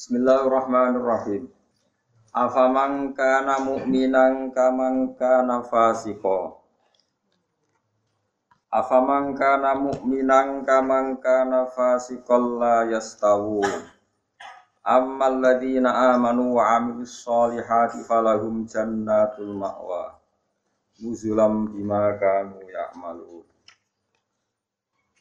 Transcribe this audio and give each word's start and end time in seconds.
Bismillahirrahmanirrahim. 0.00 1.52
Afaman 2.32 3.12
kana 3.12 3.60
mu'minan 3.60 4.48
kaman 4.48 5.12
kana 5.12 5.60
fasiqa. 5.60 6.56
Afaman 8.72 9.36
kana 9.36 9.76
mu'minan 9.76 10.64
kaman 10.64 11.20
kana 11.20 11.68
fasiqan 11.68 12.56
la 12.56 12.88
yastawu. 12.88 13.60
Ammal 14.80 15.36
ladzina 15.36 16.16
amanu 16.16 16.56
wa 16.56 16.80
'amilus 16.80 17.20
solihati 17.20 18.00
falahum 18.00 18.64
jannatul 18.64 19.52
ma'wa. 19.52 20.16
Nuzulam 21.04 21.76
bima 21.76 22.16
kanu 22.16 22.56
ya'malun. 22.64 23.44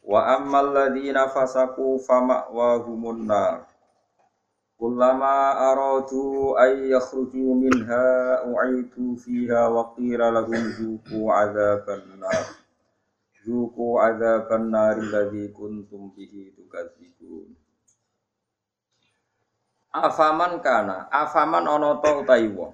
Wa 0.08 0.40
ammal 0.40 0.72
ladzina 0.72 1.28
fasaku 1.28 2.00
fama'wahumun 2.00 3.28
nar. 3.28 3.68
Kullama 4.80 5.60
aradu 5.60 6.56
ay 6.56 6.96
yakhruju 6.96 7.52
minha 7.52 8.40
u'itu 8.48 9.20
fiha 9.20 9.68
wa 9.68 9.92
qila 9.92 10.32
lahum 10.32 10.72
zuqu 10.72 11.28
adzaban 11.28 12.16
nar. 12.16 12.48
Zuqu 13.44 14.00
adzaban 14.00 14.72
nar 14.72 14.96
alladzi 14.96 15.52
kuntum 15.52 16.16
bihi. 16.16 16.56
Afaman 19.90 20.64
kana, 20.64 21.12
afaman 21.12 21.68
ana 21.68 22.00
ta 22.00 22.16
utahi 22.16 22.48
wong. 22.48 22.72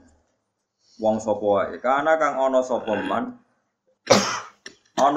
Wong 1.01 1.17
wae, 1.25 1.81
kana 1.81 2.21
kang 2.21 2.37
man. 3.07 3.39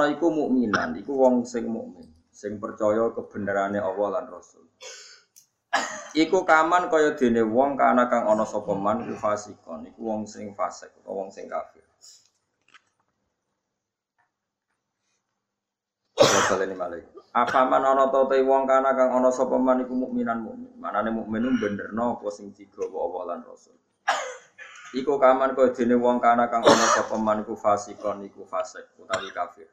Iku 0.09 0.27
mukminan, 0.32 0.96
iku 0.96 1.12
wong 1.20 1.45
sing 1.45 1.68
mukmin, 1.68 2.09
sing 2.32 2.57
percaya 2.57 3.12
kebenarannya 3.12 3.84
Allah 3.84 4.24
Rasul. 4.24 4.65
Iku 6.16 6.42
kaman 6.42 6.88
kaya 6.88 7.12
dene 7.14 7.45
wong 7.45 7.76
kana 7.76 8.09
kang 8.09 8.24
ana 8.26 8.42
sapa 8.42 8.72
man 8.72 9.04
fasikon, 9.14 9.86
iku 9.86 10.00
wong 10.09 10.24
sing 10.24 10.56
fasik 10.56 10.90
utawa 11.04 11.23
wong 11.23 11.29
sing 11.30 11.46
kafir. 11.46 11.84
Wassalamu 16.18 16.74
alaikum. 16.82 17.23
Apa 17.30 17.60
man 17.68 17.84
ana 17.84 18.10
ta 18.10 18.24
wong 18.24 18.65
kana 18.66 18.96
kang 18.96 19.12
ana 19.15 19.30
sapa 19.30 19.54
man 19.60 19.84
iku 19.84 19.95
mukminan 19.95 20.43
mukmin. 20.43 20.73
Manane 20.80 21.12
mukmin 21.15 21.45
ku 21.46 21.52
benerno 21.60 22.18
apa 22.18 22.26
sing 22.32 22.50
digawa 22.56 22.98
Allah 23.04 23.23
lan 23.37 23.40
Rasul. 23.46 23.76
Iku 24.96 25.21
kaman 25.21 25.52
kaya 25.52 25.76
dene 25.76 25.95
wong 25.95 26.18
kana 26.18 26.48
kang 26.50 26.65
ana 26.65 26.87
sapa 26.96 27.15
man 27.21 27.45
iku 27.45 27.54
fasikon 27.54 28.24
iku 28.26 28.43
fasik 28.48 28.88
utawi 28.96 29.28
kafir. 29.30 29.68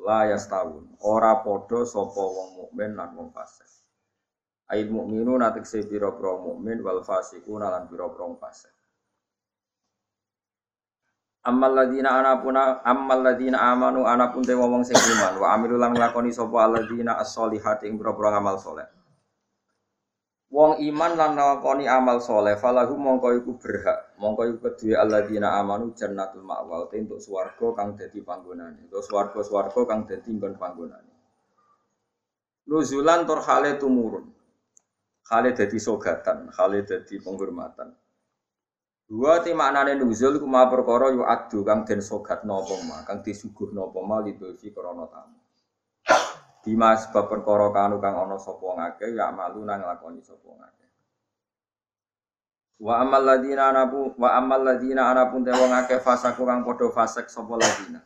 La 0.00 0.30
yastawun. 0.30 0.94
Ora 1.04 1.42
padha 1.44 1.82
sapa 1.84 2.22
wong 2.22 2.48
mukmin 2.56 2.94
lan 2.96 3.12
wong 3.18 3.34
fasik. 3.34 3.81
Ail 4.72 4.88
mukminu 4.88 5.36
natik 5.36 5.68
se 5.68 5.84
pira 5.84 6.08
pira 6.16 6.32
mukmin 6.40 6.80
wal 6.80 7.04
fasiku 7.04 7.60
nalan 7.60 7.92
pira 7.92 8.08
pira 8.08 8.24
fasik. 8.40 8.72
Ammal 11.44 11.74
ladina 11.74 12.22
anapuna 12.22 12.80
ammal 12.86 13.20
ladina 13.20 13.58
amanu 13.68 14.06
anapun 14.08 14.46
te 14.46 14.54
wong 14.54 14.86
sing 14.86 14.94
iman 14.94 15.42
wa 15.42 15.52
amilu 15.52 15.74
lan 15.74 15.92
nglakoni 15.92 16.30
sapa 16.30 16.70
alladzina 16.70 17.18
as-solihati 17.18 17.90
ing 17.90 17.98
pira-pira 17.98 18.38
amal 18.38 18.56
saleh. 18.62 18.86
Wong 20.54 20.78
iman 20.86 21.12
lan 21.18 21.34
nglakoni 21.34 21.90
amal 21.90 22.22
saleh 22.22 22.54
falahu 22.54 22.94
mongko 22.94 23.28
iku 23.42 23.58
berhak 23.58 24.14
mongko 24.22 24.42
iku 24.54 24.58
kedue 24.70 24.94
alladzina 24.94 25.58
amanu 25.58 25.90
jannatul 25.98 26.46
ma'wa 26.46 26.86
te 26.86 27.02
entuk 27.02 27.18
swarga 27.18 27.74
kang 27.74 27.98
dadi 27.98 28.22
panggonane. 28.22 28.86
Entuk 28.86 29.02
swarga-swarga 29.02 29.82
kang 29.82 30.06
dadi 30.06 30.30
nggon 30.30 30.54
panggonane. 30.56 31.12
Nuzulan 32.70 33.26
tur 33.26 33.42
hale 33.42 33.76
tumurun. 33.82 34.30
Hale 35.32 35.56
dadi 35.56 35.80
sogatan, 35.80 36.52
hale 36.52 36.84
dadi 36.84 37.16
penghormatan. 37.16 37.88
Dua 39.08 39.40
ti 39.40 39.56
maknane 39.56 39.96
nuzul 39.96 40.36
ku 40.36 40.44
ma 40.44 40.68
perkara 40.68 41.08
yu 41.08 41.24
adu 41.24 41.64
kang 41.64 41.88
den 41.88 42.04
sogat 42.04 42.44
napa 42.44 42.76
ma, 42.84 43.00
kang 43.08 43.24
disuguh 43.24 43.72
napa 43.72 44.00
ma 44.04 44.20
lidofi 44.20 44.68
krana 44.72 45.08
tamu. 45.08 45.40
Bima 46.60 46.94
sebab 47.00 47.32
perkara 47.32 47.72
kanu 47.72 47.96
kang 47.96 48.14
ana 48.14 48.36
sapa 48.36 48.76
ngake 48.76 49.16
ya 49.16 49.32
malu 49.32 49.64
nang 49.64 49.80
lakoni 49.80 50.20
sapa 50.20 50.52
ngake. 50.52 50.86
Wa 52.80 53.00
amal 53.00 53.24
ladina 53.24 53.72
anapu 53.72 54.12
wa 54.20 54.36
amal 54.36 54.60
ladina 54.60 55.08
anapun 55.12 55.44
te 55.44 55.52
wong 55.52 55.72
akeh 55.72 56.00
fasaku 56.00 56.44
kang 56.44 56.60
padha 56.60 56.92
fasek 56.92 57.32
sapa 57.32 57.56
ladina. 57.56 58.04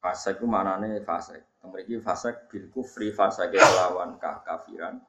Fasek 0.00 0.38
ku 0.40 0.46
maknane 0.46 1.00
fasek. 1.00 1.40
Mriki 1.66 1.98
fasek 1.98 2.46
bil 2.52 2.70
kufri 2.70 3.10
fasake 3.10 3.58
lawan 3.58 4.20
kafiran. 4.20 5.02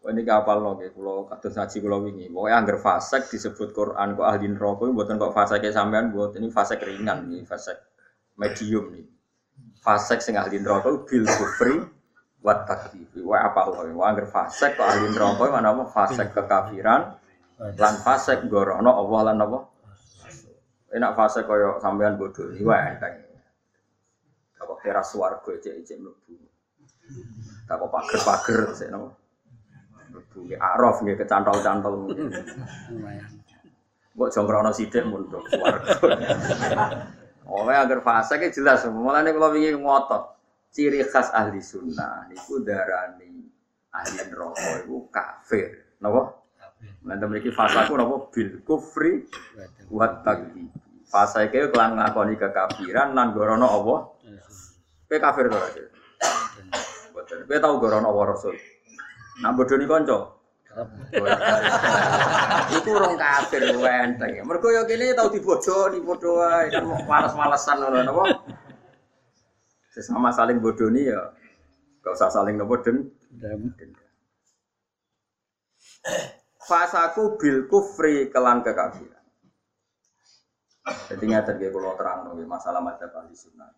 Ini 0.00 0.24
kapal 0.24 0.64
loh, 0.64 0.80
kayak 0.80 0.96
pulau 0.96 1.28
kados 1.28 1.60
ngaji 1.60 1.76
pulau 1.84 2.00
wingi. 2.00 2.26
Pokoknya 2.32 2.56
angger 2.56 2.80
fasek 2.80 3.28
disebut 3.28 3.76
Quran 3.76 4.16
kok 4.16 4.24
ahli 4.24 4.48
neraka, 4.48 4.88
buatan 4.88 5.20
kok 5.20 5.36
fasek 5.36 5.60
sampean 5.68 6.08
buat 6.08 6.32
ini 6.40 6.48
fasek 6.48 6.80
ringan 6.80 7.28
nih, 7.28 7.44
fasek 7.44 7.76
medium 8.40 8.96
nih. 8.96 9.04
Fasek 9.84 10.24
sing 10.24 10.40
ahli 10.40 10.56
neraka 10.56 10.88
bil 11.04 11.28
kufri 11.28 11.84
wat 12.40 12.64
takdifi. 12.64 13.20
Wah 13.20 13.44
apa 13.44 13.68
loh? 13.68 13.84
Wah 14.00 14.08
angger 14.08 14.24
fasek 14.24 14.80
kok 14.80 14.88
ahli 14.88 15.12
neraka 15.12 15.44
mana 15.52 15.68
apa 15.68 15.84
fasek 15.84 16.32
kekafiran 16.32 17.20
lan 17.60 17.94
fasek 18.00 18.48
gorono 18.48 18.96
Allah 19.04 19.20
lan 19.30 19.36
apa? 19.44 19.58
Enak 20.96 21.12
fasek 21.12 21.44
koyo 21.44 21.76
sampean 21.76 22.16
bodoh 22.16 22.48
nih, 22.48 22.64
wah 22.64 22.88
enteng. 22.88 23.20
Kok 24.56 24.80
teras 24.80 25.12
warga 25.12 25.52
cek-cek 25.60 26.00
mlebu. 26.00 26.40
Tak 27.68 27.76
kok 27.76 27.90
pager-pager 27.92 28.72
sik 28.72 28.88
napa? 28.88 29.19
Nggih 30.10 30.58
araf 30.58 31.02
nggih 31.02 31.16
kecantol-cantol. 31.18 31.94
Mbok 34.14 34.28
jongkrono 34.34 34.70
sithik 34.74 35.06
mundur 35.06 35.42
swarga. 35.46 35.96
Oleh 37.50 37.76
agar 37.78 37.98
fase 38.02 38.38
ki 38.38 38.54
jelas, 38.54 38.86
mulane 38.90 39.34
kula 39.34 39.50
wingi 39.50 39.74
ngotot. 39.74 40.38
Ciri 40.70 41.02
khas 41.02 41.34
ahli 41.34 41.58
sunnah 41.58 42.30
niku 42.30 42.62
darani 42.62 43.42
ahli 43.90 44.22
neraka 44.22 44.86
iku 44.86 45.10
kafir. 45.10 45.98
Napa? 45.98 46.30
Nanti 47.02 47.22
memiliki 47.26 47.50
fasaku 47.50 47.98
napa 47.98 48.30
bil 48.30 48.62
kufri 48.62 49.26
wa 49.90 50.06
takdzib. 50.22 50.70
Fase 51.10 51.50
ke 51.50 51.74
kelan 51.74 51.98
ngakoni 51.98 52.38
kekafiran 52.38 53.18
lan 53.18 53.34
gorono 53.34 53.66
apa? 53.66 53.94
Kowe 55.10 55.18
kafir 55.18 55.50
to? 55.50 55.58
Boten. 57.10 57.38
Kowe 57.50 57.58
tau 57.58 57.74
gorono 57.82 58.14
apa 58.14 58.20
Rasul? 58.30 58.54
Nak 59.40 59.52
bodoni 59.56 59.88
kanca. 59.88 60.36
Iku 62.78 62.90
rong 62.94 63.18
kafir 63.18 63.74
wenteng. 63.74 64.46
Mergo 64.46 64.70
ya 64.70 64.86
kene 64.86 65.18
tau 65.18 65.32
dibodoni 65.32 65.98
padha 65.98 66.30
wae 66.30 66.66
kan 66.70 66.84
males-malesan 66.86 67.76
ngono 67.82 67.98
napa. 68.06 68.22
Sesama 69.90 70.30
saling 70.30 70.62
bodoni 70.62 71.10
ya 71.10 71.34
gak 72.06 72.14
usah 72.14 72.30
saling 72.30 72.54
nopo 72.54 72.78
den. 72.78 73.10
Fasaku 76.62 77.34
bil 77.34 77.66
kufri 77.66 78.30
kelan 78.30 78.62
kekafiran. 78.62 79.26
Jadi 81.10 81.24
ngaten 81.26 81.58
nggih 81.58 81.74
kula 81.74 81.98
terang 81.98 82.30
masalah 82.46 82.78
madzhab 82.78 83.10
ahli 83.10 83.34
sunnah. 83.34 83.74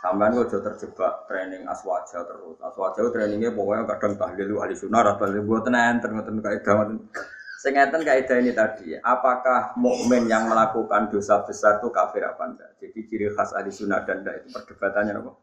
Sampean 0.00 0.32
kok 0.32 0.64
terjebak 0.64 1.28
training 1.28 1.68
aswaja 1.68 2.24
terus. 2.24 2.56
Aswaja 2.64 3.04
trainingnya 3.12 3.52
pokoknya 3.52 3.84
kadang 3.84 4.16
tahlil 4.16 4.56
ahli 4.56 4.72
sunnah 4.72 5.04
atau 5.04 5.28
tahlil 5.28 5.44
buat 5.44 5.68
enten 5.68 6.16
ngoten 6.16 6.40
kaidah. 6.40 6.88
Sing 7.60 7.76
ngeten 7.76 8.00
kaidah 8.08 8.36
ini 8.40 8.56
tadi, 8.56 8.96
apakah 8.96 9.76
mukmin 9.76 10.24
yang 10.24 10.48
melakukan 10.48 11.12
dosa 11.12 11.44
besar 11.44 11.84
itu 11.84 11.92
kafir 11.92 12.24
apa 12.24 12.48
enggak? 12.48 12.70
Jadi 12.80 12.98
ciri 13.04 13.28
khas 13.36 13.52
ahli 13.52 13.68
sunnah 13.68 14.00
dan 14.08 14.24
enggak 14.24 14.40
itu 14.40 14.48
perdebatannya 14.56 15.12
apa? 15.20 15.36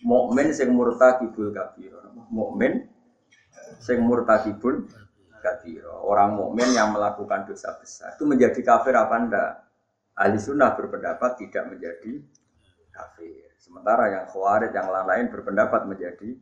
Mukmin 0.00 0.56
sing 0.56 0.72
murtakibul 0.72 1.52
kafir. 1.52 1.92
Mukmin 2.32 2.88
sing 3.84 4.00
murtakibul 4.00 4.88
kafir. 5.44 5.84
Orang 5.84 6.40
mukmin 6.40 6.72
yang 6.72 6.96
melakukan 6.96 7.44
dosa 7.44 7.76
besar 7.76 8.16
itu 8.16 8.24
menjadi 8.24 8.64
kafir 8.64 8.96
apa 8.96 9.14
enggak? 9.20 9.52
Ahli 10.16 10.40
sunnah 10.40 10.72
berpendapat 10.72 11.36
tidak 11.44 11.68
menjadi 11.68 12.24
kafir. 12.88 13.47
Sementara 13.58 14.08
yang 14.08 14.24
khawarij 14.30 14.70
yang 14.70 14.88
lain-lain 14.88 15.28
berpendapat 15.28 15.84
menjadi. 15.84 16.38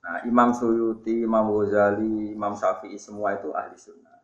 Nah, 0.00 0.24
Imam 0.24 0.56
Suyuti, 0.56 1.22
Imam 1.22 1.52
Ghazali, 1.52 2.32
Imam 2.32 2.56
Syafi'i 2.56 2.96
semua 2.96 3.36
itu 3.36 3.52
ahli 3.52 3.76
sunnah. 3.76 4.16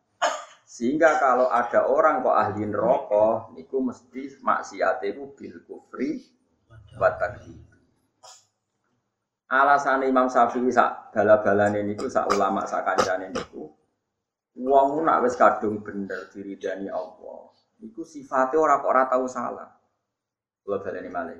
Sehingga 0.67 1.15
kalau 1.21 1.47
ada 1.47 1.87
orang 1.87 2.25
kok 2.25 2.35
ahli 2.35 2.67
neraka, 2.67 3.53
niku 3.55 3.79
mesti 3.79 4.41
maksiat 4.43 4.99
itu 5.05 5.31
bil 5.37 5.63
kufri 5.63 6.25
wa 6.97 7.13
Alasan 9.47 10.03
Imam 10.03 10.27
Syafi'i 10.27 10.67
sak 10.73 11.15
bala-balane 11.15 11.79
niku 11.85 12.11
sak 12.11 12.27
ulama 12.35 12.67
sak 12.67 12.83
kancane 12.83 13.31
niku 13.31 13.71
wong 14.57 15.05
nak 15.05 15.21
wis 15.21 15.37
kadung 15.37 15.85
bener 15.85 16.27
diridani 16.33 16.89
Allah. 16.89 17.53
Niku 17.77 18.01
sifatnya 18.01 18.57
ora 18.57 18.81
kok 18.81 18.89
ora 18.89 19.03
tahu 19.05 19.25
salah. 19.29 19.76
Kula 20.67 20.83
baleni 20.83 21.07
malih. 21.07 21.39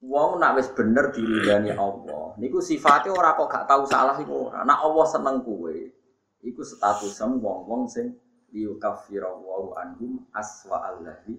Wong 0.00 0.40
nak 0.40 0.56
wis 0.56 0.72
bener 0.72 1.12
diridani 1.12 1.76
Allah. 1.76 2.32
Niku 2.40 2.64
sifatnya 2.64 3.12
ora 3.12 3.36
kok 3.36 3.52
gak 3.52 3.68
tahu 3.68 3.84
salah 3.84 4.16
iku 4.16 4.48
ora. 4.48 4.64
Nak 4.64 4.80
Allah 4.80 5.06
seneng 5.12 5.44
kuwe. 5.44 5.92
Iku 6.40 6.64
statusem 6.64 7.36
wong-wong 7.36 7.84
sing 7.84 8.16
liyukaffira 8.56 9.28
wa 9.28 9.76
anhum 9.76 10.24
aswa 10.32 10.88
allahi 10.88 11.36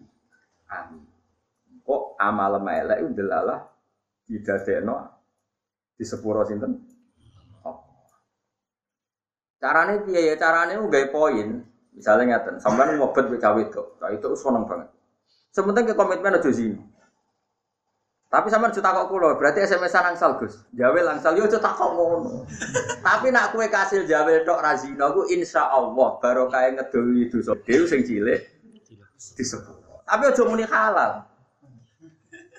amin. 0.69 1.01
Kok 1.81 2.21
amal 2.21 2.61
melek 2.61 3.01
itu 3.01 3.17
delalah 3.17 3.65
didadekno 4.29 5.09
di 5.97 6.05
sepuro 6.05 6.45
sinten? 6.45 6.77
Carane 9.57 10.05
piye 10.05 10.21
ya? 10.21 10.35
Carane 10.37 10.77
nggawe 10.77 11.07
poin. 11.09 11.65
Misalnya 11.97 12.37
ngeten, 12.37 12.61
sampean 12.61 12.93
ngobet 12.93 13.25
wis 13.33 13.41
cawe 13.41 13.57
itu, 13.57 13.81
itu 13.89 14.27
seneng 14.37 14.69
banget. 14.69 14.93
Sementing 15.49 15.89
ke 15.89 15.97
komitmen 15.97 16.37
aja 16.37 16.53
sini. 16.53 16.77
Tapi 18.27 18.51
sama 18.51 18.68
juta 18.75 18.91
kok 18.91 19.07
kulo, 19.07 19.39
berarti 19.39 19.63
SMS-an 19.63 20.12
angsal 20.12 20.35
Gus. 20.35 20.59
Jawe 20.75 21.00
langsal 21.00 21.39
yo 21.39 21.47
aja 21.47 21.63
takok 21.63 21.95
ngono. 21.95 22.44
Tapi 23.00 23.31
nak 23.31 23.56
kue 23.56 23.71
kasil 23.71 24.03
jawe 24.03 24.44
tok 24.44 24.59
razina 24.59 25.15
ku 25.15 25.24
insya 25.31 25.71
Allah 25.71 26.19
baru 26.19 26.51
kayak 26.51 26.75
ngedoli 26.75 27.31
dosa 27.31 27.56
dew 27.63 27.88
sing 27.88 28.03
cilik 28.03 28.44
disebut. 29.15 29.79
Tapi 30.03 30.24
aja 30.27 30.44
muni 30.44 30.68
halal. 30.68 31.24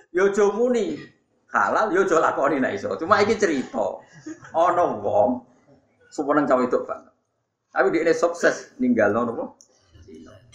Yo 0.09 0.33
aja 0.33 0.45
muni 0.57 1.05
halal, 1.53 1.93
yo 1.93 2.01
aja 2.09 2.17
lakoni 2.17 2.65
nek 2.65 2.73
iso. 2.73 2.97
Cuma 2.97 3.21
iki 3.21 3.37
cerita. 3.37 4.01
Ana 4.57 4.89
wong 5.05 5.45
suweneng 6.09 6.49
cawe 6.49 6.65
itu 6.65 6.81
banget. 6.89 7.13
Tapi 7.77 7.93
dia 7.93 8.09
ini 8.09 8.17
sukses 8.17 8.73
ninggal 8.81 9.13
nopo. 9.13 9.61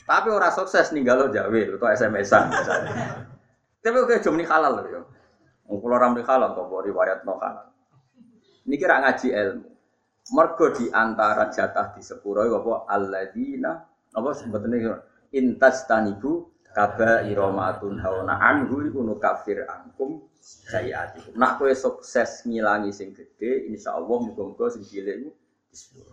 Tapi 0.09 0.33
orang 0.33 0.57
sukses 0.57 0.89
ninggal 0.89 1.21
lo 1.21 1.27
jawe 1.29 1.61
atau 1.77 1.85
SMS-an 1.85 2.49
Tapi 3.83 3.97
oke 3.99 4.23
jom 4.23 4.39
ini 4.39 4.47
halal 4.47 4.79
loh 4.79 4.85
ya. 4.87 5.01
Kalau 5.67 5.95
orang 5.95 6.15
halal 6.23 6.49
kok 6.55 6.71
riwayat 6.87 7.27
no 7.27 7.35
halal. 7.35 7.67
Ini 8.63 8.75
kira 8.79 9.03
ngaji 9.03 9.27
ilmu. 9.35 9.69
Mergo 10.31 10.71
di 10.71 10.87
antara 10.87 11.51
jatah 11.51 11.91
di 11.91 11.99
sepuro 11.99 12.47
apa 12.47 12.87
alladzina 12.87 13.75
apa 14.15 14.29
sebetulnya 14.31 15.03
intas 15.35 15.83
tanibu 15.83 16.47
kaba 16.63 17.27
iromatun 17.27 17.99
hauna 17.99 18.39
anhu 18.39 18.87
iku 18.87 19.03
kafir 19.19 19.67
angkum 19.67 20.23
sayatikum. 20.39 21.35
Nak 21.35 21.59
kowe 21.59 21.71
sukses 21.75 22.47
ngilangi 22.47 22.95
sing 22.95 23.11
gede, 23.11 23.67
insyaallah 23.67 24.31
muga-muga 24.31 24.71
sing 24.71 24.83
cilik 24.83 25.27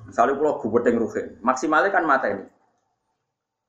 Misalnya 0.08 0.40
pulau 0.40 0.56
gubedeng 0.56 0.96
ruhin, 0.96 1.37
maksimalnya 1.44 1.93
kan 1.93 2.08
mata 2.08 2.32
ini. 2.32 2.49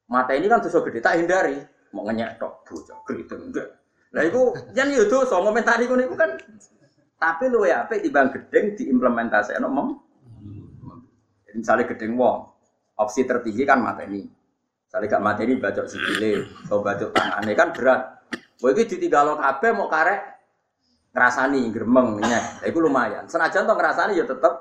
Mata 0.07 0.31
ini 0.31 0.47
kan 0.47 0.63
dosa 0.63 0.79
gede, 0.87 1.03
tak 1.03 1.19
hindari. 1.19 1.59
Mau 1.91 2.07
ngenyek 2.07 2.39
tok, 2.39 2.63
bocah 2.63 2.99
gede 3.03 3.35
enggak. 3.35 3.67
Nah 4.11 4.23
itu 4.27 4.41
jangan 4.75 4.91
itu 4.91 5.17
so 5.23 5.39
komentari 5.39 5.87
itu 5.87 6.15
kan. 6.19 6.35
Tapi 7.21 7.53
lu 7.53 7.63
ya 7.69 7.85
apa 7.85 8.01
bang 8.01 8.27
gedeng 8.33 8.65
diimplementasi 8.75 9.55
no 9.61 9.69
mem. 9.69 9.87
Misalnya 11.51 11.83
gedeng 11.83 12.15
wong, 12.15 12.47
opsi 12.95 13.27
tertinggi 13.27 13.67
kan 13.67 13.83
mata 13.83 14.07
ini. 14.07 14.23
Misalnya 14.87 15.19
gak 15.19 15.23
mata 15.23 15.41
ini 15.43 15.59
bacok 15.59 15.83
sikile, 15.83 16.47
atau 16.63 16.79
bacok 16.79 17.11
tangannya 17.11 17.53
kan 17.59 17.69
berat. 17.75 18.01
Wah 18.63 18.69
itu 18.71 18.95
ditinggal 18.95 19.35
kabeh 19.35 19.71
mau 19.75 19.91
karek 19.91 20.19
ngerasani 21.11 21.61
geremeng 21.75 22.23
nya, 22.23 22.39
itu 22.63 22.79
lumayan. 22.79 23.27
Senajan 23.27 23.67
tuh 23.67 23.75
ngerasani 23.75 24.15
ya 24.15 24.23
tetep 24.23 24.53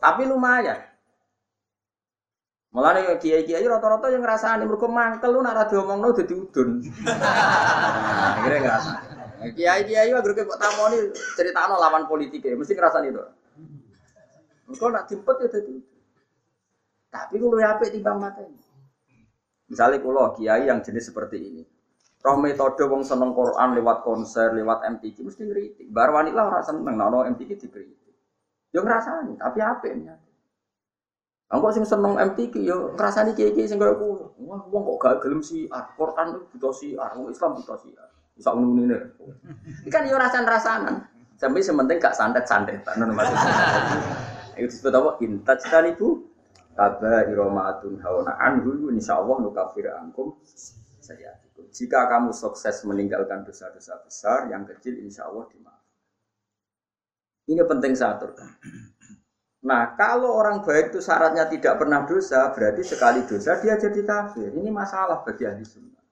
tapi 0.00 0.22
lumayan. 0.24 0.93
Mulane 2.74 3.06
kiai-kiai 3.22 3.62
rata-rata 3.70 4.10
yang 4.10 4.26
ngrasani 4.26 4.66
mergo 4.66 4.90
mangkel 4.90 5.30
lu 5.30 5.46
nek 5.46 5.54
ora 5.54 5.64
diomongno 5.70 6.10
dadi 6.10 6.34
udun. 6.34 6.82
Akhirnya 8.34 8.58
ngerasa. 8.66 8.92
Kiai-kiai 9.54 10.10
agar 10.10 10.34
kok 10.34 10.58
tamoni 10.58 10.98
critakno 11.38 11.78
lawan 11.78 12.10
politik 12.10 12.42
ya 12.42 12.58
mesti 12.58 12.74
ngrasani 12.74 13.14
itu. 13.14 13.22
Engko 14.66 14.90
nak 14.90 15.06
dimpet 15.06 15.36
ya 15.38 15.48
dadi 15.54 15.74
Tapi 17.14 17.34
kulo 17.38 17.62
apik 17.62 17.94
timbang 17.94 18.18
mateni. 18.18 18.58
Misalnya 19.70 20.02
kulo 20.02 20.34
kiai 20.34 20.66
yang 20.66 20.82
jenis 20.82 21.14
seperti 21.14 21.38
ini. 21.38 21.62
Roh 22.26 22.42
metode 22.42 22.90
wong 22.90 23.06
seneng 23.06 23.38
Quran 23.38 23.78
lewat 23.78 24.02
konser, 24.02 24.50
lewat 24.50 24.82
MTQ 24.98 25.22
mesti 25.22 25.46
ngritik. 25.46 25.86
Bar 25.94 26.10
wanita 26.10 26.42
ora 26.42 26.58
seneng 26.58 26.98
nek 26.98 27.06
ono 27.06 27.22
MTQ 27.22 27.50
dikritik. 27.54 28.02
Yo 28.74 28.82
ngrasani, 28.82 29.38
tapi 29.38 29.62
apik 29.62 29.94
nya. 29.94 30.18
Engko 31.52 31.68
sing 31.70 31.84
seneng 31.84 32.16
MTQ 32.16 32.54
yo 32.64 32.76
ngrasani 32.96 33.36
kiye-kiye 33.36 33.68
sing 33.68 33.76
koyo 33.76 33.94
kuwi. 34.00 34.48
Wah, 34.48 34.64
wong 34.72 34.82
kok 34.84 34.96
gak 35.00 35.16
gelem 35.20 35.44
si 35.44 35.68
Quran 35.68 36.40
butuh 36.50 36.72
si 36.72 36.96
wong 36.96 37.28
Islam 37.28 37.60
butuh 37.60 37.76
si 37.78 37.92
Bisa 38.34 38.50
ngene. 38.50 38.98
Kan 39.92 40.08
yo 40.08 40.16
rasan-rasanan. 40.16 41.04
Sampai 41.36 41.62
sementing 41.62 42.00
gak 42.00 42.16
santet-santet. 42.16 42.82
Ngono 42.96 43.12
maksudnya. 43.12 43.54
Itu 44.58 44.70
disebut 44.70 44.94
apa? 44.94 45.10
Intaj 45.20 45.60
tani 45.66 45.92
bu. 45.94 46.22
Kaba 46.74 47.30
iromatun 47.30 48.02
hawana 48.02 48.34
anhu 48.34 48.90
insyaallah 48.90 49.38
nukafir 49.46 49.94
angkum 49.94 50.34
saya. 50.98 51.38
Jika 51.70 52.10
kamu 52.10 52.34
sukses 52.34 52.82
meninggalkan 52.82 53.46
dosa-dosa 53.46 54.02
besar, 54.02 54.50
yang 54.50 54.66
kecil 54.66 54.98
insya 54.98 55.30
Allah 55.30 55.46
dimaafkan. 55.50 55.90
Ini 57.44 57.62
penting 57.62 57.92
saya 57.94 58.18
aturkan. 58.18 58.50
Nah, 59.64 59.96
kalau 59.96 60.36
orang 60.36 60.60
baik 60.60 60.92
itu 60.92 61.00
syaratnya 61.00 61.48
tidak 61.48 61.80
pernah 61.80 62.04
dosa, 62.04 62.52
berarti 62.52 62.84
sekali 62.84 63.24
dosa 63.24 63.56
dia 63.64 63.80
jadi 63.80 63.96
kafir. 64.04 64.52
Ini 64.52 64.68
masalah 64.68 65.24
bagi 65.24 65.48
ahli 65.48 65.64
sunnah. 65.64 66.04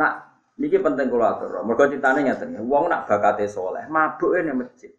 Nah, 0.00 0.12
ini 0.56 0.72
penting 0.72 1.06
kalau 1.12 1.26
atur. 1.28 1.52
Mereka 1.68 1.92
ceritanya 1.92 2.32
nyatanya, 2.32 2.64
uang 2.64 2.84
nak 2.88 3.04
bakate 3.04 3.44
soleh, 3.44 3.84
mabuk 3.92 4.40
ini 4.40 4.56
masjid. 4.56 4.92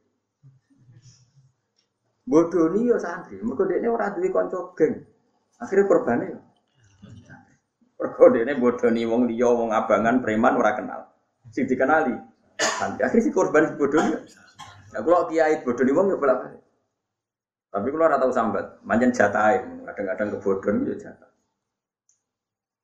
Bodoh 2.30 2.70
nih 2.70 2.94
yo 2.94 2.98
santri, 3.02 3.42
mereka 3.42 3.66
dia 3.66 3.90
orang 3.90 4.22
duit 4.22 4.30
konco 4.30 4.78
geng. 4.78 5.02
Akhirnya 5.58 5.90
korbannya 5.90 6.26
yo. 6.30 6.40
Mereka 7.98 8.24
dia 8.38 8.54
bodoh 8.54 8.90
nih, 8.94 9.04
wong 9.10 9.26
dia, 9.26 9.50
wong 9.50 9.74
abangan, 9.74 10.22
preman, 10.22 10.62
orang 10.62 10.78
kenal. 10.78 11.02
Sing 11.50 11.66
dikenali. 11.66 12.14
Akhirnya 13.02 13.26
si 13.26 13.34
korban 13.34 13.74
bodoh 13.74 13.98
nih. 13.98 14.30
Nah, 14.90 15.02
kalau 15.06 15.30
kiai 15.30 15.62
bodoh 15.62 15.84
nih 15.86 15.94
wong 15.94 16.06
ya 16.10 16.18
bolak 16.18 16.38
balik. 16.42 16.64
Tapi 17.70 17.88
kalau 17.94 18.06
rata 18.10 18.26
tahu 18.26 18.34
sambat, 18.34 18.66
manjan 18.82 19.14
jatah 19.14 19.62
kadang-kadang 19.86 20.28
kebodohan 20.34 20.76
itu 20.82 20.98
jatah. 20.98 21.30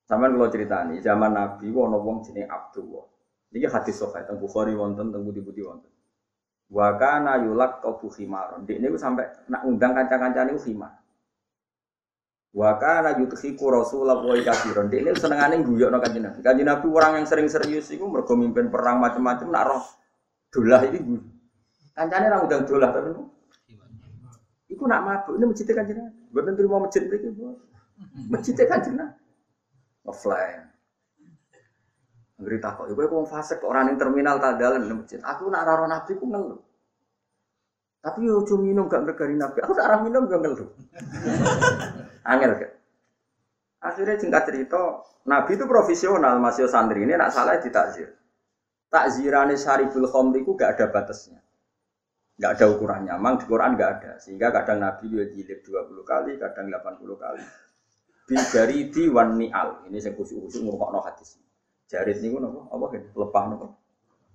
Sampai 0.06 0.30
kalau 0.30 0.54
cerita 0.54 0.86
nih, 0.86 1.02
zaman 1.02 1.34
Nabi, 1.34 1.74
wono 1.74 1.98
wong 1.98 2.22
jenis 2.22 2.46
Abdullah. 2.46 3.06
Ini 3.50 3.66
hadis 3.66 3.98
sofa, 3.98 4.22
tentang 4.22 4.38
Bukhari 4.38 4.78
wonten, 4.78 5.10
tentang 5.10 5.26
budi-budi 5.26 5.66
wonten. 5.66 5.90
Wakana 6.70 7.42
yulak 7.42 7.82
kau 7.82 7.98
buhimaron. 7.98 8.70
Di 8.70 8.78
ini 8.78 8.94
sampai 8.98 9.50
nak 9.50 9.66
undang 9.66 9.98
kancang-kancang 9.98 10.54
ini 10.54 10.62
khimar. 10.62 10.94
Wakana 12.54 13.18
yuthiku 13.18 13.74
Rasulullah 13.74 14.22
wa 14.22 14.34
kafiron. 14.38 14.94
Di 14.94 15.02
ini 15.02 15.14
senengane 15.18 15.62
guyok 15.66 15.90
no 15.90 15.98
kanjeng 15.98 16.26
Nabi. 16.26 16.40
Kanjeng 16.46 16.68
Nabi 16.70 16.86
orang 16.90 17.12
yang 17.22 17.26
sering 17.26 17.50
serius 17.50 17.90
itu 17.90 18.06
mergo 18.06 18.38
perang 18.70 19.02
macam-macam 19.02 19.48
nak 19.50 19.66
roh 19.66 19.86
ini 20.56 21.00
guyu. 21.04 21.35
Kancane 21.96 22.28
ra 22.28 22.44
undang 22.44 22.68
dolah 22.68 22.92
tapi 22.92 23.10
Iku 24.76 24.84
nak 24.84 25.02
mabuk 25.08 25.40
ini 25.40 25.46
masjid 25.48 25.72
kanjeng 25.72 26.04
Nabi. 26.04 26.20
Mboten 26.36 26.54
terima 26.60 26.78
masjid 26.84 27.08
mriki, 27.08 27.32
Bu. 27.32 27.56
Masjid 28.28 28.58
kanjeng 28.60 29.00
Nabi. 29.00 29.16
Offline. 30.04 30.76
Ngeri 32.36 32.60
takok, 32.60 32.92
ibu 32.92 33.00
kok 33.00 33.32
fase 33.32 33.56
kok 33.56 33.72
orang 33.72 33.96
yang 33.96 33.98
terminal 33.98 34.36
tak 34.44 34.60
dalam 34.60 34.84
masjid. 34.92 35.24
Aku 35.24 35.48
nak 35.48 35.64
raro 35.64 35.88
nabi 35.88 36.20
ku 36.20 36.28
ngeluh. 36.28 36.60
Tapi 38.04 38.28
yo 38.28 38.44
cuma 38.44 38.68
minum 38.68 38.92
gak 38.92 39.08
bergari 39.08 39.40
nabi. 39.40 39.64
Aku 39.64 39.72
tak 39.72 39.88
minum 40.04 40.28
gak 40.28 40.44
ngeluh. 40.44 40.68
Angel 42.36 42.52
kan. 42.60 42.72
Akhirnya 43.80 44.20
singkat 44.20 44.44
cerita, 44.52 45.00
nabi 45.24 45.56
itu 45.56 45.64
profesional, 45.64 46.36
masih 46.44 46.68
santri 46.68 47.08
ini 47.08 47.16
nak 47.16 47.32
salah 47.32 47.56
ditakzir. 47.56 48.12
Takzirane 48.92 49.56
syaribul 49.56 50.12
khomri 50.12 50.44
ku 50.44 50.60
gak 50.60 50.76
ada 50.76 50.92
batasnya. 50.92 51.45
Gak 52.36 52.60
ada 52.60 52.66
ukurannya, 52.68 53.16
memang 53.16 53.40
di 53.40 53.46
Quran 53.48 53.80
gak 53.80 53.92
ada. 54.00 54.12
Sehingga 54.20 54.52
kadang 54.52 54.84
Nabi 54.84 55.08
juga 55.08 55.26
jilid 55.32 55.64
20 55.64 56.04
kali, 56.04 56.36
kadang 56.36 56.68
80 56.68 57.16
kali. 57.16 57.44
Bidari 58.26 58.90
di 58.90 59.04
wan 59.08 59.38
ni'al. 59.38 59.86
Ini 59.88 60.02
saya 60.02 60.18
khusus-khusus 60.18 60.66
ngurukok 60.66 60.90
no 60.92 61.00
hadis. 61.06 61.38
Jarit 61.86 62.18
niku 62.26 62.42
napa? 62.42 62.66
Apa 62.74 62.86
kan? 62.90 63.04
Lepah 63.14 63.44
napa? 63.54 63.68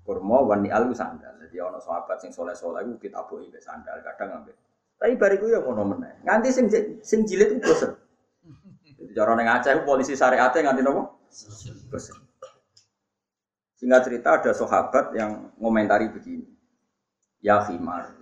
Kurma 0.06 0.46
wan 0.46 0.62
ni'al 0.62 0.86
ku 0.86 0.94
sandal. 0.94 1.34
Jadi 1.42 1.58
ana 1.58 1.82
sahabat 1.82 2.22
sing 2.22 2.30
soleh-soleh 2.30 2.86
ku 2.86 2.94
ditabuhi 3.02 3.50
mbek 3.50 3.58
sandal 3.58 3.98
kadang 4.06 4.40
ambek. 4.40 4.54
Tapi 4.94 5.18
bariku 5.18 5.50
ya 5.50 5.58
ngono 5.58 5.82
meneh. 5.90 6.22
Nganti 6.22 6.48
sing 6.54 6.70
sing 7.02 7.26
jilid 7.26 7.58
ku 7.58 7.66
bosen. 7.66 7.98
Jadi 8.94 9.10
cara 9.10 9.34
ning 9.34 9.50
Aceh 9.50 9.74
polisi 9.82 10.14
syariate 10.14 10.62
nganti 10.62 10.86
napa? 10.86 11.10
Bosen. 11.90 12.16
Singkat 13.74 14.00
cerita 14.06 14.38
ada 14.38 14.52
sahabat 14.54 15.18
yang 15.18 15.50
ngomentari 15.58 16.14
begini. 16.14 16.59
Ya 17.40 17.64
khimar, 17.64 18.12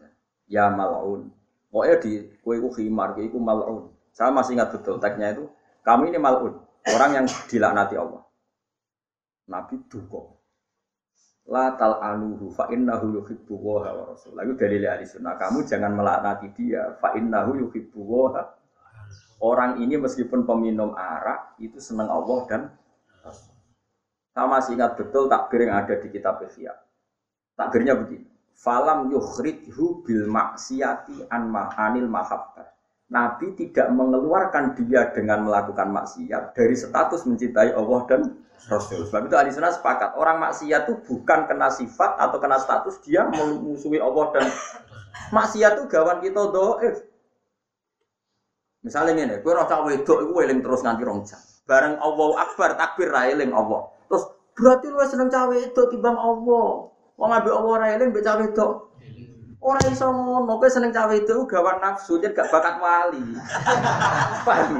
ya 0.46 0.70
mal'un. 0.70 1.30
Pokoknya 1.68 1.96
di 2.00 2.12
kue 2.40 2.56
ku 2.62 2.70
khimar, 2.72 3.18
kue 3.18 3.28
ku 3.28 3.42
mal'un. 3.42 3.90
Saya 4.14 4.30
masih 4.30 4.56
ingat 4.56 4.72
betul 4.74 4.98
teksnya 5.02 5.36
itu. 5.36 5.44
Kami 5.82 6.10
ini 6.10 6.18
mal'un, 6.18 6.54
orang 6.94 7.10
yang 7.22 7.26
dilaknati 7.50 7.94
Allah. 7.98 8.22
Nabi 9.48 9.80
duka. 9.88 10.38
La 11.48 11.72
tal 11.80 11.96
anuhu 12.04 12.52
fa 12.52 12.68
innahu 12.68 13.16
yuhibbu 13.20 13.54
wa 13.56 13.80
rasul. 13.80 14.36
Lalu 14.36 14.52
dalil 14.60 14.84
ahli 14.84 15.08
sunnah, 15.08 15.40
kamu 15.40 15.64
jangan 15.64 15.96
melaknati 15.96 16.52
dia 16.52 16.92
fa 17.00 17.16
innahu 17.16 17.56
yuhibbu 17.56 18.00
wa 18.04 18.44
Orang 19.38 19.78
ini 19.78 19.94
meskipun 19.96 20.44
peminum 20.44 20.98
arak 20.98 21.56
itu 21.62 21.78
senang 21.78 22.10
Allah 22.10 22.38
dan 22.50 22.62
Sama 24.34 24.62
masih 24.62 24.78
ingat 24.78 24.94
betul 24.94 25.26
takbir 25.26 25.66
yang 25.66 25.82
ada 25.82 25.98
di 25.98 26.14
kitab 26.14 26.38
Ihya. 26.46 26.70
Takbirnya 27.58 27.98
begini. 27.98 28.27
Falam 28.58 29.06
yukhrijhu 29.14 30.02
bil 30.02 30.26
maksiati 30.26 31.30
an 31.30 31.54
anil 31.78 32.10
mahabbah. 32.10 32.66
Nabi 33.08 33.54
tidak 33.54 33.88
mengeluarkan 33.94 34.76
dia 34.76 35.08
dengan 35.14 35.46
melakukan 35.46 35.88
maksiat 35.94 36.58
dari 36.58 36.74
status 36.76 37.24
mencintai 37.24 37.72
Allah 37.72 38.00
dan 38.10 38.20
Rasul. 38.66 39.06
Sebab 39.06 39.30
itu 39.30 39.36
ahli 39.38 39.54
sunnah 39.54 39.70
sepakat 39.70 40.18
orang 40.18 40.42
maksiat 40.42 40.90
itu 40.90 40.94
bukan 41.06 41.46
kena 41.46 41.70
sifat 41.70 42.18
atau 42.18 42.36
kena 42.42 42.58
status 42.58 42.98
dia 43.06 43.24
memusuhi 43.30 44.02
Allah 44.02 44.26
dan 44.34 44.44
maksiat 45.30 45.78
itu 45.78 45.84
gawan 45.86 46.18
kita 46.18 46.42
doif. 46.50 46.96
Misalnya 48.82 49.22
ini, 49.22 49.36
gue 49.38 49.52
rasa 49.54 49.86
wedok 49.86 50.18
itu 50.26 50.32
eling 50.34 50.60
terus 50.60 50.82
nganti 50.82 51.02
rong 51.06 51.22
jam. 51.22 51.40
Bareng 51.64 51.96
Allah 52.02 52.28
Akbar 52.42 52.74
takbir 52.74 53.14
ra 53.14 53.30
eling 53.30 53.54
Allah. 53.54 53.86
Terus 54.10 54.24
berarti 54.52 54.86
lu 54.90 54.98
seneng 55.06 55.30
cawe 55.30 55.54
itu 55.54 55.82
timbang 55.94 56.18
Allah. 56.18 56.97
Wong 57.18 57.30
ambil 57.34 57.58
Allah 57.58 57.74
ra 57.82 57.86
eling 57.98 58.14
mbek 58.14 58.22
cawe 58.22 58.44
itu. 58.46 58.68
Ora 59.58 59.82
iso 59.90 60.06
ngono, 60.06 60.54
kowe 60.54 60.70
seneng 60.70 60.94
cawe 60.94 61.10
itu 61.18 61.34
gawan 61.50 61.82
nafsu, 61.82 62.22
jadi 62.22 62.30
gak 62.30 62.46
bakat 62.54 62.78
wali. 62.78 63.18
Paham 64.46 64.78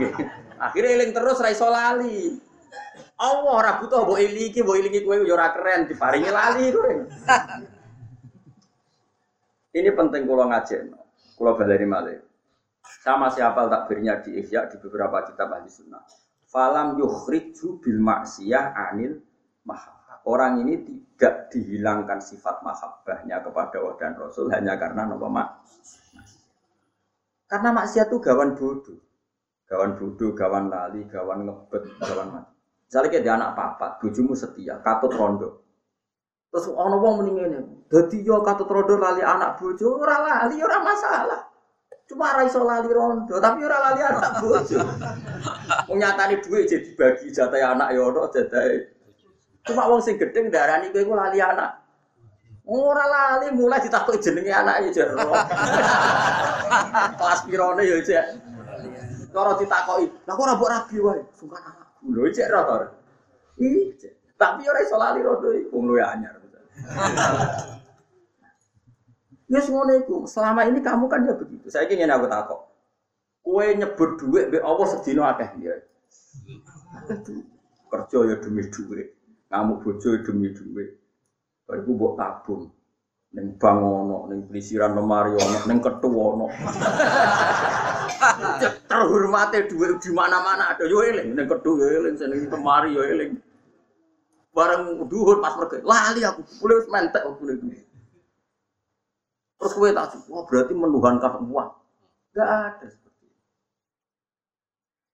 Akhirnya 0.59 0.91
eling 0.95 1.11
terus 1.11 1.43
ra 1.43 1.51
iso 1.51 1.67
lali. 1.67 2.39
Allah 3.19 3.51
ora 3.51 3.83
butuh 3.83 4.07
mbok 4.07 4.23
elingi, 4.23 4.63
mbok 4.63 4.79
elingi 4.79 5.03
kowe 5.03 5.19
yo 5.19 5.35
ora 5.35 5.51
keren 5.51 5.91
diparingi 5.91 6.31
lali 6.31 6.71
kowe. 6.71 6.93
Ini 9.79 9.91
penting 9.95 10.23
kalau 10.25 10.47
ngajen, 10.47 10.95
kalau 11.35 11.53
baleni 11.59 11.87
malih. 11.87 12.19
Sama 13.03 13.29
siapa 13.35 13.67
takbirnya 13.69 14.23
di 14.25 14.39
Ihya 14.41 14.71
di 14.71 14.79
beberapa 14.81 15.27
kitab 15.27 15.53
ahli 15.53 15.69
sunnah. 15.69 16.03
Falam 16.49 16.97
yukhriju 16.97 17.83
bil 17.83 18.01
maksiyah 18.01 18.73
anil 18.73 19.21
mahabbah. 19.69 19.98
Orang 20.29 20.61
ini 20.61 20.85
tidak 20.85 21.49
dihilangkan 21.49 22.21
sifat 22.21 22.61
mahabbahnya 22.61 23.41
kepada 23.41 23.81
Allah 23.81 23.97
dan 23.97 24.13
Rasul 24.21 24.53
hanya 24.53 24.77
karena 24.77 25.09
nopo 25.09 25.25
mak. 25.33 25.65
Karena 27.49 27.73
maksiat 27.73 28.13
itu 28.13 28.21
gawan 28.21 28.53
bodoh. 28.53 29.01
Gawan 29.65 29.97
bodoh, 29.97 30.37
gawan 30.37 30.69
lali, 30.69 31.01
gawan 31.09 31.49
ngebet, 31.49 31.97
gawan 32.05 32.29
mati. 32.29 32.53
Misalnya 32.85 33.09
kayak 33.09 33.37
anak 33.41 33.51
papat, 33.57 33.91
bujumu 34.05 34.37
setia, 34.37 34.77
katut 34.85 35.17
rondo. 35.17 35.65
Terus 36.53 36.73
ono 36.73 36.97
wong 37.01 37.25
mending 37.25 37.37
ini, 37.49 37.61
jadi 37.89 38.17
yo 38.21 38.45
katut 38.45 38.69
rondo 38.69 39.01
lali 39.01 39.25
anak 39.25 39.57
bojo, 39.57 39.97
ora 39.97 40.17
lali, 40.21 40.61
ora 40.61 40.77
masalah. 40.81 41.41
Cuma 42.09 42.37
ora 42.37 42.45
iso 42.45 42.65
lali 42.65 42.89
rondo, 42.89 43.37
tapi 43.41 43.65
ora 43.65 43.77
lali 43.81 44.01
anak 44.05 44.33
bojo. 44.45 44.81
Wong 45.89 45.97
nyatane 46.01 46.41
duit 46.41 46.69
jadi 46.69 46.89
bagi 46.97 47.29
jatah 47.29 47.77
anak 47.77 47.93
yo 47.93 48.09
ono 48.09 48.29
jatah. 48.33 48.98
Cuma 49.69 49.85
wong 49.85 50.01
sing 50.01 50.17
gedeng 50.17 50.49
darani 50.49 50.89
kowe 50.89 51.05
iku 51.05 51.13
lali 51.13 51.45
anak. 51.45 51.85
Ora 52.65 53.05
lali 53.05 53.53
mulai 53.53 53.85
ditakoki 53.85 54.25
jenenge 54.25 54.53
anake 54.53 54.93
jero. 54.97 55.17
Kelas 57.21 57.41
pirone 57.45 57.85
yo 57.85 58.01
cek. 58.01 58.25
Cara 59.29 59.53
ditakoki, 59.61 60.09
"Lah 60.25 60.33
kok 60.33 60.45
ora 60.45 60.57
mbok 60.57 60.73
rabi 60.73 60.97
wae?" 61.05 61.21
Sungkan 61.37 61.61
anak. 61.69 61.89
Lho 62.09 62.25
cek 62.33 62.49
ra 62.49 62.61
to. 62.65 62.77
Tapi 64.39 64.63
ora 64.65 64.79
iso 64.81 64.97
lali 64.97 65.21
rodo 65.21 65.49
iku 65.53 65.77
wong 65.77 65.85
luwe 65.93 66.01
anyar. 66.01 66.39
Ya 69.49 69.61
ngono 69.69 69.93
iku. 70.01 70.17
Selama 70.25 70.65
ini 70.65 70.81
kamu 70.81 71.11
kan 71.13 71.29
ya 71.29 71.37
begitu. 71.37 71.69
Saya 71.69 71.91
ingin 71.93 72.09
aku 72.09 72.25
takok. 72.31 72.61
Kue 73.45 73.67
nyebut 73.77 74.21
duit 74.21 74.49
be 74.53 74.61
Allah 74.61 74.87
sedina 74.89 75.33
akeh 75.35 75.51
ya. 75.61 75.75
Kerja 77.89 78.19
ya 78.29 78.37
demi 78.41 78.63
duit. 78.69 79.18
Kamu 79.49 79.81
bojo 79.81 80.09
demi 80.21 80.53
duit. 80.53 80.93
Bariku 81.65 81.97
mbok 81.97 82.13
tabung. 82.21 82.69
Ning 83.29 83.61
bang 83.61 83.81
ono, 83.81 84.25
ning 84.33 84.49
pelisiran 84.49 84.97
lemari 84.97 85.37
ono, 85.37 85.59
ning 85.69 85.85
ketu 85.85 86.09
ono. 86.09 86.49
Terhormate 88.89 89.69
duit 89.69 90.01
di 90.01 90.11
mana-mana 90.17 90.73
ada 90.73 90.89
yo 90.89 91.05
eling, 91.05 91.37
ning 91.37 91.45
ketu 91.45 91.77
yo 91.77 91.93
eling, 91.93 92.17
ning 92.17 92.49
lemari 92.49 92.97
yo 92.97 93.05
eling. 93.05 93.37
Bareng 94.57 95.05
duhur 95.13 95.45
pas 95.45 95.61
pergi, 95.61 95.85
lali 95.85 96.25
aku, 96.25 96.41
boleh 96.65 96.89
mentek 96.89 97.21
aku 97.21 97.45
boleh. 97.45 97.85
Terus 99.59 99.75
gue 99.75 99.91
tak 99.91 100.15
wah 100.33 100.47
berarti 100.49 100.73
menuhankan 100.73 101.45
uang. 101.51 101.71
Gak 102.33 102.49
ada 102.49 102.87
seperti 102.87 103.27
itu. 103.27 103.43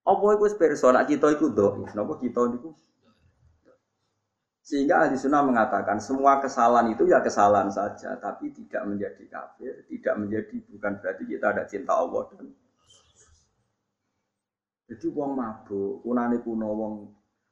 Apa 0.04 0.24
itu 0.36 0.44
personal 0.54 1.04
kita 1.08 1.32
itu 1.34 1.48
doa, 1.50 1.82
kenapa 1.88 2.12
kita 2.20 2.52
itu 2.52 2.70
sehingga 4.64 5.04
ahli 5.04 5.20
sunnah 5.20 5.44
mengatakan 5.44 6.00
semua 6.00 6.40
kesalahan 6.40 6.88
itu 6.88 7.04
ya 7.04 7.20
kesalahan 7.20 7.68
saja, 7.68 8.16
tapi 8.16 8.48
tidak 8.48 8.80
menjadi 8.88 9.28
kafir, 9.28 9.84
tidak 9.92 10.14
menjadi 10.16 10.56
bukan 10.72 10.92
berarti 11.04 11.22
kita 11.28 11.46
ada 11.52 11.68
cinta 11.68 11.92
Allah 11.92 12.24
dan 12.32 12.48
jadi 14.88 15.06
wong 15.12 15.30
mabuk, 15.36 16.00
kunane 16.00 16.40
kuno 16.40 16.68
wong 16.72 16.94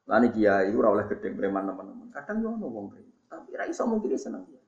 lani 0.09 0.33
kiai 0.33 0.73
ora 0.73 0.89
oleh 0.97 1.05
gedeng 1.05 1.37
preman 1.37 1.69
teman-teman. 1.69 2.09
Kadang 2.17 2.41
yo 2.41 2.49
ono 2.57 2.67
wong 2.73 2.87
preman, 2.97 3.21
tapi 3.29 3.61
ra 3.61 3.69
iso 3.69 3.85
mungkin 3.85 4.17
seneng 4.17 4.49
dia. 4.49 4.61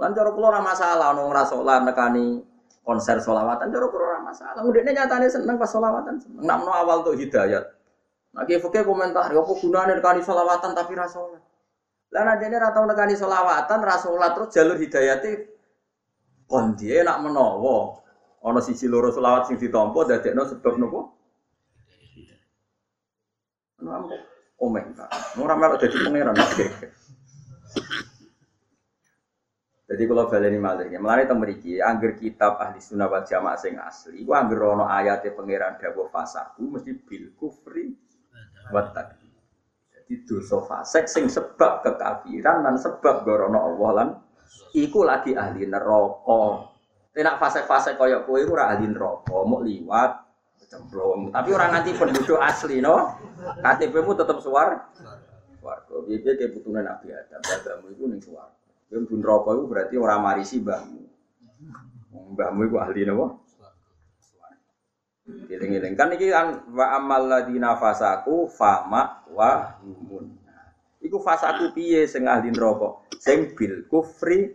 Lan 0.00 0.16
cara 0.16 0.32
kula 0.32 0.56
ora 0.56 0.64
masalah 0.64 1.12
ono 1.12 1.28
ora 1.28 1.44
nekani 1.84 2.40
konser 2.80 3.20
solawatan 3.20 3.68
cara 3.68 3.86
kula 3.92 4.04
ora 4.16 4.20
masalah. 4.24 4.60
Mudene 4.64 4.96
nyatane 4.96 5.28
seneng 5.28 5.60
pas 5.60 5.68
solawatan 5.68 6.16
seneng. 6.24 6.40
Nak 6.40 6.64
awal 6.64 7.04
tuh 7.04 7.20
hidayat. 7.20 7.68
Nah, 8.30 8.46
kiai 8.46 8.62
komentar, 8.62 9.28
ya 9.28 9.42
apa 9.42 9.52
gunane 9.60 9.92
nekani 10.00 10.24
solawatan 10.24 10.72
tapi 10.72 10.96
ra. 10.96 11.04
Lah 12.10 12.22
nek 12.26 12.36
dene 12.42 12.58
ra 12.58 12.74
tau 12.74 12.86
nekani 12.86 13.14
selawatan, 13.14 13.78
ra 13.86 13.96
terus 14.34 14.50
jalur 14.50 14.78
hidayate 14.82 15.46
kon 16.50 16.74
dia 16.74 17.06
nak 17.06 17.22
menawa 17.22 18.02
ana 18.42 18.58
sisi 18.58 18.90
loro 18.90 19.14
selawat 19.14 19.46
sing 19.46 19.62
ditampa 19.62 20.02
dadekno 20.10 20.42
sebab 20.42 20.74
nopo? 20.74 21.00
Anu 23.78 24.10
komen 24.58 24.92
ta. 24.98 25.06
Ora 25.38 25.54
melok 25.54 25.86
dadi 25.86 25.96
pangeran. 26.02 26.36
Jadi 29.90 30.06
kalau 30.06 30.30
baleni 30.30 30.54
malih, 30.54 30.86
melalui 31.02 31.26
temeriki, 31.26 31.82
angger 31.82 32.14
kitab 32.14 32.62
ahli 32.62 32.78
sunnah 32.78 33.10
wal 33.10 33.26
jamaah 33.26 33.58
sing 33.58 33.74
asli, 33.74 34.22
gua 34.22 34.46
angger 34.46 34.62
ono 34.62 34.86
ayatnya 34.86 35.34
pangeran 35.34 35.82
dawuh 35.82 36.06
fasaku 36.06 36.62
mesti 36.78 36.94
bil 37.02 37.34
kufri 37.34 37.90
wa 38.70 38.86
jadi 40.10 40.26
dosa 40.26 40.58
fasik 40.66 41.06
sing 41.06 41.30
sebab 41.30 41.86
kekafiran 41.86 42.66
dan 42.66 42.74
sebab 42.74 43.22
gorono 43.22 43.62
Allah 43.62 43.90
lan 43.94 44.08
iku 44.74 45.06
lagi 45.06 45.38
ahli 45.38 45.70
neraka. 45.70 46.66
Tidak 47.14 47.38
fase-fase 47.38 47.94
kaya 47.94 48.26
kowe 48.26 48.42
ora 48.42 48.74
ahli 48.74 48.90
neraka, 48.90 49.38
mau 49.46 49.62
liwat 49.62 50.26
cemplung. 50.66 51.30
Tapi 51.30 51.50
orang 51.54 51.78
nganti 51.78 51.94
penduduk 51.94 52.42
asli 52.42 52.82
no. 52.82 53.14
KTP 53.62 53.94
mu 54.02 54.18
tetap 54.18 54.42
suar. 54.42 54.90
Warga. 55.62 55.94
Biar 56.06 56.34
kayak 56.34 56.58
putunan 56.58 56.82
Nabi 56.82 57.14
Adam. 57.14 57.40
Bagamu 57.46 57.86
itu 57.94 58.02
nih 58.10 58.18
suar. 58.18 58.50
Kowe 58.90 59.06
pun 59.06 59.18
neraka 59.22 59.50
berarti 59.62 59.94
orang 59.94 60.20
marisi 60.26 60.58
mbahmu. 60.58 61.02
Mbahmu 62.34 62.60
itu 62.66 62.76
ahli 62.82 63.02
no. 63.06 63.46
Giling-giling 65.28 65.94
kan 65.94 66.10
iki 66.16 66.32
kan 66.32 66.64
wa 66.72 66.96
amal 66.96 67.28
ladina 67.28 67.76
fasaku 67.76 68.48
fama 68.48 69.22
wa 69.30 69.78
humun. 69.84 70.40
Iku 71.00 71.20
fasaku 71.20 71.72
piye 71.76 72.04
sing 72.08 72.28
ahli 72.28 72.52
neraka? 72.52 73.04
Sing 73.20 73.52
bil 73.56 73.84
kufri 73.88 74.52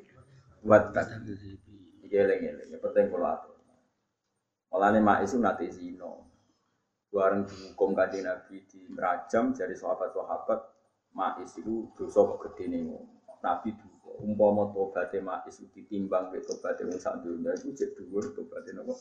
wa 0.66 0.78
takdzib. 0.90 1.26
Iki 2.06 2.16
eling-eling 2.16 2.70
ya 2.74 2.78
penting 2.82 3.14
kula 3.14 3.38
atur. 3.38 3.56
Mulane 4.74 5.00
mak 5.00 5.24
isu 5.24 5.38
nate 5.40 5.70
zina. 5.72 6.12
Bareng 7.14 7.48
dihukum 7.48 7.96
kanjeng 7.96 8.28
Nabi 8.28 8.68
di 8.68 8.92
merajam 8.92 9.56
dari 9.56 9.72
sahabat-sahabat 9.72 10.60
mak 11.16 11.40
itu 11.48 11.88
dosa 11.96 12.28
gedene 12.44 12.92
Nabi 13.40 13.72
duka. 13.72 14.20
Umpama 14.20 14.68
tobaté 14.76 15.24
mak 15.24 15.48
isu 15.48 15.72
ditimbang 15.72 16.34
mek 16.34 16.44
tobaté 16.44 16.84
wong 16.84 17.00
sak 17.00 17.24
donya 17.24 17.56
iku 17.56 17.72
jek 17.72 17.96
dhuwur 17.96 18.36
tobaté 18.36 18.76
napa? 18.76 18.92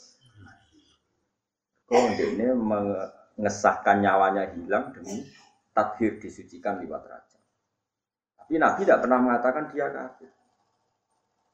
Oh, 1.94 2.10
ini 2.10 2.50
mengesahkan 2.50 4.02
nyawanya 4.02 4.50
hilang 4.50 4.90
demi 4.90 5.30
tadhir 5.70 6.18
disucikan 6.18 6.82
liwat 6.82 7.06
raja. 7.06 7.38
Tapi 8.34 8.58
Nabi 8.58 8.82
tidak 8.82 9.06
pernah 9.06 9.18
mengatakan 9.22 9.70
dia 9.70 9.86
kafir. 9.94 10.30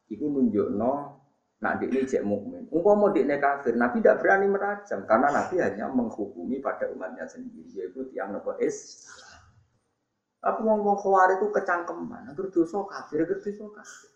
Iku 0.09 0.27
nunjuk 0.33 0.73
no, 0.73 1.21
nak 1.61 1.85
ini 1.85 2.09
cek 2.09 2.25
mukmin. 2.25 2.73
Umpama 2.73 3.13
ini 3.13 3.37
kafir, 3.37 3.77
Nabi 3.77 4.01
tidak 4.01 4.25
berani 4.25 4.49
merajam 4.49 5.05
karena 5.05 5.29
Nabi 5.29 5.61
hanya 5.61 5.87
menghukumi 5.93 6.57
pada 6.65 6.89
umatnya 6.89 7.29
sendiri, 7.29 7.69
yaitu 7.77 8.09
tiang 8.09 8.33
nopo 8.33 8.57
es. 8.57 9.05
Tapi 10.41 10.65
wong 10.65 10.81
wong 10.81 10.97
khawarij 11.05 11.37
itu 11.37 11.53
kecangkeman, 11.53 12.33
agar 12.33 12.49
dosa 12.49 12.81
kafir, 12.89 13.29
agar 13.29 13.39
dosa 13.45 13.67
kafir. 13.77 14.11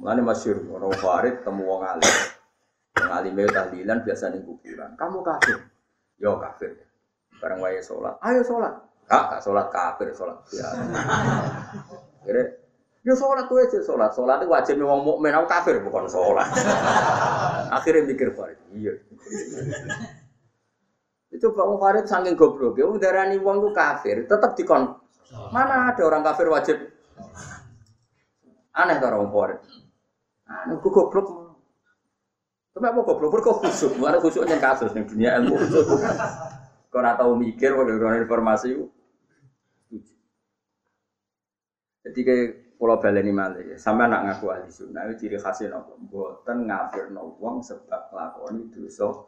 Mulane 0.00 0.24
masyhur 0.24 0.64
orang 0.80 0.96
khawarij 0.96 1.44
temu 1.44 1.62
wong 1.68 1.84
alim. 1.84 2.39
Alim 3.10 3.34
itu 3.36 3.50
tahlilan 3.50 3.98
biasa 4.06 4.30
ning 4.30 4.46
kuburan. 4.46 4.94
Kamu 4.94 5.18
kafir. 5.26 5.58
Yo 6.16 6.38
kafir. 6.38 6.78
Bareng 7.42 7.58
wae 7.58 7.82
salat. 7.82 8.16
Ayo 8.22 8.40
salat. 8.46 8.74
Kak, 9.10 9.42
salat 9.42 9.66
kafir 9.74 10.14
salat. 10.14 10.38
Ya. 10.54 10.68
Kira 12.24 12.60
Yo 13.00 13.16
sholat 13.16 13.48
tuh 13.48 13.64
aja 13.64 13.80
sholat, 13.80 14.12
sholat 14.12 14.44
itu 14.44 14.52
wajib 14.52 14.76
wong 14.84 15.00
mukmin 15.00 15.32
aku 15.32 15.48
kafir 15.48 15.80
bukan 15.80 16.04
sholat. 16.04 16.44
Akhirnya 17.80 18.04
mikir 18.04 18.36
Farid, 18.36 18.60
iya. 18.76 18.92
Itu 21.32 21.56
Pak 21.56 21.80
Farid 21.80 22.04
saking 22.04 22.36
goblok, 22.36 22.76
ya 22.76 22.84
darani 23.00 23.40
wong 23.40 23.64
itu 23.64 23.70
kafir, 23.72 24.28
tetap 24.28 24.52
dikon. 24.52 25.00
Mana 25.48 25.96
ada 25.96 26.02
orang 26.04 26.20
kafir 26.20 26.52
wajib? 26.52 26.76
Aneh 28.76 29.00
tuh 29.00 29.08
orang 29.08 29.32
Farid. 29.32 29.60
Aneh, 30.44 30.76
gue 30.76 30.92
goblok. 30.92 31.39
Tapi 32.80 32.96
apa 32.96 33.00
goblok? 33.04 33.44
Kok 33.44 33.60
khusuk? 33.60 33.92
Mana 34.00 34.16
khusuknya 34.16 34.56
kasus 34.56 34.96
nih 34.96 35.04
dunia 35.04 35.36
ilmu 35.36 35.60
khusuk. 35.60 35.84
Kau 36.88 37.04
nggak 37.04 37.20
tahu 37.20 37.36
mikir, 37.36 37.76
kau 37.76 37.84
informasi. 37.84 38.80
Jadi 42.00 42.20
kayak 42.24 42.70
Pulau 42.80 42.96
baleni 42.96 43.28
malih, 43.28 43.76
sampai 43.76 44.08
anak 44.08 44.24
ngaku 44.24 44.56
ahli 44.56 44.72
sunnah 44.72 45.04
itu 45.04 45.28
ciri 45.28 45.36
khasnya 45.36 45.76
nopo, 45.76 46.00
buatan 46.00 46.64
ngafir 46.64 47.12
wong 47.12 47.60
sebab 47.60 48.08
lakoni 48.08 48.72
dosa. 48.72 49.20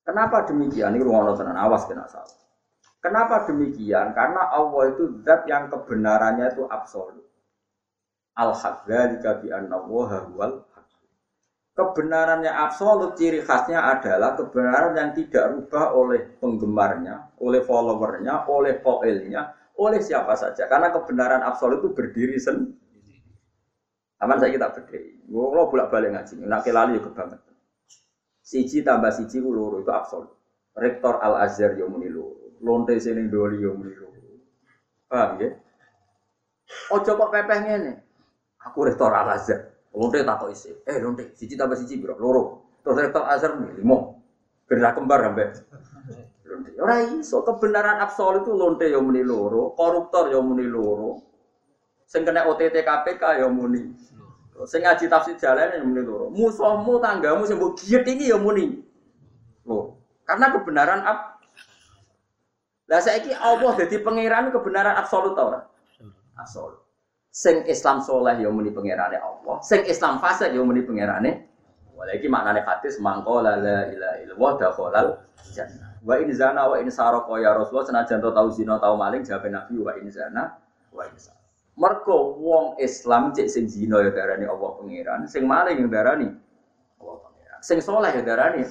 Kenapa 0.00 0.48
demikian? 0.48 0.96
Ini 0.96 1.04
ruang 1.04 1.36
tenan 1.36 1.60
awas 1.60 1.84
kena 1.84 2.08
salah. 2.08 2.40
Kenapa 3.04 3.44
demikian? 3.44 4.16
Karena 4.16 4.48
Allah 4.48 4.96
itu 4.96 5.20
zat 5.28 5.44
yang 5.44 5.68
kebenarannya 5.68 6.56
itu 6.56 6.64
absolut. 6.72 7.28
Al 8.32 8.56
haq 8.56 8.88
dzalika 8.88 9.36
bi 9.44 9.52
anna 9.52 9.76
huwal 9.84 10.64
Kebenarannya 11.76 12.48
absolut 12.48 13.20
ciri 13.20 13.44
khasnya 13.44 13.84
adalah 13.84 14.32
kebenaran 14.32 14.96
yang 14.96 15.10
tidak 15.12 15.44
rubah 15.52 15.92
oleh 15.92 16.24
penggemarnya, 16.40 17.36
oleh 17.36 17.60
followernya, 17.60 18.48
oleh 18.48 18.80
poelnya, 18.80 19.52
oleh 19.76 20.00
siapa 20.00 20.32
saja 20.40 20.64
karena 20.72 20.88
kebenaran 20.88 21.44
absolut 21.44 21.84
itu 21.84 21.92
berdiri 21.92 22.40
sendiri. 22.40 22.80
Aman 24.24 24.40
saya 24.40 24.56
kita 24.56 24.72
berdiri. 24.72 25.20
Gue 25.28 25.44
lo 25.52 25.68
bolak 25.68 25.92
balik 25.92 26.16
ngaji, 26.16 26.48
nak 26.48 26.64
kelali 26.64 26.96
juga 26.96 27.12
banget. 27.12 27.44
Siji 28.40 28.80
tambah 28.80 29.12
siji 29.12 29.44
ku 29.44 29.52
loro 29.52 29.84
itu 29.84 29.92
absolut. 29.92 30.32
Rektor 30.72 31.20
Al 31.20 31.44
Azhar 31.44 31.76
muni 31.76 32.08
loro, 32.08 32.56
lonte 32.64 32.96
sini 32.96 33.28
doli 33.28 33.60
loro. 33.60 34.08
Paham 35.12 35.44
ya? 35.44 35.52
Ojo 36.94 37.10
kok 37.20 37.30
pepeh 37.36 37.58
ngene. 37.68 37.92
Aku 38.64 38.86
rektor 38.86 39.12
Al 39.12 39.36
Azhar. 39.36 39.65
Lonte 39.96 40.20
tak 40.20 40.36
kok 40.44 40.52
isi. 40.52 40.76
Eh 40.84 41.00
lonte, 41.00 41.32
siji 41.32 41.56
tambah 41.56 41.80
siji 41.80 41.96
bro, 41.96 42.20
loro. 42.20 42.44
Terus 42.84 43.00
rektor 43.00 43.24
Azhar 43.24 43.56
muni 43.56 43.80
limo. 43.80 44.20
Gerak 44.68 45.00
kembar 45.00 45.24
sampai 45.24 45.56
Ora 46.76 47.02
iso 47.16 47.40
kebenaran 47.42 47.98
absolut 48.04 48.44
itu 48.44 48.52
lonte 48.54 48.86
ya 48.86 49.00
muni 49.00 49.24
loro, 49.24 49.72
koruptor 49.72 50.28
ya 50.28 50.38
muni 50.38 50.68
loro. 50.68 51.24
Sing 52.06 52.22
kena 52.22 52.46
OTT 52.46 52.84
KPK 52.84 53.42
ya 53.42 53.48
muni. 53.48 53.90
Sing 54.68 54.84
ngaji 54.84 55.08
tafsir 55.08 55.34
jalan 55.40 55.74
ya 55.74 55.82
muni 55.82 56.02
loro. 56.04 56.28
Musuhmu 56.30 57.00
tanggamu 57.00 57.48
sing 57.48 57.56
mbok 57.56 57.80
giet 57.80 58.04
iki 58.06 58.30
ya 58.30 58.38
muni. 58.38 58.84
Loh, 59.66 59.98
karena 60.22 60.54
kebenaran 60.54 61.02
ab 61.02 61.18
Lah 62.86 63.02
saiki 63.02 63.34
Allah 63.34 63.74
dadi 63.74 63.98
pangeran 63.98 64.54
kebenaran 64.54 64.94
absolut 64.94 65.34
ta 65.34 65.42
ora? 65.42 65.60
Absolut. 66.38 66.85
Sing 67.36 67.68
Islam 67.68 68.00
soleh 68.00 68.40
ya 68.40 68.48
muni 68.48 68.72
pangerane 68.72 69.20
Allah, 69.20 69.60
sing 69.60 69.84
Islam 69.84 70.24
fasik 70.24 70.56
ya 70.56 70.62
muni 70.64 70.80
pangerane. 70.88 71.44
Walaiki 71.92 72.32
maknane 72.32 72.64
hadis 72.64 72.96
mangko 72.96 73.44
la 73.44 73.60
ilaha 73.60 74.16
illallah 74.24 74.52
dakhalal 74.56 75.08
jannah. 75.52 76.00
Wa 76.00 76.16
in 76.16 76.32
zana 76.32 76.64
wa 76.64 76.80
in 76.80 76.88
saraka 76.88 77.36
ya 77.36 77.52
Rasulullah 77.52 77.84
senajan 77.92 78.24
to 78.24 78.32
tau 78.32 78.48
zina 78.48 78.80
tau 78.80 78.96
maling 78.96 79.20
jawab 79.20 79.52
Nabi 79.52 79.76
wa 79.76 79.92
in 80.00 80.08
zana 80.08 80.56
wa 80.88 81.04
in 81.04 81.12
saraka. 81.20 81.44
Mergo 81.76 82.40
wong 82.40 82.80
Islam 82.80 83.36
cek 83.36 83.52
sing 83.52 83.68
zina 83.68 84.00
ya 84.00 84.16
darani 84.16 84.48
Allah 84.48 84.70
pangeran, 84.80 85.28
sing 85.28 85.44
maling 85.44 85.76
yang 85.76 85.92
darani 85.92 86.32
Allah 86.96 87.16
pangeran. 87.20 87.60
Sing 87.60 87.84
soleh 87.84 88.16
ya 88.16 88.24
darani 88.24 88.64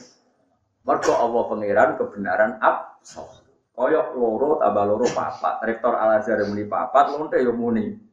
mergo 0.81 1.13
Allah 1.13 1.43
pangeran 1.53 1.89
kebenaran 2.01 2.57
absolut. 2.65 3.45
Koyok 3.77 4.17
loro 4.17 4.57
tambah 4.57 4.83
loro 4.89 5.05
papat. 5.13 5.61
Rektor 5.69 5.93
Al 5.93 6.17
Azhar 6.17 6.41
muni 6.49 6.65
papat, 6.65 7.13
lonte 7.13 7.37
yo 7.37 7.53
muni. 7.53 8.04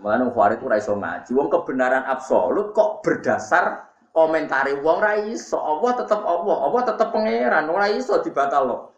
Mulane 0.00 0.28
Farid 0.32 0.60
ora 0.60 0.76
iso 0.76 0.92
ngaji. 0.92 1.30
Wong 1.32 1.48
kebenaran 1.48 2.04
absolut 2.04 2.76
kok 2.76 3.00
berdasar 3.00 3.86
komentari 4.16 4.76
wong 4.80 4.98
ra 5.00 5.20
iso, 5.28 5.60
Allah 5.60 5.92
tetep 5.92 6.20
Allah, 6.24 6.56
Allah 6.64 6.82
tetep 6.88 7.08
pangeran, 7.12 7.68
ora 7.68 7.88
iso 7.92 8.16
dibatalno. 8.24 8.96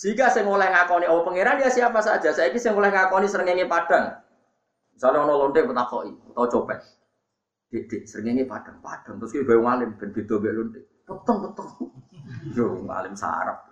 Jika 0.00 0.32
saya 0.32 0.48
mulai 0.48 0.72
ngakoni 0.72 1.04
Allah 1.04 1.24
pangeran 1.28 1.60
ya 1.60 1.68
siapa 1.68 2.00
saja. 2.00 2.32
Saya 2.32 2.48
ini 2.48 2.56
saya 2.56 2.72
mulai 2.72 2.88
ngakoni 2.88 3.28
serengenge 3.28 3.68
padang. 3.68 4.16
Misalnya 4.96 5.28
ono 5.28 5.44
lonte 5.44 5.60
petakoki 5.60 6.12
atau 6.32 6.48
copet. 6.48 6.80
Dik 7.68 8.08
serengenge 8.08 8.48
padang 8.48 8.80
padang 8.80 9.20
terus 9.20 9.32
ki 9.36 9.44
bae 9.44 9.60
ngalim 9.60 9.92
ben 10.00 10.08
beda 10.08 10.34
mbek 10.40 10.52
lonte. 10.56 10.80
Peteng 11.04 11.36
peteng. 11.44 11.68
Yo 12.56 12.80
ngalim 12.80 13.12
sarap. 13.12 13.68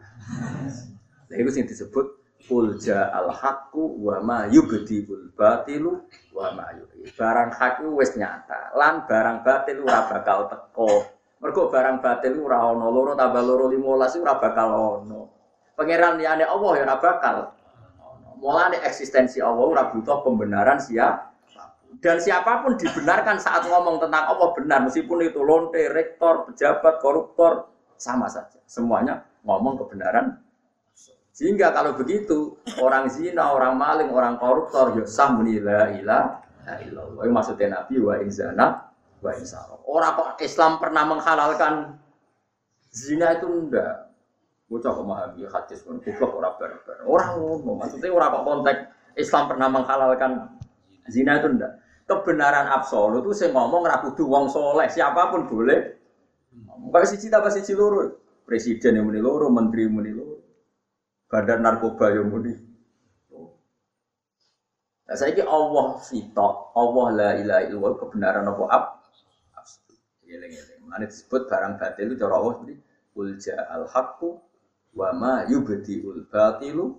Lha 1.33 1.35
itu 1.41 1.49
sing 1.49 1.65
disebut 1.65 2.05
Ulja 2.47 3.11
al 3.11 3.35
haqqu 3.35 3.99
wa 3.99 4.23
ma 4.23 4.39
yubdibul 4.47 5.35
batilu 5.35 6.07
wa 6.31 6.55
ma 6.55 6.71
Barang 7.19 7.51
hak 7.51 7.83
wis 7.99 8.15
nyata, 8.15 8.79
lan 8.79 9.03
barang 9.11 9.43
batil 9.43 9.83
ora 9.83 10.07
bakal 10.07 10.47
teko. 10.47 11.03
Mergo 11.43 11.67
barang 11.67 11.99
batil 11.99 12.39
ora 12.39 12.63
ana 12.63 12.87
loro 12.87 13.19
tambah 13.19 13.43
loro 13.43 13.67
15 13.67 14.23
ora 14.23 14.35
bakal 14.39 14.69
ana. 15.03 15.21
Pangeran 15.75 16.15
liyane 16.23 16.47
Allah 16.47 16.73
ya 16.79 16.83
ora 16.87 16.97
bakal. 17.03 17.37
Mulane 18.39 18.79
eksistensi 18.87 19.43
Allah 19.43 19.67
ora 19.67 19.83
butuh 19.91 20.23
pembenaran 20.23 20.79
siap 20.79 21.29
dan 21.99 22.21
siapa 22.21 22.63
pun 22.63 22.77
dibenarkan 22.79 23.41
saat 23.41 23.67
ngomong 23.67 23.99
tentang 23.99 24.31
Allah 24.31 24.49
benar 24.55 24.85
meskipun 24.87 25.25
itu 25.25 25.41
lonte, 25.43 25.81
rektor, 25.91 26.47
pejabat, 26.47 27.01
koruptor 27.03 27.73
sama 27.99 28.31
saja. 28.31 28.61
Semuanya 28.69 29.27
ngomong 29.43 29.81
kebenaran 29.83 30.39
sehingga 31.39 31.71
kalau 31.71 31.95
begitu 31.95 32.59
orang 32.83 33.07
zina, 33.07 33.55
orang 33.55 33.79
maling, 33.79 34.11
orang 34.11 34.43
koruptor 34.43 34.91
ya 34.99 35.07
sah 35.07 35.31
muni 35.31 35.63
la 35.63 35.95
ilaha 35.95 36.75
illallah. 36.83 37.23
Maksudnya 37.31 37.79
Nabi 37.79 38.03
wa 38.03 38.19
inzana 38.19 38.91
wa 39.23 39.31
insara. 39.39 39.79
Orang 39.87 40.19
kok 40.19 40.43
Islam 40.43 40.83
pernah 40.83 41.07
menghalalkan 41.07 41.95
zina 42.91 43.39
itu 43.39 43.47
enggak. 43.47 44.11
Bocah 44.67 44.91
memahami 44.99 45.47
hadis 45.47 45.87
pun 45.87 46.03
goblok 46.03 46.43
orang 46.43 46.55
berber. 46.59 47.07
Orang 47.07 47.31
ngomong 47.39 47.87
maksudnya 47.87 48.11
orang 48.11 48.35
kok 48.35 48.43
konteks 48.43 48.81
Islam 49.15 49.45
pernah 49.47 49.69
menghalalkan 49.71 50.59
zina 51.07 51.39
itu 51.39 51.55
enggak. 51.55 51.73
Kebenaran 52.11 52.67
absolut 52.67 53.23
itu 53.23 53.47
saya 53.47 53.55
ngomong 53.55 53.87
rapuh 53.87 54.11
wong 54.27 54.51
soleh 54.51 54.91
siapa 54.91 55.31
pun 55.31 55.47
boleh. 55.47 56.03
Bukan 56.83 57.07
siji 57.07 57.31
tambah 57.31 57.55
siji 57.55 57.79
loro. 57.79 58.27
Presiden 58.43 58.99
yang 58.99 59.07
muni 59.07 59.23
menteri 59.23 59.87
yang 59.87 60.03
loro 60.03 60.28
badan 61.29 61.61
narkoba 61.61 62.11
yang 62.11 62.33
muni. 62.33 62.57
Nah, 65.09 65.17
saya 65.17 65.33
ini 65.33 65.45
Allah 65.45 66.01
sitok, 66.05 66.77
Allah 66.77 67.07
la 67.17 67.31
ilaha 67.41 67.63
illallah 67.65 67.93
kebenaran 67.97 68.45
apa 68.45 68.65
ab. 68.69 68.85
Mana 70.89 71.05
disebut 71.05 71.49
barang 71.49 71.77
batil 71.77 72.13
itu 72.13 72.17
cara 72.17 72.41
Allah 72.41 72.53
seperti 72.61 72.75
ulja 73.13 73.57
al 73.69 73.85
haqqu 73.89 74.41
wa 74.97 75.09
ma 75.13 75.35
yubdiul 75.49 76.29
batilu 76.29 76.97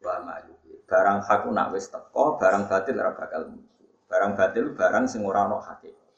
wa 0.00 0.14
ma 0.24 0.40
yubdi. 0.44 0.80
Barang 0.88 1.24
hak 1.24 1.48
nak 1.52 1.72
wis 1.72 1.88
teko, 1.92 2.40
barang 2.40 2.68
batil 2.68 2.96
ora 2.96 3.12
bakal 3.12 3.52
muncul. 3.52 3.88
Barang 4.08 4.32
batil 4.36 4.72
barang 4.72 5.04
sing 5.08 5.24
ora 5.24 5.48
ono 5.48 5.60
hakikat. 5.60 6.12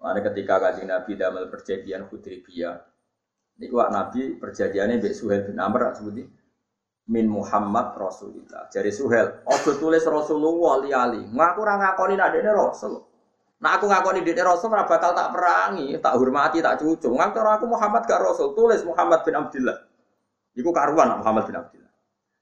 Ketika 0.00 0.54
kajian 0.58 0.90
Nabi 0.90 1.12
damel 1.14 1.46
perjanjian 1.52 2.08
Hudaybiyah, 2.08 2.89
Niku 3.60 3.76
Nabi 3.76 4.40
perjanjiannya 4.40 5.04
Mbak 5.04 5.12
Suhel 5.12 5.44
bin 5.44 5.60
Amr 5.60 5.92
sebuti 5.92 6.24
min 7.12 7.26
Muhammad 7.28 7.92
Rasulillah. 7.92 8.72
Jadi 8.72 8.88
Suhel, 8.88 9.44
ojo 9.44 9.70
tulis 9.76 10.00
Rasulullah 10.08 10.80
ali-ali. 10.80 11.28
Ngaku 11.28 11.58
ora 11.60 11.76
ngakoni 11.76 12.14
nak 12.16 12.32
dene 12.32 12.50
Rasul. 12.56 12.96
Nah 13.60 13.76
aku 13.76 13.84
ngakoni 13.92 14.24
dene 14.24 14.40
Rasul 14.40 14.72
ora 14.72 14.88
bakal 14.88 15.12
tak 15.12 15.36
perangi, 15.36 15.92
tak 16.00 16.16
hormati, 16.16 16.64
tak 16.64 16.80
cucu. 16.80 17.12
Ngaku 17.12 17.36
aku 17.36 17.66
Muhammad 17.68 18.08
gak 18.08 18.24
Rasul, 18.24 18.56
tulis 18.56 18.80
Muhammad 18.88 19.20
bin 19.28 19.36
Abdullah. 19.36 19.76
Iku 20.56 20.70
karuan 20.72 21.20
Muhammad 21.20 21.44
bin 21.44 21.60
Abdullah. 21.60 21.92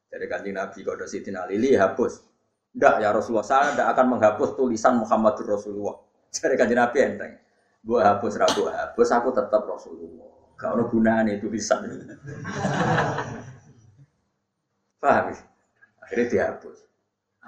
Jadi 0.08 0.24
kanjeng 0.30 0.54
Nabi 0.54 0.78
kode 0.86 1.04
Sidina 1.10 1.50
Lili 1.50 1.74
hapus. 1.74 2.22
Ndak 2.78 3.02
ya 3.02 3.10
Rasulullah, 3.10 3.44
saya 3.44 3.74
tidak 3.74 3.90
akan 3.96 4.06
menghapus 4.14 4.54
tulisan 4.54 5.02
Muhammadur 5.02 5.50
Rasulullah. 5.58 5.98
Jadi 6.30 6.54
kanjeng 6.54 6.78
Nabi 6.78 6.98
enteng. 7.02 7.32
Gua 7.82 8.06
hapus, 8.06 8.38
rabu 8.38 8.68
hapus, 8.68 9.08
aku 9.10 9.34
tetap 9.34 9.66
Rasulullah. 9.66 10.37
Gak 10.58 10.70
ono 10.74 10.84
gunane 10.90 11.38
tulisan. 11.38 11.86
Paham? 14.98 15.30
ya? 15.30 15.38
Akhirnya 16.02 16.26
dihapus. 16.26 16.78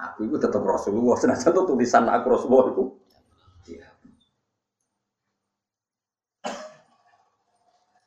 Aku 0.01 0.25
itu 0.25 0.39
tetap 0.39 0.63
Rasulullah, 0.63 1.19
senajan 1.19 1.51
tuh 1.51 1.67
tulisan 1.67 2.07
aku 2.07 2.25
Rasulullah 2.31 2.71
itu. 2.71 2.85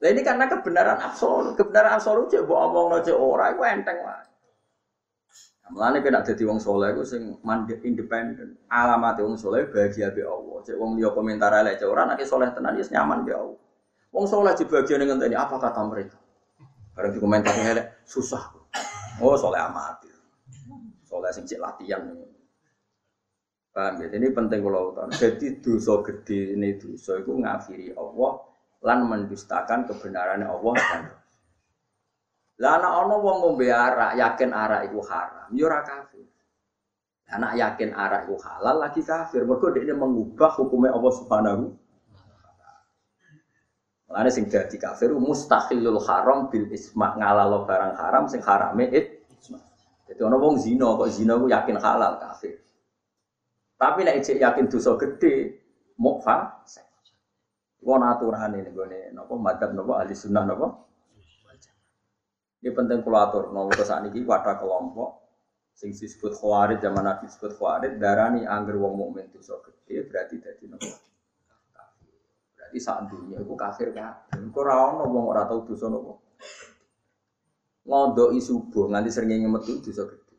Nah 0.04 0.12
ini 0.12 0.20
karena 0.20 0.44
kebenaran 0.52 1.00
absolut, 1.00 1.56
kebenaran 1.56 1.96
absolut 1.96 2.28
cek 2.28 2.44
mbok 2.44 2.60
omongno 2.60 3.00
cek 3.00 3.16
ora 3.16 3.56
iku 3.56 3.64
enteng. 3.64 4.04
Nah, 4.04 4.20
Mulane 5.72 6.04
kena 6.04 6.20
dadi 6.20 6.44
wong 6.44 6.60
saleh 6.60 6.92
iku 6.92 7.08
sing 7.08 7.40
mandek 7.40 7.80
independen. 7.88 8.60
Alamat 8.68 9.16
wong 9.24 9.40
saleh 9.40 9.64
bahagia 9.72 10.12
be 10.12 10.20
Allah. 10.20 10.60
Cek 10.60 10.76
wong 10.76 11.00
liya 11.00 11.08
komentar 11.08 11.56
elek 11.56 11.80
cek 11.80 11.88
ora 11.88 12.04
nek 12.04 12.20
saleh 12.20 12.52
tenan 12.52 12.76
ya 12.76 12.84
nyaman 13.00 13.24
be 13.24 13.32
Allah. 13.32 13.63
Wong 14.14 14.30
saleh 14.30 14.54
di 14.54 14.64
bagian 14.70 15.02
ngenteni 15.02 15.34
apa 15.34 15.58
kata 15.58 15.82
mereka. 15.90 16.14
Bareng 16.94 17.10
di 17.10 17.18
komentar 17.18 17.50
elek 17.50 18.06
susah. 18.06 18.54
Oh 19.18 19.34
saleh 19.34 19.58
amat. 19.58 20.06
Saleh 21.02 21.30
sing 21.34 21.42
cek 21.50 21.58
latihan. 21.58 22.14
Paham 23.74 23.98
ya? 23.98 24.06
Ini 24.14 24.30
penting 24.30 24.62
kalau 24.62 24.94
tahu. 24.94 25.10
Jadi 25.10 25.58
dosa 25.58 25.98
gede 26.06 26.54
ini 26.54 26.78
dosa 26.78 27.18
itu 27.18 27.34
ngafiri 27.34 27.90
Allah 27.98 28.32
lan 28.86 28.98
mendustakan 29.10 29.90
kebenaran 29.90 30.46
Allah 30.46 30.74
dan 30.78 31.02
lah 32.54 32.78
anak 32.78 32.92
ono 33.02 33.14
wong 33.18 33.36
ngombe 33.42 33.66
arak 33.66 34.14
yakin 34.14 34.54
arak 34.54 34.86
itu 34.86 35.02
haram, 35.10 35.50
yo 35.50 35.66
ora 35.66 35.82
kafir. 35.82 36.22
Anak 37.34 37.58
yakin 37.58 37.90
arak 37.90 38.30
itu 38.30 38.38
halal 38.46 38.78
lagi 38.78 39.02
kafir. 39.02 39.42
Mergo 39.42 39.74
dia 39.74 39.90
mengubah 39.90 40.54
hukumnya 40.54 40.94
Allah 40.94 41.12
Subhanahu 41.18 41.74
Mulane 44.14 44.30
sing 44.30 44.46
dadi 44.46 44.78
kafir 44.78 45.10
mustahilul 45.10 45.98
haram 46.06 46.46
bil 46.46 46.70
isma 46.70 47.18
ngalalo 47.18 47.66
barang 47.66 47.98
haram 47.98 48.30
sing 48.30 48.38
harame 48.46 48.86
it. 48.94 49.26
Jadi 50.06 50.20
ono 50.22 50.38
wong 50.38 50.54
zina 50.54 50.94
kok 50.94 51.10
zina 51.10 51.34
ku 51.34 51.50
yakin 51.50 51.82
halal 51.82 52.22
kafir. 52.22 52.62
Tapi 53.74 54.06
nek 54.06 54.22
ijek 54.22 54.38
yakin 54.38 54.70
dosa 54.70 54.94
gede 54.94 55.58
mau 55.98 56.22
fasik. 56.22 56.86
Wong 57.82 58.06
aturan 58.06 58.54
ini 58.54 58.70
gue 58.70 59.10
nopo 59.10 59.34
madhab 59.34 59.74
nopo 59.74 59.98
ahli 59.98 60.14
sunnah 60.14 60.46
nopo. 60.46 60.66
Ini 62.62 62.70
penting 62.70 63.02
kalau 63.02 63.18
atur 63.18 63.44
nopo 63.50 63.82
saat 63.82 64.06
ini 64.06 64.22
wadah 64.22 64.62
kelompok 64.62 65.10
sing 65.74 65.90
disebut 65.90 66.38
khawarij 66.38 66.78
zaman 66.78 67.02
nabi 67.02 67.26
disebut 67.26 67.58
khawarij 67.58 67.98
darani 67.98 68.46
angger 68.46 68.78
wong 68.78 68.94
mukmin 68.94 69.26
dosa 69.34 69.58
gede 69.58 70.06
berarti 70.06 70.38
dadi 70.38 70.70
nopo. 70.70 71.13
Berarti 72.74 72.90
saat 72.90 73.06
dunia 73.06 73.38
itu 73.38 73.54
kafir 73.54 73.94
kan. 73.94 74.26
Kau 74.50 74.66
rawon 74.66 75.06
nopo 75.06 75.30
ora 75.30 75.46
tau 75.46 75.62
dosa 75.62 75.86
nopo. 75.86 76.26
Ngodok 77.86 78.34
subuh 78.42 78.90
nganti 78.90 79.14
sering 79.14 79.46
metu 79.46 79.78
dosa 79.78 80.02
gede. 80.10 80.34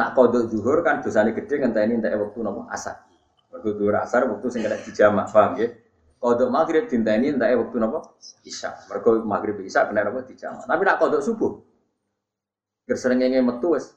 Nak 0.00 0.16
kodok 0.16 0.48
zuhur 0.48 0.80
kan 0.80 1.04
dosanya 1.04 1.36
gede 1.36 1.60
ngenteni 1.60 2.00
entek 2.00 2.16
waktu 2.16 2.40
nopo 2.40 2.64
asar. 2.72 3.04
Waktu 3.52 3.68
zuhur 3.68 4.00
asar 4.00 4.32
waktu 4.32 4.48
sing 4.48 4.64
kena 4.64 4.80
dijamak 4.80 5.28
paham 5.28 5.60
ya? 5.60 5.68
Kodok 6.16 6.48
maghrib 6.48 6.88
dinteni 6.88 7.36
entah 7.36 7.52
waktu 7.52 7.76
nopo 7.76 8.16
isya. 8.40 8.80
Mereka 8.88 9.20
maghrib 9.20 9.60
isya 9.60 9.92
kena 9.92 10.08
nopo 10.08 10.24
dijama. 10.24 10.64
Tapi 10.64 10.82
nak 10.88 10.96
kodok 11.04 11.20
subuh, 11.20 11.52
gerserengenge 12.88 13.44
metu 13.44 13.76
wes. 13.76 13.92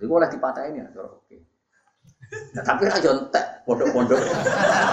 Iku 0.00 0.08
oleh 0.08 0.32
dipatahin 0.32 0.80
ya, 0.80 0.88
oke. 1.04 1.51
Nah, 2.52 2.64
tapi 2.64 2.88
aja 2.88 3.08
entek 3.12 3.44
pondok-pondok. 3.64 4.20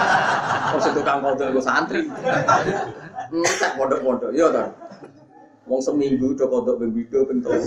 Wong 0.70 0.80
sing 0.80 0.92
tukang 0.92 1.20
kodok 1.24 1.46
iku 1.52 1.60
santri. 1.60 2.04
Entek 3.32 3.72
pondok-pondok, 3.76 4.30
iya 4.32 4.48
kan. 4.52 4.68
Wong 5.68 5.80
seminggu 5.80 6.34
do 6.34 6.44
kodok 6.48 6.80
ping 6.80 6.90
pindho 6.92 7.20
ping 7.28 7.38
telu. 7.40 7.64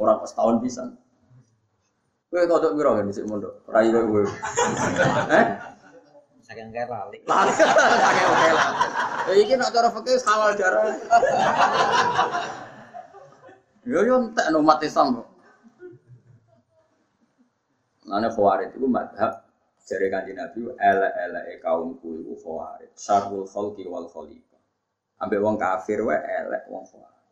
Ora 0.00 0.16
pas 0.16 0.32
tahun 0.32 0.64
pisan. 0.64 0.96
Kowe 2.30 2.46
kodok 2.46 2.78
piro 2.78 2.90
kan 2.94 3.04
dhisik 3.10 3.26
mondok? 3.26 3.54
Rai 3.70 3.90
kowe. 3.90 4.22
Eh? 5.38 5.46
Saking 6.46 6.74
kayak 6.74 6.90
lali. 6.90 7.18
Lali 7.30 7.52
kakek 7.54 8.26
oke 8.26 8.48
lah. 8.50 8.70
Ya 9.30 9.32
iki 9.38 9.54
nak 9.54 9.70
cara 9.70 9.88
fikih 9.94 10.18
halal 10.26 10.50
darah. 10.58 10.90
Yo 13.86 14.02
yo 14.02 14.14
entek 14.26 14.46
no 14.50 14.58
umat 14.58 14.82
Islam 14.82 15.22
kok. 15.22 15.29
Nane 18.10 18.28
khawarij 18.34 18.74
itu 18.74 18.90
madhab 18.90 19.46
dari 19.86 20.06
kanji 20.10 20.32
Nabi 20.34 20.66
elek-elek 20.74 21.62
kaumku 21.62 22.08
itu 22.18 22.34
khawarij. 22.42 22.90
Syarul 22.98 23.46
khalqi 23.46 23.86
wal 23.86 24.10
khaliqah. 24.10 24.58
Ambek 25.22 25.38
wong 25.38 25.54
kafir 25.54 26.02
wae 26.02 26.18
elek 26.18 26.66
wong 26.66 26.82
khawarij. 26.90 27.30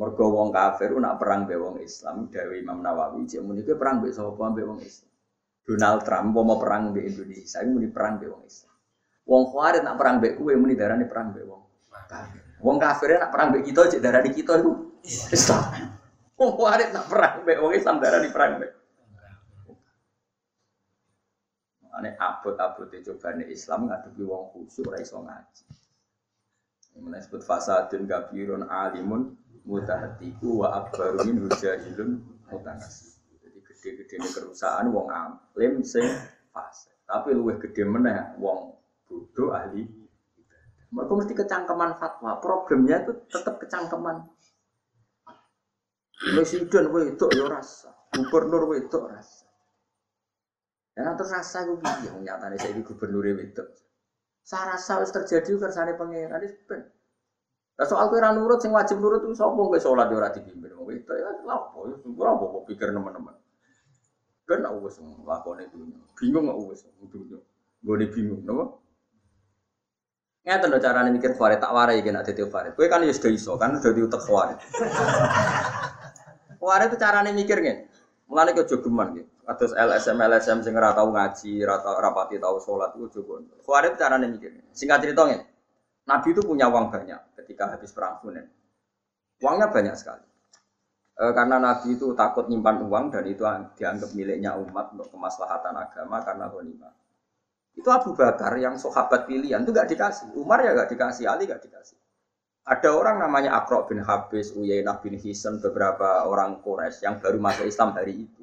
Mergo 0.00 0.26
wong 0.32 0.48
kafir 0.48 0.96
nak 0.96 1.20
perang 1.20 1.44
mbek 1.44 1.60
wong 1.60 1.76
Islam, 1.84 2.28
Dewi 2.32 2.64
Imam 2.64 2.80
Nawawi, 2.80 3.28
cek 3.28 3.44
muni 3.44 3.64
perang 3.64 4.00
mbek 4.00 4.16
sapa 4.16 4.44
mbek 4.48 4.64
wong 4.64 4.80
Islam. 4.80 5.12
Donald 5.66 6.00
Trump 6.06 6.30
mau 6.30 6.56
perang 6.62 6.94
di 6.94 7.02
Indonesia, 7.02 7.58
ini 7.58 7.70
muni 7.74 7.88
perang 7.90 8.22
di 8.22 8.30
wong 8.30 8.46
Islam. 8.46 8.76
Wong 9.26 9.42
Khawarij 9.50 9.82
nak 9.82 9.98
perang 9.98 10.22
mbek 10.22 10.38
kowe 10.38 10.54
muni 10.54 10.78
darani 10.78 11.04
perang 11.10 11.34
mbek 11.34 11.42
wong. 11.42 11.62
Wong 12.62 12.76
kafir 12.78 13.18
nak 13.18 13.34
perang 13.34 13.50
mbek 13.50 13.66
kita 13.66 13.82
cek 13.90 14.00
darani 14.00 14.30
kita 14.30 14.62
itu 14.62 14.70
Islam. 15.34 15.64
Wong 16.38 16.50
Khawarij 16.54 16.88
nak 16.94 17.04
perang 17.10 17.34
mbek 17.42 17.58
wong 17.58 17.72
Islam 17.74 17.96
darani 17.98 18.28
perang 18.30 18.50
mbek. 18.62 18.70
Ane 21.96 22.12
abot-abot 22.20 22.92
cobane 22.92 23.48
Islam 23.48 23.88
ngadepi 23.88 24.22
wong 24.22 24.52
khusyuk 24.52 24.92
ora 24.92 25.00
iso 25.00 25.16
ngaji. 25.24 25.64
Mulai 27.00 27.20
sebut 27.24 27.44
fasadun 27.44 28.04
kabirun 28.04 28.68
alimun 28.68 29.36
mutahatiku 29.64 30.64
wa 30.64 30.84
akbaru 30.84 31.24
min 31.28 31.44
hujahilun 31.44 32.20
mutanasib 32.48 33.16
gede-gede 33.86 34.14
ini 34.18 34.28
kerusakan 34.32 34.90
wong 34.90 35.06
alim 35.12 35.84
sing 35.84 36.02
fase. 36.50 36.90
Tapi 37.06 37.36
luwih 37.36 37.60
gede 37.60 37.84
meneh 37.84 38.34
wong 38.40 38.74
bodoh 39.06 39.52
ahli. 39.54 39.84
Mereka 40.90 41.12
mesti 41.12 41.34
kecangkeman 41.36 42.00
fatwa. 42.00 42.40
Problemnya 42.40 43.04
itu 43.04 43.12
tetap 43.28 43.60
kecangkeman. 43.60 44.26
Presiden 46.16 46.88
wedok 46.88 47.30
ya 47.36 47.44
rasa, 47.52 47.92
gubernur 48.08 48.72
wedok 48.72 49.12
rasa. 49.12 49.35
Dan 50.96 51.12
terus 51.12 51.28
rasa 51.28 51.68
gue 51.68 51.76
piye 51.76 52.08
wong 52.08 52.24
nyatane 52.24 52.56
saiki 52.56 52.80
gubernur 52.80 53.20
wedok. 53.20 53.68
Saya 54.40 54.72
rasa 54.72 55.04
wis 55.04 55.12
terjadi 55.12 55.60
kersane 55.60 55.92
pangeran 55.92 56.40
wis 56.40 56.56
ben. 56.64 56.88
Lah 57.76 57.84
soal 57.84 58.08
kowe 58.08 58.16
ora 58.16 58.32
nurut 58.32 58.64
sing 58.64 58.72
wajib 58.72 59.04
nurut 59.04 59.20
itu 59.20 59.36
sapa 59.36 59.52
kowe 59.52 59.76
salat 59.76 60.08
ya 60.08 60.16
ora 60.16 60.32
dipimpin 60.32 60.72
wong 60.72 60.88
wedok 60.88 61.12
ya 61.20 61.28
lha 61.44 61.52
apa 61.52 61.76
ya 61.84 61.96
ora 62.00 62.30
apa 62.32 62.44
pikir 62.64 62.88
teman-teman. 62.96 63.36
Kan 64.48 64.64
aku 64.64 64.88
wis 64.88 64.96
nglakoni 64.96 65.68
dunya. 65.68 66.00
Bingung 66.16 66.48
aku 66.48 66.72
wis 66.72 66.88
dunya. 67.12 67.44
Gone 67.84 68.06
bingung, 68.08 68.40
napa? 68.48 68.64
Ngeten 70.48 70.68
lho 70.72 70.78
carane 70.80 71.10
mikir 71.12 71.36
Farid 71.36 71.60
tak 71.60 71.76
warai 71.76 72.00
nek 72.00 72.24
dadi 72.24 72.40
Farid. 72.48 72.72
Kowe 72.72 72.88
kan 72.88 73.04
ya 73.04 73.12
sudah 73.12 73.30
iso, 73.36 73.52
kan 73.60 73.76
dadi 73.76 74.00
utek 74.00 74.22
Farid. 74.24 74.58
Farid 76.64 76.88
itu 76.88 76.96
carane 76.96 77.36
mikir 77.36 77.60
ngene. 77.60 77.84
Mulane 78.32 78.56
kok 78.56 78.64
jogeman 78.64 79.12
gitu. 79.20 79.35
Atus 79.46 79.70
LSM 79.78 80.18
LSM 80.18 80.58
sing 80.66 80.74
ora 80.74 80.90
tau 80.90 81.14
ngaji, 81.14 81.62
ora 81.62 81.78
tau 81.78 81.94
rapati 82.02 82.42
tau 82.42 82.58
salat 82.58 82.98
iku 82.98 83.06
jogo. 83.06 83.46
Farid 83.62 83.94
carane 83.94 84.26
mikir. 84.26 84.74
Singkat 84.74 84.98
cerita 85.06 85.22
ngene. 85.22 85.46
Nabi 86.06 86.28
itu 86.34 86.42
punya 86.42 86.66
uang 86.66 86.90
banyak 86.90 87.38
ketika 87.38 87.70
habis 87.70 87.94
perang 87.94 88.18
Hunain. 88.26 88.46
Uangnya 89.42 89.70
banyak 89.70 89.94
sekali. 89.94 90.26
E, 91.14 91.22
karena 91.30 91.62
Nabi 91.62 91.94
itu 91.94 92.10
takut 92.18 92.50
nyimpan 92.50 92.90
uang 92.90 93.04
dan 93.14 93.24
itu 93.26 93.42
dianggap 93.78 94.10
miliknya 94.18 94.58
umat 94.58 94.94
untuk 94.98 95.14
kemaslahatan 95.14 95.74
agama 95.78 96.22
karena 96.26 96.46
ghanimah. 96.50 96.94
Itu 97.76 97.88
Abu 97.92 98.18
Bakar 98.18 98.56
yang 98.58 98.80
sahabat 98.80 99.30
pilihan 99.30 99.62
itu 99.62 99.70
gak 99.70 99.86
dikasih. 99.86 100.32
Umar 100.34 100.64
ya 100.64 100.72
gak 100.74 100.90
dikasih, 100.90 101.28
Ali 101.28 101.44
gak 101.46 101.60
dikasih. 101.60 101.98
Ada 102.66 102.98
orang 102.98 103.22
namanya 103.22 103.62
Akro 103.62 103.86
bin 103.86 104.02
Habis, 104.02 104.50
Uyainah 104.56 104.98
bin 104.98 105.14
Hisan, 105.14 105.62
beberapa 105.62 106.26
orang 106.26 106.58
Quraisy 106.64 107.06
yang 107.06 107.22
baru 107.22 107.38
masuk 107.38 107.68
Islam 107.68 107.94
hari 107.94 108.26
itu. 108.26 108.42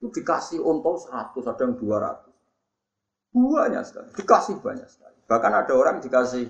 Itu 0.00 0.08
dikasih 0.08 0.64
untung 0.64 0.96
100, 0.96 1.36
ada 1.44 1.60
yang 1.60 1.76
200. 1.76 3.36
Banyak 3.36 3.82
sekali, 3.84 4.08
dikasih 4.16 4.64
banyak 4.64 4.88
sekali. 4.88 5.12
Bahkan 5.28 5.52
ada 5.52 5.72
orang 5.76 6.00
dikasih 6.00 6.48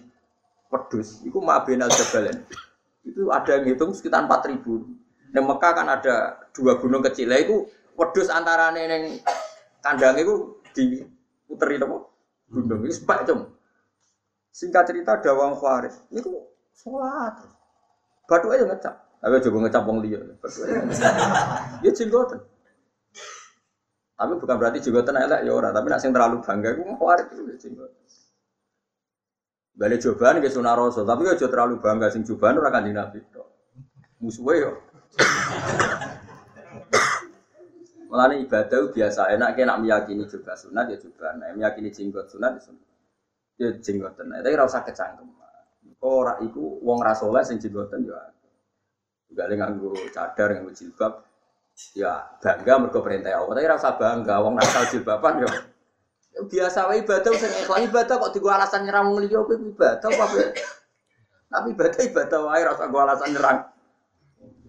pedus, 0.71 1.19
itu 1.27 1.43
Ma'abin 1.43 1.83
al-Jabalen. 1.83 2.47
Itu 3.03 3.27
ada 3.35 3.59
yang 3.59 3.75
hitung 3.75 3.91
sekitar 3.91 4.23
4000. 4.31 4.63
Di 5.35 5.41
Mekah 5.43 5.73
kan 5.75 5.91
ada 5.91 6.47
dua 6.55 6.79
gunung 6.79 7.03
kecil, 7.03 7.27
itu 7.35 7.67
pedus 7.99 8.31
antara 8.31 8.71
neng 8.71 9.19
kandang 9.83 10.15
itu 10.23 10.63
diputeri 10.71 11.83
apa? 11.83 12.07
Gunung 12.55 12.87
itu 12.87 13.03
sebab 13.03 13.27
cum. 13.27 13.51
Singkat 14.55 14.95
cerita 14.95 15.19
ada 15.19 15.35
wong 15.35 15.59
Khawarij, 15.59 15.95
itu 16.15 16.31
sholat. 16.79 17.35
Batu 18.31 18.47
aja 18.55 18.63
ngecap. 18.63 18.95
Tapi 19.19 19.43
juga 19.43 19.59
ngecap 19.67 19.83
wong 19.91 19.99
liya. 20.07 20.23
Batu 20.39 20.63
aja. 20.63 20.79
Ya 21.83 21.91
jenggoten. 21.91 22.41
Tapi 24.21 24.37
bukan 24.37 24.57
berarti 24.61 24.85
jenggoten 24.85 25.17
elek 25.17 25.49
ya 25.49 25.53
ora, 25.57 25.73
tapi 25.73 25.89
nak 25.89 25.97
sing 26.05 26.13
terlalu 26.13 26.45
bangga 26.45 26.77
iku 26.77 26.93
Khawarij 26.93 27.27
itu 27.33 27.43
ya 27.49 27.57
jenggoten. 27.57 28.05
Balik 29.81 29.99
cobaan 30.05 30.45
ke 30.45 30.53
sunah 30.53 30.77
rasul, 30.77 31.09
tapi 31.09 31.25
aja 31.25 31.49
terlalu 31.49 31.81
bangga 31.81 32.13
sing 32.13 32.21
cobaan 32.29 32.61
ora 32.61 32.69
kanjeng 32.69 33.01
Nabi 33.01 33.25
tok. 33.33 33.49
Musuhe 34.21 34.61
yo. 34.61 34.77
Mulane 38.13 38.45
ibadah 38.45 38.93
biasa 38.93 39.33
enak 39.33 39.57
nak 39.57 39.81
meyakini 39.81 40.29
juga 40.29 40.53
sunat 40.53 40.93
ya 40.93 41.01
juga, 41.01 41.33
nah 41.41 41.49
meyakini 41.57 41.89
jenggot 41.89 42.29
sunat 42.29 42.61
ya 42.61 42.61
sunat. 42.61 42.89
Ya 43.57 43.73
jenggoten, 43.73 44.37
tapi 44.37 44.53
ora 44.53 44.69
usah 44.69 44.85
kecangkem. 44.85 45.33
Ora 46.05 46.37
iku 46.45 46.77
wong 46.85 47.01
ra 47.01 47.17
saleh 47.17 47.41
sing 47.41 47.57
jenggoten 47.57 48.05
ya. 48.05 48.21
Juga 49.33 49.49
nganggo 49.49 49.97
cadar, 50.13 50.53
nganggo 50.53 50.77
jilbab, 50.77 51.25
ya 51.97 52.13
bangga 52.39 52.75
mergo 52.81 53.01
perintah 53.01 53.35
Allah. 53.37 53.55
Tapi 53.57 53.69
rasa 53.69 53.89
bangga 53.97 54.35
wong 54.45 54.55
nakal 54.57 54.85
jilbaban 54.89 55.45
ya. 55.45 55.49
Ya 56.31 56.41
biasa 56.47 56.87
wae 56.87 57.03
ibadah 57.03 57.33
sing 57.35 57.53
ikhlas 57.65 57.83
ibadah 57.91 58.15
kok 58.21 58.33
digo 58.33 58.49
alasan 58.49 58.87
nyerang 58.87 59.11
wong 59.11 59.19
liya 59.27 59.43
kuwi 59.43 59.59
ibadah 59.75 60.09
apa 60.09 60.25
Tapi 61.51 61.67
ibadah 61.75 62.01
ibadah 62.07 62.39
wae 62.47 62.63
rasa 62.63 62.85
go 62.87 62.99
alasan 63.03 63.35
nyerang. 63.35 63.59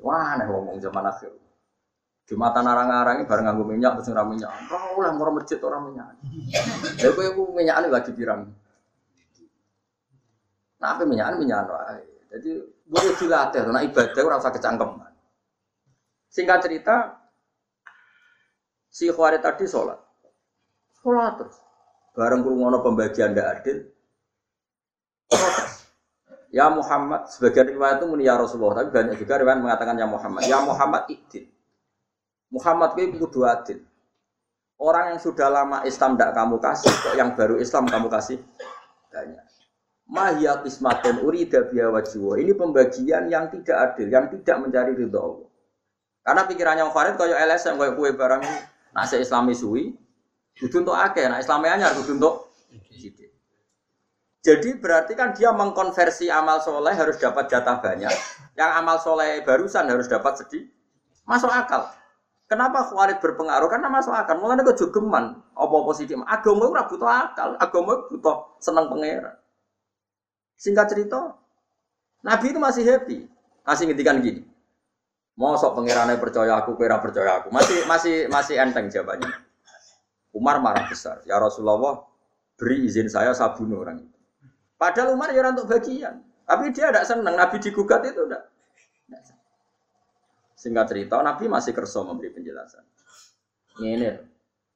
Wah, 0.01 0.33
nih 0.33 0.49
ngomong 0.49 0.81
zaman 0.81 1.05
akhir. 1.05 1.29
Jumatan 2.25 2.65
arang-arang 2.65 3.27
bareng 3.29 3.45
nganggo 3.45 3.63
minyak 3.69 4.01
terus 4.01 4.09
ora 4.15 4.25
minyak. 4.25 4.49
Ora 4.71 4.97
oleh 4.97 5.11
mau 5.13 5.29
masjid 5.35 5.61
ora 5.61 5.77
minyak. 5.77 6.17
Lha 6.97 7.09
kowe 7.13 7.27
ku 7.37 7.43
minyakane 7.53 7.87
lagi 7.91 8.11
pirang. 8.17 8.49
Nah, 10.81 10.97
apa 10.97 11.05
minyak 11.05 11.37
minyak 11.37 11.69
wae. 11.69 12.01
Jadi 12.31 12.49
boleh 12.87 13.13
dilatih, 13.19 13.67
nah 13.67 13.83
ibadah 13.83 14.21
ora 14.23 14.39
usah 14.39 14.55
kecangkeman. 14.55 15.10
Singkat 16.31 16.63
cerita, 16.63 16.95
si 18.87 19.11
Khawarij 19.11 19.43
tadi 19.43 19.67
sholat. 19.67 19.99
Sholat 21.03 21.43
terus. 21.43 21.59
Bareng 22.15 22.39
kurungono 22.39 22.79
pembagian 22.79 23.35
tidak 23.35 23.59
adil. 23.59 23.77
Ya 26.51 26.67
Muhammad, 26.71 27.31
sebagian 27.31 27.71
riwayat 27.71 28.03
itu 28.03 28.07
muni 28.07 28.27
ya 28.27 28.35
Rasulullah, 28.39 28.83
tapi 28.83 28.91
banyak 28.91 29.15
juga 29.19 29.39
riwayat 29.43 29.59
mengatakan 29.59 29.95
ya 29.99 30.07
Muhammad. 30.07 30.43
Ya 30.47 30.59
Muhammad 30.63 31.07
ikdil. 31.11 31.47
Muhammad 32.51 32.95
itu 32.99 33.15
kudu 33.19 33.47
adil. 33.47 33.79
Orang 34.75 35.15
yang 35.15 35.19
sudah 35.19 35.47
lama 35.51 35.83
Islam 35.87 36.15
tidak 36.15 36.31
kamu 36.35 36.55
kasih, 36.59 36.91
kok 36.91 37.15
yang 37.15 37.29
baru 37.35 37.55
Islam 37.59 37.87
kamu 37.87 38.07
kasih 38.07 38.39
banyak. 39.11 39.45
Mahya 40.11 40.59
kismatun 40.59 41.23
urida 41.23 41.71
biya 41.71 41.87
Ini 41.91 42.51
pembagian 42.55 43.31
yang 43.31 43.47
tidak 43.47 43.77
adil, 43.95 44.07
yang 44.11 44.27
tidak 44.27 44.57
mencari 44.59 44.91
ridho 44.95 45.19
Allah. 45.19 45.50
Karena 46.21 46.45
pikirannya 46.45 46.85
Om 46.85 46.93
Farid 46.93 47.17
kaya 47.17 47.41
LSM 47.49 47.81
kaya 47.81 47.97
kue 47.97 48.13
barang 48.13 48.41
nak 48.93 49.05
se 49.09 49.17
Islami 49.17 49.57
suwi, 49.57 49.89
kudu 50.53 50.85
untuk 50.85 50.93
akeh, 50.93 51.25
nak 51.25 51.41
Islami 51.41 51.67
anyar 51.71 51.97
kudu 51.97 52.17
untuk 52.17 52.35
Jadi 54.41 54.73
berarti 54.81 55.13
kan 55.13 55.37
dia 55.37 55.53
mengkonversi 55.53 56.33
amal 56.33 56.65
soleh 56.65 56.97
harus 56.97 57.21
dapat 57.21 57.45
jatah 57.45 57.77
banyak, 57.77 58.09
yang 58.57 58.73
amal 58.73 58.97
soleh 58.97 59.45
barusan 59.45 59.85
harus 59.85 60.09
dapat 60.09 60.33
sedih. 60.41 60.65
Masuk 61.29 61.53
akal. 61.53 61.85
Kenapa 62.49 62.83
Khawarij 62.89 63.21
berpengaruh? 63.21 63.69
Karena 63.69 63.87
masuk 63.87 64.11
akal. 64.11 64.41
Mulanya 64.41 64.65
kok 64.65 64.81
jogeman, 64.81 65.39
apa 65.53 65.75
positif. 65.85 66.19
Agama 66.25 66.67
itu 66.67 66.83
butuh 66.89 67.07
akal, 67.07 67.49
agama 67.61 67.93
butuh 68.09 68.57
senang 68.57 68.89
pangeran. 68.89 69.37
Singkat 70.57 70.89
cerita, 70.89 71.37
Nabi 72.25 72.51
itu 72.51 72.59
masih 72.59 72.83
happy. 72.83 73.29
Masih 73.63 73.87
ngintikan 73.87 74.19
gini. 74.19 74.50
Mau 75.41 75.57
sok 75.57 75.81
pangerannya 75.81 76.21
percaya 76.21 76.61
aku, 76.61 76.77
kira 76.77 77.01
percaya 77.01 77.41
aku. 77.41 77.49
Masih 77.49 77.81
masih 77.89 78.29
masih 78.29 78.61
enteng 78.61 78.93
jawabannya. 78.93 79.33
Umar 80.37 80.61
marah 80.61 80.85
besar. 80.85 81.25
Ya 81.25 81.41
Rasulullah, 81.41 82.05
beri 82.61 82.85
izin 82.85 83.09
saya 83.09 83.33
saya 83.33 83.57
bunuh 83.57 83.81
orang 83.81 84.05
itu. 84.05 84.17
Padahal 84.77 85.17
Umar 85.17 85.33
ya 85.33 85.49
untuk 85.49 85.65
bagian. 85.65 86.21
Tapi 86.45 86.69
dia 86.69 86.93
tidak 86.93 87.09
senang. 87.09 87.33
Nabi 87.33 87.57
digugat 87.57 88.05
itu 88.05 88.21
tidak. 88.21 88.53
Singkat 90.61 90.85
cerita, 90.93 91.17
Nabi 91.25 91.49
masih 91.49 91.73
kerso 91.73 92.05
memberi 92.05 92.29
penjelasan. 92.29 92.85
Ini, 93.81 94.13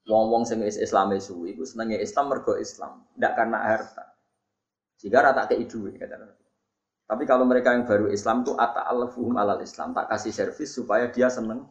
wong-wong 0.10 0.42
sing 0.50 0.66
Islam 0.66 1.14
suwi, 1.22 1.54
itu 1.54 1.62
senengnya 1.62 2.02
Islam 2.02 2.34
mergo 2.34 2.58
Islam, 2.58 3.06
tidak 3.14 3.34
karena 3.38 3.58
harta. 3.62 4.06
Jika 4.98 5.22
rata 5.22 5.46
ke 5.46 5.62
kata 5.62 6.16
Nabi. 6.18 6.45
Tapi 7.06 7.24
kalau 7.30 7.46
mereka 7.46 7.78
yang 7.78 7.86
baru 7.86 8.10
Islam 8.10 8.42
tuh 8.42 8.58
ata'alafuhum 8.58 9.38
alal 9.38 9.62
Islam, 9.62 9.94
tak 9.94 10.10
kasih 10.10 10.34
servis 10.34 10.74
supaya 10.74 11.06
dia 11.14 11.30
seneng. 11.30 11.70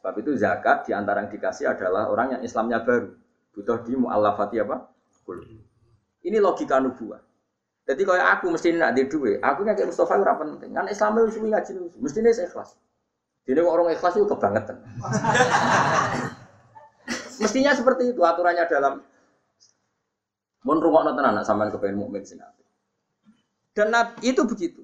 Sebab 0.00 0.14
itu 0.24 0.32
zakat 0.40 0.88
di 0.88 0.96
antara 0.96 1.20
yang 1.20 1.28
dikasih 1.28 1.68
adalah 1.68 2.08
orang 2.08 2.38
yang 2.38 2.42
Islamnya 2.42 2.80
baru. 2.80 3.12
Butuh 3.52 3.84
di 3.84 3.92
mu'allafati 3.92 4.56
apa? 4.64 4.88
Ini 6.24 6.40
logika 6.40 6.80
nubuah. 6.80 7.20
Jadi 7.86 8.02
kalau 8.02 8.18
aku 8.18 8.50
mesti 8.50 8.74
nak 8.74 8.98
di 8.98 9.06
duit, 9.06 9.38
aku 9.38 9.62
kayak 9.62 9.86
Mustafa 9.86 10.18
itu 10.18 10.26
penting. 10.26 10.70
Kan 10.74 10.90
Islam 10.90 11.22
itu 11.22 11.38
suwi 11.38 11.54
ngaji 11.54 11.70
mesti 12.02 12.18
ini 12.18 12.30
ikhlas. 12.34 12.74
Jadi 13.46 13.62
orang 13.62 13.94
ikhlas 13.94 14.18
itu 14.18 14.26
kebangetan. 14.26 14.82
Mestinya 17.46 17.70
seperti 17.76 18.10
itu 18.10 18.20
aturannya 18.26 18.66
dalam 18.66 19.06
Mun 20.66 20.82
rungokno 20.82 21.14
tenan 21.14 21.38
anak 21.38 21.46
sampean 21.46 21.70
kepengen 21.70 22.02
mukmin 22.02 22.26
sing 22.26 22.42
Dan 23.76 23.92
itu 24.24 24.40
begitu. 24.48 24.80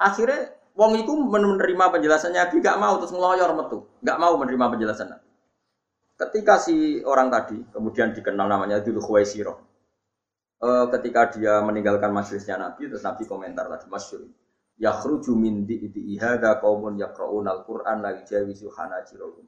Akhirnya 0.00 0.56
wong 0.72 1.04
itu 1.04 1.12
menerima 1.12 1.92
penjelasannya 1.92 2.48
Nabi 2.48 2.56
gak 2.64 2.80
mau 2.80 2.96
terus 2.96 3.12
ngeloyor 3.12 3.52
metu, 3.52 3.84
gak 4.00 4.16
mau 4.16 4.40
menerima 4.40 4.72
penjelasan 4.72 5.12
Nabi. 5.12 5.28
Ketika 6.16 6.56
si 6.56 7.04
orang 7.04 7.28
tadi 7.28 7.60
kemudian 7.68 8.16
dikenal 8.16 8.48
namanya 8.48 8.80
Dulu 8.80 9.04
Khuwaisiro. 9.04 9.54
E, 10.56 10.68
ketika 10.96 11.36
dia 11.36 11.60
meninggalkan 11.60 12.08
majelisnya 12.08 12.56
Nabi 12.56 12.88
terus 12.88 13.04
Nabi 13.04 13.28
komentar 13.28 13.68
tadi 13.68 13.86
masyhur. 13.92 14.32
Yakhruju 14.74 15.36
min 15.38 15.68
di'i 15.68 16.18
hadza 16.18 16.58
qaumun 16.58 16.98
yaqra'una 16.98 17.62
al-Qur'an 17.62 18.02
la 18.02 18.16
yujawizu 18.18 18.74
hanajirahum. 18.74 19.44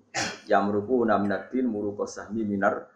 Yamruquna 0.46 1.18
minad 1.18 1.51
din 1.51 1.66
muruqa 1.66 2.07
sahmi 2.07 2.46
minar. 2.46 2.87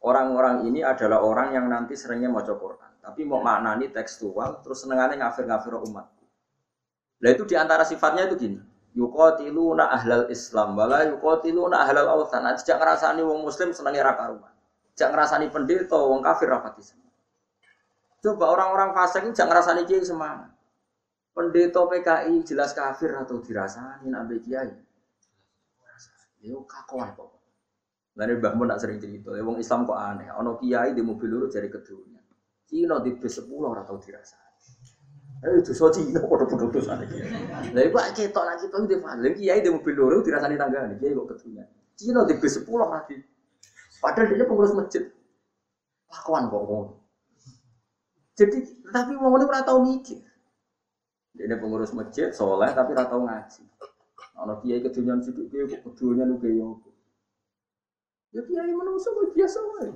Orang-orang 0.00 0.64
ini 0.64 0.80
adalah 0.80 1.20
orang 1.20 1.52
yang 1.52 1.66
nanti 1.68 1.92
seringnya 1.92 2.32
mau 2.32 2.40
Quran, 2.40 2.89
tapi 3.10 3.26
mau 3.26 3.42
maknani 3.42 3.90
tekstual, 3.90 4.62
terus 4.62 4.86
senengannya 4.86 5.18
ngafir-ngafir 5.18 5.74
umat. 5.82 6.06
Nah 7.18 7.30
itu 7.34 7.42
di 7.42 7.58
antara 7.58 7.82
sifatnya 7.82 8.30
itu 8.30 8.38
gini, 8.38 8.58
yukotiluna 8.94 9.90
ahlal 9.90 10.30
Islam, 10.30 10.78
wala 10.78 11.10
yukotiluna 11.10 11.82
ahlal 11.82 12.06
awtan. 12.06 12.46
Nah, 12.46 12.54
tidak 12.54 12.78
ngerasani 12.78 13.26
wong 13.26 13.42
Muslim 13.42 13.74
senengnya 13.74 14.06
raka 14.06 14.30
rumah, 14.30 14.54
tidak 14.94 15.10
ngerasani 15.18 15.46
pendeta, 15.50 15.98
wong 15.98 16.22
kafir 16.22 16.54
rapati 16.54 16.86
Coba 18.20 18.44
orang-orang 18.52 18.94
fasik 18.94 19.26
ini 19.26 19.34
jangan 19.34 19.58
ngerasani 19.58 19.82
kiai 19.90 20.06
semangat. 20.06 20.54
Pendeta 21.34 21.82
PKI 21.82 22.46
jelas 22.46 22.70
kafir 22.70 23.10
atau 23.16 23.42
dirasani 23.42 24.06
nabi 24.06 24.38
kiai. 24.38 24.70
Yo 26.46 26.62
kakuan 26.62 27.10
kok. 27.18 27.36
Lalu 28.14 28.42
Mbah 28.42 28.52
Mun 28.54 28.66
nak 28.68 28.78
sering 28.82 29.02
cerita, 29.02 29.32
ya 29.32 29.42
wong 29.42 29.58
Islam 29.58 29.82
kok 29.82 29.98
aneh. 29.98 30.28
Ono 30.38 30.54
kiai 30.60 30.94
di 30.94 31.02
mobil 31.02 31.26
lurus 31.26 31.52
dari 31.56 31.70
keduanya. 31.70 32.09
Cina 32.70 33.02
di 33.02 33.10
bis 33.18 33.34
sepuluh 33.34 33.74
orang 33.74 33.82
tahu 33.82 33.98
dirasa. 33.98 34.38
Eh 35.42 35.58
itu 35.58 35.74
so 35.74 35.90
Cina 35.90 36.22
pada 36.22 36.46
bodoh 36.46 36.70
dosa 36.70 36.94
nih. 37.02 37.18
Lah 37.74 37.82
iku 37.82 37.98
ketok 38.14 38.44
lagi 38.46 38.70
kita 38.70 38.78
itu 38.86 38.96
paling 39.02 39.34
kiai 39.34 39.58
di 39.58 39.74
mobil 39.74 39.94
lurus 39.98 40.22
dirasani 40.22 40.54
tangga 40.54 40.86
nih 40.86 40.96
kiai 41.02 41.18
kok 41.18 41.26
keduanya. 41.34 41.66
Cina 41.98 42.22
di 42.22 42.38
bis 42.38 42.54
sepuluh 42.54 42.86
lagi. 42.86 43.18
Padahal 43.98 44.30
dia 44.30 44.46
pengurus 44.46 44.70
masjid. 44.70 45.02
Lakuan 46.06 46.46
kok 46.46 46.62
ngono. 46.62 46.94
Jadi 48.38 48.58
tapi 48.94 49.12
mau 49.18 49.34
ini 49.34 49.44
ora 49.50 49.66
tau 49.66 49.82
mikir. 49.82 50.22
Dia 51.34 51.58
pengurus 51.58 51.90
masjid, 51.90 52.30
soleh 52.30 52.70
tapi 52.70 52.94
ora 52.94 53.10
tau 53.10 53.26
ngaji. 53.26 53.66
Ono 54.46 54.62
kiai 54.62 54.78
kedunya 54.78 55.18
sidik 55.18 55.50
kiai 55.50 55.66
kok 55.66 55.90
kedunya 55.90 56.22
lu 56.22 56.38
kiai 56.38 56.62
Ya 58.30 58.46
kiai 58.46 58.70
menungso 58.70 59.10
kok 59.10 59.34
biasa 59.34 59.58
wae. 59.58 59.90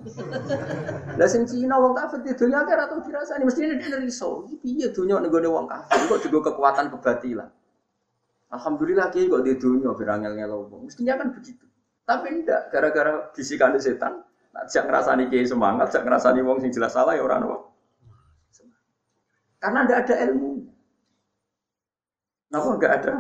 Lah 1.14 1.28
sing 1.30 1.46
Cina 1.46 1.78
wong 1.78 1.94
kafir 1.94 2.18
di 2.26 2.34
dunia 2.34 2.66
akeh 2.66 2.74
atau 2.74 2.98
dirasani 2.98 3.46
mesti 3.46 3.62
ini 3.62 3.78
dari 3.78 4.10
riso. 4.10 4.42
Iki 4.50 4.56
piye 4.58 4.86
dunia 4.90 5.22
nego 5.22 5.38
wong 5.38 5.70
kafir 5.70 6.02
kok 6.10 6.20
juga 6.26 6.50
kekuatan 6.50 6.90
kebatilan. 6.98 7.46
Alhamdulillah 8.50 9.14
kiai 9.14 9.30
kok 9.30 9.46
di 9.46 9.54
dunia 9.54 9.94
berangel 9.94 10.34
ngelo 10.34 10.66
wong. 10.66 10.90
Mestinya 10.90 11.14
kan 11.14 11.30
begitu. 11.30 11.62
Tapi 12.02 12.42
ndak 12.42 12.74
gara-gara 12.74 13.30
bisikan 13.30 13.78
setan. 13.78 14.26
Nah, 14.50 14.66
jak 14.66 14.86
ngerasani 14.86 15.30
kiai 15.30 15.46
semangat, 15.46 15.94
jak 15.94 16.02
ngerasani 16.02 16.42
wong 16.42 16.58
sing 16.58 16.74
jelas 16.74 16.90
salah 16.90 17.14
ya 17.14 17.22
orang 17.22 17.46
wong. 17.46 17.62
Karena 19.62 19.86
ndak 19.86 20.10
ada 20.10 20.14
ilmu. 20.26 20.74
Kenapa 22.50 22.70
enggak 22.78 22.92
ada? 22.98 23.14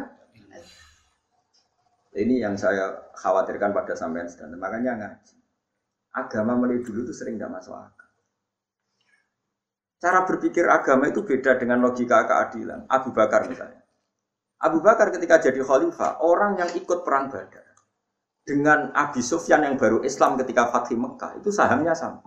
Ini 2.14 2.46
yang 2.46 2.54
saya 2.54 3.10
khawatirkan 3.18 3.74
pada 3.74 3.98
sampean 3.98 4.30
sedang. 4.30 4.54
Makanya 4.54 4.94
ngaji. 4.94 5.36
Agama 6.14 6.54
mulai 6.54 6.78
dulu 6.78 7.02
itu 7.02 7.10
sering 7.10 7.34
tidak 7.34 7.58
masuk 7.58 7.74
akal. 7.74 8.10
Cara 9.98 10.22
berpikir 10.22 10.62
agama 10.70 11.10
itu 11.10 11.26
beda 11.26 11.58
dengan 11.58 11.82
logika 11.82 12.22
keadilan. 12.22 12.86
Abu 12.86 13.10
Bakar 13.10 13.50
misalnya. 13.50 13.82
Abu 14.62 14.78
Bakar 14.78 15.10
ketika 15.10 15.42
jadi 15.42 15.58
khalifah, 15.66 16.22
orang 16.22 16.54
yang 16.54 16.70
ikut 16.70 17.02
perang 17.02 17.34
Badar 17.34 17.74
dengan 18.44 18.92
Abi 18.92 19.24
Sufyan 19.24 19.64
yang 19.64 19.80
baru 19.80 20.04
Islam 20.04 20.36
ketika 20.36 20.68
Fatih 20.68 21.00
Mekah 21.00 21.40
itu 21.40 21.48
sahamnya 21.48 21.96
sama. 21.96 22.22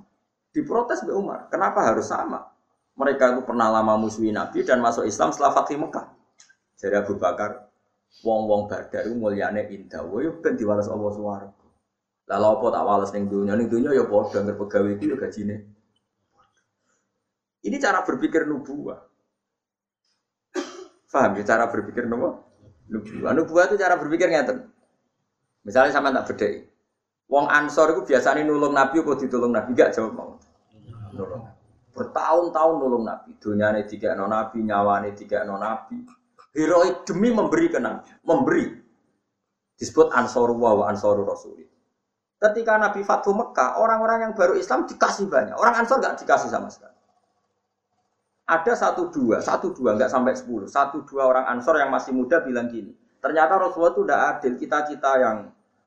Diprotes 0.50 1.06
Mbak 1.06 1.16
Umar. 1.16 1.40
Kenapa 1.54 1.86
harus 1.86 2.10
sama? 2.10 2.50
Mereka 2.98 3.38
itu 3.38 3.42
pernah 3.46 3.70
lama 3.70 3.94
musuhi 4.02 4.34
Nabi 4.34 4.66
dan 4.66 4.82
masuk 4.82 5.06
Islam 5.06 5.30
setelah 5.30 5.54
Fatih 5.54 5.78
Mekah. 5.78 6.10
Jadi 6.82 6.98
Abu 6.98 7.14
Bakar, 7.22 7.67
wong-wong 8.26 8.66
badar 8.70 9.06
itu 9.06 9.14
mulyane 9.14 9.70
indah. 9.70 10.02
Wah, 10.06 10.22
yuk 10.24 10.42
kan 10.42 10.58
diwales 10.58 10.90
Allah 10.90 11.12
suwargo. 11.14 11.68
Lalu 12.28 12.46
apa 12.46 12.66
tak 12.76 12.84
wales 12.84 13.12
ning 13.16 13.26
dunia, 13.32 13.54
ning 13.56 13.72
dunia 13.72 13.96
ya 13.96 14.04
padha 14.04 14.44
ngger 14.44 14.58
pegawai 14.60 14.92
iki 15.00 15.06
ya 15.08 15.16
gajine. 15.16 15.56
Ini 17.64 17.78
cara 17.80 18.04
berpikir 18.04 18.44
nubuah. 18.48 19.00
Paham 21.08 21.40
ya 21.40 21.44
cara 21.48 21.72
berpikir 21.72 22.04
nubuah? 22.04 22.36
Nubuah. 22.92 23.32
Nubuah 23.32 23.64
itu 23.72 23.76
cara 23.80 23.96
berpikir 23.96 24.28
ngeten. 24.28 24.68
Misalnya 25.64 25.92
sama 25.96 26.12
tak 26.12 26.36
bedai. 26.36 26.68
Wong 27.28 27.48
Ansor 27.52 27.92
itu 27.92 28.02
biasanya 28.08 28.48
nulung 28.48 28.72
Nabi 28.72 29.04
apa 29.04 29.20
ditulung 29.20 29.52
Nabi 29.52 29.76
gak 29.76 29.92
jawab 29.92 30.16
mau. 30.16 30.32
Nulung. 31.12 31.44
Bertahun-tahun 31.92 32.76
nulung 32.80 33.04
Nabi. 33.04 33.36
Dunyane 33.36 33.84
tiga 33.84 34.16
non 34.16 34.32
Nabi, 34.32 34.64
nyawane 34.64 35.12
tiga 35.12 35.44
non 35.44 35.60
Nabi. 35.60 36.08
Heroik 36.58 37.06
demi 37.06 37.30
memberi 37.30 37.70
ke 37.70 37.78
Nabi. 37.78 38.10
Memberi. 38.26 38.66
Disebut 39.78 40.10
Ansoru 40.10 40.58
wa 40.58 40.90
Ansoru 40.90 41.22
Rasul. 41.22 41.70
Ketika 42.38 42.78
Nabi 42.78 43.02
Fathu 43.02 43.34
Mekah, 43.34 43.82
orang-orang 43.82 44.30
yang 44.30 44.34
baru 44.34 44.58
Islam 44.58 44.86
dikasih 44.86 45.30
banyak. 45.30 45.58
Orang 45.58 45.74
Ansor 45.74 45.98
gak 46.02 46.22
dikasih 46.22 46.54
sama 46.54 46.70
sekali. 46.70 46.94
Ada 48.48 48.74
satu 48.78 49.12
dua, 49.12 49.44
satu 49.44 49.76
dua 49.76 50.00
nggak 50.00 50.08
sampai 50.08 50.32
sepuluh, 50.32 50.72
satu 50.72 51.04
dua 51.04 51.28
orang 51.28 51.52
Ansor 51.52 51.84
yang 51.84 51.92
masih 51.92 52.16
muda 52.16 52.40
bilang 52.40 52.72
gini. 52.72 52.96
Ternyata 53.20 53.60
Rasulullah 53.60 53.92
itu 53.92 54.02
tidak 54.08 54.22
adil. 54.24 54.54
Kita 54.56 54.78
kita 54.88 55.12
yang 55.20 55.38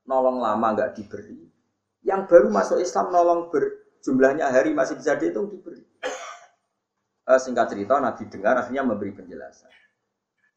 nolong 0.05 0.37
lama 0.37 0.67
nggak 0.77 0.93
diberi. 0.93 1.41
Yang 2.05 2.21
baru 2.29 2.47
masuk 2.53 2.77
Islam 2.77 3.09
nolong 3.09 3.49
berjumlahnya 3.49 4.45
hari 4.53 4.77
masih 4.77 4.93
bisa 4.93 5.17
dihitung 5.17 5.49
diberi. 5.49 5.81
Uh, 7.25 7.41
singkat 7.41 7.73
cerita 7.73 7.97
Nabi 7.97 8.29
dengar 8.29 8.61
akhirnya 8.61 8.85
memberi 8.85 9.09
penjelasan. 9.09 9.80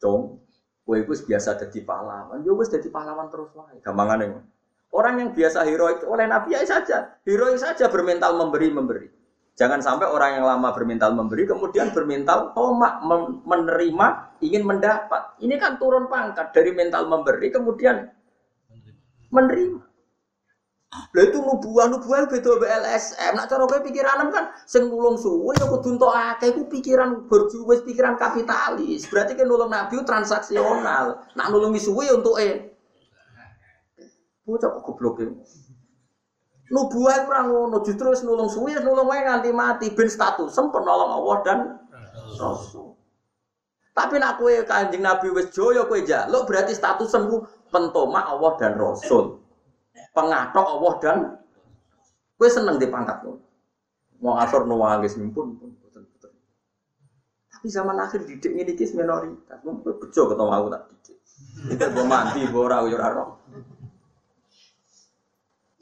Cung, 0.04 0.36
kue 0.84 1.00
itu 1.00 1.16
biasa 1.24 1.56
jadi 1.56 1.80
pahlawan. 1.80 2.44
Yo 2.44 2.52
wis 2.60 2.68
jadi 2.68 2.92
pahlawan 2.92 3.32
terus 3.32 3.48
lah. 3.56 3.72
Gampangan 3.80 4.44
Orang 4.92 5.18
yang 5.18 5.32
biasa 5.32 5.64
heroik 5.64 6.04
oleh 6.04 6.28
Nabi 6.28 6.54
ya 6.54 6.62
saja, 6.62 7.18
heroik 7.24 7.56
saja 7.56 7.88
bermental 7.88 8.36
memberi 8.36 8.68
memberi. 8.68 9.08
Jangan 9.54 9.80
sampai 9.80 10.06
orang 10.06 10.38
yang 10.38 10.44
lama 10.46 10.70
bermental 10.74 11.14
memberi 11.14 11.46
kemudian 11.46 11.90
bermental 11.90 12.52
tomak 12.52 13.00
menerima 13.46 14.06
ingin 14.44 14.62
mendapat. 14.66 15.34
Ini 15.40 15.56
kan 15.56 15.80
turun 15.80 16.06
pangkat 16.06 16.52
dari 16.52 16.70
mental 16.74 17.06
memberi 17.06 17.48
kemudian 17.48 18.06
menerima. 19.30 19.93
Lha 21.14 21.22
itu 21.26 21.38
nubuah 21.42 21.90
nubuah 21.90 22.26
beda 22.30 22.52
BLSM. 22.58 23.34
Nak 23.34 23.46
cara 23.50 23.66
kowe 23.66 23.80
pikiran 23.82 24.30
kan 24.30 24.54
sing 24.66 24.86
nulung 24.86 25.18
suwe 25.18 25.54
ya 25.58 25.66
kudu 25.66 25.98
entuk 25.98 26.10
akeh 26.14 26.54
iku 26.54 26.70
pikiran 26.70 27.26
berjuwis 27.26 27.82
pikiran 27.82 28.14
kapitalis. 28.14 29.06
Berarti 29.10 29.34
kan 29.34 29.46
nulung 29.50 29.70
nabi 29.70 29.98
transaksional. 30.06 31.34
Nak 31.34 31.46
nulungi 31.50 31.82
suwe 31.82 32.06
untuk 32.14 32.38
eh. 32.38 32.78
Bocah 34.46 34.68
kok 34.70 34.82
goblok 34.86 35.16
e. 35.22 35.26
Nubuah 36.70 37.28
ora 37.28 37.46
ngono, 37.46 37.84
justru 37.84 38.10
wis 38.10 38.22
nulung 38.22 38.50
suwe 38.50 38.74
nulung 38.78 39.06
wae 39.06 39.22
nganti 39.22 39.50
mati 39.54 39.92
ben 39.92 40.08
status 40.10 40.54
sempurna 40.54 40.94
nolong 40.94 41.10
Allah 41.22 41.36
dan 41.44 41.58
Rasul. 42.38 42.94
Tapi 43.94 44.18
nak 44.18 44.42
kue 44.42 44.66
kanjeng 44.66 45.06
Nabi 45.06 45.30
wis 45.30 45.54
joyo 45.54 45.86
kue 45.86 46.02
jaluk 46.02 46.50
berarti 46.50 46.74
status 46.74 47.14
sembuh 47.14 47.70
pentomak 47.70 48.26
Allah 48.26 48.52
dan 48.58 48.74
Rasul. 48.74 49.43
Pengatok 50.14 50.66
Allah 50.78 50.92
dan 51.02 51.16
gue 52.38 52.48
seneng 52.48 52.78
di 52.78 52.86
pangkat 52.86 53.26
lo. 53.26 53.42
Mau 54.22 54.38
asor 54.38 54.64
nuwangis 54.64 55.18
pun 55.34 55.58
pun 55.58 55.70
Tapi 57.50 57.66
zaman 57.72 57.96
akhir 57.98 58.28
didik 58.28 58.54
ini 58.54 58.72
kis 58.78 58.94
minoritas. 58.94 59.58
Mau 59.66 59.82
bejo 59.82 60.22
ketemu 60.30 60.52
aku 60.52 60.66
tak 60.70 60.82
didik. 60.88 61.16
Gue 61.90 62.06
mandi, 62.06 62.40
gue 62.46 62.60
ora 62.62 62.84
ora 62.84 63.24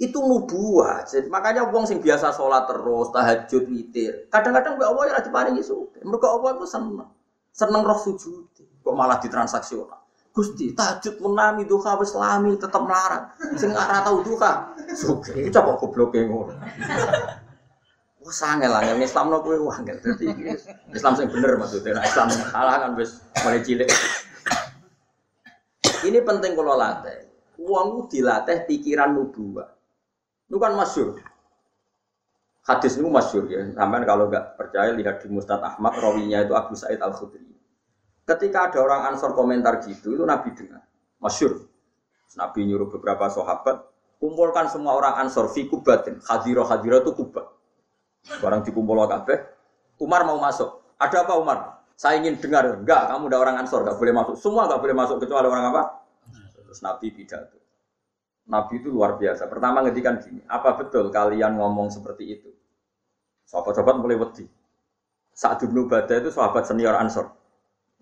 itu 0.02 0.18
nubuah. 0.18 1.06
Makanya 1.30 1.70
wong 1.70 1.86
sing 1.86 2.02
biasa 2.02 2.34
sholat 2.34 2.66
terus, 2.66 3.14
tahajud, 3.14 3.70
witir. 3.70 4.26
Kadang-kadang 4.34 4.74
mbak 4.74 4.88
Allah 4.90 5.04
ya 5.14 5.30
paling 5.30 5.54
isu. 5.62 5.94
Mereka 6.02 6.26
Allah 6.26 6.58
itu 6.58 6.66
seneng, 6.66 7.06
seneng 7.54 7.86
roh 7.86 7.94
sujud. 7.94 8.50
Kok 8.82 8.94
malah 8.98 9.22
ditransaksional. 9.22 10.01
Gusti, 10.32 10.72
tahajud 10.72 11.20
menami 11.20 11.68
duha 11.68 11.92
wis 12.00 12.16
lami 12.16 12.56
tetep 12.56 12.80
melarat. 12.80 13.36
Sing 13.60 13.68
ora 13.76 14.00
tau 14.00 14.24
duha. 14.24 14.72
Suge, 14.96 15.52
coba 15.52 15.76
gobloke 15.76 16.24
ngono. 16.24 16.56
Wah 18.22 18.30
sange 18.30 18.70
lah, 18.70 18.86
yang 18.86 19.02
Islam 19.02 19.34
no 19.34 19.42
kue 19.42 19.58
wangel. 19.58 19.98
Jadi 19.98 20.56
Islam 20.94 21.12
sing 21.18 21.26
bener 21.28 21.58
maksudnya. 21.58 21.98
Nah, 21.98 22.06
Islam 22.06 22.30
salah 22.30 22.80
kan 22.80 22.94
wis 22.96 23.18
mulai 23.42 23.60
cilik. 23.60 23.90
Ini 26.08 26.22
penting 26.22 26.54
kalau 26.54 26.78
latih. 26.78 27.28
Uang 27.58 28.08
dilatih 28.08 28.64
pikiran 28.64 29.12
nubuah. 29.12 29.68
Itu 30.46 30.56
kan 30.56 30.72
masyur. 30.72 31.18
Hadis 32.62 32.94
itu 32.94 33.10
masyur 33.10 33.50
ya. 33.50 33.58
Sampai 33.74 34.06
kalau 34.06 34.30
nggak 34.30 34.54
percaya 34.54 34.94
lihat 34.94 35.18
di 35.20 35.26
Mustad 35.26 35.58
Ahmad, 35.58 35.98
rawinya 35.98 36.46
itu 36.46 36.54
Abu 36.54 36.78
Sa'id 36.78 37.02
Al 37.02 37.10
Khudri. 37.10 37.42
Ketika 38.22 38.70
ada 38.70 38.78
orang 38.78 39.14
ansor 39.14 39.35
komentar 39.35 39.82
gitu, 39.82 40.14
itu 40.14 40.22
Nabi 40.22 40.54
dengar. 40.54 40.87
Masyur. 41.18 41.66
Nabi 42.38 42.70
nyuruh 42.70 42.88
beberapa 42.88 43.26
sahabat, 43.26 43.82
kumpulkan 44.22 44.70
semua 44.70 44.94
orang 44.94 45.26
ansor 45.26 45.50
fi 45.50 45.66
kubatin. 45.66 46.22
Hadiro 46.22 46.62
hadiro 46.62 47.02
itu 47.02 47.12
kubat. 47.18 47.50
Barang 48.38 48.62
dikumpul 48.62 48.94
kabeh. 49.11 49.42
Umar 49.98 50.22
mau 50.22 50.38
masuk. 50.38 50.94
Ada 51.02 51.26
apa 51.26 51.35
Umar? 51.35 51.58
Saya 51.98 52.22
ingin 52.22 52.38
dengar. 52.38 52.78
Enggak, 52.78 53.11
kamu 53.11 53.26
udah 53.26 53.38
orang 53.42 53.56
ansor, 53.66 53.82
enggak 53.82 53.98
boleh 53.98 54.14
masuk. 54.14 54.35
Semua 54.38 54.70
enggak 54.70 54.80
boleh 54.80 54.94
masuk 54.94 55.16
kecuali 55.18 55.46
orang 55.50 55.64
apa? 55.74 55.82
Terus 56.62 56.78
Nabi 56.80 57.06
pidato. 57.11 57.58
Nabi 58.46 58.74
itu 58.78 58.88
luar 58.90 59.18
biasa. 59.18 59.50
Pertama 59.50 59.82
ngedikan 59.82 60.22
gini, 60.22 60.46
apa 60.46 60.78
betul 60.78 61.11
kalian 61.11 61.58
ngomong 61.58 61.90
seperti 61.90 62.38
itu? 62.38 62.50
Sahabat-sahabat 63.50 63.98
mulai 63.98 64.18
wedi. 64.18 64.46
Saat 65.35 65.66
Ibnu 65.66 65.90
Badah 65.90 66.22
itu 66.22 66.30
sahabat 66.30 66.64
senior 66.70 66.94
Ansor 66.94 67.41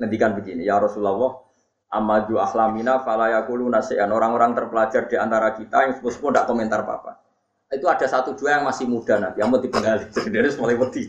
ngendikan 0.00 0.32
begini, 0.32 0.64
ya 0.64 0.80
Rasulullah, 0.80 1.44
amadu 1.92 2.40
ahlamina 2.40 3.04
falayakulu 3.04 3.68
nasian. 3.68 4.08
Orang-orang 4.08 4.56
terpelajar 4.56 5.06
di 5.06 5.20
antara 5.20 5.52
kita 5.52 5.84
yang 5.84 5.92
sepuh-sepuh 6.00 6.30
tidak 6.32 6.46
komentar 6.48 6.80
apa-apa. 6.82 7.20
Itu 7.70 7.86
ada 7.86 8.02
satu 8.08 8.34
dua 8.34 8.58
yang 8.58 8.64
masih 8.66 8.88
muda 8.88 9.20
nabi, 9.20 9.44
yang 9.44 9.52
mau 9.52 9.62
dipengali. 9.62 10.08
Jadi 10.14 10.28
dari 10.32 10.48
mulai 10.58 10.74
wedi. 10.74 11.04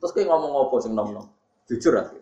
Terus 0.00 0.10
kayak 0.14 0.30
ngomong 0.30 0.52
apa 0.70 0.76
sing 0.80 0.92
nom 0.96 1.08
nom. 1.12 1.26
Jujur 1.68 1.94
aja. 1.98 2.18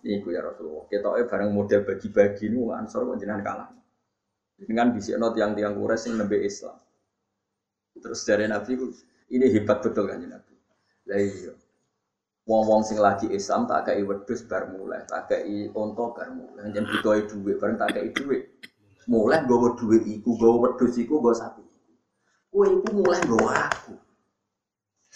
Ini 0.00 0.24
ya 0.24 0.40
Rasulullah. 0.40 0.88
Kita 0.88 1.14
eh 1.20 1.28
bareng 1.28 1.52
model 1.52 1.84
bagi-bagi 1.84 2.48
ini 2.48 2.60
ansor 2.72 3.04
kok 3.04 3.20
kalah. 3.20 3.68
Dengan 4.60 4.92
bisik 4.92 5.16
not 5.16 5.32
yang 5.36 5.56
tiang 5.56 5.76
kures 5.76 6.04
yang 6.08 6.20
nembe 6.20 6.36
Islam. 6.40 6.76
Terus 7.96 8.20
dari 8.28 8.44
Nabi 8.48 8.76
ini 9.32 9.46
hebat 9.48 9.80
betul 9.80 10.08
kan 10.08 10.20
Nabi. 10.20 10.54
Lah 11.08 11.20
iya. 11.20 11.52
Wong-wong 12.50 12.82
sing 12.82 12.98
lagi 12.98 13.30
Islam 13.30 13.70
tak 13.70 13.86
kei 13.86 14.02
wedhus 14.02 14.42
bar 14.42 14.74
mulai, 14.74 15.06
tak 15.06 15.30
kei 15.30 15.70
onto 15.70 16.10
bar 16.10 16.34
mulai. 16.34 16.66
Jan 16.74 16.82
butuhe 16.82 17.22
dhuwit, 17.30 17.62
bareng 17.62 17.78
tak 17.78 17.94
kei 17.94 18.10
dhuwit. 18.10 18.42
Mulai 19.06 19.46
nggawa 19.46 19.78
dhuwit 19.78 20.02
iku, 20.02 20.34
nggawa 20.34 20.56
wedhus 20.66 20.98
iku, 20.98 21.22
nggawa 21.22 21.38
sapi. 21.38 21.62
Kowe 22.50 22.66
iku 22.66 22.88
mulai 22.90 23.22
nggawa 23.22 23.70
aku. 23.70 23.94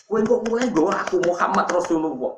Kowe 0.06 0.18
kok 0.22 0.40
mulai 0.46 0.70
nggawa 0.70 0.92
aku 1.02 1.16
Muhammad 1.26 1.66
Rasulullah. 1.74 2.34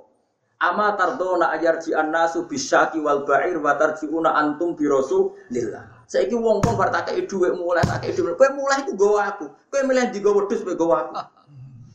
Ama 0.56 0.96
tardona 0.96 1.52
ayarji 1.52 1.92
annasu 1.92 2.48
bisyaki 2.48 2.96
wal 3.04 3.28
ba'ir 3.28 3.60
wa 3.60 3.76
tarjiuna 3.76 4.32
antum 4.32 4.72
bi 4.72 4.88
rasulillah. 4.88 6.08
Saiki 6.08 6.32
wong-wong 6.32 6.72
bar 6.80 6.88
tak 6.88 7.12
kei 7.12 7.28
dhuwit 7.28 7.52
mulai 7.52 7.84
tak 7.84 8.00
kei 8.00 8.16
dhuwit. 8.16 8.40
Kowe 8.40 8.48
mulai 8.48 8.80
iku 8.80 8.96
nggawa 8.96 9.20
aku. 9.28 9.44
Kowe 9.68 9.80
milih 9.84 10.08
digawa 10.08 10.40
wedhus 10.40 10.64
kowe 10.64 10.72
nggawa 10.72 10.96
aku. 11.04 11.20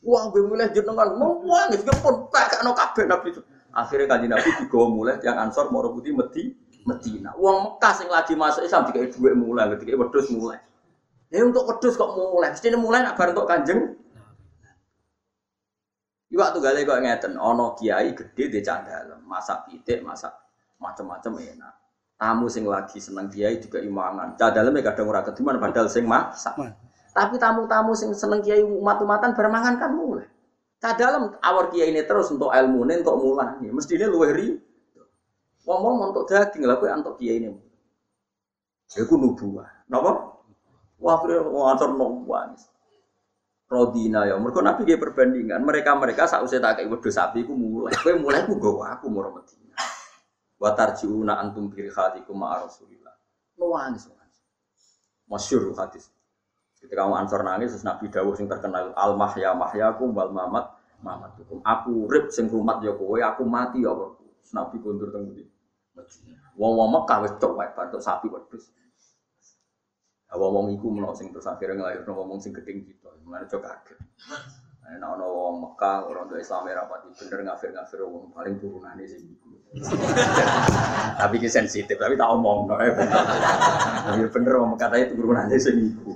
Wah, 0.01 0.33
gue 0.33 0.41
mulai 0.41 0.73
jenengan 0.73 1.13
mau 1.13 1.37
nangis, 1.45 1.85
gue 1.85 1.95
pun 2.01 2.25
tak 2.33 2.65
no 2.65 2.73
kafe 2.73 3.05
nabi 3.05 3.29
itu. 3.29 3.41
Akhirnya 3.69 4.09
kaji 4.09 4.27
nabi 4.27 4.49
juga 4.57 4.89
mulai 4.89 5.21
yang 5.21 5.37
ansor 5.37 5.69
mau 5.69 5.85
putih 5.93 6.11
meti 6.11 6.57
Medina. 6.81 7.37
Uang 7.37 7.77
Mekah 7.77 7.93
yang 8.01 8.09
lagi 8.09 8.33
masuk 8.33 8.65
Islam 8.65 8.89
tiga 8.89 9.05
dua 9.13 9.31
mulai, 9.37 9.77
tiga 9.77 9.93
wedus 10.01 10.27
mulai. 10.33 10.57
Ya 11.29 11.45
untuk 11.45 11.69
wedus 11.69 11.93
kok 11.95 12.17
mulai, 12.17 12.49
mesti 12.51 12.73
mulai 12.73 13.05
nak 13.05 13.15
bareng 13.15 13.37
untuk 13.37 13.47
kanjeng. 13.47 13.79
Iwak 16.31 16.55
tuh 16.55 16.61
gale 16.63 16.81
kok 16.87 16.99
ngeten, 17.03 17.33
ono 17.37 17.75
kiai 17.77 18.15
gede 18.15 18.43
di 18.49 18.59
candalem, 18.63 19.21
masak 19.27 19.67
pitik, 19.69 20.01
masak 20.01 20.31
macam-macam 20.81 21.37
enak. 21.37 21.73
Tamu 22.17 22.47
sing 22.49 22.65
lagi 22.65 22.97
seneng 22.97 23.29
kiai 23.29 23.61
juga 23.61 23.77
imangan. 23.83 24.35
Candalem 24.39 24.81
ya 24.81 24.83
kadang 24.91 25.11
ora 25.11 25.21
kediman 25.21 25.61
padahal 25.61 25.87
sing 25.91 26.09
masak. 26.09 26.57
Tapi 27.11 27.35
tamu-tamu 27.35 27.91
sing 27.91 28.15
seneng 28.15 28.39
kiai 28.39 28.63
umat-umatan 28.63 29.35
bermangan 29.35 29.75
kan 29.75 29.91
mulai. 29.91 30.27
Ka 30.79 30.95
dalam 30.95 31.35
awar 31.43 31.69
kiai 31.69 31.91
ini 31.91 32.07
terus 32.07 32.31
untuk 32.31 32.49
ilmu 32.49 32.87
ini 32.87 33.03
untuk 33.03 33.17
mulai. 33.19 33.59
Mesti 33.59 33.99
ini 33.99 34.05
luwe 34.07 34.29
ri. 34.31 34.47
Ngomong 35.67 36.09
untuk 36.09 36.25
daging 36.25 36.65
lah, 36.65 36.79
untuk 36.79 37.19
kiai 37.19 37.37
ini. 37.37 37.51
Iku 38.97 39.13
nubuah. 39.19 39.87
Napa? 39.91 40.41
Wah, 40.97 41.15
kira 41.21 41.43
ngatur 41.43 41.89
nubuah. 41.99 42.55
Rodina 43.71 44.27
ya, 44.27 44.35
mereka 44.35 44.59
Nabi 44.59 44.83
dia 44.83 44.99
perbandingan. 44.99 45.63
Mereka 45.63 45.95
mereka 45.95 46.27
saat 46.27 46.43
usia 46.43 46.59
tak 46.59 46.83
kayak 46.83 46.91
sapi, 47.07 47.47
aku 47.47 47.55
mulai. 47.55 47.95
Kue 47.95 48.19
mulai 48.19 48.43
aku 48.43 48.59
gawa 48.59 48.99
aku 48.99 49.07
mau. 49.07 49.31
Watarjiuna 50.61 51.41
antum 51.41 51.73
bir 51.73 51.89
hatikum 51.89 52.37
ma'a 52.37 52.67
Rasulillah. 52.67 53.15
Nuwangis 53.57 54.05
nuwangis. 54.05 54.39
Masyur 55.25 55.73
hadis. 55.73 56.13
Ketika 56.81 57.05
kamu 57.05 57.13
ansor 57.13 57.45
nangis, 57.45 57.77
terus 57.77 57.85
Nabi 57.85 58.09
Dawuh 58.09 58.33
sing 58.33 58.49
terkenal 58.49 58.89
al 58.97 59.13
mahya 59.13 59.53
mahyakum 59.53 60.17
wal 60.17 60.33
mamat 60.33 60.73
mamatukum. 61.05 61.61
Aku 61.61 62.09
rib 62.09 62.33
sing 62.33 62.49
rumat 62.49 62.81
ya 62.81 62.97
kowe, 62.97 63.21
aku 63.21 63.45
mati 63.45 63.85
ya 63.85 63.93
kowe. 63.93 64.17
Nabi 64.51 64.81
kondur 64.81 65.13
teng? 65.13 65.29
Medina. 65.91 66.39
Wong-wong 66.55 66.89
Mekah 66.91 67.17
wis 67.23 67.33
tok 67.39 67.55
wae 67.59 67.69
bantuk 67.75 68.01
sapi 68.03 68.27
wedhus. 68.31 68.71
Wong-wong 70.31 70.71
iku 70.79 70.87
menawa 70.87 71.11
sing 71.11 71.27
terus 71.35 71.43
akhirnya 71.43 71.83
ngelahirno 71.83 72.11
wong 72.15 72.39
sing 72.39 72.55
gedeng 72.55 72.87
kita. 72.87 73.11
Mulane 73.27 73.45
cok 73.51 73.61
kaget. 73.61 73.99
Nah, 74.91 75.15
ana 75.15 75.23
wong 75.23 75.55
Mekah 75.63 76.07
ora 76.07 76.27
untuk 76.27 76.39
Islam 76.39 76.67
era 76.67 76.83
pati 76.87 77.11
bener 77.15 77.47
ngafir-ngafir 77.47 78.03
wong 78.03 78.31
paling 78.35 78.59
turunane 78.59 79.03
sing 79.07 79.23
iku. 79.23 79.55
tapi 81.21 81.39
ki 81.39 81.47
sensitif, 81.47 81.95
tapi 81.95 82.19
tak 82.19 82.27
omong 82.27 82.67
bener. 82.67 82.91
Bener 84.35 84.53
wong 84.59 84.75
Mekah 84.75 84.89
itu 84.99 85.15
turunane 85.15 85.55
sing 85.59 85.75
iku. 85.79 86.11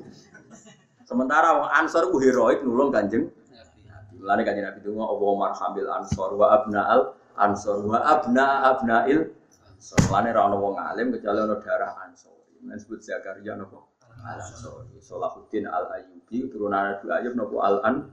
Sementara 1.16 1.64
wong 1.64 1.72
Ansor 1.72 2.12
ku 2.12 2.20
heroik 2.20 2.60
nulung 2.60 2.92
Kanjeng 2.92 3.32
Nabi. 3.32 4.20
Mulane 4.20 4.44
Kanjeng 4.44 4.68
Nabi 4.68 4.84
itu 4.84 4.92
Allah 5.00 5.32
marhamil 5.40 5.88
Ansor 5.88 6.36
wa 6.36 6.48
abnaal 6.52 7.16
Ansor 7.40 7.88
wa 7.88 8.04
abna 8.04 8.68
abnail 8.68 9.32
Ansor. 9.80 9.96
Mulane 10.12 10.30
ra 10.36 10.52
ono 10.52 10.60
wong 10.60 10.76
alim 10.76 11.16
kecuali 11.16 11.40
ono 11.40 11.56
darah 11.64 11.96
Ansor. 12.04 12.36
Ini 12.60 12.76
disebut 12.76 13.00
Zakaria 13.00 13.56
nopo? 13.56 13.96
Al-Ansori, 14.26 15.00
Salahuddin 15.00 15.72
Al-Ayyubi, 15.72 16.52
turunan 16.52 17.00
Nabi 17.00 17.08
Ayyub 17.16 17.40
nopo 17.40 17.64
Al-An, 17.64 18.12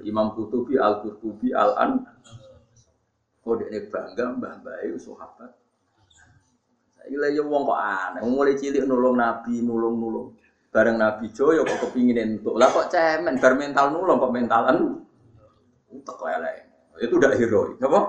Imam 0.00 0.32
Kutubi 0.32 0.80
Al-Qurtubi 0.80 1.52
Al-An. 1.52 2.08
Kok 3.44 3.68
dia 3.68 3.84
bangga 3.84 4.24
mbah 4.36 4.80
itu 4.84 4.96
sahabat. 4.96 5.52
Saiki 6.96 7.16
lha 7.20 7.28
yo 7.36 7.48
wong 7.48 7.68
kok 7.68 7.80
aneh, 7.80 8.22
mulai 8.24 8.56
cilik 8.56 8.84
nulung 8.88 9.20
Nabi, 9.20 9.60
nulung-nulung. 9.60 10.39
Bareng 10.70 11.02
Nabi 11.02 11.34
Joyo 11.34 11.66
kok 11.66 11.90
kepingin 11.90 12.18
entuk. 12.18 12.54
Lah 12.54 12.70
kok 12.70 12.94
cemen 12.94 13.42
bar 13.42 13.58
mental 13.58 13.90
nulung 13.90 14.22
kok 14.22 14.30
mentalan 14.30 15.02
utek 15.90 16.14
kok 16.14 16.30
elek. 16.30 16.70
Itu 17.02 17.16
udah 17.16 17.32
heroik, 17.32 17.80
apa? 17.80 18.00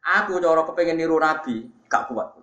Aku 0.00 0.42
cara 0.42 0.66
kepengen 0.66 0.98
niru 0.98 1.16
Nabi, 1.22 1.68
gak 1.86 2.10
kuat. 2.10 2.34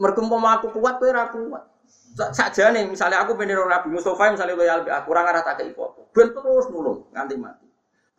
Mergo 0.00 0.22
aku 0.26 0.66
kuat 0.74 0.98
kowe 0.98 1.08
ora 1.08 1.30
kuat. 1.30 1.64
saja 2.12 2.68
nih 2.68 2.84
misalnya 2.92 3.24
aku 3.24 3.32
pengen 3.40 3.56
Nabi 3.56 3.88
Mustafa 3.88 4.36
misalnya 4.36 4.52
loyal 4.52 4.84
aku 4.84 5.08
kurang 5.08 5.32
arah 5.32 5.40
tak 5.40 5.64
foto 5.72 6.12
ben 6.12 6.28
terus 6.28 6.68
nulung 6.68 7.08
nganti 7.08 7.40
mati 7.40 7.64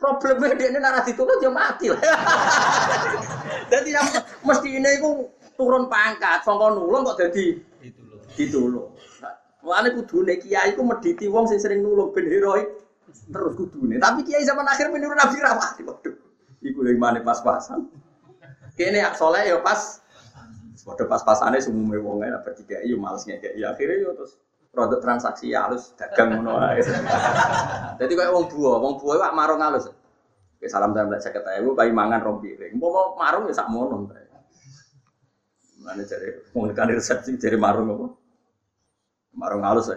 problemnya 0.01 0.57
dia 0.57 0.67
ini 0.73 0.79
narasi 0.81 1.13
ditulung 1.13 1.37
dia 1.37 1.53
mati 1.53 1.85
lah 1.93 2.01
jadi 3.69 3.89
yang 4.01 4.07
mesti 4.41 4.69
ini 4.81 4.97
aku 4.97 5.29
turun 5.53 5.85
pangkat 5.85 6.41
songkon 6.41 6.73
nulung 6.73 7.05
kok 7.05 7.21
jadi 7.21 7.61
ditulung 8.33 8.97
Mulane 9.63 9.95
kudune 9.95 10.35
kiai 10.43 10.75
ku 10.75 10.83
mediti 10.83 11.25
wong 11.31 11.47
sing 11.47 11.57
sering 11.57 11.79
nulung 11.79 12.11
ben 12.11 12.27
heroik 12.27 12.67
terus 13.31 13.53
kudune. 13.55 13.95
Tapi 13.95 14.27
kiai 14.27 14.43
zaman 14.43 14.67
akhir 14.67 14.91
meniru 14.91 15.15
Nabi 15.15 15.39
rawati 15.39 15.81
waduh. 15.87 16.15
Iku 16.59 16.79
yang 16.83 16.99
mana 16.99 17.23
pas-pasan. 17.23 17.87
Kene 18.75 18.99
ak 18.99 19.15
soleh 19.15 19.47
ya 19.47 19.59
pas 19.63 20.03
Waduh 20.83 21.07
pas-pasane 21.07 21.63
sumume 21.63 21.95
wong 21.95 22.27
enak 22.27 22.43
bertiga 22.43 22.83
yo 22.83 22.99
males 22.99 23.23
ngekek. 23.23 23.55
Ya 23.55 23.71
akhirnya 23.71 24.03
yo 24.03 24.11
terus 24.19 24.35
produk 24.67 24.99
transaksi 24.99 25.55
ya 25.55 25.63
halus 25.63 25.95
dagang 25.95 26.35
ngono 26.35 26.59
ae. 26.59 26.83
Dadi 28.03 28.13
koyo 28.19 28.35
wong 28.35 28.51
buah, 28.51 28.77
wong 28.83 28.93
buah 28.99 29.15
wak 29.23 29.31
marung 29.31 29.63
halus. 29.63 29.87
Oke, 30.59 30.67
salam 30.67 30.91
tempel 30.91 31.23
seket 31.23 31.45
ewu, 31.63 31.71
bayi 31.71 31.95
mangan 31.95 32.19
rong 32.19 32.43
piring. 32.43 32.75
Mau 32.75 33.15
marung 33.15 33.47
ya 33.47 33.55
sak 33.55 33.71
mono. 33.71 34.11
Mana 35.83 36.03
cari 36.03 36.27
mau 36.51 36.67
kan 36.75 36.87
resepsi 36.91 37.39
cari 37.39 37.55
marung 37.55 37.87
apa? 37.95 38.07
Marung 39.33 39.65
halus. 39.65 39.89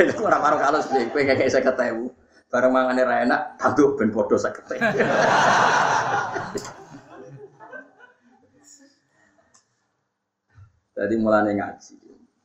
Itu 0.00 0.22
orang 0.26 0.42
marung 0.42 0.62
halus 0.64 0.88
kue 0.90 1.22
kayak 1.22 1.52
seket 1.52 1.76
ewu. 1.92 2.10
Bareng 2.50 2.74
mangan 2.74 2.98
ra 2.98 3.22
enak, 3.22 3.40
tantu 3.62 3.94
ben 3.94 4.10
podo 4.10 4.34
seket 4.34 4.66
Jadi 11.00 11.14
mulane 11.16 11.54
ngaji. 11.54 11.94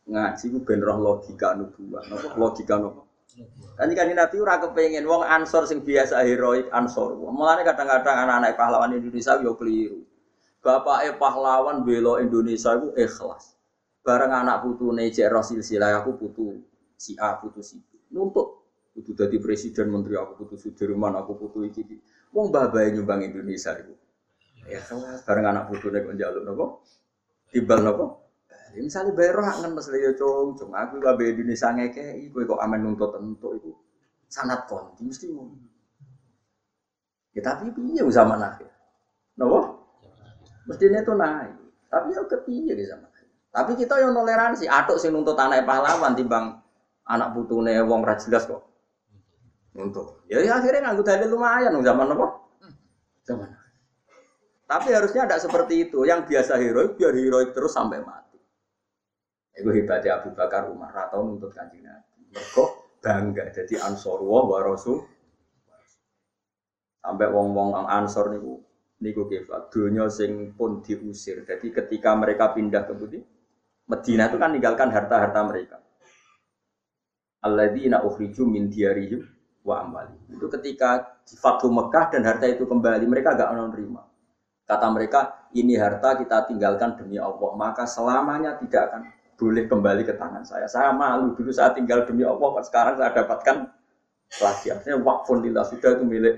Ngaji 0.05 0.45
ku 0.53 0.57
ben 0.61 0.79
roh 0.85 1.01
logika 1.01 1.57
nubuah. 1.57 2.05
Napa 2.07 2.37
logika 2.37 2.77
napa? 2.77 3.01
Kan 3.75 3.91
kan 3.91 4.07
Nabi 4.07 4.35
ora 4.39 4.61
kepengin 4.63 5.03
wong 5.03 5.27
ansor 5.27 5.67
sing 5.67 5.83
biasa 5.83 6.23
heroik 6.23 6.71
ansor. 6.71 7.17
Mulane 7.19 7.67
kadang-kadang 7.67 8.23
anak-anak 8.23 8.55
pahlawan 8.55 8.95
Indonesia 8.95 9.35
yo 9.43 9.57
keliru. 9.59 10.05
Bapake 10.63 11.17
pahlawan 11.19 11.83
bela 11.83 12.23
Indonesia 12.23 12.77
itu 12.79 12.95
ikhlas. 12.95 13.54
Bareng 14.05 14.29
anak 14.29 14.61
putune 14.61 15.09
cek 15.09 15.33
Rasul 15.33 15.65
silsilah 15.65 15.97
aku 15.97 16.13
putu 16.13 16.61
si 16.93 17.17
A 17.17 17.41
putu 17.41 17.65
si 17.65 17.81
B. 17.81 18.13
Nuntut 18.13 18.61
kudu 18.93 19.17
dadi 19.17 19.41
presiden 19.41 19.89
menteri 19.89 20.13
aku 20.13 20.45
putu 20.45 20.61
Sudirman 20.61 21.17
aku 21.17 21.33
putu 21.33 21.65
iki 21.65 21.81
iki. 21.81 21.97
Wong 22.29 22.53
babae 22.53 22.93
nyumbang 22.93 23.25
Indonesia 23.25 23.73
iku. 23.73 23.97
Ya 24.69 24.85
bareng 25.25 25.45
anak 25.49 25.73
putune 25.73 26.05
kok 26.05 26.13
njaluk 26.13 26.45
napa? 26.45 26.65
Timbal 27.49 27.81
napa? 27.81 28.05
Ya, 28.77 28.83
misalnya 28.83 29.15
bayar 29.15 29.39
roh 29.39 29.47
kan 29.47 29.71
mas 29.71 29.87
Leo 29.87 30.11
cung, 30.19 30.53
cung 30.53 30.75
aku 30.75 30.99
bayar 31.01 31.33
Indonesia 31.33 31.73
ngeke, 31.73 32.29
iku 32.29 32.45
kok 32.45 32.61
aman 32.61 32.79
nuntut 32.85 33.09
tentu 33.15 33.57
itu 33.57 33.71
sangat 34.29 34.67
konti 34.67 35.01
mesti 35.07 35.31
mau. 35.31 35.47
Ya 37.31 37.41
tapi 37.41 37.71
piye 37.71 38.03
zaman 38.11 38.39
akhir, 38.39 38.67
nopo? 39.39 39.81
Mestinya 40.67 40.99
itu 41.03 41.13
naik, 41.15 41.55
tapi 41.87 42.15
ya 42.15 42.21
kepiye 42.27 42.73
di 42.75 42.83
zaman. 42.83 43.14
Tapi 43.55 43.71
kita 43.79 44.03
yang 44.03 44.11
toleransi, 44.11 44.67
atuk 44.67 44.99
sing 44.99 45.15
nuntut 45.15 45.39
anak 45.39 45.63
pahlawan 45.63 46.11
timbang 46.11 46.59
anak 47.07 47.31
putune 47.31 47.71
wong 47.87 48.03
ra 48.03 48.19
jelas 48.19 48.43
kok. 48.43 48.67
Nuntut. 49.71 50.27
Ya, 50.27 50.43
ya 50.43 50.59
akhirnya 50.59 50.91
nganggo 50.91 51.07
dalil 51.07 51.31
lumayan 51.31 51.71
zaman 51.79 52.11
apa? 52.11 52.27
Zaman 53.23 53.47
Tapi 54.65 54.89
harusnya 54.91 55.23
tidak 55.23 55.39
seperti 55.45 55.87
itu. 55.87 56.03
Yang 56.03 56.27
biasa 56.27 56.57
heroik 56.57 56.99
biar 56.99 57.13
heroik 57.15 57.55
terus 57.55 57.71
sampai 57.71 58.01
mati. 58.03 58.35
Itu 59.55 59.71
hebatnya 59.71 60.19
Abu 60.19 60.35
Bakar 60.35 60.67
Umar 60.67 60.91
atau 60.91 61.23
nuntut 61.23 61.53
kanjeng 61.55 61.85
Nabi. 61.85 62.27
Mereka 62.33 62.63
bangga 62.99 63.55
jadi 63.55 63.87
ansor 63.87 64.19
wa 64.25 64.59
rasul. 64.59 65.05
Sampai 66.99 67.29
wong-wong 67.29 67.77
ang 67.77 67.87
ansor 68.03 68.33
niku 68.33 68.65
niku 68.99 69.29
kifat 69.29 69.69
dunia 69.69 70.09
sing 70.09 70.57
pun 70.57 70.81
diusir. 70.81 71.45
Jadi 71.45 71.69
ketika 71.69 72.17
mereka 72.17 72.49
pindah 72.57 72.89
ke 72.89 72.93
Budi, 72.97 73.19
Medina 73.85 74.25
itu 74.25 74.37
kan 74.41 74.49
meninggalkan 74.49 74.89
harta-harta 74.89 75.39
mereka. 75.45 75.77
Alladzina 77.45 78.01
ukhriju 78.01 78.49
min 78.49 78.65
diyarihim 78.73 79.21
wa 79.61 79.85
amwali. 79.85 80.17
Itu 80.33 80.49
ketika 80.49 81.21
di 81.25 81.37
Mekah 81.69 82.05
dan 82.09 82.21
harta 82.25 82.45
itu 82.49 82.65
kembali, 82.65 83.05
mereka 83.05 83.37
agak 83.37 83.53
menerima. 83.53 84.01
Kata 84.65 84.87
mereka, 84.89 85.49
ini 85.53 85.77
harta 85.77 86.17
kita 86.17 86.49
tinggalkan 86.49 86.97
demi 86.97 87.21
Allah, 87.21 87.53
maka 87.53 87.85
selamanya 87.85 88.57
tidak 88.57 88.89
akan 88.89 89.01
boleh 89.37 89.69
kembali 89.69 90.01
ke 90.01 90.17
tangan 90.17 90.41
saya. 90.41 90.65
Saya 90.65 90.89
malu 90.89 91.37
dulu 91.37 91.53
saya 91.53 91.69
tinggal 91.77 92.09
demi 92.09 92.25
Allah, 92.25 92.49
sekarang 92.65 92.97
saya 92.97 93.13
dapatkan 93.13 93.69
lagi. 94.41 94.73
Artinya 94.73 94.97
wakfun 95.05 95.45
lillah 95.45 95.65
sudah 95.69 96.01
itu 96.01 96.05
milik 96.05 96.35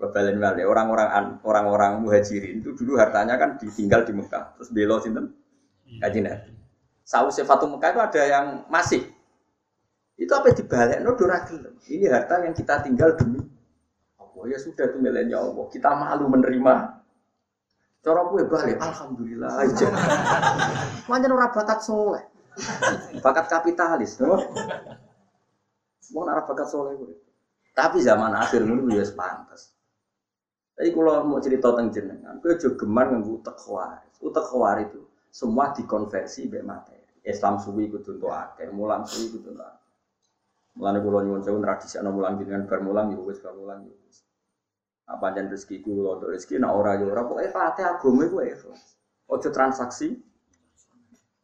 orang-orang 0.00 1.36
orang-orang 1.44 2.00
muhajirin 2.00 2.64
itu 2.64 2.72
dulu 2.72 2.96
hartanya 2.96 3.36
kan 3.36 3.60
ditinggal 3.60 4.08
di 4.08 4.16
Mekah 4.16 4.56
terus 4.56 4.72
belo 4.72 4.96
sinten 4.96 5.28
kaji 5.98 6.20
nabi. 6.22 6.52
Saus 7.02 7.34
sifatu 7.34 7.66
Mekah 7.66 7.90
itu 7.90 8.00
ada 8.00 8.22
yang 8.22 8.46
masih 8.70 9.02
itu 10.20 10.30
apa 10.30 10.52
dibalik 10.54 11.00
no. 11.02 11.16
Ini 11.90 12.06
harta 12.12 12.44
yang 12.44 12.54
kita 12.54 12.84
tinggal 12.86 13.16
demi 13.18 13.42
Allah 14.20 14.44
ya 14.52 14.58
sudah 14.60 14.84
itu 14.86 15.02
miliknya 15.02 15.42
Allah. 15.42 15.66
Kita 15.72 15.90
malu 15.96 16.30
menerima 16.30 17.00
Cara 18.00 18.24
gue 18.32 18.48
balik, 18.48 18.80
alhamdulillah 18.80 19.52
aja. 19.60 19.92
Manjan 21.04 21.36
ora 21.36 21.52
bakat 21.52 21.84
soleh, 21.84 22.24
bakat 23.20 23.44
kapitalis, 23.44 24.16
no? 24.24 24.40
Mau 26.16 26.24
nara 26.24 26.48
bakat 26.48 26.64
soleh 26.72 26.96
gue. 26.96 27.12
Tapi 27.76 28.00
zaman 28.00 28.32
akhir 28.32 28.64
ini 28.64 28.88
gue 28.88 29.04
pantas. 29.12 29.76
Tapi 30.80 30.96
kalau 30.96 31.28
mau 31.28 31.44
cerita 31.44 31.76
tentang 31.76 31.92
jenengan, 31.92 32.40
gue 32.40 32.56
juga 32.56 32.88
gemar 32.88 33.12
nganggu 33.12 33.44
utek 33.44 33.56
khawar. 33.60 34.00
Utek 34.24 34.48
khawar 34.48 34.80
itu 34.80 35.09
semua 35.30 35.70
dikonversi 35.70 36.50
be 36.50 36.60
materi. 36.60 36.98
Islam 37.22 37.62
suwi 37.62 37.86
itu 37.86 38.02
untuk 38.02 38.32
akeh, 38.34 38.68
mulang 38.74 39.06
suwi 39.06 39.30
itu 39.30 39.38
untuk 39.38 39.62
akeh. 39.62 39.80
Mulane 40.78 40.98
kula 41.02 41.18
nyuwun 41.26 41.42
sewu 41.42 41.58
tradisi 41.58 41.98
ana 41.98 42.14
mulang 42.14 42.38
jenengan 42.38 42.66
bar 42.66 42.80
mulang 42.82 43.10
ya 43.10 43.18
wis 43.20 43.42
bar 43.42 43.54
mulang 43.58 43.86
ya 43.86 43.94
wis. 44.06 44.22
Apa 45.10 45.34
jan 45.34 45.50
rezeki 45.50 45.82
ku 45.82 46.06
untuk 46.06 46.30
rezeki 46.30 46.62
nak 46.62 46.72
ora 46.78 46.94
ya 46.94 47.04
ora 47.10 47.26
pokoke 47.26 47.50
pate 47.50 47.82
agama 47.82 48.22
iku 48.26 48.36
ikhlas. 48.46 48.96
Ojo 49.26 49.48
transaksi. 49.50 50.14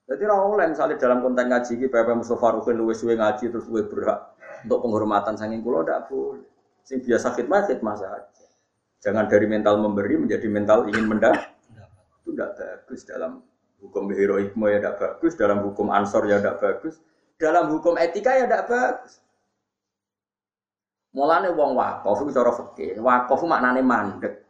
Jadi 0.06 0.22
ora 0.22 0.38
oleh 0.38 0.66
misalnya 0.70 0.96
dalam 1.02 1.18
konten 1.18 1.50
ngaji 1.50 1.72
iki 1.82 1.86
PP 1.90 2.08
Mustofa 2.14 2.54
Rukin 2.54 2.78
luwes 2.78 3.02
suwe 3.02 3.18
ngaji 3.18 3.50
terus 3.50 3.66
luwe 3.66 3.82
berak. 3.90 4.38
Untuk 4.62 4.78
penghormatan 4.86 5.34
saking 5.34 5.60
kulo 5.66 5.82
tidak 5.82 6.06
boleh. 6.06 6.46
Sing 6.86 7.02
biasa 7.02 7.34
khidmah 7.34 7.66
khidmah 7.66 7.94
saja. 7.98 8.30
Jangan 9.02 9.26
dari 9.26 9.46
mental 9.50 9.82
memberi 9.82 10.14
menjadi 10.16 10.46
mental 10.46 10.86
ingin 10.86 11.10
mendapat. 11.10 11.50
Itu 12.22 12.34
tidak 12.34 12.54
bagus 12.56 13.02
dalam 13.02 13.42
hukum 13.80 14.08
heroikme 14.12 14.72
ya 14.72 14.78
tidak 14.80 14.96
bagus, 14.98 15.32
dalam 15.36 15.58
hukum 15.64 15.92
ansor 15.92 16.24
ya 16.28 16.40
tidak 16.40 16.58
bagus, 16.60 17.00
dalam 17.36 17.68
hukum 17.72 17.94
etika 18.00 18.36
ya 18.36 18.48
tidak 18.48 18.66
bagus. 18.68 19.20
Mulane 21.16 21.48
wong 21.56 21.72
wakaf 21.72 22.20
iku 22.20 22.30
cara 22.32 22.52
fikih, 22.52 23.00
wakaf 23.00 23.40
maknane 23.48 23.80
mandek. 23.80 24.44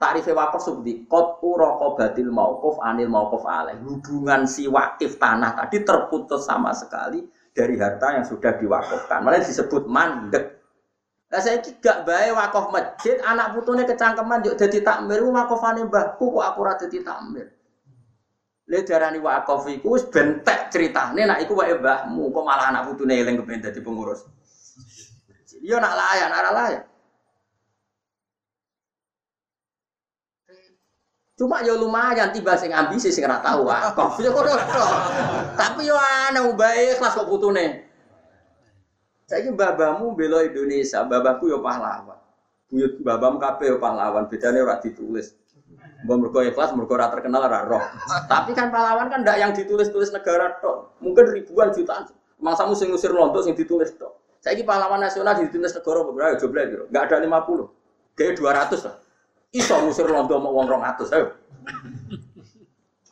Tarife 0.00 0.32
wakaf 0.32 0.64
subdi 0.64 1.04
qad 1.04 1.44
uraqabatil 1.44 2.32
mauquf 2.32 2.80
anil 2.80 3.12
mauquf 3.12 3.44
alaih. 3.44 3.76
Hubungan 3.84 4.48
si 4.48 4.64
wakif 4.64 5.20
tanah 5.20 5.60
tadi 5.60 5.84
terputus 5.84 6.48
sama 6.48 6.72
sekali 6.72 7.20
dari 7.52 7.76
harta 7.76 8.16
yang 8.16 8.24
sudah 8.24 8.56
diwakafkan. 8.56 9.20
Malah 9.20 9.44
disebut 9.44 9.84
mandek. 9.84 10.56
Lah 11.28 11.38
saya 11.44 11.60
gak 11.60 12.08
bae 12.08 12.32
wakaf 12.32 12.72
masjid, 12.72 13.20
anak 13.20 13.54
putune 13.54 13.84
kecangkeman 13.84 14.40
yo 14.40 14.56
dadi 14.56 14.80
takmir, 14.80 15.20
wakafane 15.20 15.84
mbahku 15.84 16.32
kok 16.32 16.42
aku 16.48 16.58
ora 16.64 16.74
dadi 16.80 16.98
takmir. 17.04 17.59
Le 18.70 18.86
darani 18.86 19.18
wakaf 19.18 19.66
iku 19.66 19.98
wis 19.98 20.06
bentek 20.06 20.70
critane 20.70 21.26
nek 21.26 21.42
iku 21.42 21.58
wae 21.58 21.74
mbahmu, 21.74 22.30
kok 22.30 22.44
malah 22.46 22.70
anak 22.70 22.86
putune 22.86 23.18
eling 23.18 23.42
kepen 23.42 23.58
dadi 23.58 23.82
pengurus. 23.82 24.22
Yo 25.58 25.82
nak 25.82 25.98
layan, 25.98 26.30
ora 26.30 26.50
layan. 26.54 26.84
Cuma 31.34 31.66
yo 31.66 31.74
lumayan 31.82 32.30
tiba 32.30 32.54
sing 32.54 32.70
ambisi 32.70 33.10
sing 33.10 33.26
ora 33.26 33.42
tau 33.42 33.66
wakaf. 33.66 34.22
Tapi 35.58 35.90
yo 35.90 35.98
ana 35.98 36.46
bae 36.54 36.94
kelas 36.94 37.18
kok 37.18 37.26
putune. 37.26 37.90
Saiki 39.26 39.50
babamu 39.50 40.14
bela 40.14 40.46
Indonesia, 40.46 41.02
babaku 41.02 41.50
yo 41.50 41.58
pahlawan. 41.58 42.22
Buyut 42.70 43.02
babam 43.02 43.34
kabeh 43.42 43.74
yo 43.74 43.76
pahlawan, 43.82 44.30
bedane 44.30 44.62
ora 44.62 44.78
ditulis. 44.78 45.34
Mbak 46.00 46.16
mergo 46.16 46.40
ikhlas, 46.40 46.72
mergo 46.72 46.96
ora 46.96 47.12
terkenal 47.12 47.44
ora 47.44 47.60
roh. 47.68 47.84
Tapi 48.24 48.56
kan 48.56 48.72
pahlawan 48.72 49.12
kan 49.12 49.20
ndak 49.20 49.36
yang 49.36 49.52
ditulis-tulis 49.52 50.08
negara 50.16 50.56
tok. 50.64 50.96
Mungkin 51.04 51.28
ribuan 51.28 51.68
jutaan. 51.76 52.08
Mangsamu 52.40 52.72
sing 52.72 52.88
ngusir 52.88 53.12
lontong 53.12 53.44
sing 53.44 53.52
ditulis 53.52 53.92
tok. 54.00 54.16
Saiki 54.40 54.64
pahlawan 54.64 55.04
nasional 55.04 55.36
ditulis 55.36 55.76
negara 55.76 56.00
berapa? 56.08 56.40
Jumlah 56.40 56.64
piro? 56.72 56.84
Enggak 56.88 57.12
ada 57.12 57.20
50. 57.20 58.16
Kayak 58.16 58.32
200 58.72 58.88
lah. 58.88 58.96
Iso 59.52 59.74
ngusir 59.76 60.06
londo 60.08 60.34
mau 60.40 60.56
wong 60.56 60.66
200, 60.72 61.12
ayo. 61.12 61.26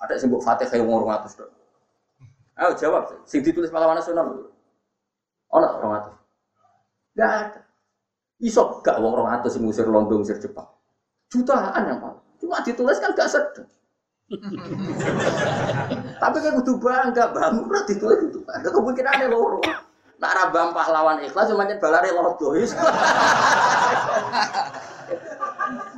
Ada 0.00 0.14
sing 0.16 0.32
mbok 0.32 0.40
Fatihah 0.40 0.80
wong 0.80 1.04
200 1.04 1.28
tok. 1.36 1.48
Ayo 2.56 2.70
jawab, 2.80 3.12
sing 3.28 3.44
ditulis 3.44 3.68
pahlawan 3.68 4.00
nasional. 4.00 4.48
Ono 5.52 5.66
200. 5.76 6.08
Enggak 7.12 7.30
ada. 7.36 7.60
Iso 8.40 8.80
gak 8.80 8.96
wong 8.96 9.12
200 9.12 9.52
sing 9.52 9.60
ngusir 9.68 9.84
londo 9.84 10.16
ngusir 10.16 10.40
Jepang. 10.40 10.72
Jutaan 11.28 11.84
yang 11.84 12.00
paling. 12.00 12.27
Cuma 12.38 12.62
ditulis 12.62 12.98
kan 13.02 13.12
gak 13.14 13.30
sedih. 13.30 13.66
Tapi 16.20 16.36
kayak 16.44 16.54
kudu 16.60 16.76
bangga, 16.76 17.32
bangun 17.32 17.64
ora 17.64 17.80
ditulis 17.88 18.18
kudu 18.28 18.44
bangga. 18.44 18.68
Kemungkinannya 18.68 19.26
loro. 19.32 19.60
Nak 20.18 20.32
rabam 20.34 20.74
pahlawan 20.74 21.22
ikhlas 21.22 21.48
cuma 21.48 21.64
nyet 21.66 21.78
balare 21.80 22.10
lodo. 22.12 22.48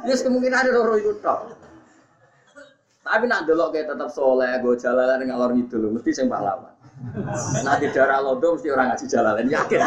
Yes. 0.00 0.24
Kemungkinan 0.24 0.64
ada 0.64 0.70
loro 0.72 0.96
itu 0.96 1.12
tok. 1.20 1.52
Tapi 3.04 3.24
nak 3.28 3.44
delok 3.44 3.74
kayak 3.74 3.92
tetap 3.92 4.08
soleh, 4.12 4.60
gue 4.60 4.74
jalalan 4.80 5.24
ngalor 5.24 5.52
ngidul, 5.56 5.92
mesti 5.92 6.10
sing 6.14 6.26
pahlawan. 6.28 6.72
Nah 7.64 7.74
di 7.80 7.88
daerah 7.92 8.20
lodo 8.20 8.56
mesti 8.56 8.68
orang 8.68 8.92
ngasih 8.92 9.08
jalalan, 9.08 9.48
yakin. 9.48 9.80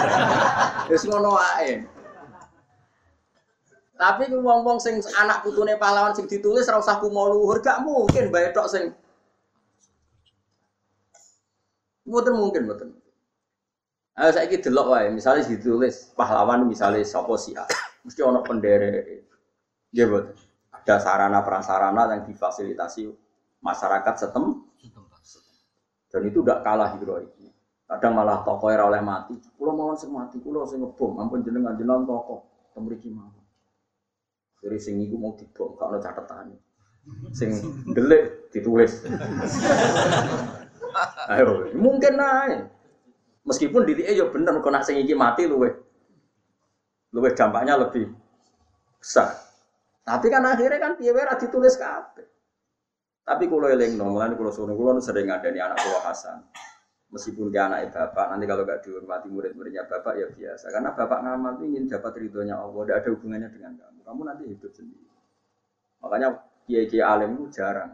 Wis 0.91 1.05
ngono 1.05 1.37
wae. 1.37 1.81
Tapi 3.93 4.29
wong-wong 4.33 4.81
sing 4.81 4.99
anak 5.21 5.45
putune 5.45 5.77
pahlawan 5.77 6.17
sing 6.17 6.25
ditulis 6.25 6.65
ora 6.65 6.81
usah 6.81 6.97
kumo 6.97 7.29
luhur, 7.29 7.61
gak 7.61 7.85
mungkin 7.85 8.33
bae 8.33 8.49
tok 8.49 8.67
sing 8.69 8.83
Mboten 12.03 12.35
mungkin, 12.35 12.67
mboten. 12.67 12.89
Ayo 14.19 14.29
saiki 14.35 14.59
delok 14.59 14.91
wae, 14.91 15.07
misalnya 15.07 15.47
ditulis 15.47 16.11
pahlawan 16.19 16.67
misalnya 16.67 16.99
sapa 17.07 17.31
si 17.39 17.55
A. 17.55 17.63
Mesti 18.03 18.19
ono 18.19 18.43
pendere. 18.43 19.23
Nggih, 19.95 20.05
mboten. 20.11 20.35
Ada 20.75 20.99
sarana 20.99 21.39
prasarana 21.47 22.11
yang 22.11 22.27
difasilitasi 22.27 23.07
masyarakat 23.63 24.15
setem 24.19 24.67
dan 26.13 26.21
itu 26.29 26.45
tidak 26.45 26.61
kalah 26.61 26.93
heroiknya. 26.93 27.49
Kadang 27.89 28.13
malah 28.13 28.45
tokoh 28.45 28.69
era 28.69 28.85
oleh 28.85 29.01
mati. 29.01 29.33
Kulo 29.57 29.73
mawon 29.73 29.97
sing 29.97 30.13
mati, 30.13 30.37
kulo 30.37 30.61
sing 30.69 30.85
ngebom, 30.85 31.17
ampun 31.17 31.41
jenengan 31.41 31.73
jenengan 31.73 32.05
tokoh 32.05 32.45
temriki 32.77 33.09
mawon. 33.09 33.42
Jadi 34.63 34.77
sing 34.79 34.95
iku 35.03 35.19
mau 35.19 35.35
dibom, 35.35 35.75
gak 35.75 35.91
ono 35.91 35.99
catatan. 35.99 36.55
Sing 37.35 37.51
delik 37.91 38.47
ditulis. 38.55 39.03
Ayo, 41.27 41.75
mungkin 41.75 42.15
naik. 42.15 42.71
Meskipun 43.43 43.83
di 43.83 43.99
ya 44.07 44.31
bener, 44.31 44.63
kok 44.63 44.71
nak 44.71 44.87
sing 44.87 44.95
iki 45.03 45.11
mati 45.11 45.43
luwe, 45.43 45.67
luwe 47.11 47.29
dampaknya 47.35 47.75
lebih 47.75 48.07
besar. 49.03 49.35
Tapi 50.07 50.31
kan 50.31 50.47
akhirnya 50.47 50.79
kan 50.79 50.95
piye 50.95 51.11
wae 51.11 51.27
ditulis 51.35 51.75
kabeh. 51.75 52.23
Tapi 53.23 53.47
kalau 53.47 53.67
eling 53.71 53.95
no, 53.95 54.15
mulane 54.15 54.35
kalau 54.35 54.51
suruh 54.51 54.75
kalau 54.75 54.99
sering 54.99 55.31
ada 55.31 55.47
anak 55.47 55.79
buah 55.79 56.11
Hasan. 56.11 56.43
Meskipun 57.13 57.53
dia 57.53 57.69
anak 57.69 57.93
bapak, 57.93 58.33
nanti 58.33 58.45
kalau 58.49 58.65
gak 58.65 58.81
dihormati 58.81 59.29
murid-muridnya 59.29 59.85
bapak 59.85 60.13
ya 60.17 60.27
biasa. 60.33 60.73
Karena 60.73 60.89
bapak 60.97 61.19
ngamal 61.21 61.61
itu 61.61 61.63
ingin 61.69 61.85
dapat 61.85 62.17
ridhonya 62.17 62.57
Allah, 62.57 62.81
tidak 62.89 62.97
ada 63.05 63.09
hubungannya 63.13 63.49
dengan 63.53 63.71
kamu. 63.77 63.99
Kamu 64.01 64.21
nanti 64.25 64.43
hidup 64.49 64.71
sendiri. 64.73 65.07
Makanya 66.01 66.27
kiai-kiai 66.65 67.05
alim 67.05 67.37
itu 67.37 67.61
jarang. 67.61 67.93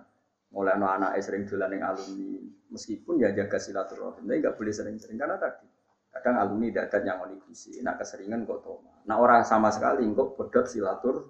Mulai 0.49 0.81
no 0.81 0.89
anak 0.89 1.13
sering 1.21 1.45
dolan 1.45 1.77
yang 1.77 1.93
alumni, 1.93 2.41
meskipun 2.73 3.21
ya 3.21 3.29
jaga 3.37 3.61
silaturahim, 3.61 4.25
tapi 4.25 4.41
nggak 4.41 4.57
boleh 4.57 4.73
sering-sering 4.73 5.13
karena 5.13 5.37
tadi 5.37 5.61
kadang 6.09 6.41
alumni 6.41 6.73
dadat 6.73 7.05
yang 7.05 7.21
konikusi, 7.21 7.77
nak 7.85 8.01
keseringan 8.01 8.49
kok 8.49 8.65
toma. 8.65 8.97
Nah 9.05 9.21
orang 9.21 9.45
sama 9.45 9.69
sekali 9.69 10.09
kok 10.09 10.33
pedot 10.41 10.65
silatur, 10.65 11.29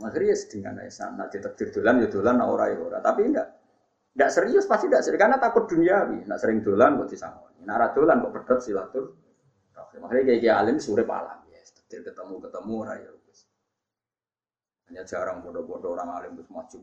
akhirnya 0.00 0.32
ya 0.32 0.36
dengan 0.48 0.74
aisan, 0.80 1.20
nak 1.20 1.28
ditekdir 1.28 1.68
dolan 1.68 2.00
ya 2.00 2.08
dolan, 2.08 2.40
nak 2.40 2.48
ora 2.48 2.64
ya. 2.72 3.00
Tapi 3.04 3.20
enggak, 3.28 3.48
enggak 4.16 4.30
serius 4.30 4.64
pasti 4.66 4.90
enggak 4.90 5.04
serius 5.06 5.20
karena 5.20 5.38
takut 5.38 5.64
duniawi. 5.70 6.26
Nak 6.26 6.38
sering 6.38 6.60
dolan 6.62 7.00
kok 7.00 7.08
disangoni, 7.10 7.62
nak 7.66 7.76
ora 7.78 7.88
dolan 7.94 8.16
kok 8.24 8.32
pedot 8.40 8.60
silatur. 8.62 9.04
Makanya 10.00 10.22
kayak 10.32 10.40
kayak 10.44 10.56
alim 10.60 10.76
sore 10.78 11.02
palam, 11.02 11.44
ya, 11.50 11.60
tekdir 11.60 12.06
ketemu 12.06 12.38
ketemu 12.38 12.72
ora 12.78 12.94
ya. 12.96 13.10
Hanya 14.90 15.06
jarang 15.06 15.38
bodoh-bodoh 15.46 15.94
orang 15.94 16.18
alim 16.18 16.34
itu 16.34 16.50
maju 16.50 16.78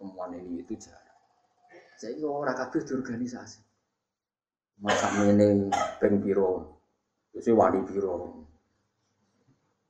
temuan 0.00 0.32
ini 0.32 0.64
itu 0.64 0.80
jarang. 0.80 1.20
Saya 2.00 2.16
ini 2.16 2.24
orang 2.24 2.56
kabeh 2.56 2.80
organisasi. 2.88 3.60
Masa 4.80 5.12
ini 5.28 5.68
peng 6.00 6.24
biro, 6.24 6.80
itu 7.36 7.52
wali 7.52 7.84
biro. 7.84 8.48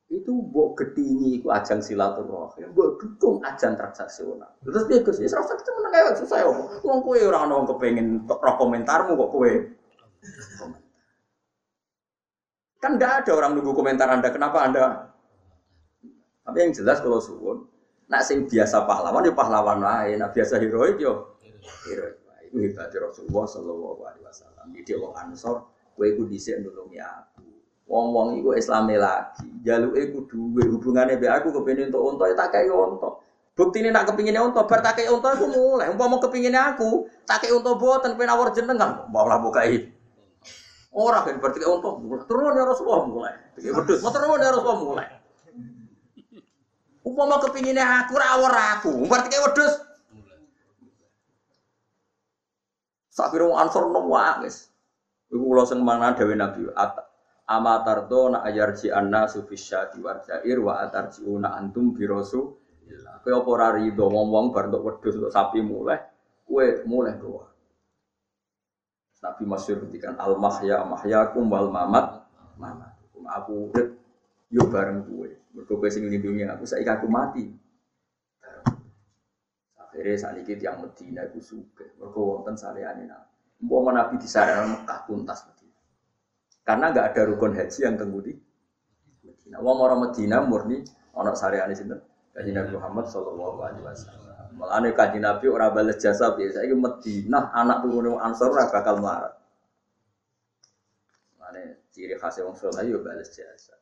Itu 0.06 0.30
mbok 0.30 0.78
gedingi 0.78 1.42
iku 1.42 1.50
ajang 1.50 1.82
silaturahim, 1.82 2.70
mbok 2.70 3.02
dukung 3.02 3.42
ajang 3.42 3.74
transaksional. 3.74 4.54
Terus 4.62 4.86
dia 4.86 5.02
Gus, 5.02 5.18
ya 5.18 5.26
serasa 5.26 5.58
kita 5.58 5.70
meneng 5.74 5.92
ae 5.98 6.14
susah 6.14 6.38
ya. 6.46 6.48
Wong 6.86 6.98
kowe 7.02 7.18
ora 7.18 7.42
ono 7.42 7.66
kepengin 7.66 8.22
roh 8.22 8.54
komentarmu 8.54 9.18
kok 9.18 9.30
kowe. 9.34 9.52
Kan 12.78 13.02
ndak 13.02 13.26
ada 13.26 13.32
orang 13.34 13.58
nunggu 13.58 13.74
komentar 13.74 14.06
Anda, 14.06 14.30
kenapa 14.30 14.62
Anda? 14.62 14.84
Tapi 16.46 16.56
yang 16.62 16.70
jelas 16.70 17.02
kalau 17.02 17.18
suwun, 17.18 17.66
Nak 18.06 18.22
sing 18.22 18.46
biasa 18.46 18.86
pahlawan 18.86 19.26
ya 19.26 19.34
pahlawan 19.34 19.82
lain, 19.82 20.22
nak 20.22 20.30
biasa 20.30 20.62
heroik 20.62 21.02
yo 21.02 21.34
heroik. 21.90 22.22
Itu 22.46 22.62
hebatnya 22.62 23.10
Rasulullah 23.10 23.42
Shallallahu 23.50 24.00
Alaihi 24.06 24.22
Wasallam. 24.22 24.66
Jadi 24.70 24.90
wong 25.02 25.14
Ansor, 25.18 25.66
kue 25.98 26.14
ku 26.14 26.30
dhisik 26.30 26.62
nulungi 26.62 27.02
aku. 27.02 27.55
Wong-wong 27.86 28.42
iku 28.42 28.58
Islame 28.58 28.98
lagi. 28.98 29.46
Jaluke 29.62 30.10
kudu 30.10 30.58
hubungannya 30.58 31.22
be 31.22 31.30
aku 31.30 31.54
kepengin 31.54 31.94
untuk 31.94 32.02
unta 32.02 32.26
ya 32.26 32.34
tak 32.34 32.50
kei 32.58 32.66
unta. 32.66 33.22
Bukti 33.56 33.80
ini 33.80 33.88
nak 33.88 34.12
kepinginnya 34.12 34.44
unta, 34.44 34.68
bar 34.68 34.84
tak 34.84 35.00
kei 35.00 35.08
aku 35.08 35.46
mulai. 35.48 35.88
Umpama 35.88 36.20
kepinginnya 36.20 36.76
aku, 36.76 37.08
tak 37.24 37.46
kei 37.46 37.54
unta 37.54 37.72
boten 37.72 38.12
pengen 38.18 38.36
awar 38.36 38.52
jenengan, 38.52 39.08
mau 39.08 39.24
lah 39.24 39.40
bukai. 39.40 39.96
Orang 40.92 41.24
kan 41.24 41.40
berarti 41.40 41.64
kei 41.64 41.70
unta, 41.70 41.88
turun 42.28 42.52
ya 42.52 42.68
Rasulullah 42.68 43.08
mulai. 43.08 43.34
Wedhus, 43.56 44.04
mau 44.04 44.12
turun 44.12 44.44
ya 44.44 44.52
Rasulullah 44.52 44.80
mulai. 44.84 45.08
Umpama 47.00 47.40
kepinginnya 47.48 48.04
aku 48.04 48.18
rawor 48.18 48.52
aku, 48.52 48.92
berarti 49.08 49.32
kayak 49.32 49.44
wedus. 49.48 49.72
Sakira 53.08 53.48
wong 53.48 53.56
ansor 53.56 53.88
nangis. 53.88 54.68
Iku 55.32 55.40
kula 55.40 55.64
sing 55.64 55.80
mana 55.80 56.12
dewe 56.12 56.36
Nabi 56.36 56.68
Amatarto 57.46 58.34
na 58.34 58.42
ayarji 58.42 58.90
anna 58.90 59.30
sufisya 59.30 59.94
diwarjair 59.94 60.58
wa 60.58 60.82
una 61.30 61.54
antum 61.54 61.94
birosu 61.94 62.58
Kowe 63.26 63.34
apa 63.34 63.50
ora 63.50 63.68
rido 63.74 64.06
wong-wong 64.06 64.54
bar 64.54 64.70
untuk 64.70 65.34
sapi 65.34 65.58
mulai, 65.58 65.98
kowe 66.46 66.66
mulai 66.86 67.18
doa. 67.18 67.50
Nabi 69.18 69.42
masyhur 69.42 69.82
ketika 69.90 70.14
al 70.14 70.38
mahya 70.38 70.86
mahyakum 70.86 71.50
wal 71.50 71.66
mamat 71.66 72.22
mama. 72.54 72.94
Aku 73.42 73.74
urip 73.74 73.98
yo 74.46 74.70
bareng 74.70 75.02
kowe. 75.02 75.26
Mergo 75.26 75.74
kowe 75.74 75.90
sing 75.90 76.06
aku 76.06 76.62
saiki 76.62 76.86
aku 76.86 77.10
mati. 77.10 77.50
Akhirnya 79.82 80.14
saat 80.14 80.38
ini 80.38 80.54
yang 80.62 80.78
Medina 80.78 81.26
itu 81.26 81.42
suka. 81.42 81.82
Mereka 81.98 82.18
wonten 82.22 82.54
salehane 82.54 83.10
nabi. 83.10 83.34
Mau 83.66 83.90
nabi 83.90 84.22
di 84.22 84.28
Mekah 84.30 84.98
tuntas. 85.10 85.55
Karena 86.66 86.90
nggak 86.90 87.14
ada 87.14 87.22
rukun 87.30 87.54
haji 87.54 87.78
yang 87.86 87.94
tembudi 87.94 88.34
Medina. 89.22 89.62
Wong 89.62 89.78
orang 89.78 90.10
Medina 90.10 90.42
murni 90.42 90.82
ono 91.14 91.30
salehane 91.38 91.78
sinten? 91.78 92.02
Kaji 92.34 92.50
Nabi 92.50 92.74
Muhammad 92.74 93.06
Shallallahu 93.06 93.58
Alaihi 93.62 93.86
Wasallam. 93.86 94.26
Malah 94.58 94.82
kaji 94.90 95.22
Nabi 95.22 95.46
orang 95.46 95.70
balas 95.70 96.02
jasa 96.02 96.34
biasa. 96.34 96.66
Ini 96.66 96.74
Medina 96.74 97.54
anak 97.54 97.86
turun 97.86 98.18
Ansor 98.18 98.50
ora 98.50 98.66
bakal 98.66 98.98
melarat. 98.98 99.38
Malah 101.38 101.78
ciri 101.94 102.18
khasnya 102.18 102.50
wong 102.50 102.58
soleh 102.58 102.82
yo 102.90 102.98
balas 102.98 103.30
jasa. 103.30 103.78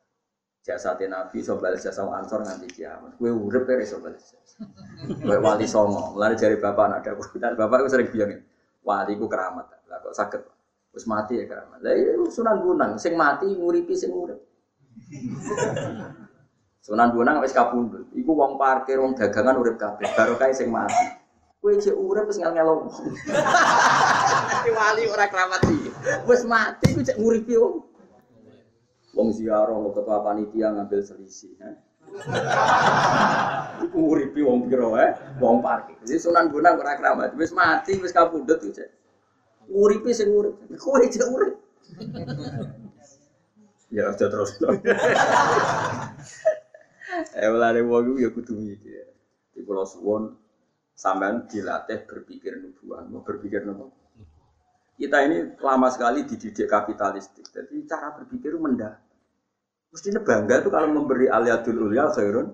Jasa 0.60 0.92
Nabi 1.08 1.40
so 1.40 1.56
balas 1.56 1.80
jasa 1.80 2.04
wong 2.04 2.20
Ansor 2.20 2.44
nganti 2.44 2.68
kiamat. 2.68 3.16
Kue 3.16 3.32
urip 3.32 3.64
ya 3.64 3.80
so 3.88 4.04
balas 4.04 4.28
jasa. 4.28 4.68
Kue 5.24 5.40
wali 5.40 5.64
songo. 5.64 6.12
Mulai 6.12 6.36
dari 6.36 6.60
bapak 6.60 6.84
anak 6.92 7.08
ada 7.08 7.24
dan 7.40 7.56
bapak 7.56 7.86
itu 7.86 7.90
sering 7.96 8.08
bilang 8.12 8.44
wali 8.84 9.16
ku 9.16 9.24
keramat. 9.24 9.72
Lah 9.88 9.98
kok 10.04 10.12
sakit. 10.12 10.53
Terus 10.94 11.10
mati 11.10 11.42
ya 11.42 11.44
keramat. 11.50 11.82
Lah 11.82 11.90
iya 11.90 12.14
Sunan 12.30 12.62
Gunung. 12.62 12.94
Sing 13.02 13.18
mati 13.18 13.50
nguripi 13.50 13.98
sing 13.98 14.14
urip. 14.14 14.38
Sunan 16.86 17.10
Bonang 17.10 17.42
wis 17.42 17.50
kapundhut. 17.50 18.06
Iku 18.14 18.30
wong 18.30 18.54
parkir, 18.54 19.02
wong 19.02 19.18
dagangan 19.18 19.58
urip 19.58 19.74
kabeh. 19.74 20.06
Baru 20.14 20.38
kae 20.38 20.54
sing 20.54 20.70
mati. 20.70 21.18
Kowe 21.58 21.74
cek 21.74 21.98
urip 21.98 22.30
wis 22.30 22.38
ngel-ngelo. 22.38 22.86
wali 24.70 25.02
ora 25.10 25.26
keramat 25.26 25.66
iki. 25.66 25.90
Wis 26.30 26.46
mati 26.46 26.86
ku 26.94 27.02
cek 27.02 27.18
nguripi 27.18 27.58
wong. 27.58 27.74
Wong 29.18 29.28
ziarah 29.34 29.74
kok 29.74 29.98
ketua 29.98 30.18
panitia 30.22 30.70
ngambil 30.78 31.00
selisih. 31.02 31.58
Eh? 31.58 31.74
Iku 33.82 33.96
nguripi 33.98 34.46
wong 34.46 34.70
piro 34.70 34.94
eh? 34.94 35.10
Wong 35.42 35.58
parkir. 35.58 35.98
Jadi 36.06 36.22
Sunan 36.22 36.54
Bonang 36.54 36.78
ora 36.78 36.94
keramat. 36.94 37.34
Wis 37.34 37.50
mati, 37.50 37.98
wis 37.98 38.14
kapundhut 38.14 38.62
ku 38.62 38.70
cek. 38.70 39.03
Nguripi 39.70 40.10
sing 40.14 40.28
urip. 40.32 40.54
Kowe 40.76 41.04
cek 41.04 41.28
urip. 41.28 41.54
Ya, 43.94 44.10
aja 44.10 44.26
terus. 44.26 44.58
Eh 47.34 47.46
mulane 47.46 47.80
wong 47.86 48.18
ya 48.18 48.28
kudu 48.34 48.58
mikir. 48.58 49.06
Di 49.54 49.62
pulau 49.62 49.86
suwon 49.86 50.34
sampean 50.94 51.46
dilatih 51.46 52.02
berpikir 52.06 52.58
nubuah, 52.58 53.06
mau 53.06 53.22
berpikir 53.22 53.62
nopo. 53.62 53.94
Kita 54.94 55.22
ini 55.26 55.58
lama 55.58 55.90
sekali 55.90 56.22
dididik 56.26 56.70
kapitalistik. 56.70 57.50
Jadi 57.50 57.82
cara 57.86 58.14
berpikir 58.14 58.54
mendah. 58.58 58.94
Mestinya 59.90 60.22
bangga 60.22 60.62
tuh 60.62 60.70
kalau 60.74 60.90
memberi 60.90 61.30
aliadul 61.30 61.90
ulia 61.90 62.10
khairun. 62.10 62.50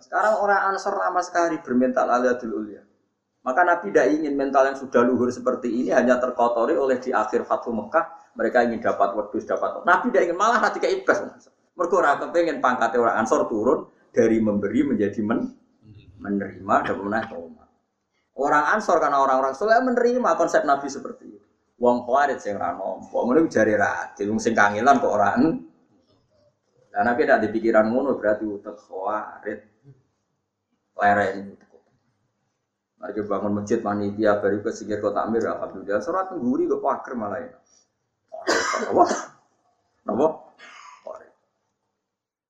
Sekarang 0.00 0.40
orang 0.40 0.72
ansor 0.72 0.96
lama 0.96 1.20
sekali 1.20 1.60
bermental 1.60 2.08
aliadul 2.08 2.52
ulia. 2.56 2.84
Maka 3.40 3.64
Nabi 3.64 3.88
tidak 3.88 4.06
ingin 4.12 4.36
mental 4.36 4.68
yang 4.68 4.76
sudah 4.76 5.00
luhur 5.00 5.32
seperti 5.32 5.72
ini 5.72 5.88
hanya 5.96 6.20
terkotori 6.20 6.76
oleh 6.76 7.00
di 7.00 7.08
akhir 7.08 7.48
Fathu 7.48 7.72
Mekah. 7.72 8.36
Mereka 8.36 8.68
ingin 8.68 8.84
dapat 8.84 9.16
wedus, 9.16 9.48
dapat 9.48 9.80
Nabi 9.88 10.12
tidak 10.12 10.22
ingin 10.28 10.38
malah 10.38 10.60
hati 10.60 10.76
ke 10.76 10.88
ibas. 10.92 11.24
Mereka 11.72 11.94
orang 11.96 12.20
kepengen 12.20 12.60
pangkatnya 12.60 13.00
orang 13.00 13.16
ansor 13.24 13.48
turun 13.48 13.88
dari 14.12 14.36
memberi 14.44 14.84
menjadi 14.84 15.20
men 15.24 15.56
menerima 16.20 16.74
dan 16.84 16.96
menaik. 17.00 17.32
Orang 18.36 18.64
ansor 18.76 19.00
karena 19.00 19.24
orang-orang 19.24 19.56
soleh 19.56 19.80
menerima 19.80 20.36
konsep 20.36 20.60
Nabi 20.68 20.92
seperti 20.92 21.24
itu. 21.32 21.48
Wong 21.80 22.04
khawarit 22.04 22.44
sing 22.44 22.60
ra 22.60 22.76
nampa, 22.76 23.08
ngono 23.24 23.40
jare 23.48 23.72
ra 23.72 24.04
adil, 24.04 24.36
sing 24.36 24.52
kangelan 24.52 25.00
kok 25.00 25.16
ora 25.16 25.32
Dan 26.90 27.02
Nabi 27.08 27.24
tidak 27.24 27.48
dipikiran 27.48 27.88
ngono 27.88 28.20
berarti 28.20 28.44
utek 28.44 28.76
khawarit. 28.84 29.64
Mari 33.00 33.24
bangun 33.24 33.52
masjid 33.56 33.80
panitia 33.80 34.36
baru 34.44 34.60
ke 34.60 34.70
singgir 34.76 35.00
kota 35.00 35.24
Amir 35.24 35.48
alhamdulillah 35.48 36.04
surat 36.04 36.28
tengguri 36.28 36.68
ke 36.68 36.76
pakir 36.76 37.16
malah 37.16 37.40
ya. 37.40 37.56
Apa? 38.92 39.04
Apa? 40.04 40.26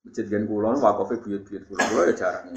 Masjid 0.03 0.27
gen 0.27 0.51
kulon 0.51 0.83
wakafnya 0.83 1.23
buyut-buyut 1.23 1.63
kulon 1.71 1.87
kulon 1.95 2.05
ya 2.11 2.15
jarang 2.19 2.51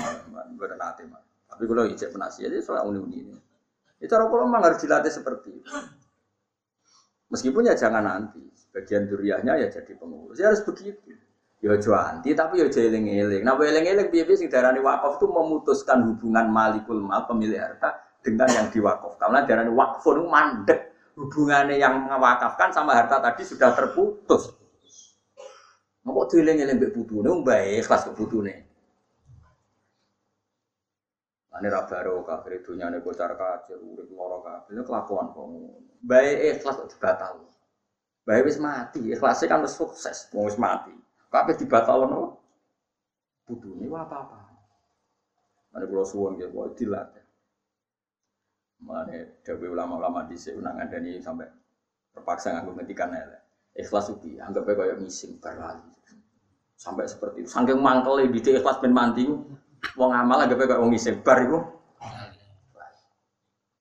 bener 0.58 0.74
nanti 0.74 1.06
mah. 1.06 1.22
Tapi 1.54 1.70
kalau 1.70 1.86
ijek 1.86 2.10
penasihat 2.10 2.50
itu 2.50 2.66
soal 2.66 2.89
uni-uni 2.89 3.30
ini. 3.30 3.38
Itu 4.02 4.10
orang 4.18 4.34
kulon 4.34 4.50
harus 4.58 4.82
dilatih 4.82 5.14
seperti 5.14 5.50
itu. 5.54 5.70
Meskipun 7.30 7.70
ya 7.70 7.78
jangan 7.78 8.06
nanti, 8.06 8.41
bagian 8.74 9.06
duriahnya 9.06 9.54
ya 9.62 9.68
jadi 9.70 9.94
pengurus. 9.98 10.41
Ya 10.41 10.50
harus 10.50 10.66
begitu. 10.66 11.14
Ya 11.64 11.80
anti 11.80 12.36
tapi 12.36 12.59
ya 12.59 12.68
eling-eling. 12.68 13.47
Nah, 13.47 13.55
eling-eling 13.55 14.11
biar 14.11 14.28
sing 14.36 14.51
darani 14.51 14.84
wakaf 14.84 15.16
itu 15.16 15.32
memutuskan 15.32 16.03
hubungan 16.11 16.51
malikul 16.51 16.99
mal 16.99 17.24
pemilik 17.24 17.55
harta 17.55 18.03
dengan 18.20 18.51
yang 18.51 18.68
diwakaf. 18.68 19.16
Karena 19.16 19.47
darani 19.47 19.72
wakfun 19.72 20.28
mandek 20.28 20.91
hubungannya 21.16 21.80
yang 21.80 22.03
mewakafkan 22.03 22.76
sama 22.76 22.99
harta 22.99 23.24
tadi 23.24 23.47
sudah 23.47 23.72
terputus. 23.72 24.51
Mau 26.03 26.28
kok 26.28 26.36
dieling-eling 26.36 26.84
mbek 26.84 26.91
putune 26.91 27.32
mbae 27.32 27.80
ikhlas 27.80 28.11
ke 28.11 28.11
putune. 28.11 28.68
Ane 31.55 31.68
ra 31.72 31.88
baro 31.88 32.28
kafir 32.28 32.59
dunyane 32.59 32.99
bocor 32.99 33.39
kacir 33.39 33.80
urip 33.80 34.11
lara 34.11 34.68
kabeh 34.68 34.84
kelakuan 34.84 35.32
ngono. 35.32 35.80
Bae 36.03 36.59
ikhlas 36.59 36.76
dibatal. 36.91 37.39
Bae 38.28 38.43
wis 38.43 38.59
mati, 38.59 38.99
ikhlasnya 39.16 39.47
kan 39.47 39.64
sukses, 39.64 40.28
wis 40.36 40.59
mati. 40.59 40.91
Kabeh 41.34 41.57
dibatalno. 41.57 42.38
Putune 43.41 43.89
wa 43.89 44.05
apa-apa. 44.05 44.38
Ane 45.73 45.89
kula 45.89 46.05
suwun 46.05 46.38
nggih 46.38 46.53
kok 46.53 46.77
dilatih. 46.77 47.25
Mane 48.86 49.41
dewe 49.41 49.73
ulama-ulama 49.73 50.29
dhisik 50.29 50.53
nang 50.61 50.77
ngandani 50.77 51.17
sampai 51.17 51.49
terpaksa 52.13 52.53
nganggo 52.53 52.77
ngetikan 52.77 53.09
elek. 53.09 53.41
Ikhlas 53.73 54.13
ubi, 54.13 54.38
anggap 54.38 54.69
aja 54.69 54.86
kayak 54.86 55.01
ngising 55.01 55.41
berlali. 55.41 55.89
Sampai 56.77 57.09
seperti 57.09 57.41
itu. 57.41 57.49
Saking 57.49 57.81
mangkel 57.81 58.29
di 58.29 58.38
ikhlas 58.38 58.77
ben 58.77 58.93
wong 59.97 60.11
amal 60.13 60.38
anggap 60.38 60.61
aja 60.61 60.77
kayak 60.77 60.81
wong 60.86 60.93
ngising 60.93 61.25
bar 61.25 61.41
itu. 61.41 61.57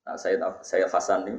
Nah, 0.03 0.17
saya 0.17 0.35
saya 0.65 0.89
Hasan 0.89 1.29
nih, 1.29 1.37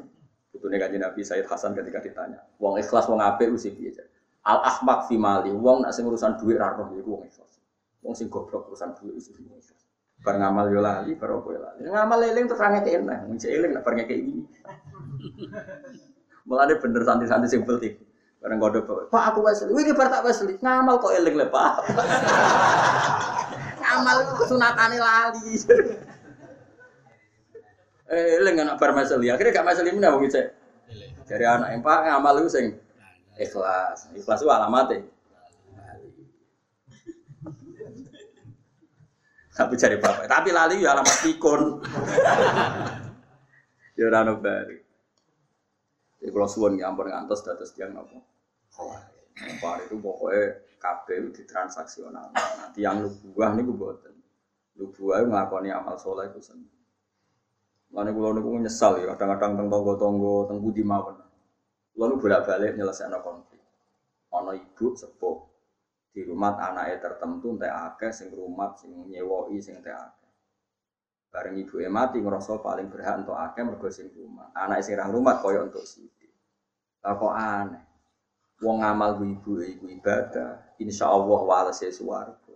Betulnya 0.55 0.87
kaji 0.87 0.97
Nabi 1.03 1.21
Sayyid 1.27 1.51
Hasan 1.51 1.75
ketika 1.75 1.99
ditanya, 1.99 2.41
wong 2.63 2.79
ikhlas 2.79 3.11
wong 3.11 3.19
apik 3.19 3.51
sih 3.59 3.75
biasa. 3.75 4.14
Al 4.45 4.61
ahmak 4.61 5.09
fi 5.09 5.17
mali, 5.17 5.49
wong 5.49 5.89
nak 5.89 5.97
sing 5.97 6.05
urusan 6.05 6.37
duit 6.37 6.61
ra 6.61 6.77
roh 6.77 6.93
iku 6.93 7.17
wong 7.17 7.25
ikhlas. 7.25 7.57
Wong 8.05 8.13
sing 8.13 8.29
goblok 8.29 8.69
urusan 8.69 8.93
duit 9.01 9.17
itu 9.17 9.41
wong 9.41 9.57
ikhlas. 9.57 9.89
Bar 10.21 10.37
ngamal 10.37 10.69
yo 10.69 10.85
lali, 10.85 11.17
bar 11.17 11.41
opo 11.41 11.57
lali. 11.57 11.89
Ngamal 11.89 12.29
eling 12.29 12.45
terus 12.45 12.61
range 12.61 12.85
enak, 12.85 13.25
wong 13.25 13.41
eling 13.41 13.73
nak 13.73 13.83
bar 13.89 13.97
kayak 13.97 14.13
ini. 14.13 14.45
Mulane 16.49 16.77
bener 16.77 17.03
santai-santai 17.09 17.49
sing 17.49 17.65
penting. 17.65 17.97
Bareng 18.45 18.61
kode 18.61 18.85
Pak 18.85 19.25
aku 19.33 19.41
Wesley, 19.41 19.73
wih 19.73 19.89
bar 19.97 20.13
tak 20.13 20.21
Wesley, 20.21 20.61
ngamal 20.61 21.01
kok 21.01 21.17
eling 21.17 21.41
le 21.41 21.49
Pak. 21.49 21.89
ngamal 23.81 24.17
itu 24.21 24.33
kesunatane 24.45 25.01
lali. 25.01 25.57
eh 28.13 28.37
eling 28.37 28.61
anak 28.61 28.77
bar 28.77 28.93
Wesley, 28.93 29.33
akhirnya 29.33 29.57
gak 29.57 29.73
Wesley 29.73 29.97
meneh 29.97 30.13
wong 30.13 30.29
cek. 30.29 30.53
Dari 31.25 31.49
anak 31.49 31.73
yang 31.73 31.81
Pak 31.81 31.99
ngamal 32.05 32.45
itu 32.45 32.53
sing 32.53 32.84
ikhlas. 33.39 34.11
Ikhlas 34.15 34.41
itu 34.43 34.51
alamatnya. 34.51 35.03
Tapi 39.55 39.79
cari 39.79 39.97
bapak, 40.03 40.27
tapi 40.27 40.51
lali 40.51 40.83
ya 40.83 40.99
alamat 40.99 41.17
pikun. 41.23 41.79
ya 43.99 44.05
ora 44.11 44.27
ono 44.27 44.35
bari. 44.43 44.79
Ya 46.19 46.29
kalau 46.35 46.51
suwon 46.51 46.75
ya 46.75 46.91
ampun 46.91 47.07
ngantos 47.07 47.47
dados 47.47 47.71
tiang 47.71 47.95
nopo. 47.95 48.19
Par 49.63 49.79
itu 49.87 49.95
pokoknya 50.03 50.59
kabel 50.83 51.31
ditransaksional. 51.31 52.35
Nanti 52.35 52.83
yang 52.83 53.07
lubuah 53.07 53.55
nih 53.55 53.63
gue 53.63 53.77
buatin. 53.79 54.15
Lubuah 54.75 55.23
ngakoni 55.23 55.71
amal 55.71 56.03
soleh 56.03 56.35
itu. 56.35 56.43
Lalu 57.95 58.11
gue 58.11 58.23
lalu 58.27 58.41
gue 58.43 58.67
nyesal 58.67 58.99
ya. 58.99 59.15
Kadang-kadang 59.15 59.55
teng 59.55 59.69
tonggo 59.71 60.51
tenggu 60.51 60.69
di 60.75 60.83
mawon. 60.83 61.24
Lalu 61.95 62.15
bolak 62.19 62.43
balik 62.47 62.75
nyelesaikan 62.75 63.23
konflik. 63.23 63.63
Ono 64.35 64.51
ibu 64.51 64.99
sepuh 64.99 65.39
di 66.15 66.27
rumah 66.27 66.59
anaknya 66.59 66.99
tertentu 67.11 67.55
teh 67.59 67.71
akeh 67.71 68.11
sing 68.11 68.35
rumah 68.35 68.75
sing 68.75 68.91
nyewoi 69.07 69.59
sing 69.63 69.79
teh 69.79 69.95
akeh. 69.95 70.31
Bareng 71.31 71.59
ibu 71.59 71.83
mati 71.91 72.19
ngerasa 72.19 72.63
paling 72.63 72.91
berhak 72.91 73.27
untuk 73.27 73.39
akeh 73.39 73.63
mergo 73.63 73.91
sing 73.91 74.11
rumah. 74.15 74.51
Anak 74.55 74.83
sing 74.83 74.99
rumah 74.99 75.39
koyo 75.39 75.67
untuk 75.67 75.83
sithik. 75.87 76.31
Lah 77.03 77.15
kok 77.19 77.35
aneh. 77.35 77.85
Wong 78.63 78.87
ngamal 78.87 79.19
ibu 79.19 79.59
ibu 79.59 79.87
ibadah, 79.91 80.79
insya 80.79 81.11
Allah 81.11 81.41
walase 81.43 81.91
suwargo. 81.91 82.55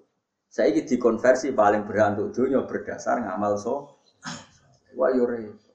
Saya 0.48 0.72
dikonversi 0.72 1.52
paling 1.52 1.84
berhak 1.84 2.16
untuk 2.16 2.46
dunia 2.46 2.62
berdasar 2.64 3.20
ngamal 3.20 3.58
so. 3.58 3.98
Wah 4.96 5.10
yore. 5.12 5.67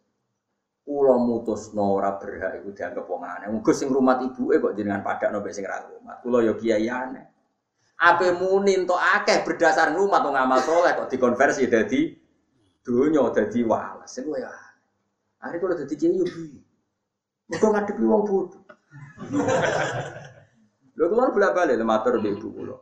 Kulo 0.84 1.16
mutusno 1.16 1.96
ora 1.96 2.20
berhak 2.20 2.60
iku 2.60 2.76
dianggap 2.76 3.08
wong 3.08 3.24
aneh. 3.24 3.48
Mugo 3.48 3.72
sing 3.72 3.88
rumat 3.88 4.20
ibuke 4.20 4.60
kok 4.60 4.76
jenengan 4.76 5.00
padakno 5.00 5.40
mek 5.40 5.56
sing 5.56 5.64
ra 5.64 5.80
rumat. 5.80 6.20
Kulo 6.20 6.44
ya 6.44 6.54
kiai 6.60 6.92
aneh. 6.92 7.26
Ape 8.04 8.36
muni 8.36 8.76
entuk 8.76 9.00
akeh 9.00 9.48
berdasar 9.48 9.96
rumat 9.96 10.20
wong 10.28 10.36
amal 10.36 10.60
soleh 10.60 10.92
kok 10.92 11.08
dikonversi 11.08 11.72
dadi 11.72 12.12
donya 12.84 13.24
dadi 13.32 13.60
walas. 13.64 14.12
Sing 14.12 14.28
ya. 14.36 14.52
Are 15.40 15.56
kulo 15.56 15.72
dadi 15.80 15.96
kiai 15.96 16.20
yo 16.20 16.28
bi. 16.28 16.52
Mugo 17.48 17.68
ngadepi 17.72 18.04
wong 18.04 18.22
bodoh. 18.28 18.64
Lho 21.00 21.06
kulo 21.08 21.32
bolak-balik 21.32 21.80
matur 21.80 22.20
mbek 22.20 22.44
ibu 22.44 22.50
kulo. 22.52 22.76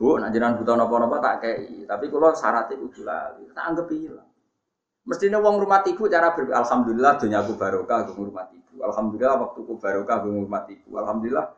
Bu, 0.00 0.16
nak 0.16 0.32
jenengan 0.32 0.56
butuh 0.56 0.80
napa-napa 0.80 1.20
tak 1.20 1.36
kei, 1.44 1.84
tapi 1.84 2.08
kulo 2.08 2.32
syaratnya 2.32 2.80
kudu 2.80 3.04
lali. 3.04 3.44
Tak 3.52 3.64
anggap 3.68 3.92
ilang. 3.92 4.29
Mestinya 5.10 5.42
wong 5.42 5.66
rumah 5.66 5.82
ibu 5.82 6.06
cara 6.06 6.30
ber 6.38 6.54
alhamdulillah 6.54 7.18
dunia 7.18 7.42
aku 7.42 7.58
barokah 7.58 8.06
aku 8.06 8.30
rumah 8.30 8.46
ibu. 8.54 8.78
Alhamdulillah 8.78 9.42
waktuku 9.42 9.74
barokah 9.82 10.22
aku 10.22 10.30
rumah 10.30 10.62
ibu. 10.70 10.88
Alhamdulillah 10.94 11.50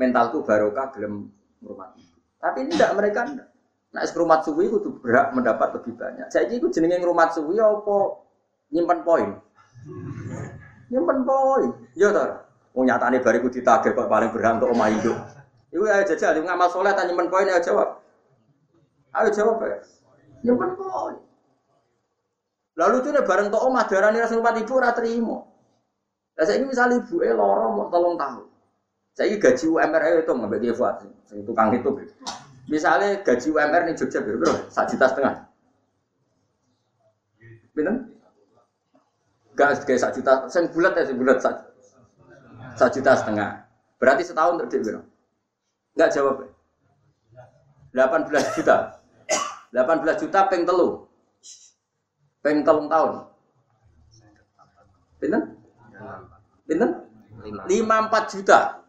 mentalku 0.00 0.40
barokah 0.40 0.96
gelem 0.96 1.28
rumah 1.60 1.92
ibu. 1.92 2.16
Tapi 2.40 2.72
tidak 2.72 2.96
mereka 2.96 3.28
tidak. 3.28 3.52
Nah, 3.92 4.00
es 4.00 4.16
rumah 4.16 4.40
suwi 4.40 4.72
itu 4.72 4.96
berhak 5.04 5.36
mendapat 5.36 5.76
lebih 5.76 5.92
banyak. 5.92 6.24
Saya 6.32 6.48
ikut 6.48 6.72
jenenge 6.72 7.04
rumah 7.04 7.28
suwi 7.28 7.60
apa 7.60 7.96
nyimpan 8.72 8.98
poin. 9.04 9.28
Nyimpan 10.88 11.18
poin. 11.20 11.70
Ya 11.92 12.08
toh. 12.16 12.48
Wong 12.72 12.88
nyatane 12.88 13.20
bariku 13.20 13.52
ditagih 13.52 13.92
kok 13.92 14.08
paling 14.08 14.32
berhak 14.32 14.56
untuk 14.56 14.72
omah 14.72 14.88
hidup. 14.88 15.16
Iku 15.68 15.84
ayo 15.84 16.08
jajal 16.08 16.40
ngamal 16.40 16.72
soleh 16.72 16.96
tanya 16.96 17.12
nyimpen 17.12 17.28
poin 17.28 17.44
ayo 17.44 17.60
jawab. 17.60 18.00
Ayo 19.12 19.28
jawab 19.36 19.60
ya. 19.68 19.84
Nyimpen 20.48 20.72
poin. 20.80 21.25
Lalu 22.76 22.96
tuh 23.00 23.10
bareng 23.24 23.48
tok 23.48 23.62
omah 23.64 23.88
darani 23.88 24.20
rasa 24.20 24.36
rumah 24.36 24.52
ibu 24.52 24.72
ora. 24.76 24.92
Lah 26.36 26.44
saiki 26.44 26.68
misal 26.68 26.92
ibu 26.92 27.24
eh 27.24 27.32
loro 27.32 27.72
mau 27.72 27.88
tolong 27.88 28.20
tahun. 28.20 28.44
Saiki 29.16 29.40
gaji 29.40 29.64
UMR 29.72 30.02
ayo 30.04 30.16
itu 30.20 30.32
ngambek 30.36 30.60
dia 30.60 30.72
buat 30.76 31.00
sing 31.24 31.40
tukang 31.48 31.72
itu. 31.72 31.88
Misalnya 32.68 33.24
gaji 33.24 33.48
UMR 33.48 33.82
nih 33.88 33.94
Jogja 33.96 34.20
berapa? 34.20 34.68
Satu 34.68 34.92
juta 34.92 35.06
setengah. 35.08 35.34
Pinten? 37.72 37.96
Gak 39.56 39.88
kayak 39.88 40.00
satu 40.04 40.20
juta, 40.20 40.32
sing 40.52 40.68
bulat 40.68 40.92
ya 40.92 41.08
sing 41.08 41.16
bulat 41.16 41.40
satu 41.40 42.92
juta 42.92 43.12
setengah. 43.16 43.64
Berarti 43.96 44.22
setahun 44.28 44.60
untuk 44.60 44.68
dia 44.68 45.00
Enggak 45.96 46.10
jawab. 46.12 46.44
18 47.96 48.56
juta. 48.60 49.00
18 49.72 50.20
juta 50.20 50.40
peng 50.52 50.68
telu. 50.68 51.05
Peng 52.46 52.62
telung 52.62 52.86
tahun. 52.86 53.26
Pinten? 55.18 55.58
Pinten? 56.62 56.90
54 57.42 57.66
juta. 58.38 58.86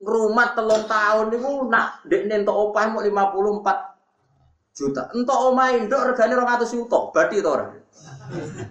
Rumah 0.00 0.56
telung 0.56 0.88
tahun 0.88 1.28
niku 1.28 1.68
nak 1.68 2.00
dekne 2.08 2.40
entuk 2.40 2.56
opah 2.56 2.88
mau 2.88 3.04
54 3.04 4.72
juta. 4.72 5.12
Entuk 5.12 5.36
omah 5.36 5.76
induk 5.76 6.00
regane 6.00 6.32
200 6.32 6.64
juta. 6.64 7.12
Berarti 7.12 7.44
to 7.44 7.50
ora? 7.52 7.76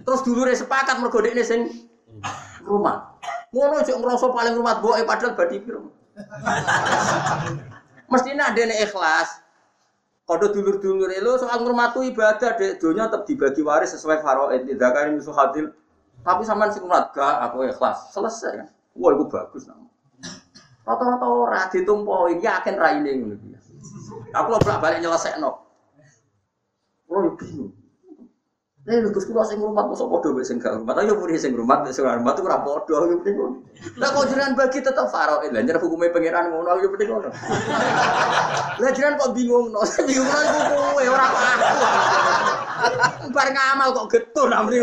Terus 0.01 0.25
dulure 0.25 0.57
sepakat 0.57 0.97
mergo 0.97 1.21
dekne 1.21 1.45
sing 1.45 1.69
rumah. 2.65 3.21
Ngono 3.53 3.85
cek 3.85 4.01
ngrasa 4.01 4.33
paling 4.33 4.57
rumah 4.57 4.81
boke 4.81 5.05
padahal 5.05 5.37
badi 5.37 5.61
piro. 5.61 5.93
Mestinya 8.09 8.49
ada 8.49 8.65
ikhlas. 8.65 9.45
Kode 10.27 10.51
dulur-dulur 10.51 11.07
lo 11.23 11.39
soal 11.39 11.63
ngurmatu 11.63 12.03
ibadah 12.03 12.59
dek 12.59 12.83
dunia 12.83 13.07
tetap 13.07 13.23
dibagi 13.23 13.63
waris 13.63 13.95
sesuai 13.95 14.19
faraid 14.19 14.67
tidak 14.67 14.91
kan 14.91 15.15
musuh 15.15 15.31
hadil. 15.31 15.71
Tapi 16.19 16.43
sama 16.43 16.67
si 16.67 16.83
ngurmat 16.83 17.15
gak 17.15 17.47
aku 17.47 17.63
ikhlas 17.63 18.11
selesai 18.11 18.59
kan. 18.59 18.67
Wah 18.99 19.15
itu 19.15 19.23
bagus 19.31 19.63
nama. 19.71 19.87
Rata-rata 20.83 21.27
ora 21.31 21.71
ditumpoi 21.71 22.43
yakin 22.43 22.75
raine 22.75 23.11
ngono 23.23 23.35
Aku 24.35 24.59
bolak 24.59 24.83
balik 24.83 24.99
nyelesai 24.99 25.39
no. 25.39 25.63
Lo 27.07 27.31
bingung. 27.39 27.71
Eh, 28.87 29.03
lu 29.03 29.11
terus 29.11 29.27
kula 29.27 29.43
sing 29.43 29.59
rumah 29.59 29.83
mosok 29.83 30.07
padha 30.07 30.31
wis 30.31 30.47
sing 30.47 30.63
gak 30.63 30.79
rumah. 30.79 30.95
Ayo 30.95 31.19
muni 31.19 31.35
sing 31.35 31.51
rumah 31.51 31.83
sing 31.91 32.07
rumah 32.07 32.31
tuh 32.31 32.47
ora 32.47 32.63
padha 32.63 33.03
yo 33.03 33.19
penting 33.19 33.35
ngono. 33.35 33.59
Lah 33.99 34.15
kok 34.15 34.31
jenengan 34.31 34.55
bagi 34.55 34.79
tetep 34.79 35.11
faraid. 35.11 35.51
Lah 35.51 35.59
nyer 35.59 35.75
hukume 35.75 36.07
pangeran 36.07 36.55
ngono 36.55 36.79
yo 36.79 36.87
penting 36.95 37.11
ngono. 37.11 37.27
Lah 38.79 38.89
jenengan 38.95 39.19
kok 39.19 39.35
bingung 39.35 39.75
no. 39.75 39.83
Bingung 40.07 40.29
nang 40.31 40.71
kowe 40.71 41.03
ora 41.03 41.25
aku. 41.27 41.35
Bar 43.35 43.47
ngamal 43.51 43.89
kok 43.91 44.07
getun 44.07 44.55
amri. 44.55 44.79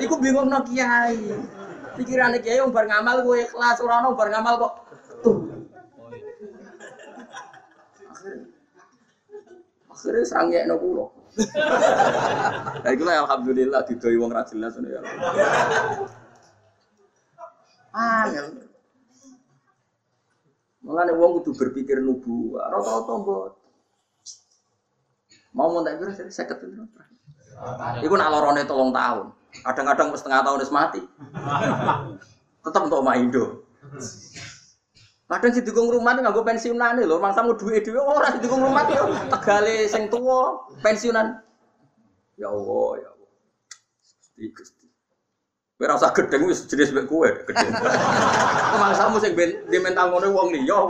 Iku 0.00 0.14
bingung 0.24 0.48
no 0.48 0.64
kiai. 0.64 1.20
Pikirane 2.00 2.40
kiai 2.40 2.64
bar 2.72 2.88
ngamal 2.88 3.28
kowe 3.28 3.36
ikhlas 3.36 3.76
ora 3.84 4.00
ono 4.00 4.16
ngamal 4.16 4.54
kok 4.56 4.72
getun. 4.88 5.68
Akhirnya 9.92 10.24
sangnya 10.24 10.76
kulo. 10.80 11.23
Nah, 11.34 12.90
itulah 12.94 13.26
alhamdulillah 13.26 13.82
didoi 13.86 14.16
wong 14.18 14.30
ra 14.30 14.46
jelas 14.46 14.78
ya. 14.78 15.00
Angel. 17.94 18.46
Mulane 20.84 21.12
wong 21.16 21.40
kudu 21.40 21.56
berpikir 21.56 21.98
nubu, 22.04 22.60
rata-rata 22.60 23.14
mbot. 23.18 23.52
Mau 25.54 25.70
mau 25.70 25.86
tak 25.86 26.02
kira 26.02 26.12
saya 26.12 26.30
seket 26.30 26.58
itu. 26.66 26.82
Iku 28.02 28.14
nak 28.18 28.30
lorone 28.34 28.66
tolong 28.66 28.90
tahun. 28.90 29.30
Kadang-kadang 29.62 30.10
setengah 30.18 30.42
tahun 30.42 30.58
wis 30.60 30.74
mati. 30.74 31.02
Tetap 32.66 32.82
untuk 32.90 33.06
mak 33.06 33.22
Indo. 33.22 33.62
Kadang 35.24 35.52
si 35.56 35.64
dukung 35.64 35.88
rumah 35.88 36.12
nggak 36.12 36.36
gue 36.36 36.44
pensiunan 36.44 37.00
nih 37.00 37.08
loh, 37.08 37.16
mangsa 37.16 37.40
mau 37.40 37.56
duit 37.56 37.80
duit 37.80 37.96
orang 37.96 38.36
si 38.36 38.44
dukung 38.44 38.60
rumah 38.60 38.84
tuh 38.84 39.08
tegale 39.32 39.88
sing 39.88 40.12
tua 40.12 40.68
pensiunan. 40.84 41.40
Ya 42.36 42.52
Allah, 42.52 42.88
ya 43.00 43.08
Allah. 43.08 43.30
Gusti 44.04 44.44
Gusti. 44.52 44.86
Kowe 45.74 45.90
ora 45.90 45.98
usah 45.98 46.14
gedeng 46.14 46.46
wis 46.46 46.68
jenis 46.70 46.94
mek 46.94 47.10
kowe, 47.10 47.26
gedeng. 47.26 47.72
Mangsamu 48.78 49.18
sing 49.18 49.34
di 49.34 49.78
mental 49.80 50.12
ngono 50.12 50.30
wong 50.30 50.54
liya. 50.54 50.80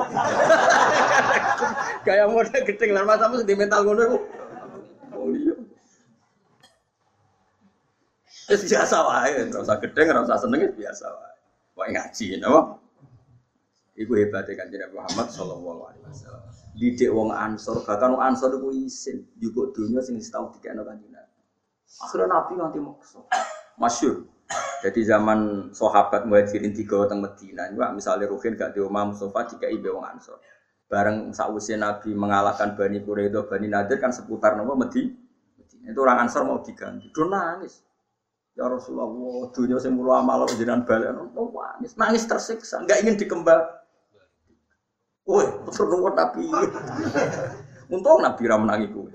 Gaya 2.05 2.29
model 2.29 2.63
gedeng 2.69 2.91
lan 2.93 3.09
mangsamu 3.09 3.41
sing 3.41 3.49
di 3.49 3.57
mental 3.57 3.81
ngono 3.87 4.19
wong 5.15 5.31
liya. 5.31 5.57
Wis 8.51 8.61
biasa 8.67 8.97
wae, 9.09 9.47
ora 9.47 9.63
usah 9.63 9.79
gedeng, 9.81 10.11
ora 10.11 10.27
usah 10.27 10.43
seneng 10.43 10.69
biasa 10.75 11.07
wae. 11.07 11.35
Wae 11.81 11.89
ngaji, 11.95 12.45
napa? 12.45 12.83
Iku 13.95 14.19
hebatnya 14.19 14.59
kan 14.59 14.67
Nabi 14.75 14.91
Muhammad 14.91 15.29
Sallallahu 15.31 15.81
Alaihi 15.87 16.03
Wasallam. 16.03 16.43
Didik 16.75 17.11
wong 17.15 17.31
Ansor, 17.31 17.87
bahkan 17.87 18.11
wong 18.11 18.23
Ansor 18.27 18.59
itu 18.59 18.91
isin, 18.91 19.23
juga 19.39 19.71
dunia 19.71 20.03
sing 20.03 20.19
tahu 20.19 20.51
tiga 20.59 20.75
kan 20.75 20.99
Nabi. 20.99 21.15
Akhirnya 22.03 22.27
Nabi 22.27 22.53
nganti 22.59 22.79
maksa, 22.83 23.23
masyur. 23.79 24.27
Jadi 24.83 25.01
zaman 25.07 25.71
sahabat 25.71 26.27
muhajirin 26.27 26.75
tiga 26.75 27.07
teng 27.07 27.23
Medina, 27.23 27.71
juga 27.71 27.95
misalnya 27.95 28.27
Ruhin 28.27 28.59
gak 28.59 28.75
di 28.75 28.83
rumah 28.83 29.07
Mustafa 29.07 29.55
jika 29.55 29.71
ibe 29.71 29.95
wong 29.95 30.03
Ansor. 30.03 30.43
Bareng 30.91 31.31
sausia 31.31 31.79
Nabi 31.79 32.11
mengalahkan 32.19 32.75
Bani 32.75 32.99
Quraidah, 32.99 33.47
Bani 33.47 33.71
Nadir 33.71 34.03
kan 34.03 34.11
seputar 34.11 34.59
nama 34.59 34.75
Medi. 34.75 35.15
Itu 35.87 36.03
orang 36.03 36.27
Ansor 36.27 36.43
mau 36.43 36.59
diganti, 36.59 37.15
dia 37.15 37.25
nangis. 37.31 37.87
Ya 38.59 38.67
Rasulullah, 38.67 39.07
dunia 39.55 39.79
sing 39.79 39.95
mulo 39.95 40.15
amal 40.15 40.51
jenengan 40.51 40.83
balik, 40.83 41.15
nangis, 41.15 41.95
nangis 41.95 42.27
tersiksa, 42.27 42.83
nggak 42.83 43.07
ingin 43.07 43.15
dikembang. 43.19 43.84
Woi, 45.25 45.49
terus 45.65 45.89
nunggu 45.89 46.13
Nabi. 46.13 46.45
Untung 47.89 48.21
Nabi 48.21 48.45
menangi 48.45 48.93
gue. 48.93 49.09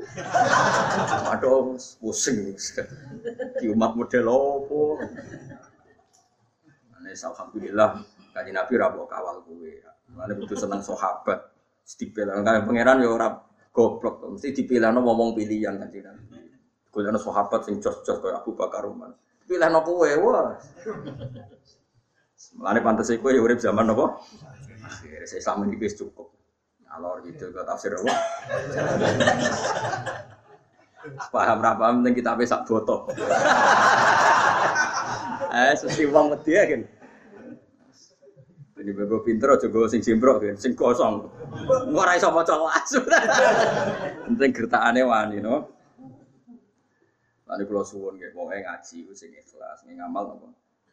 Aduh, 1.30 1.78
pusing. 2.02 2.58
Di 3.62 3.66
umat 3.70 3.94
model 3.94 4.26
opo. 4.26 4.98
Ane 6.98 7.14
alhamdulillah 7.14 8.02
kaji 8.34 8.52
Nabi 8.54 8.74
rabo 8.82 9.06
kawal 9.06 9.46
gue. 9.46 9.86
Ane 10.18 10.34
butuh 10.34 10.58
seneng 10.58 10.82
sahabat. 10.82 11.54
Dipilih 11.90 12.46
kan 12.46 12.66
pangeran 12.66 13.02
ya 13.06 13.10
ora 13.10 13.30
goblok. 13.70 14.26
Mesti 14.34 14.54
dipilih 14.54 14.90
no 14.90 15.06
ngomong 15.06 15.38
pilihan 15.38 15.78
kan 15.78 15.94
Nabi. 15.94 16.02
Gue 16.90 17.06
sahabat 17.06 17.70
sing 17.70 17.78
jos-jos 17.78 18.18
kayak 18.18 18.42
Abu 18.42 18.58
Bakar 18.58 18.82
Umar. 18.90 19.14
Pilih 19.46 19.70
no 19.70 19.86
kowe, 19.86 20.10
wah. 20.26 20.58
Mulane 22.58 22.80
pantes 22.82 23.14
kowe 23.14 23.30
ya 23.30 23.42
urip 23.46 23.62
zaman 23.62 23.94
apa? 23.94 24.06
Saya 24.90 25.38
Islam 25.38 25.70
ini 25.70 25.78
bis 25.78 25.94
cukup. 25.94 26.34
Alor 26.90 27.22
gitu 27.22 27.54
ke 27.54 27.62
tafsir 27.62 27.94
apa? 27.94 28.14
Paham 31.30 31.62
apa 31.62 31.86
penting 31.96 32.18
kita 32.18 32.34
bisa 32.34 32.66
foto. 32.66 33.08
Eh, 35.50 35.74
sesi 35.78 36.06
uang 36.10 36.34
mesti 36.34 36.52
ya 36.54 36.66
kan. 36.66 36.82
Ini 38.80 38.92
bebo 38.96 39.20
pinter 39.22 39.52
aja 39.54 39.68
gue 39.68 39.92
sing 39.92 40.00
simprok 40.00 40.40
kan, 40.40 40.56
sing 40.56 40.72
kosong. 40.72 41.28
Ora 41.92 42.16
iso 42.16 42.32
maca 42.32 42.56
kelas. 42.56 42.90
Penting 44.24 44.52
gertakane 44.56 45.04
wani 45.04 45.44
no. 45.44 45.68
Lalu 47.50 47.66
kalau 47.66 47.84
suwun 47.84 48.16
nggih 48.16 48.32
pokoke 48.32 48.62
ngaji 48.62 48.98
sing 49.18 49.30
ikhlas, 49.36 49.84
ngamal 49.84 50.38
napa? 50.38 50.48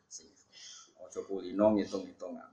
Sing. 0.08 0.26
Aja 0.98 1.20
kulino 1.28 1.76
ngitung-hitungan. 1.76 2.50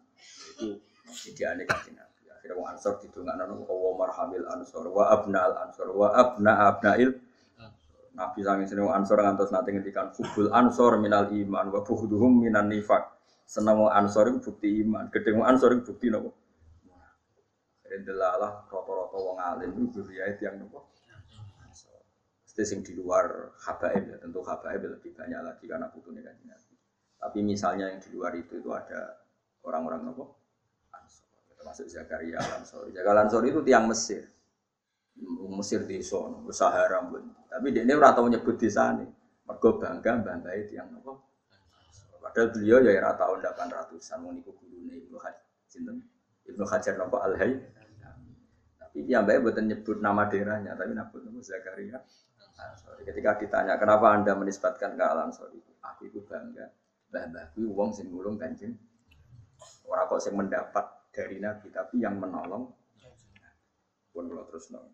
Itu 0.53 0.83
ideane 1.11 1.63
kanjeng 1.67 1.95
Nabi. 1.99 2.31
Akhirnya 2.31 2.55
wong 2.59 2.67
Ansor 2.71 2.93
didongakno 3.03 3.43
napa 3.49 3.73
wa 3.73 3.91
marhamil 3.99 4.45
ansor 4.47 4.85
wa 4.91 5.03
abnal 5.11 5.51
ansor 5.63 5.89
wa 5.91 6.07
abna 6.11 6.51
abnail 6.71 7.11
Nabi 8.13 8.45
sange 8.45 8.69
seneng 8.69 8.93
Ansor 8.93 9.17
ngantos 9.25 9.49
nate 9.49 9.73
ngendikan 9.73 10.13
hubul 10.13 10.53
ansor 10.53 11.01
minal 11.01 11.33
iman 11.33 11.65
wa 11.73 11.81
bughduhum 11.81 12.45
minan 12.45 12.69
nifaq. 12.69 13.09
Seneng 13.43 13.75
wong 13.75 13.91
Ansor 13.91 14.29
iku 14.31 14.39
bukti 14.53 14.85
iman, 14.85 15.09
gedhe 15.09 15.33
wong 15.33 15.45
Ansor 15.49 15.73
iku 15.75 15.91
bukti 15.91 16.13
napa? 16.13 16.29
Delalah 17.93 18.65
rata-rata 18.69 19.17
wong 19.17 19.37
alim 19.41 19.71
iku 19.89 20.05
riayat 20.05 20.37
yang 20.45 20.61
napa? 20.61 20.85
Itu 22.53 22.61
sing 22.61 22.85
di 22.85 22.93
luar 22.93 23.49
habaib 23.65 24.13
ya, 24.13 24.17
tentu 24.21 24.45
habaib 24.45 24.85
lebih 24.85 25.17
banyak 25.17 25.41
lagi 25.41 25.65
karena 25.65 25.89
butuhnya 25.89 26.21
kan. 26.21 26.37
Tapi 27.17 27.39
misalnya 27.41 27.89
yang 27.89 27.97
di 27.97 28.13
luar 28.13 28.37
itu 28.37 28.61
itu 28.61 28.69
ada 28.69 29.25
orang-orang 29.65 30.05
nopo 30.05 30.23
Ansor, 30.23 30.42
termasuk 31.63 31.87
Zakaria 31.87 32.43
Ansor. 32.43 32.91
Zakaria 32.91 33.23
Ansor 33.23 33.47
itu 33.47 33.63
tiang 33.63 33.87
Mesir, 33.87 34.27
Mesir 35.47 35.87
di 35.87 36.03
sono, 36.03 36.43
Sahara 36.51 36.99
pun. 37.07 37.23
Tapi 37.47 37.71
dia 37.71 37.87
ini 37.87 37.95
rata 37.95 38.19
menyebut 38.19 38.59
di 38.59 38.67
sana, 38.67 39.07
mergo 39.47 39.79
bangga 39.79 40.19
banggai 40.19 40.67
tiang 40.67 40.91
nopo. 40.91 41.23
Padahal 42.19 42.51
beliau 42.51 42.83
ya 42.83 42.91
era 42.99 43.15
tahun 43.15 43.39
800-an, 43.39 44.17
mau 44.19 44.35
niku 44.35 44.51
gurune 44.59 45.07
Ibnu 45.07 45.15
Hajar, 45.23 45.47
Ibnu 46.51 46.65
Hajar 46.67 46.93
nopo 46.99 47.23
Al 47.23 47.39
Hayy. 47.39 47.55
Tapi 48.75 49.07
dia 49.07 49.23
mbak 49.23 49.39
buatan 49.39 49.71
nyebut 49.71 50.03
nama 50.03 50.27
daerahnya, 50.27 50.75
tapi 50.75 50.91
nyebut 50.91 51.23
nama 51.23 51.39
Zakaria. 51.39 51.97
Ansori. 52.53 53.01
Ketika 53.07 53.41
ditanya 53.41 53.81
kenapa 53.81 54.13
anda 54.13 54.35
menisbatkan 54.35 54.93
ke 54.99 55.03
Al 55.03 55.31
Ansori, 55.31 55.57
aku 55.79 56.11
itu 56.11 56.19
bangga. 56.27 56.69
Bah 57.07 57.25
bahku 57.31 57.65
wong 57.71 57.95
sing 57.95 58.11
ngulung. 58.11 58.37
Orang 59.83 60.05
kok 60.09 60.21
sing 60.21 60.33
mendapat 60.33 61.02
dari 61.13 61.37
Nabi, 61.37 61.69
tapi 61.69 62.01
yang 62.01 62.17
menolong. 62.17 62.73
Pun 64.09 64.25
kalau 64.29 64.45
terus 64.49 64.73
nong. 64.73 64.89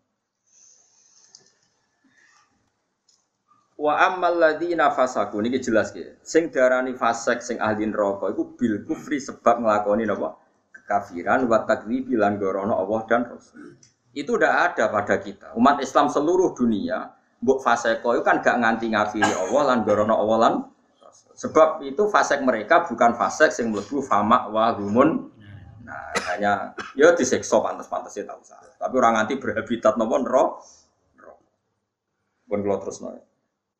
Wa 3.80 4.12
ammal 4.12 4.36
ladzina 4.36 4.92
fasaku 4.92 5.40
niki 5.40 5.64
jelas 5.64 5.88
ki. 5.96 6.20
Sing 6.20 6.52
darani 6.52 6.92
fasek 6.92 7.40
sing 7.40 7.56
ahli 7.56 7.88
neraka 7.88 8.28
iku 8.28 8.52
bil 8.52 8.84
kufri 8.84 9.16
sebab 9.16 9.64
nglakoni 9.64 10.04
napa? 10.04 10.36
Kekafiran 10.68 11.48
wa 11.48 11.64
takdzibi 11.64 12.12
lan 12.12 12.36
gorono 12.36 12.76
Allah 12.76 13.00
dan 13.08 13.24
Rasul. 13.24 13.80
Itu 14.12 14.36
udah 14.36 14.68
ada 14.68 14.92
pada 14.92 15.16
kita. 15.16 15.56
Umat 15.56 15.80
Islam 15.80 16.12
seluruh 16.12 16.52
dunia 16.52 17.16
Mbok 17.40 17.64
faseko 17.64 18.20
itu 18.20 18.20
kan 18.20 18.44
gak 18.44 18.60
nganti 18.60 18.92
ngafiri 18.92 19.32
Allah 19.32 19.62
lan 19.72 19.78
gorono 19.80 20.12
Allah 20.12 20.38
lan 20.44 20.54
sebab 21.40 21.80
itu 21.88 22.04
fasek 22.12 22.44
mereka 22.44 22.84
bukan 22.84 23.16
fasek 23.16 23.48
yang 23.56 23.72
mlebu 23.72 24.04
fama 24.04 24.44
wa 24.52 24.76
humun. 24.76 25.32
Nah, 25.90 26.14
hanya 26.30 26.52
ya 26.94 27.10
disekso 27.18 27.58
pantas-pantasnya 27.58 28.22
tahu 28.30 28.40
salah. 28.46 28.70
Tapi 28.78 28.94
orang 28.94 29.18
nganti 29.18 29.34
berhabitat 29.42 29.98
nopo 29.98 30.14
nero. 30.22 30.44
Pun 32.46 32.62
kalau 32.62 32.78
terus 32.78 33.02
nopo. 33.02 33.26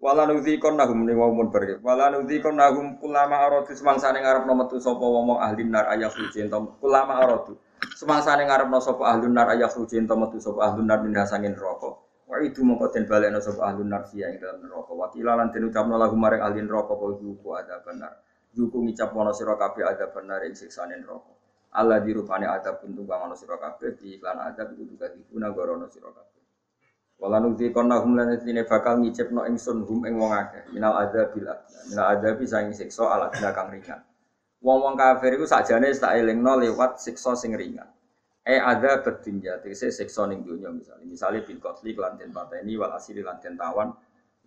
Wala 0.00 0.24
nudzikon 0.26 0.74
nahum 0.80 1.06
ni 1.06 1.14
wamun 1.14 1.52
pergi. 1.54 1.78
Wala 1.78 2.10
nudzikon 2.10 2.56
nahum 2.58 2.98
kulama 2.98 3.46
aradu 3.46 3.70
semangsane 3.76 4.24
ngarep 4.24 4.48
metu 4.48 4.80
sapa 4.80 5.04
wong 5.04 5.38
ahli 5.38 5.68
nar 5.68 5.92
ayah 5.92 6.08
suci 6.08 6.40
ento 6.40 6.80
kulama 6.80 7.20
aradu. 7.20 7.54
Semangsane 7.94 8.48
ngarep 8.48 8.72
sapa 8.80 9.04
ahli 9.06 9.28
nar 9.28 9.52
ayah 9.54 9.68
suci 9.68 10.00
ento 10.00 10.16
metu 10.16 10.40
sapa 10.40 10.72
ahli 10.72 10.82
nar 10.82 11.04
min 11.04 11.12
hasangin 11.14 11.52
rokok. 11.52 12.26
Wa 12.30 12.40
itu 12.40 12.64
mongko 12.64 12.94
den 12.94 13.04
balekno 13.10 13.44
sapa 13.44 13.74
ahlun 13.74 13.92
nar 13.92 14.08
ing 14.14 14.40
dalam 14.40 14.62
neraka. 14.64 14.92
Wa 14.94 15.06
kila 15.12 15.36
lan 15.36 15.52
den 15.52 15.68
ucapno 15.68 15.98
lagu 15.98 16.16
maring 16.16 16.40
ahli 16.40 16.62
neraka 16.64 16.96
apa 16.96 17.06
zuku 17.20 17.48
ada 17.52 17.82
benar. 17.84 18.12
Zuku 18.56 18.80
ngicap 18.86 19.12
mono 19.12 19.36
sira 19.36 19.58
kabeh 19.58 19.84
ada 19.84 20.08
benar 20.08 20.40
ing 20.48 20.56
siksane 20.56 20.96
neraka. 20.96 21.39
Allah 21.70 22.02
dirupane 22.02 22.50
ada 22.50 22.74
buntung 22.82 23.06
kang 23.06 23.30
ana 23.30 23.38
sira 23.38 23.54
kabeh 23.54 23.94
di 23.94 24.18
iklan 24.18 24.42
ada 24.42 24.66
kudu 24.66 24.98
kadipuna 24.98 25.54
gorono 25.54 25.86
sira 25.86 26.10
kabeh. 26.10 26.42
Wala 27.20 27.36
nukti 27.38 27.70
konna 27.70 28.00
hum 28.02 28.16
lan 28.16 28.32
tine 28.42 28.66
bakal 28.66 28.98
ngicipno 28.98 29.46
ingsun 29.46 29.86
hum 29.86 30.02
ing 30.08 30.18
wong 30.18 30.32
akeh 30.34 30.66
minal 30.74 30.98
adzabil 30.98 31.46
adna. 31.46 31.78
Minal 31.92 32.06
adzabi 32.16 32.44
saing 32.48 32.74
siksa 32.74 33.06
ala 33.06 33.30
kang 33.30 33.70
ringan. 33.70 34.02
Wong-wong 34.60 34.96
kafir 34.98 35.36
iku 35.36 35.48
sakjane 35.48 35.88
tak 35.94 36.16
elingno 36.20 36.58
lewat 36.58 36.98
siksa 36.98 37.38
sing 37.38 37.54
ringan. 37.54 37.86
Eh 38.40 38.56
ada 38.56 39.04
berdunia, 39.04 39.60
tegese 39.60 39.92
seksa 39.92 40.24
ning 40.26 40.42
dunia 40.42 40.72
misalnya. 40.72 41.06
Misalnya 41.06 41.44
bil 41.44 41.60
kotli 41.60 41.92
kelanten 41.92 42.32
pateni 42.32 42.74
wal 42.76 42.92
asili 42.96 43.20
lanten 43.20 43.54
tawan 43.54 43.92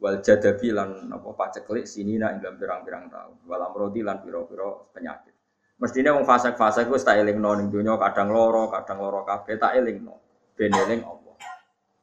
wal 0.01 0.17
jadabi 0.19 0.73
lan 0.73 1.07
apa 1.13 1.29
paceklik 1.37 1.85
sini 1.85 2.17
nak 2.17 2.41
dalam 2.41 2.57
pirang-pirang 2.57 3.05
tahun. 3.09 3.45
Wal 3.45 3.61
amrodi 3.63 4.01
lan 4.01 4.21
piro-piro 4.21 4.89
penyakit. 4.91 5.32
Mestinya 5.81 6.13
wong 6.15 6.25
fasek-fasek 6.27 6.87
wis 6.93 7.01
tak 7.01 7.17
elingno 7.17 7.57
ning 7.57 7.67
dunia 7.73 7.97
kadang 7.97 8.29
loro, 8.29 8.69
kadang 8.69 9.01
loro 9.01 9.25
kabeh 9.25 9.57
tak 9.57 9.73
elingno. 9.77 10.15
Ben 10.53 10.69
eling 10.69 11.01
Allah. 11.01 11.35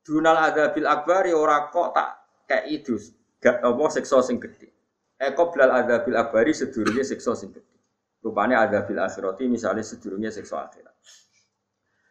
Dunal 0.03 0.37
ada 0.37 0.75
bil 0.75 0.91
akbari 0.91 1.31
ora 1.31 1.71
kok 1.71 1.95
tak 1.95 2.09
kayak 2.51 2.67
itu 2.67 2.99
gak 3.39 3.63
apa 3.63 3.85
seksa 3.95 4.19
sing 4.27 4.43
gede. 4.43 4.69
Eh 5.21 5.31
qoblal 5.33 5.71
ada 5.71 6.03
bil 6.03 6.19
akbari 6.19 6.51
sedurunge 6.51 7.07
seksa 7.07 7.39
sing 7.39 7.55
gede. 7.55 7.77
Rupanya 8.21 8.67
ada 8.67 8.83
bil 8.85 8.99
akhirati 9.01 9.47
misalnya 9.47 9.87
sedurunge 9.87 10.29
seksa 10.35 10.67
akhirat. 10.67 10.93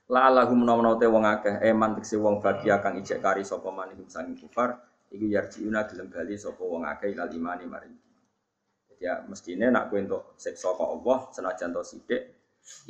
La 0.09 0.25
lahu 0.33 0.57
menawa 0.57 0.97
te 0.97 1.05
wong 1.05 1.21
akeh 1.21 1.61
eman 1.69 1.93
tekse 1.93 2.17
wong 2.17 2.41
bagia 2.41 2.81
kang 2.81 2.97
ijek 2.97 3.21
kari 3.21 3.45
sapa 3.45 3.69
man 3.69 3.93
iku 3.93 4.09
sanging 4.09 4.41
kufar 4.41 4.73
iku 5.13 5.29
yarjiuna 5.29 5.85
gelem 5.85 6.09
bali 6.09 6.33
sapa 6.33 6.65
wong 6.65 6.81
akeh 6.81 7.13
imani 7.13 7.65
mari. 7.69 7.93
Ya 8.99 9.23
mestine 9.31 9.71
nak 9.71 9.87
kowe 9.87 9.99
entuk 9.99 10.35
siksa 10.35 10.75
kok 10.75 10.83
Allah 10.83 11.31
senajan 11.31 11.71
to 11.71 11.81
sithik 11.87 12.35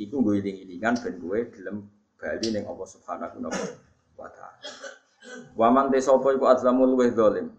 iku 0.02 0.18
nggo 0.18 0.42
iling-ilingan 0.42 0.98
ben 0.98 1.14
kowe 1.22 1.38
gelem 1.54 1.86
bali 2.18 2.48
ning 2.50 2.66
Allah 2.66 2.86
Subhanahu 2.90 3.46
wa 4.18 4.28
taala. 4.28 4.90
Wa 5.54 5.68
man 5.70 5.88
te 5.94 6.02
sapa 6.02 6.34
iku 6.34 6.50
azlamul 6.50 6.98
luweh 6.98 7.14
zalim. 7.14 7.54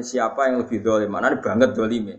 Siapa 0.00 0.48
yang 0.48 0.64
lebih 0.64 0.80
zalim? 0.80 1.10
Manane 1.12 1.36
banget 1.44 1.76
zalime. 1.76 2.16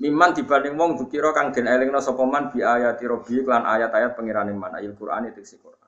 Miman 0.00 0.32
dibanding 0.32 0.74
wong 0.74 0.96
dukira 0.98 1.30
kang 1.36 1.52
den 1.52 1.68
elingno 1.68 2.00
sapa 2.00 2.24
man 2.24 2.50
bi 2.50 2.64
ayati 2.64 3.04
rabbi 3.06 3.44
lan 3.44 3.62
ayat-ayat 3.62 4.16
pengirane 4.18 4.56
man 4.56 4.74
ayat 4.74 4.96
Quran 4.98 5.30
itu 5.30 5.60
Quran 5.60 5.84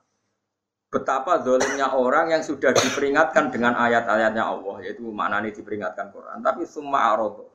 betapa 0.87 1.43
dolimnya 1.43 1.91
orang 1.99 2.31
yang 2.31 2.43
sudah 2.43 2.71
diperingatkan 2.71 3.51
dengan 3.51 3.75
ayat-ayatnya 3.75 4.39
Allah 4.39 4.87
yaitu 4.87 5.03
mana 5.11 5.43
nih 5.43 5.51
diperingatkan 5.51 6.15
Quran 6.15 6.39
tapi 6.39 6.63
semua 6.63 7.11
arodo 7.11 7.51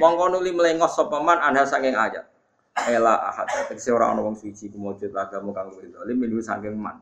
mongko 0.00 0.38
nuli 0.38 0.50
melengos 0.54 0.94
sopaman 0.94 1.38
anda 1.42 1.66
saking 1.66 1.94
ayat 1.94 2.26
ela 2.86 3.32
ahad 3.32 3.48
tegese 3.72 3.90
ora 3.90 4.12
ana 4.12 4.20
wong 4.22 4.36
suci 4.36 4.68
kumujud 4.68 5.10
lagamu 5.10 5.50
kang 5.56 5.72
luwih 5.72 5.90
dolim 5.90 6.16
minu 6.20 6.38
saking 6.38 6.76
man 6.76 7.00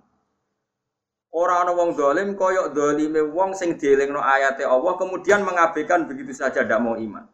ora 1.34 1.66
ana 1.66 1.74
wong 1.74 1.98
dolim 1.98 2.38
koyok 2.38 2.72
dolime 2.72 3.20
wong 3.20 3.52
sing 3.52 3.76
dielingno 3.76 4.22
ayate 4.22 4.62
Allah 4.62 4.94
kemudian 4.96 5.42
mengabaikan 5.42 6.06
begitu 6.06 6.32
saja 6.32 6.62
tidak 6.62 6.80
mau 6.80 6.94
iman 6.94 7.26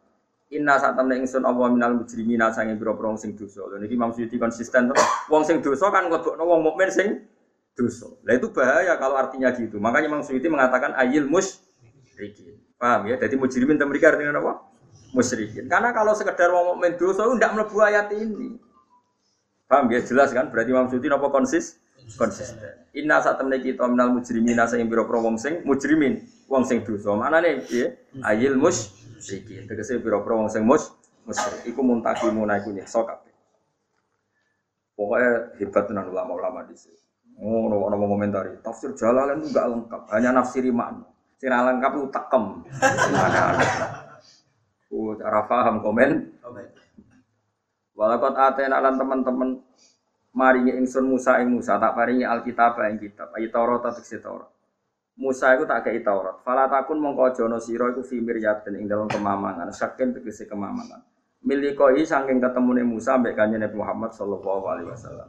Inna 0.50 0.82
saat 0.82 0.98
temen 0.98 1.22
ingsun 1.22 1.46
Allah 1.46 1.70
minal 1.70 1.94
mujrimina 1.94 2.50
sange 2.50 2.74
biro-biro 2.74 3.14
sing 3.14 3.38
dosa. 3.38 3.70
Lha 3.70 3.78
niki 3.78 3.94
Imam 3.94 4.10
Suyuti 4.10 4.34
konsisten 4.34 4.90
to. 4.90 4.98
Wong 5.30 5.46
sing 5.46 5.62
dosa 5.62 5.94
kan 5.94 6.10
nglebokno 6.10 6.42
wong 6.42 6.66
mukmin 6.66 6.90
sing 6.90 7.22
dosa. 7.78 8.10
Nah 8.26 8.34
itu 8.34 8.50
bahaya 8.50 8.98
kalau 8.98 9.14
artinya 9.14 9.54
gitu. 9.54 9.78
Makanya 9.78 10.10
Imam 10.10 10.26
Suyuti 10.26 10.50
mengatakan 10.50 10.98
ayil 10.98 11.30
musyrikin. 11.30 12.58
Paham 12.82 13.06
ya? 13.06 13.14
Jadi 13.22 13.38
mujrimin 13.38 13.78
mereka 13.78 14.10
artinya 14.10 14.42
apa? 14.42 14.69
Musyrikin. 15.10 15.66
Karena 15.66 15.90
kalau 15.90 16.14
sekedar 16.14 16.50
mau 16.54 16.74
mukmin 16.74 16.94
dosa 16.94 17.26
tidak 17.26 17.50
melebu 17.54 17.76
ayat 17.82 18.06
ini. 18.14 18.58
Paham 19.66 19.90
ya? 19.90 20.02
Jelas 20.02 20.30
kan? 20.30 20.50
Berarti 20.50 20.70
Imam 20.70 20.86
Suyuti 20.90 21.10
apa 21.10 21.28
konsis? 21.30 21.78
Konsisten. 22.18 22.90
Inna 22.90 23.22
saat 23.22 23.38
temen 23.38 23.54
kita 23.62 23.86
minal 23.86 24.10
mujrimin 24.10 24.58
sing 24.66 24.82
biro 24.90 25.06
pro 25.06 25.22
wong 25.22 25.38
sing 25.38 25.62
mujrimin 25.62 26.26
wong 26.50 26.66
sing 26.66 26.82
dosa. 26.82 27.14
Mana 27.14 27.38
nih? 27.38 27.62
Ya? 27.70 27.86
Ayil 28.26 28.58
musyrikin. 28.58 29.70
Tegese 29.70 30.02
biro 30.02 30.22
wong 30.26 30.50
sing 30.50 30.66
mus 30.66 30.90
musyrik. 31.22 31.70
Iku 31.70 31.80
muntakimu 31.86 32.42
naiku 32.42 32.74
nyekso 32.74 33.06
kabeh. 33.06 33.30
Pokoknya 34.98 35.54
hebat 35.62 35.84
tenan 35.86 36.10
ulama-ulama 36.10 36.66
di 36.66 36.74
sini. 36.74 36.98
Oh, 37.40 37.72
ono 37.72 37.88
ono 37.88 37.96
komentari. 38.04 38.52
Tafsir 38.60 38.92
Jalalain 38.92 39.40
itu 39.40 39.48
enggak 39.48 39.66
lengkap, 39.72 40.02
hanya 40.12 40.30
nafsiri 40.36 40.68
makna. 40.68 41.08
Sira 41.40 41.64
lengkap 41.64 41.90
itu 41.96 42.06
takem. 42.12 42.44
Ada-ada. 43.16 43.99
Oh, 44.90 45.14
cara 45.14 45.46
paham 45.46 45.78
komen. 45.80 46.10
Walakot 47.94 48.34
atena 48.34 48.82
lan 48.82 48.98
teman-teman 48.98 49.62
maringi 50.34 50.74
ingsun 50.74 51.06
Musa 51.06 51.38
ing 51.38 51.54
Musa 51.54 51.78
tak 51.78 51.94
paringi 51.94 52.26
Alkitab 52.26 52.78
ing 52.90 52.98
kitab. 52.98 53.30
Ayi 53.38 53.50
Taurat 53.54 53.86
tak 53.86 54.02
Taurat. 54.02 54.50
Musa 55.20 55.52
itu 55.52 55.68
tak 55.68 55.84
kei 55.84 56.00
Taurat. 56.00 56.40
Fala 56.40 56.64
takun 56.66 56.96
mongko 56.96 57.36
jono 57.36 57.60
sira 57.60 57.92
iku 57.92 58.00
fi 58.00 58.18
miryatin 58.18 58.80
ing 58.80 58.88
dalam 58.88 59.06
kemamangan. 59.06 59.68
Saking 59.68 60.16
tegese 60.16 60.48
kemamangan. 60.48 61.04
Milikoi 61.44 62.02
saking 62.02 62.40
ketemune 62.40 62.82
Musa 62.88 63.20
mbek 63.20 63.36
kanjeng 63.36 63.68
Muhammad 63.76 64.16
sallallahu 64.16 64.64
alaihi 64.64 64.88
wasallam. 64.88 65.28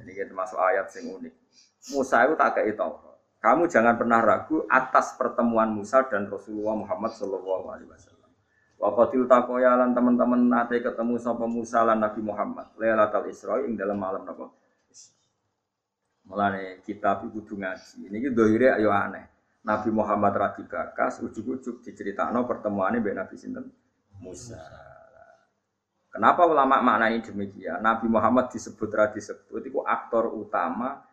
Ini 0.00 0.12
kita 0.12 0.32
masuk 0.36 0.60
ayat 0.60 0.92
sing 0.92 1.08
unik. 1.08 1.32
Musa 1.96 2.28
itu 2.28 2.34
tak 2.36 2.60
kayak 2.60 2.76
Taurat. 2.76 3.16
Kamu 3.40 3.64
jangan 3.72 3.96
pernah 3.96 4.20
ragu 4.20 4.68
atas 4.68 5.16
pertemuan 5.16 5.72
Musa 5.72 6.04
dan 6.12 6.28
Rasulullah 6.28 6.76
Muhammad 6.76 7.16
Shallallahu 7.16 7.72
Alaihi 7.72 7.88
Wasallam. 7.88 8.19
Wa 8.80 8.96
qatil 8.96 9.28
takoya 9.28 9.76
lan 9.76 9.92
teman-teman 9.92 10.40
nate 10.48 10.80
ketemu 10.80 11.20
sapa 11.20 11.44
Musa 11.44 11.84
lan 11.84 12.00
Nabi 12.00 12.24
Muhammad. 12.24 12.72
Lailatul 12.80 13.28
Isra 13.28 13.60
ing 13.60 13.76
dalam 13.76 14.00
malam 14.00 14.24
napa? 14.24 14.48
Mulane 16.24 16.80
kitab 16.80 17.28
iku 17.28 17.44
kudu 17.44 17.60
ngaji. 17.60 18.08
Niki 18.08 18.32
dohire 18.32 18.72
ayo 18.80 18.88
aneh. 18.88 19.28
Nabi 19.60 19.92
Muhammad 19.92 20.32
ra 20.32 20.48
dibakas, 20.56 21.20
ujug-ujug 21.20 21.84
diceritakno 21.84 22.48
pertemuane 22.48 23.04
mbek 23.04 23.12
Nabi 23.12 23.36
sinten? 23.36 23.68
Musa. 24.16 24.56
Kenapa 26.08 26.48
ulama 26.48 26.80
maknani 26.80 27.20
demikian? 27.20 27.84
Nabi 27.84 28.08
Muhammad 28.08 28.48
disebut 28.48 28.88
ra 28.96 29.12
disebut 29.12 29.60
iku 29.68 29.84
aktor 29.84 30.32
utama 30.32 31.04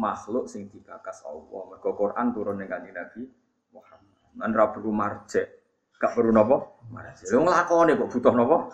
makhluk 0.00 0.48
sing 0.48 0.72
dibakas 0.72 1.20
Allah. 1.28 1.76
Mergo 1.76 1.92
Quran 1.92 2.32
turun 2.32 2.56
ning 2.56 2.72
Nabi 2.72 3.28
Muhammad. 3.76 4.40
Lan 4.40 4.50
ra 4.56 4.72
perlu 4.72 4.88
marjek. 4.88 5.59
Gak 6.00 6.16
perlu 6.16 6.32
napa? 6.32 6.64
Marjek. 6.88 7.28
Yo 7.28 7.44
nglakoni 7.44 7.92
kok 7.92 8.08
butuh 8.08 8.32
napa? 8.32 8.72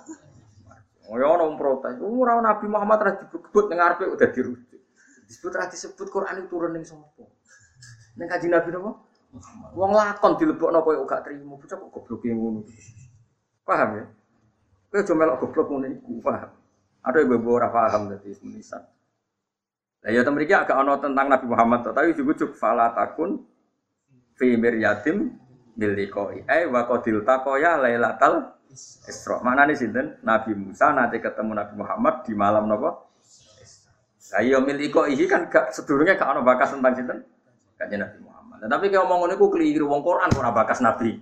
Oh 1.11 1.16
ya 1.18 1.27
ono 1.27 1.59
protes. 1.59 1.99
Ora 1.99 2.39
Nabi 2.39 2.66
Muhammad 2.70 2.99
ra 3.03 3.12
disebut 3.18 3.64
ning 3.66 3.79
arepe 3.83 4.07
udah 4.07 4.29
dirujuk. 4.31 4.81
Disebut 5.27 5.53
ra 5.55 5.66
disebut 5.66 6.07
Quran 6.07 6.39
itu 6.43 6.47
turun 6.47 6.70
ning 6.74 6.87
sapa? 6.87 7.27
Ning 8.14 8.27
kanjeng 8.31 8.55
Nabi? 8.55 8.70
Muhammad. 8.74 9.70
Wong 9.74 9.93
lakon 9.93 10.39
dilebokno 10.39 10.79
koyo 10.87 11.03
gak 11.03 11.27
trimo. 11.27 11.59
Bocah 11.59 11.77
kok 11.77 11.91
goblok 11.91 12.22
ngono. 12.22 12.62
Paham 13.66 13.91
ya? 13.99 14.05
Kowe 14.87 14.99
aja 15.03 15.12
melok 15.18 15.37
goblok 15.43 15.66
ngono 15.66 15.87
iku, 15.91 16.22
paham? 16.22 16.51
Ada 17.03 17.18
ibu-ibu 17.22 17.49
ora 17.59 17.68
paham 17.70 18.11
dadi 18.11 18.31
tulisan. 18.39 18.83
Lah 20.07 20.11
ya 20.14 20.22
temen 20.22 20.43
iki 20.47 20.55
agak 20.55 20.79
ono 20.79 20.95
tentang 21.03 21.27
Nabi 21.27 21.47
Muhammad 21.51 21.83
tapi 21.91 22.14
juga 22.14 22.47
fala 22.55 22.95
takun 22.95 23.43
fi 24.39 24.55
miryatim 24.55 25.35
bilikoi. 25.77 26.49
Eh 26.49 26.64
wa 26.66 26.89
qadil 26.89 27.22
taqoya 27.22 27.79
lailatal. 27.79 28.57
Mana 29.45 29.68
nih 29.68 29.77
sinten? 29.79 30.18
Nabi 30.27 30.53
Musa 30.57 30.91
nanti 30.91 31.22
ketemu 31.22 31.55
Nabi 31.55 31.74
Muhammad 31.79 32.27
di 32.27 32.33
malam 32.35 32.66
napa? 32.66 33.07
Lah 34.35 34.43
iya 34.43 34.59
miliko 34.59 35.07
iki 35.07 35.31
kan 35.31 35.47
gak 35.47 35.70
sedurunge 35.70 36.18
gak 36.18 36.27
ono 36.27 36.43
bakas 36.43 36.74
tentang 36.74 36.93
sinten? 36.99 37.18
Kanjeng 37.79 38.03
Nabi 38.03 38.18
Muhammad. 38.20 38.59
Nah, 38.66 38.68
tapi 38.72 38.91
kalau 38.91 39.07
ngomong 39.07 39.29
niku 39.33 39.47
keliru 39.53 39.87
wong 39.87 40.03
Quran 40.03 40.33
ora 40.35 40.51
bakas 40.51 40.83
Nabi 40.83 41.14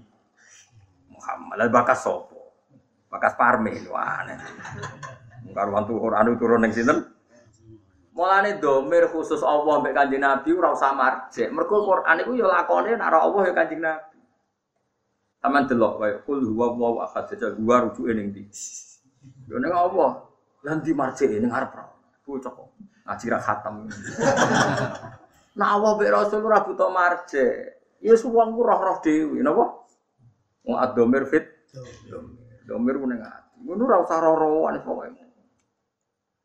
Muhammad. 1.13 1.55
Lah 1.61 1.69
bakas 1.69 1.99
sapa? 2.01 2.39
Bakas 3.13 3.33
parme 3.37 3.77
wah. 3.93 4.25
Karuan 5.55 5.87
tuh 5.87 6.01
Quran 6.01 6.35
turun 6.41 6.65
ning 6.65 6.73
sinten? 6.75 7.07
Mulane 8.15 8.59
domir 8.63 9.11
khusus 9.11 9.43
Allah 9.43 9.83
mbek 9.83 9.95
Kanjeng 9.95 10.23
Nabi 10.25 10.51
ora 10.57 10.75
usah 10.75 10.97
marjek. 10.97 11.53
Mergo 11.53 11.85
Quran 11.87 12.25
iku 12.25 12.33
ya 12.35 12.47
lakone 12.51 12.97
nek 12.97 13.15
Allah 13.15 13.43
ya 13.47 13.53
Kanjeng 13.53 13.83
Nabi. 13.85 14.14
Taman 15.45 15.69
delok 15.69 16.01
kaya 16.01 16.17
kul 16.25 16.41
huwa 16.41 16.73
wa 16.73 17.05
ahad 17.05 17.29
saja 17.29 17.53
gua 17.53 17.85
rujuke 17.85 18.17
ning 18.17 18.33
ndi. 18.33 18.49
Yo 19.45 19.61
ning 19.61 19.77
Allah. 19.77 20.25
Lan 20.65 20.81
di 20.81 20.97
marjek 20.97 21.29
ning 21.29 21.53
arep 21.53 21.69
ra. 21.77 21.85
Bocah 22.25 22.49
kok 22.49 22.73
ngaji 23.05 23.27
ra 23.29 23.39
khatam. 23.45 23.75
Nah 25.55 25.79
Allah 25.79 25.95
mbek 25.95 26.11
Rasul 26.11 26.43
ora 26.43 26.65
butuh 26.65 26.89
marjek. 26.89 27.77
Ya 28.01 28.17
wong 28.17 28.57
ku 28.57 28.61
roh-roh 28.65 28.99
dhewe 29.05 29.39
napa? 29.45 29.85
Wong 30.65 30.77
ad-domir 30.81 31.29
fit. 31.29 31.47
Domir 32.65 32.97
ku 32.97 33.07
ning 33.07 33.21
ati. 33.21 33.69
Ngono 33.69 33.85
ora 33.85 34.01
usah 34.01 34.19
roh-rohan 34.25 34.81
pokoke. 34.81 35.25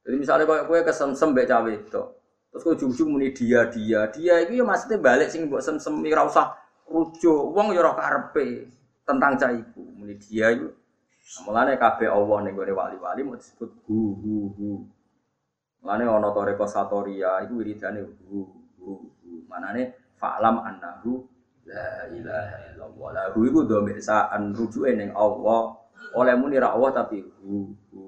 Jadi 0.06 0.16
misalnya 0.20 0.44
kalau 0.44 0.68
kue 0.68 0.80
kesemsem 0.84 1.32
mbek 1.32 1.48
cawe 1.48 1.72
itu, 1.72 2.04
terus 2.52 2.62
kue 2.68 2.74
ujung 2.76 3.10
muni 3.16 3.32
dia 3.32 3.68
dia 3.72 4.08
dia 4.12 4.44
itu 4.44 4.60
ya 4.60 4.64
maksudnya 4.64 4.98
balik 5.00 5.32
sing 5.32 5.48
buat 5.48 5.64
semsem 5.64 6.04
ora 6.04 6.24
usah 6.28 6.56
rujuk, 6.88 7.54
wong 7.56 7.72
ya 7.74 7.82
ora 7.84 7.94
karepe 7.94 8.79
tentang 9.10 9.34
cah 9.42 9.50
iku 9.50 9.82
muni 9.98 10.14
dia 10.22 10.54
itu. 10.54 10.70
Mulane 11.46 11.78
kabeh 11.82 12.10
Allah 12.10 12.38
ning 12.46 12.54
gone 12.54 12.74
wali-wali 12.74 13.22
mau 13.26 13.38
disebut 13.38 13.70
hu 13.90 14.00
hu 14.22 14.36
hu. 14.54 14.70
Mulane 15.82 16.06
ana 16.06 16.30
toreko 16.30 16.70
satoria 16.70 17.42
iku 17.42 17.58
wiridane 17.58 18.06
hu 18.06 18.40
hu 18.78 18.94
hu. 19.18 19.32
Manane 19.50 20.14
fa'lam 20.22 20.62
annahu 20.62 21.26
la 21.66 22.06
ilaha 22.14 22.58
illallah. 22.70 23.08
La 23.14 23.24
hu 23.34 23.46
iku 23.50 23.66
dhamir 23.66 23.98
sa'an 23.98 24.54
rujuke 24.54 24.94
Allah. 25.18 25.62
Oleh 26.14 26.34
muni 26.38 26.62
tapi 26.94 27.26
hu 27.42 27.74
hu 27.90 28.02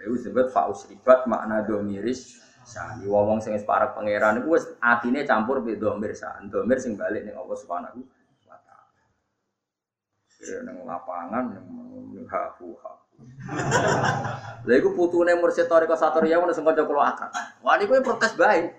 Lalu 0.00 0.16
disebut 0.16 0.48
faus 0.48 0.88
ribat 0.88 1.28
makna 1.28 1.60
domiris 1.60 2.40
sani. 2.64 3.04
Wong 3.04 3.36
sing 3.44 3.52
wis 3.52 3.68
para 3.68 3.92
pangeran 3.92 4.40
iku 4.40 4.56
wis 4.56 4.64
atine 4.80 5.28
campur 5.28 5.60
be 5.60 5.76
domir 5.76 6.16
san. 6.16 6.48
Domir 6.48 6.80
sing 6.80 6.96
balik 6.96 7.28
ning 7.28 7.36
Allah 7.36 7.56
Subhanahu. 7.60 8.00
Kira 10.40 10.64
ning 10.64 10.88
lapangan 10.88 11.52
ning 11.52 12.24
hafu 12.24 12.72
hafu. 12.80 13.20
Lha 14.64 14.74
iku 14.80 14.96
putune 14.96 15.36
Mursyid 15.36 15.68
Thariqah 15.68 16.00
Satoriya 16.00 16.40
ngono 16.40 16.56
sing 16.56 16.64
kanca 16.64 16.88
kula 16.88 17.12
akad. 17.12 17.28
Wah 17.60 17.76
niku 17.76 18.00
protes 18.00 18.32
bae. 18.40 18.72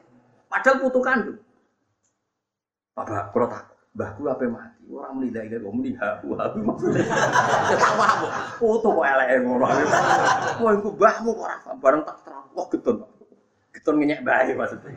Padahal 0.49 0.81
putu 0.81 0.99
kandung. 1.05 1.37
Bapak 2.97 3.29
kula 3.29 3.45
tak 3.47 3.71
Mbahku 3.91 4.23
apa 4.23 4.47
mati? 4.47 4.87
Orang 4.87 5.19
menilai 5.19 5.51
orang 5.51 5.75
muni 5.75 5.91
haku 5.99 6.31
haku 6.35 6.63
maksudnya. 6.63 7.03
Ketawa 7.67 8.05
aku, 8.07 8.27
foto 8.59 8.87
kok 8.95 9.07
elek 9.07 9.27
ngono. 9.43 9.67
Wah, 9.67 10.71
iku 10.75 10.89
mbahmu 10.95 11.29
kok 11.35 11.43
ora 11.43 11.75
bareng 11.75 12.01
tak 12.07 12.17
terang. 12.23 12.45
Wah, 12.55 12.65
getun. 12.71 13.03
Getun 13.75 13.95
ngenyek 13.99 14.23
bae 14.23 14.51
maksudnya. 14.55 14.95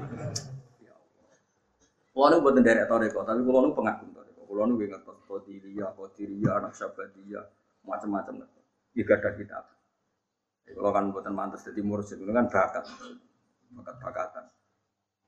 Kulo 2.15 2.27
nu 2.31 2.47
buatan 2.47 2.63
dari 2.63 2.87
toreko, 2.87 3.27
tapi 3.27 3.43
kulo 3.43 3.59
nu 3.67 3.75
pengagum. 3.75 4.15
Kulo 4.55 4.71
nu 4.71 4.79
ngertos 4.79 5.19
kodiria, 5.27 5.91
anak 6.55 6.79
sabadia, 6.79 7.43
macam-macam. 7.83 8.47
Iya 8.95 9.03
gak 9.03 9.19
ada 9.19 9.31
kitab. 9.35 9.67
Kalau 10.63 10.95
kan 10.95 11.11
buatan 11.11 11.35
mantas 11.35 11.67
jadi 11.67 11.83
mursyid 11.83 12.23
itu 12.23 12.31
kan 12.31 12.47
bakat, 12.47 12.87
bakat-bakatan. 13.75 14.47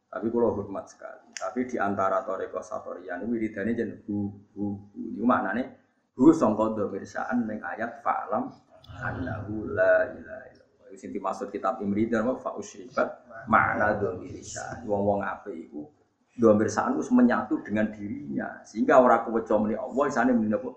Tapi 0.07 0.31
kalau 0.31 0.55
hormat 0.55 0.87
sekali. 0.87 1.27
Tapi 1.35 1.67
di 1.67 1.75
antara 1.75 2.23
toreko 2.23 2.63
satorian 2.63 3.27
ini 3.27 3.35
wiridane 3.35 3.75
jen 3.75 3.99
hu 4.07 4.31
hu 4.55 4.95
hu. 4.95 5.03
Ini 5.19 5.27
nih? 5.59 5.67
Hu 6.15 6.31
songko 6.31 6.79
domirsaan 6.79 7.51
neng 7.51 7.59
ayat 7.67 8.07
fa'lam 8.07 8.47
annahu 8.95 9.75
la 9.75 10.07
ilaha. 10.07 10.55
Itu 10.87 11.03
sinti 11.03 11.19
maksud 11.19 11.51
kitab 11.51 11.83
Imri 11.83 12.07
dan 12.07 12.31
apa 12.31 12.39
fa 12.39 12.55
usyribat 12.55 13.27
makna 13.51 13.99
domirsaan. 13.99 14.87
Wong-wong 14.87 15.27
apa 15.27 15.51
itu? 15.51 15.83
Domirsaan 16.37 17.01
itu 17.01 17.09
menyatu 17.17 17.65
dengan 17.65 17.89
dirinya 17.89 18.61
sehingga 18.61 19.01
orang 19.01 19.25
keweco 19.25 19.57
meni 19.57 19.73
Allah 19.73 20.05
sana 20.13 20.37
meni 20.37 20.53
apa? 20.53 20.69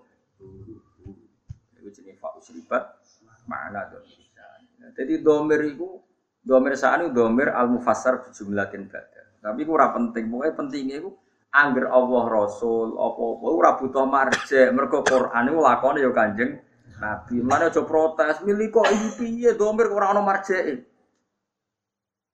Itu 1.76 1.88
jenis 1.92 2.16
fa 2.16 2.32
usyribat 2.40 2.96
makna 3.44 3.92
domirsaan. 3.92 4.60
Jadi 4.96 5.20
domir 5.20 5.60
itu 5.68 6.00
domir 6.40 6.80
saan 6.80 7.04
itu 7.04 7.12
domir 7.12 7.52
al 7.52 7.68
mufassar 7.68 8.24
jumlatin 8.32 8.88
badan. 8.88 9.26
Tapi 9.40 9.64
itu 9.64 9.72
penting, 9.72 10.24
pokoknya 10.28 10.52
pentingnya 10.56 10.96
itu 11.00 11.10
angger 11.52 11.88
Allah 11.88 12.24
Rasul 12.28 12.94
apa-apa 12.94 13.46
ora 13.48 13.70
butuh 13.76 14.04
marjek, 14.06 14.68
mergo 14.72 15.00
Quran 15.02 15.48
iku 15.50 15.60
lakone 15.60 15.98
ya 16.04 16.10
Kanjeng 16.12 16.52
Nabi. 17.00 17.34
Mana 17.40 17.72
aja 17.72 17.80
protes, 17.82 18.44
milih 18.44 18.68
kok 18.68 18.88
iki 18.88 19.08
piye 19.16 19.50
domir 19.56 19.88
ora 19.88 20.12
ono 20.12 20.20
marjek. 20.20 20.89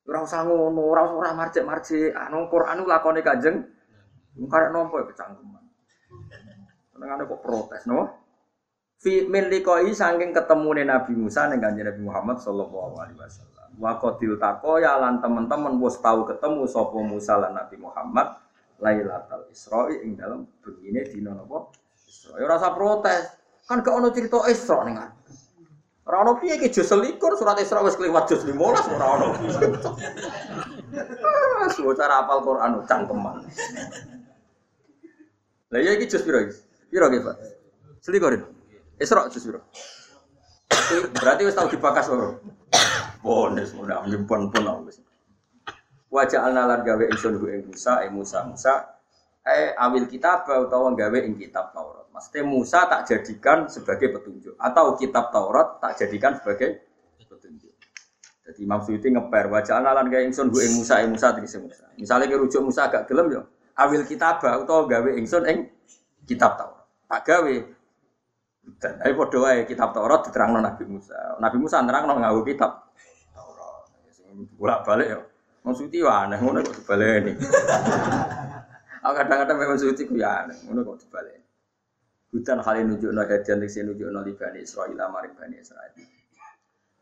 Ora 0.07 0.23
usah 0.23 0.47
ngono, 0.47 0.87
ora 0.87 1.03
ora 1.11 1.35
marjek-marjek. 1.35 2.15
Anu 2.15 2.47
Quran 2.47 2.87
lakone 2.87 3.27
Kanjeng 3.27 3.59
karek 4.47 4.71
nompo 4.71 5.03
ya 5.03 5.05
kecangkeman. 5.11 5.65
Senengane 6.95 7.23
kok 7.27 7.43
protes, 7.43 7.83
no? 7.91 8.07
Fi 9.03 9.27
min 9.27 9.51
liqai 9.51 9.91
saking 9.91 10.31
ketemune 10.31 10.87
Nabi 10.87 11.13
Musa 11.19 11.51
ning 11.51 11.59
Kanjeng 11.59 11.91
Nabi 11.91 12.03
Muhammad 12.07 12.39
sallallahu 12.39 12.97
alaihi 13.03 13.19
wasallam. 13.19 13.69
Wa 13.77 13.99
qadil 13.99 14.39
ya 14.81 14.95
lan 14.97 15.19
teman-teman 15.21 15.75
wis 15.83 15.99
tahu 15.99 16.25
ketemu 16.25 16.65
sapa 16.71 16.99
Musa 17.03 17.35
lan 17.37 17.53
Nabi 17.59 17.77
Muhammad 17.77 18.41
Lailatul 18.81 19.49
Isra 19.53 19.89
ing 19.91 20.17
dalam 20.17 20.47
begini 20.61 21.03
dina 21.09 21.33
napa? 21.35 21.73
Isra. 22.07 22.41
Ya 22.41 22.47
rasa 22.47 22.73
protes. 22.73 23.25
Kan 23.67 23.83
gak 23.83 23.97
ono 23.99 24.15
cerita 24.15 24.47
Isra 24.47 24.87
ning 24.87 24.97
Ora 26.07 26.23
ono 26.23 26.39
piye 26.39 26.55
iki 26.55 26.71
jus 26.71 26.87
selikur 26.87 27.35
surat 27.35 27.59
Isra 27.59 27.83
wis 27.83 27.99
kliwat 27.99 28.31
jus 28.31 28.47
15 28.47 28.95
ora 28.95 29.07
ono. 29.19 29.27
Suwe 31.75 31.99
cara 31.99 32.23
apal 32.23 32.47
Quran 32.47 32.79
cangkeman. 32.87 33.43
Lah 35.75 35.81
ya 35.83 35.91
iki 35.99 36.07
jus 36.07 36.23
piro 36.23 36.47
iki? 36.47 36.55
Piro 36.95 37.11
iki, 37.11 37.19
Pak? 37.27 37.37
Selikur. 37.99 38.39
Isra 39.03 39.27
jus 39.35 39.51
piro? 39.51 39.67
Berarti 41.19 41.43
wis 41.43 41.59
tau 41.59 41.67
dibakas 41.67 42.07
ora? 42.07 42.39
Pones 43.19 43.75
mudah 43.75 44.07
nyimpen 44.07 44.55
pun 44.55 44.87
wis. 44.87 45.03
Wajah 46.07 46.47
analar 46.47 46.87
gawe 46.87 47.03
ingsun 47.11 47.43
ing 47.51 47.67
Musa, 47.67 47.99
Musa 48.15 48.47
Musa, 48.47 48.96
eh 49.47 49.71
awil 49.79 50.11
kitab 50.11 50.43
utawa 50.51 50.91
gawe 50.91 51.19
ing 51.23 51.39
kitab 51.39 51.71
Taurat. 51.71 52.11
Maksudnya 52.11 52.43
Musa 52.43 52.91
tak 52.91 53.07
jadikan 53.07 53.71
sebagai 53.71 54.11
petunjuk 54.11 54.59
atau 54.59 54.99
kitab 54.99 55.31
Taurat 55.31 55.79
tak 55.79 56.03
jadikan 56.03 56.35
sebagai 56.35 56.83
petunjuk. 57.23 57.71
Jadi 58.43 58.61
Imam 58.67 58.83
Suyuti 58.83 59.15
ngeper 59.15 59.47
wajah 59.47 59.79
analar 59.79 60.03
gawe 60.11 60.23
ingsun 60.27 60.51
ku 60.51 60.59
ing 60.59 60.75
Musa, 60.75 60.99
eh 60.99 61.07
Musa 61.07 61.31
tegese 61.31 61.63
Musa. 61.63 61.87
Misalnya 61.95 62.27
ke 62.27 62.37
rujuk 62.39 62.63
Musa 62.67 62.91
agak 62.91 63.07
gelem 63.07 63.31
yo, 63.31 63.43
awil 63.79 64.03
kitab 64.03 64.43
utawa 64.43 64.91
gawe 64.91 65.11
ingsun 65.15 65.47
ing 65.47 65.59
kitab 66.27 66.59
Taurat. 66.59 66.83
Tak 67.07 67.23
gawe 67.23 67.55
Dan 68.67 68.99
ayo 68.99 69.15
padha 69.15 69.39
wae 69.47 69.63
kitab 69.63 69.95
Taurat 69.95 70.27
diterangno 70.27 70.59
Nabi 70.59 70.83
Musa. 70.91 71.39
Nabi 71.39 71.57
Musa 71.63 71.87
nerangno 71.87 72.19
nganggo 72.19 72.43
kitab 72.43 72.91
Taurat. 73.31 73.87
Bolak-balik 74.59 75.07
ya. 75.07 75.19
Mau 75.63 75.75
suci 75.75 76.03
ya 76.03 76.27
aneh 76.27 76.39
ngono 76.43 76.63
kok 76.67 76.75
dibaleni. 76.83 77.35
Aku 79.07 79.15
kadang-kadang 79.23 79.55
memang 79.63 79.79
suci 79.79 80.03
ku 80.03 80.19
ya 80.19 80.43
aneh 80.43 80.59
ngono 80.67 80.83
kok 80.83 81.07
dibaleni. 81.07 81.47
Hutan 82.35 82.59
kali 82.59 82.83
nunjukno 82.83 83.23
hadian 83.23 83.63
sing 83.71 83.87
nunjukno 83.87 84.19
li 84.27 84.35
Bani 84.35 84.59
Israil 84.67 84.99
maring 84.99 85.35
Bani 85.39 85.63
Israil. 85.63 85.95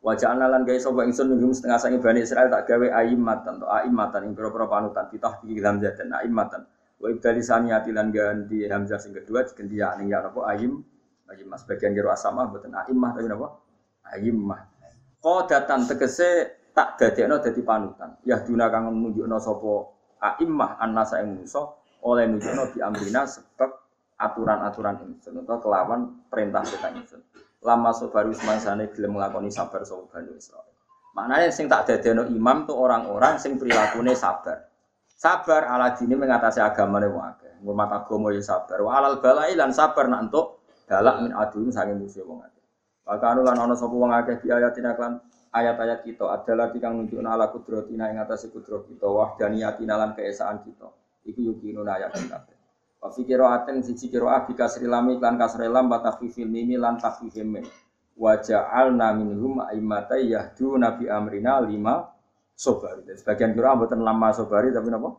Wajah 0.05 0.37
lan 0.37 0.69
gawe 0.69 0.77
sapa 0.77 1.01
ingsun 1.09 1.33
nunjuk 1.33 1.57
setengah 1.57 1.81
sangi 1.81 1.97
Bani 2.05 2.21
Israil 2.21 2.53
tak 2.53 2.69
gawe 2.69 2.93
aimatan 3.01 3.57
to 3.57 3.65
aimatan 3.73 4.21
ing 4.29 4.33
pira-pira 4.37 4.69
panutan 4.69 5.09
pitah 5.09 5.41
iki 5.49 5.65
hamzah 5.65 5.97
dan 5.97 6.13
aimatan. 6.21 6.69
Wa 7.01 7.09
ibdali 7.09 7.41
saniyati 7.41 7.89
lan 7.89 8.13
ganti 8.13 8.69
hamzah 8.69 9.01
sing 9.01 9.17
kedua 9.17 9.49
diganti 9.49 9.81
ya 9.81 9.97
ning 9.97 10.13
ya 10.13 10.21
napa 10.21 10.45
aim 10.53 10.85
Ayim 11.25 11.49
mas 11.49 11.65
bagian 11.65 11.97
kiro 11.97 12.13
asama 12.13 12.45
buatan 12.53 12.77
aimah 12.85 13.17
tapi 13.17 13.33
napa? 13.33 13.49
Aimah. 14.13 14.61
Qadatan 15.25 15.89
tegese 15.89 16.53
tak 16.77 17.01
dadekno 17.01 17.41
dadi 17.41 17.65
panutan. 17.65 18.21
Ya 18.29 18.45
duna 18.45 18.69
kang 18.69 18.93
nunjukno 18.93 19.41
sapa 19.41 19.73
aimah 20.21 20.77
annasa 20.85 21.25
ing 21.25 21.41
musa 21.41 21.65
oleh 22.05 22.29
nunjukno 22.29 22.71
bi 22.77 22.79
amrina 22.85 23.25
sebab 23.25 23.71
aturan-aturan 24.21 25.01
ingsun 25.09 25.43
utawa 25.43 25.59
kelawan 25.59 26.01
perintah 26.29 26.63
kita 26.63 26.93
ingsun. 26.93 27.21
Lama 27.65 27.97
sobaru 27.97 28.37
semangsane 28.37 28.93
gelem 28.93 29.17
nglakoni 29.17 29.49
sabar 29.49 29.81
sapa 29.89 30.21
Bani. 30.21 30.37
Maknanya 31.17 31.49
sing 31.49 31.71
tak 31.71 31.89
dadekno 31.89 32.29
imam 32.29 32.69
tuh 32.69 32.77
orang-orang 32.77 33.41
sing 33.41 33.57
prilakune 33.57 34.13
sabar. 34.13 34.69
Sabar 35.15 35.65
ala 35.65 35.97
dini 35.97 36.13
mengatasi 36.13 36.61
agamane 36.61 37.09
wong 37.09 37.25
akeh. 37.25 37.53
Ngurmat 37.65 38.05
agama 38.05 38.29
ya 38.35 38.45
sabar. 38.45 38.83
Wa 38.85 39.01
alal 39.01 39.25
balai 39.25 39.57
lan 39.57 39.73
sabar 39.73 40.11
nak 40.11 40.29
entuk 40.29 40.61
dalak 40.85 41.25
min 41.25 41.33
adun 41.33 41.73
saking 41.73 41.97
musuh 41.97 42.27
wong 42.29 42.45
akeh. 42.45 42.65
Maka 43.09 43.25
anu 43.33 43.41
lan 43.47 43.57
ana 43.57 43.73
sapa 43.73 43.95
wong 43.97 44.13
akeh 44.13 44.45
di 44.45 44.53
ayatina 44.53 44.93
ayat-ayat 45.55 46.03
kita 46.03 46.27
adalah 46.29 46.69
kang 46.75 46.99
nunjukna 46.99 47.31
ala 47.33 47.49
kudratina 47.49 48.11
ing 48.11 48.19
atase 48.19 48.51
kudrat 48.51 48.85
kita 48.91 49.07
wahdaniyatina 49.07 49.95
lan 49.95 50.11
keesaan 50.19 50.67
kita. 50.67 50.91
Iku 51.25 51.41
yukinun 51.41 51.89
ayat 51.89 52.13
kita. 52.13 52.39
Wa 53.01 53.09
fi 53.13 53.25
qiraatin 53.25 53.81
siji 53.85 54.09
qiraah 54.13 54.49
bi 54.49 54.57
kasri 54.57 54.89
lam 54.89 55.13
lan 55.17 55.35
kasri 55.37 55.69
lam 55.69 55.89
wa 55.89 56.01
tafifil 56.01 56.49
mim 56.49 56.77
lan 56.77 57.01
tafifil 57.01 57.49
mim. 57.49 57.65
Wa 58.15 58.39
ja'alna 58.41 59.13
minhum 59.17 59.61
a'immata 59.65 60.21
yahduna 60.21 60.97
bi 60.97 61.09
amrina 61.09 61.61
lima 61.65 62.05
sobari. 62.57 63.05
Dan 63.05 63.17
sebagian 63.17 63.53
qiraah 63.53 63.75
mboten 63.77 64.01
lama 64.01 64.33
sobari 64.33 64.73
tapi 64.73 64.89
napa? 64.93 65.11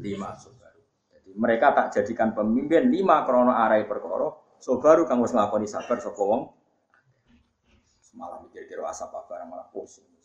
Lima 0.00 0.32
sobari. 0.36 0.80
Jadi 1.12 1.30
mereka 1.36 1.72
tak 1.72 1.86
jadikan 1.96 2.32
pemimpin 2.36 2.88
lima 2.88 3.24
krono 3.24 3.52
arai 3.52 3.84
perkara 3.84 4.46
So 4.56 4.80
baru 4.80 5.04
kang 5.04 5.20
wis 5.20 5.36
nglakoni 5.36 5.68
sabar 5.68 6.00
sapa 6.00 6.16
wong. 6.16 6.48
Semalam 8.00 8.48
mikir-kira 8.48 8.88
asap 8.88 9.12
apa 9.12 9.44
malah 9.44 9.68
pusing. 9.68 10.15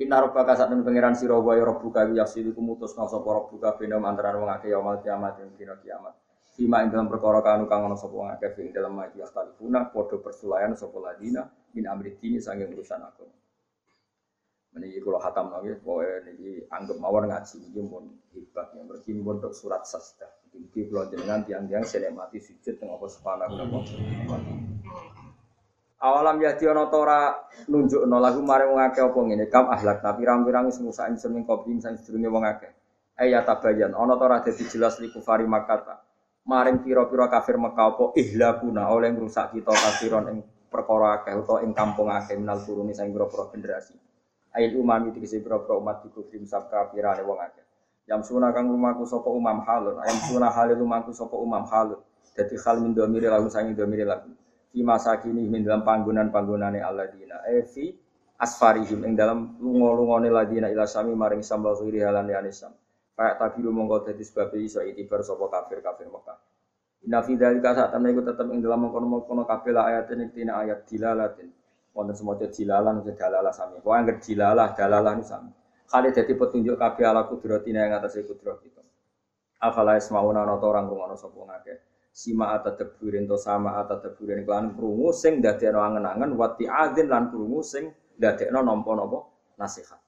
Inna 0.00 0.16
rabbaka 0.16 0.56
sak 0.56 0.72
temen 0.72 0.80
pangeran 0.80 1.12
sira 1.12 1.36
wa 1.36 1.52
ya 1.52 1.68
rabbuka 1.68 2.08
yasilu 2.16 2.56
kumutus 2.56 2.96
na 2.96 3.04
sapa 3.04 3.36
rabbuka 3.36 3.76
bena 3.76 4.00
antara 4.00 4.32
wong 4.32 4.48
akeh 4.48 4.72
yaumul 4.72 4.96
kiamat 5.04 5.36
ing 5.44 5.52
dina 5.60 5.76
kiamat. 5.76 6.16
Fima 6.56 6.80
ing 6.80 6.88
dalam 6.88 7.04
perkara 7.04 7.44
kanu 7.44 7.68
kang 7.68 7.84
ana 7.84 8.00
sapa 8.00 8.16
wong 8.16 8.32
akeh 8.32 8.48
ing 8.64 8.72
dalam 8.72 8.96
mati 8.96 9.20
astalifuna 9.20 9.92
padha 9.92 10.16
persulayan 10.16 10.72
sapa 10.72 10.96
ladina 11.04 11.44
min 11.76 11.84
amri 11.84 12.16
dini 12.16 12.40
sange 12.40 12.64
urusan 12.64 12.96
aku. 12.96 13.28
Meniki 14.72 15.04
kula 15.04 15.20
hatam 15.20 15.52
lagi, 15.52 15.76
pokoknya 15.84 16.32
niki 16.32 16.64
anggap 16.72 16.96
mawar 16.96 17.28
ngaji 17.28 17.60
niki 17.60 17.80
pun 17.84 18.04
hebat 18.32 18.72
yang 18.72 18.88
berarti 18.88 19.10
untuk 19.12 19.52
surat 19.52 19.84
sasda. 19.84 20.32
Iki 20.56 20.88
kula 20.88 21.12
jenengan 21.12 21.44
tiang-tiang 21.44 21.84
mati 22.16 22.40
sujud 22.40 22.80
teng 22.80 22.88
apa 22.88 23.04
subhanahu 23.04 23.52
wa 23.68 24.40
Awalam 26.00 26.40
ya 26.40 26.56
dia 26.56 26.72
notora 26.72 27.36
nunjuk 27.68 28.08
no 28.08 28.16
lagu 28.24 28.40
mare 28.40 28.64
wong 28.64 28.80
akeh 28.80 29.04
apa 29.04 29.20
ngene 29.20 29.52
kam 29.52 29.68
ahlak 29.68 30.00
tapi 30.00 30.24
pirang-pirang 30.24 30.72
wis 30.72 30.80
musa 30.80 31.04
insun 31.12 31.36
ing 31.36 31.44
kopi 31.44 31.76
sing 31.76 32.00
sedurunge 32.00 32.28
wong 32.32 32.44
akeh. 32.48 32.72
Aya 33.20 33.44
tabayan 33.44 33.92
ana 33.92 34.16
ta 34.16 34.24
ora 34.24 34.40
dadi 34.40 34.64
jelas 34.64 34.96
li 34.96 35.12
kufari 35.12 35.44
Makkah. 35.44 36.00
Maring 36.48 36.80
pira-pira 36.80 37.28
kafir 37.28 37.60
Mekah 37.60 37.86
apa 37.92 38.04
ihlakuna 38.16 38.88
oleh 38.88 39.12
ngrusak 39.12 39.52
kita 39.52 39.76
kafiron 39.76 40.24
ing 40.32 40.38
perkara 40.72 41.20
akeh 41.20 41.36
utawa 41.36 41.60
ing 41.68 41.76
kampung 41.76 42.08
akeh 42.08 42.32
minal 42.32 42.64
turuni 42.64 42.96
sing 42.96 43.12
pira-pira 43.12 43.52
generasi. 43.52 43.92
Ayat 44.56 44.72
umami 44.80 45.12
tegese 45.12 45.44
pira-pira 45.44 45.76
umat 45.76 46.00
iku 46.08 46.24
krim 46.32 46.48
sab 46.48 46.72
kafirane 46.72 47.20
wong 47.28 47.44
akeh. 47.44 47.60
Yang 48.08 48.32
suna 48.32 48.56
kang 48.56 48.72
lumaku 48.72 49.04
sapa 49.04 49.28
umam 49.28 49.60
halun. 49.68 50.00
Yang 50.00 50.32
suna 50.32 50.48
halil 50.48 50.80
lumaku 50.80 51.12
sapa 51.12 51.36
umam 51.36 51.68
halun. 51.68 52.00
Dadi 52.32 52.56
hal 52.56 52.80
min 52.80 52.96
domiri 52.96 53.28
lagu 53.28 53.52
sangi 53.52 53.76
domiri 53.76 54.08
lagu. 54.08 54.32
Fi 54.70 54.80
masa 54.86 55.18
kini 55.18 55.50
min 55.50 55.66
dalam 55.66 55.82
panggonan-panggonane 55.82 56.78
alladzina. 56.78 57.42
Eh 57.50 57.66
fi 57.66 57.90
asfarihim 58.38 59.02
ing 59.04 59.18
dalam 59.18 59.58
lunga-lungane 59.58 60.30
ladina 60.30 60.70
ila 60.70 60.86
sami 60.86 61.12
maring 61.12 61.42
sambal 61.42 61.74
khiri 61.74 62.06
halan 62.06 62.30
liyane 62.30 62.54
sam. 62.54 62.70
Kayak 63.18 63.36
tabiru 63.36 63.74
mongko 63.74 64.06
dadi 64.08 64.22
sebab 64.24 64.54
iso 64.56 64.80
itibar 64.80 65.20
sapa 65.26 65.44
kafir-kafir 65.50 66.08
Mekah. 66.08 66.38
Inna 67.04 67.20
fi 67.20 67.36
dzalika 67.36 67.76
saat 67.76 67.90
temen 67.92 68.14
iku 68.14 68.22
tetep 68.24 68.46
ing 68.48 68.62
dalam 68.62 68.88
mengkono-mengkono 68.88 69.44
kabeh 69.44 69.76
ayat 69.76 70.08
ini 70.14 70.30
tina 70.32 70.56
ayat 70.62 70.88
dilalatin 70.88 71.50
wonten 71.90 72.14
semoga 72.14 72.46
dilalah 72.46 72.92
nggih 73.02 73.16
dalalah 73.18 73.52
sami. 73.52 73.82
Pokoke 73.82 73.98
anggere 73.98 74.22
dilalah 74.22 74.68
dalalah 74.72 75.12
nu. 75.18 75.50
Kali 75.90 76.08
jadi 76.14 76.32
petunjuk 76.38 76.78
kabeh 76.78 77.02
ala 77.02 77.26
kudratina 77.26 77.82
yang 77.82 77.98
atas 77.98 78.14
kudrat 78.22 78.62
itu. 78.62 78.78
Afala 79.58 79.98
ismauna 79.98 80.46
ana 80.46 80.54
orang 80.54 80.86
rungono 80.86 81.18
sapa 81.18 81.34
ngakeh. 81.34 81.89
Sima 82.10 82.58
atadaburin 82.58 83.30
to 83.30 83.38
sama 83.38 83.78
atadaburin 83.78 84.42
kelan 84.42 84.74
krungu 84.74 85.14
sing 85.14 85.38
dadekno 85.38 85.78
angen-angen 85.78 86.34
wati 86.34 86.66
adin 86.66 87.06
lan 87.06 87.30
krungu 87.30 87.62
sing 87.62 87.94
dadekno 88.18 88.60
nampa-nampa 88.66 89.30
nasihat. 89.56 90.02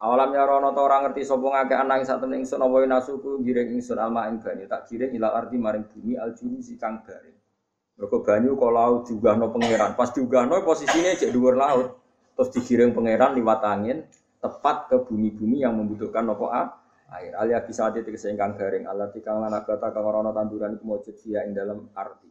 Awalam 0.00 0.34
ya 0.34 0.44
rono 0.44 0.72
to 0.74 0.80
ora 0.82 1.04
ngerti 1.04 1.22
sapa 1.22 1.44
ngakeh 1.44 1.78
anang 1.80 2.02
sak 2.04 2.20
temen 2.20 2.42
ingsun 2.42 2.60
apa 2.60 2.76
nasuku 2.84 3.40
giring 3.44 3.78
ingsun 3.78 3.96
alma 3.96 4.26
ing 4.28 4.42
bani 4.42 4.68
tak 4.68 4.90
giring 4.90 5.16
ila 5.16 5.32
ardi 5.32 5.56
maring 5.56 5.84
bumi 5.86 6.18
aljuru 6.18 6.60
si 6.60 6.76
kang 6.76 7.00
garing. 7.06 7.36
Mergo 7.94 8.26
banyu 8.26 8.58
laut 8.58 9.06
diugahno 9.06 9.54
pangeran. 9.54 9.94
Pas 9.94 10.10
diugahno 10.10 10.60
posisine 10.66 11.14
cek 11.14 11.30
dhuwur 11.30 11.54
laut. 11.54 11.94
Terus 12.34 12.50
digiring 12.50 12.90
pangeran 12.90 13.38
liwat 13.38 13.62
angin 13.62 14.02
tepat 14.42 14.90
ke 14.90 14.96
bumi-bumi 15.06 15.62
yang 15.62 15.78
membutuhkan 15.78 16.26
nopo 16.26 16.50
air. 17.20 17.32
Alia 17.38 17.62
bisa 17.62 17.86
ada 17.86 18.00
tegese 18.02 18.30
ingkang 18.30 18.58
garing. 18.58 18.90
Allah 18.90 19.10
tikang 19.14 19.38
lana 19.38 19.62
kata 19.62 19.94
kang 19.94 20.04
ora 20.04 20.34
tanduran 20.34 20.74
iku 20.78 20.84
mujud 20.84 21.14
dia 21.22 21.46
ing 21.46 21.54
dalam 21.54 21.90
arti. 21.94 22.28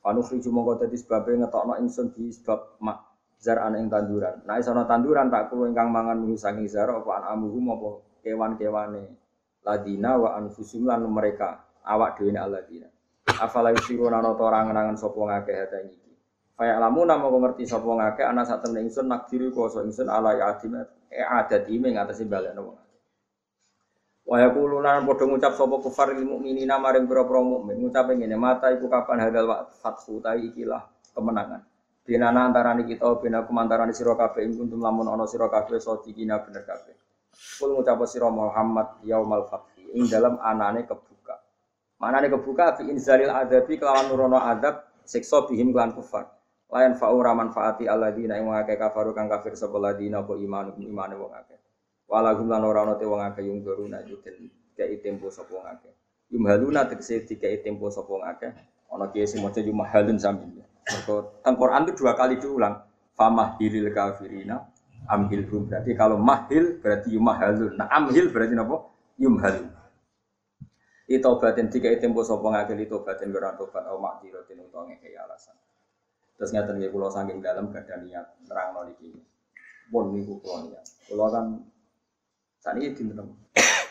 Panu 0.00 0.24
friju 0.24 0.48
mongko 0.48 0.86
dadi 0.86 0.96
sebabe 0.96 1.36
ngetokno 1.36 1.76
ingsun 1.82 2.16
di 2.16 2.32
sebab 2.32 2.80
mak 2.80 2.98
zar 3.36 3.60
ana 3.60 3.76
ing 3.76 3.92
tanduran. 3.92 4.40
Nah 4.48 4.56
isono 4.56 4.88
tanduran 4.88 5.28
tak 5.28 5.52
kulo 5.52 5.68
ingkang 5.68 5.92
mangan 5.92 6.16
mung 6.16 6.40
saking 6.40 6.64
zar 6.70 6.88
apa 6.88 7.10
an 7.20 7.24
amuhum 7.36 7.76
apa 7.76 7.90
kewan-kewane 8.24 9.04
ladina 9.60 10.16
wa 10.16 10.40
anfusum 10.40 10.88
lan 10.88 11.04
mereka 11.04 11.68
awak 11.84 12.16
dhewe 12.16 12.32
aladina. 12.32 12.88
Afala 13.28 13.76
yusiruna 13.76 14.24
ana 14.24 14.32
ta 14.32 14.42
ora 14.48 14.64
ngenangan 14.64 14.96
sapa 14.96 15.20
ngakeh 15.20 15.56
hata 15.56 15.78
iki. 15.84 16.12
Faya 16.56 16.76
lamu 16.80 17.04
namo 17.04 17.28
ngerti 17.28 17.68
sapa 17.68 17.88
ngakeh 17.88 18.24
ana 18.24 18.44
sak 18.44 18.64
ingsun 18.68 19.04
nak 19.04 19.28
diri 19.28 19.52
kuasa 19.52 19.84
ingsun 19.84 20.08
ala 20.08 20.36
yatim 20.36 20.80
e 21.08 21.20
adat 21.20 21.68
ime 21.68 21.92
ngatasi 21.92 22.24
balekno 22.24 22.72
wong. 22.72 22.79
Wa 24.30 24.38
yaquluna 24.46 25.02
padha 25.02 25.26
ngucap 25.26 25.58
sapa 25.58 25.82
kufar 25.82 26.14
lil 26.14 26.22
mukminina 26.22 26.78
maring 26.78 27.10
pira-pira 27.10 27.42
mukmin 27.42 27.82
ngucap 27.82 28.14
ngene 28.14 28.38
mata 28.38 28.70
iku 28.70 28.86
kapan 28.86 29.26
hadal 29.26 29.66
fathu 29.82 30.22
ta 30.22 30.38
ikilah 30.38 30.86
kemenangan. 31.10 31.66
Dinana 32.06 32.46
antarané 32.46 32.86
kita 32.86 33.10
bina 33.18 33.42
kumantarane 33.42 33.90
sira 33.90 34.14
kabeh 34.14 34.46
ing 34.46 34.54
kuntum 34.54 34.86
lamun 34.86 35.10
ana 35.10 35.26
sira 35.26 35.50
kabeh 35.50 35.82
sadikina 35.82 36.38
bener 36.46 36.62
kabeh. 36.62 36.94
Kul 37.58 37.74
ngucap 37.74 38.06
sira 38.06 38.30
Muhammad 38.30 39.02
yaumal 39.02 39.50
fathi 39.50 39.98
ing 39.98 40.06
dalam 40.06 40.38
anane 40.38 40.86
kebuka. 40.86 41.34
Manane 41.98 42.30
kebuka 42.30 42.78
fi 42.78 42.86
inzalil 42.86 43.34
adabi 43.34 43.82
kelawan 43.82 44.14
nurono 44.14 44.38
adab 44.38 44.94
siksa 45.10 45.42
bihim 45.50 45.74
kelan 45.74 45.90
kufar. 45.90 46.30
Layan 46.70 46.94
fa'u 46.94 47.18
raman 47.18 47.50
fa'ati 47.50 47.90
alladzina 47.90 48.38
ing 48.38 48.46
wong 48.46 48.62
akeh 48.62 48.78
kafaru 48.78 49.10
kang 49.10 49.26
kafir 49.26 49.58
sapa 49.58 49.74
ladina 49.74 50.22
apa 50.22 50.38
iman 50.38 50.78
imane 50.78 51.18
wong 51.18 51.34
akeh. 51.34 51.58
Walahum 52.10 52.50
lan 52.50 52.66
ora 52.66 52.82
ana 52.82 52.98
te 52.98 53.06
wong 53.06 53.22
akeh 53.22 53.46
yung 53.46 53.62
doruna 53.62 54.02
den 54.02 54.50
kei 54.74 54.98
tempo 54.98 55.30
sapa 55.30 55.54
wong 55.54 55.66
akeh. 55.70 55.94
Yumhaluna 56.34 56.90
tegese 56.90 57.22
dikei 57.22 57.62
tempo 57.62 57.86
sapa 57.86 58.10
wong 58.10 58.26
akeh. 58.26 58.50
Ana 58.90 59.14
kiye 59.14 59.30
sing 59.30 59.38
maca 59.46 59.62
yumhalun 59.62 60.18
sami. 60.18 60.58
Mergo 60.90 61.38
teng 61.46 61.54
Quran 61.54 61.86
itu 61.86 62.02
dua 62.02 62.18
kali 62.18 62.42
diulang. 62.42 62.82
Famahilil 63.14 63.94
kafirina 63.94 64.58
amhilhum. 65.06 65.70
Berarti 65.70 65.94
kalau 65.94 66.18
mahil 66.18 66.82
berarti 66.82 67.14
yumhalun. 67.14 67.78
Nah 67.78 67.86
amhil 67.94 68.26
berarti 68.34 68.58
napa? 68.58 68.90
Yumhalun. 69.14 69.70
Itobatin 71.06 71.70
tiga 71.70 71.94
tempo 71.94 72.26
sapa 72.26 72.42
ngakeli 72.42 72.90
tobatin 72.90 73.30
ora 73.30 73.54
tobat 73.54 73.86
au 73.86 74.02
makdiratin 74.02 74.66
utawa 74.66 74.90
ngekei 74.90 75.14
alasan. 75.14 75.54
Terus 76.34 76.50
ngeten 76.50 76.74
nggih 76.78 76.90
kula 76.90 77.06
saking 77.06 77.38
dalam 77.38 77.70
gak 77.70 77.86
ada 77.86 78.02
niat 78.02 78.26
nerangno 78.50 78.86
niki. 78.86 79.14
Pun 79.90 80.10
niku 80.14 80.42
kula 80.42 80.70
niat. 80.70 80.86
Kula 81.06 81.26
kan 81.30 81.46
sakniki 82.60 83.00
dinten. 83.00 83.28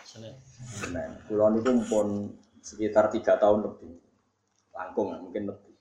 Senin. 0.05 0.33
Senin. 0.77 1.09
Kula 1.25 1.53
niku 1.53 1.73
pun 1.89 2.07
sekitar 2.61 3.09
tiga 3.09 3.37
tahun 3.41 3.65
lebih. 3.65 3.93
Langkung 4.73 5.13
mungkin 5.17 5.49
lebih. 5.49 5.75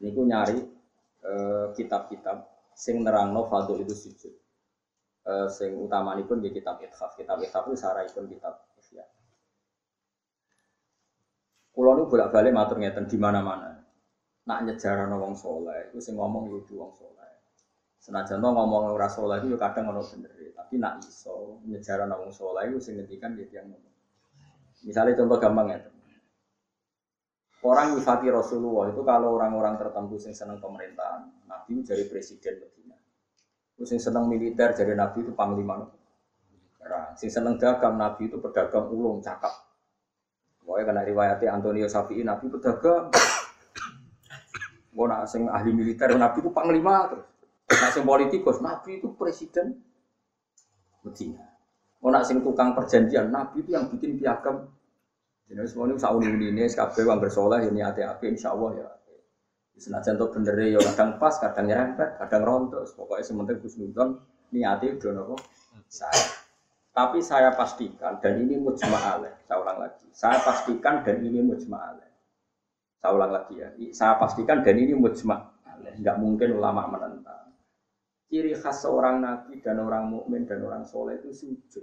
Niku 0.00 0.24
nyari 0.24 0.58
eh, 1.24 1.66
kitab-kitab 1.76 2.48
sing 2.72 3.04
nerangno 3.04 3.44
fadl 3.48 3.80
itu 3.84 3.92
sujud. 3.92 4.34
Eh, 5.20 5.48
sing 5.52 5.76
utamanipun 5.76 6.40
di 6.40 6.48
kitab 6.52 6.80
ithaf. 6.80 7.16
Kitab 7.16 7.40
ithaf 7.44 7.68
itu 7.68 7.76
sarahipun 7.76 8.24
kitab 8.28 8.64
ihya. 8.80 9.04
Kulo 11.70 11.90
nu 11.96 12.08
bolak-balik 12.08 12.52
matur 12.56 12.80
ngeten 12.80 13.04
di 13.06 13.20
mana-mana. 13.20 13.76
Nak 14.48 14.58
nyejarah 14.64 15.06
wong 15.14 15.36
soleh, 15.36 15.92
itu 15.92 16.00
sing 16.00 16.16
ngomong 16.16 16.48
itu 16.48 16.74
wong 16.74 16.90
soleh. 16.96 17.19
Senajan 18.00 18.40
to 18.40 18.48
ngomong 18.48 18.96
ora 18.96 19.12
soleh 19.12 19.44
itu 19.44 19.60
kadang 19.60 19.92
ono 19.92 20.00
bener, 20.00 20.32
tapi 20.56 20.80
nak 20.80 21.04
iso 21.04 21.60
nyejarah 21.68 22.08
wong 22.08 22.32
soleh 22.32 22.72
itu 22.72 22.80
sing 22.80 22.96
ngendikan 22.96 23.36
dia 23.36 23.60
yang 23.60 23.68
ngomong. 23.68 23.92
Misalnya 24.88 25.20
contoh 25.20 25.36
gampang 25.36 25.66
ya. 25.68 25.78
Orang 27.60 27.92
nyifati 27.92 28.32
Rasulullah 28.32 28.88
itu 28.88 29.04
kalau 29.04 29.36
orang-orang 29.36 29.76
tertentu 29.76 30.16
yang 30.16 30.32
senang 30.32 30.56
pemerintahan, 30.64 31.28
Nabi 31.44 31.84
jadi 31.84 32.08
presiden 32.08 32.64
Medina. 32.64 32.96
Terus 33.76 33.92
yang 33.92 34.00
senang 34.00 34.24
militer 34.32 34.72
jadi 34.72 34.96
Nabi 34.96 35.20
itu 35.20 35.36
panglima. 35.36 35.84
Nah, 36.80 37.12
sing 37.20 37.28
seneng 37.28 37.60
dagang 37.60 38.00
Nabi 38.00 38.32
itu 38.32 38.40
pedagang 38.40 38.88
ulung 38.88 39.20
cakap. 39.20 39.52
Pokoknya 40.64 40.88
karena 40.88 41.02
riwayatnya 41.04 41.48
Antonio 41.52 41.84
Safi'i 41.84 42.24
Nabi 42.24 42.48
pedagang. 42.48 43.12
Mau 44.96 45.04
nak 45.04 45.28
sing 45.28 45.44
ahli 45.52 45.76
militer 45.76 46.16
Nabi 46.16 46.40
itu 46.40 46.48
panglima 46.48 47.12
terus. 47.12 47.28
Nak 47.70 47.90
sing 47.94 48.02
politikus 48.02 48.58
Nabi 48.58 48.98
itu 48.98 49.14
presiden 49.14 49.78
Medina. 51.06 51.46
Mau 52.02 52.10
nak 52.10 52.26
sing 52.26 52.42
tukang 52.42 52.74
perjanjian 52.74 53.30
Nabi 53.30 53.62
itu 53.62 53.70
yang 53.72 53.86
bikin 53.86 54.18
piagam 54.18 54.66
jadi 55.50 55.66
semua 55.66 55.90
ini 55.90 55.98
sauni 55.98 56.30
ini 56.30 56.62
kabeh 56.70 57.02
wong 57.10 57.18
bersoleh 57.18 57.66
ini 57.66 57.82
hati-hati 57.82 58.30
insya 58.30 58.54
Allah 58.54 58.86
ya. 58.86 58.88
Senajan 59.74 60.14
tuh 60.14 60.30
bener 60.30 60.54
ya 60.62 60.78
kadang 60.92 61.18
pas, 61.18 61.34
kadang 61.42 61.66
nyerempet, 61.66 62.22
kadang 62.22 62.42
rontok. 62.46 62.86
Pokoknya 62.94 63.26
sementing 63.26 63.58
Nudon 63.58 64.08
niati 64.54 64.94
udah 64.94 65.10
nopo 65.10 65.34
saya. 65.90 66.38
Tapi 66.94 67.18
saya 67.18 67.50
pastikan 67.56 68.22
dan 68.22 68.38
ini 68.38 68.60
mujma 68.62 68.98
alaih. 68.98 69.34
Saya 69.42 69.58
ulang 69.58 69.78
lagi. 69.82 70.06
Saya 70.14 70.38
pastikan 70.38 71.02
dan 71.02 71.18
ini 71.18 71.40
mujma 71.42 71.78
alaih. 71.82 72.12
Saya 73.00 73.10
ulang 73.16 73.32
lagi 73.34 73.54
ya. 73.58 73.68
Saya 73.90 74.20
pastikan 74.22 74.62
dan 74.62 74.74
ini 74.78 74.94
mujma 74.94 75.50
alaih. 75.66 75.96
Enggak 75.98 76.16
mungkin 76.20 76.48
ulama 76.54 76.86
menentang. 76.86 77.49
Ciri 78.30 78.54
khas 78.54 78.86
seorang 78.86 79.18
nabi 79.18 79.58
dan 79.58 79.82
orang 79.82 80.06
mukmin 80.06 80.46
dan 80.46 80.62
orang 80.62 80.86
soleh 80.86 81.18
itu 81.18 81.34
sujud. 81.34 81.82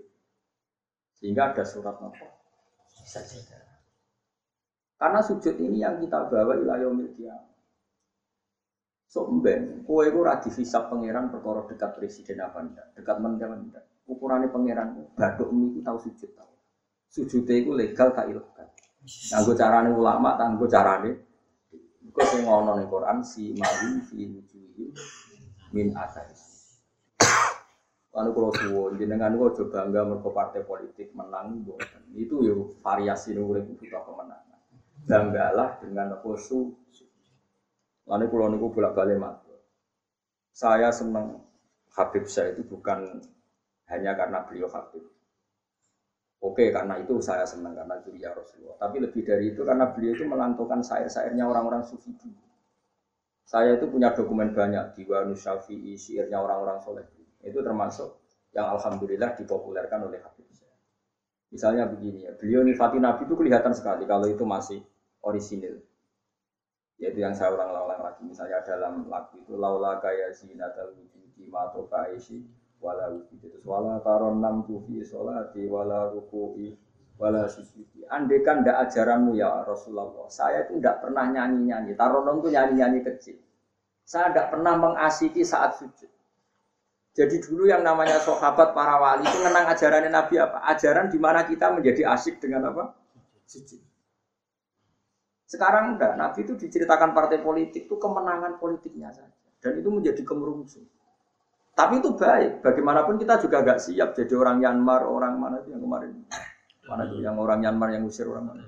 Sehingga 1.12 1.52
ada 1.52 1.68
surat 1.68 2.00
nopo 2.00 2.24
saja. 3.04 3.44
Karena 4.96 5.20
sujud 5.20 5.60
ini 5.60 5.84
yang 5.84 6.00
kita 6.00 6.32
bawa 6.32 6.56
ilayah 6.56 6.88
kiamat. 7.12 7.52
So 9.08 9.28
mben, 9.28 9.84
kowe 9.84 10.04
iku 10.08 10.24
ora 10.24 10.40
dihisab 10.40 10.88
pangeran 10.88 11.32
perkara 11.32 11.68
dekat 11.68 11.96
presiden 11.96 12.44
apa 12.44 12.60
ndak, 12.64 12.88
dekat 12.96 13.18
menteri 13.20 13.56
ndak. 13.68 13.84
Ukurane 14.08 14.48
pangeran 14.48 15.04
baduk 15.20 15.52
itu 15.52 15.84
tahu 15.84 15.98
sujud 16.00 16.32
tahu. 16.32 16.54
Sujud 17.12 17.44
itu 17.44 17.72
legal 17.76 18.16
tak 18.16 18.32
ilegal. 18.32 18.68
Nganggo 19.04 19.52
carane 19.56 19.90
ulama, 19.92 20.36
nganggo 20.40 20.68
carane 20.68 21.12
Iku 22.18 22.34
sing 22.34 22.50
ngono 22.50 22.82
ning 22.82 22.90
Quran 22.90 23.22
si 23.22 23.54
mali 23.54 24.02
fi 24.02 24.26
wujuhi 24.26 24.90
min 25.72 25.92
athari. 25.96 26.36
Lalu 28.18 28.30
kalau 28.34 28.50
suwon, 28.50 28.98
jenengan 28.98 29.38
kok 29.38 29.62
coba 29.62 29.86
bangga 29.86 30.02
mergo 30.10 30.30
partai 30.34 30.66
politik 30.66 31.14
menang. 31.14 31.62
Itu 32.18 32.42
ya 32.42 32.56
variasi 32.82 33.38
nurut 33.38 33.70
butuh 33.78 34.02
kemenangan. 34.02 34.60
Banggalah 35.06 35.78
dengan 35.78 36.18
apa 36.18 36.32
su. 36.34 36.74
Lalu 38.10 38.26
kalau 38.26 38.48
niku 38.50 38.74
bolak 38.74 38.98
balik 38.98 39.22
matur. 39.22 39.62
Saya 40.50 40.90
senang 40.90 41.46
Habib 41.94 42.26
saya 42.26 42.58
itu 42.58 42.66
bukan 42.66 43.22
hanya 43.94 44.18
karena 44.18 44.42
beliau 44.50 44.66
Habib. 44.74 45.06
Oke, 46.42 46.74
karena 46.74 46.98
itu 46.98 47.22
saya 47.22 47.46
senang 47.46 47.78
karena 47.78 48.02
ya 48.18 48.34
Rasulullah. 48.34 48.82
Tapi 48.82 48.98
lebih 49.02 49.22
dari 49.22 49.54
itu 49.54 49.62
karena 49.62 49.94
beliau 49.94 50.18
itu 50.18 50.26
melantungkan 50.26 50.82
syair-syairnya 50.82 51.46
orang-orang 51.46 51.86
sufi 51.86 52.14
dulu. 52.18 52.47
Saya 53.48 53.80
itu 53.80 53.88
punya 53.88 54.12
dokumen 54.12 54.52
banyak 54.52 54.92
Diwan 54.92 55.32
Syafi'i, 55.32 55.96
syairnya 55.96 56.44
orang-orang 56.44 56.84
soleh. 56.84 57.08
Itu 57.40 57.64
termasuk 57.64 58.20
yang 58.52 58.76
alhamdulillah 58.76 59.40
dipopulerkan 59.40 60.04
oleh 60.04 60.20
Habib 60.20 60.48
Misalnya 61.48 61.88
begini 61.88 62.28
ya, 62.28 62.36
beliau 62.36 62.60
nifati 62.60 63.00
Nabi 63.00 63.24
itu 63.24 63.40
kelihatan 63.40 63.72
sekali 63.72 64.04
kalau 64.04 64.28
itu 64.28 64.44
masih 64.44 64.84
orisinil. 65.24 65.80
Yaitu 67.00 67.24
yang 67.24 67.32
saya 67.32 67.56
ulang-ulang 67.56 68.04
lagi, 68.04 68.28
misalnya 68.28 68.60
dalam 68.68 69.08
lagu 69.08 69.40
itu 69.40 69.56
laula 69.56 70.02
kaya 70.04 70.28
zinatal 70.36 70.92
wujudi 70.92 71.48
mato 71.48 71.88
kaisi 71.88 72.44
wala 72.84 73.16
wujudi. 73.16 73.48
Itu 73.48 73.64
wala 73.64 74.04
taron 74.04 74.44
nam 74.44 74.68
tufi 74.68 75.00
sholati 75.08 75.64
wala 75.72 76.12
ruku'i 76.12 76.76
wala 77.18 77.50
sujudi. 77.50 78.06
Andai 78.08 78.40
kan 78.46 78.64
ndak 78.64 78.88
ajaranmu 78.88 79.36
ya 79.36 79.68
Rasulullah, 79.68 80.30
saya 80.32 80.64
itu 80.64 80.80
tidak 80.80 81.04
pernah 81.04 81.28
nyanyi-nyanyi. 81.28 81.98
Taronom 81.98 82.40
itu 82.40 82.56
nyanyi-nyanyi 82.56 83.00
kecil. 83.04 83.38
Saya 84.08 84.32
tidak 84.32 84.56
pernah 84.56 84.80
mengasiki 84.80 85.44
saat 85.44 85.76
sujud. 85.76 86.08
Jadi 87.18 87.36
dulu 87.42 87.66
yang 87.66 87.82
namanya 87.82 88.22
sahabat 88.22 88.78
para 88.78 89.02
wali 89.02 89.26
itu 89.26 89.42
menang 89.42 89.66
ajaran 89.74 90.06
Nabi 90.08 90.38
apa? 90.38 90.62
Ajaran 90.70 91.10
di 91.10 91.18
mana 91.18 91.44
kita 91.50 91.74
menjadi 91.74 92.14
asyik 92.14 92.38
dengan 92.38 92.72
apa? 92.72 92.94
Sujud. 93.44 93.82
Sekarang 95.50 95.98
enggak, 95.98 96.14
Nabi 96.14 96.46
itu 96.46 96.54
diceritakan 96.54 97.18
partai 97.18 97.42
politik 97.42 97.90
itu 97.90 97.96
kemenangan 97.98 98.62
politiknya 98.62 99.10
saja. 99.12 99.34
Dan 99.58 99.82
itu 99.82 99.90
menjadi 99.90 100.22
kemerungsung. 100.22 100.86
Tapi 101.74 102.02
itu 102.02 102.14
baik, 102.14 102.62
bagaimanapun 102.62 103.18
kita 103.18 103.42
juga 103.42 103.66
agak 103.66 103.82
siap 103.82 104.14
jadi 104.14 104.34
orang 104.38 104.62
Myanmar, 104.62 105.06
orang 105.10 105.34
mana 105.42 105.62
itu 105.62 105.74
yang 105.74 105.82
kemarin. 105.82 106.26
Mana 106.88 107.04
itu 107.12 107.20
yang 107.20 107.36
orang 107.36 107.60
Myanmar 107.60 107.92
yang 107.92 108.08
usir 108.08 108.26
orang 108.28 108.56
mana? 108.56 108.64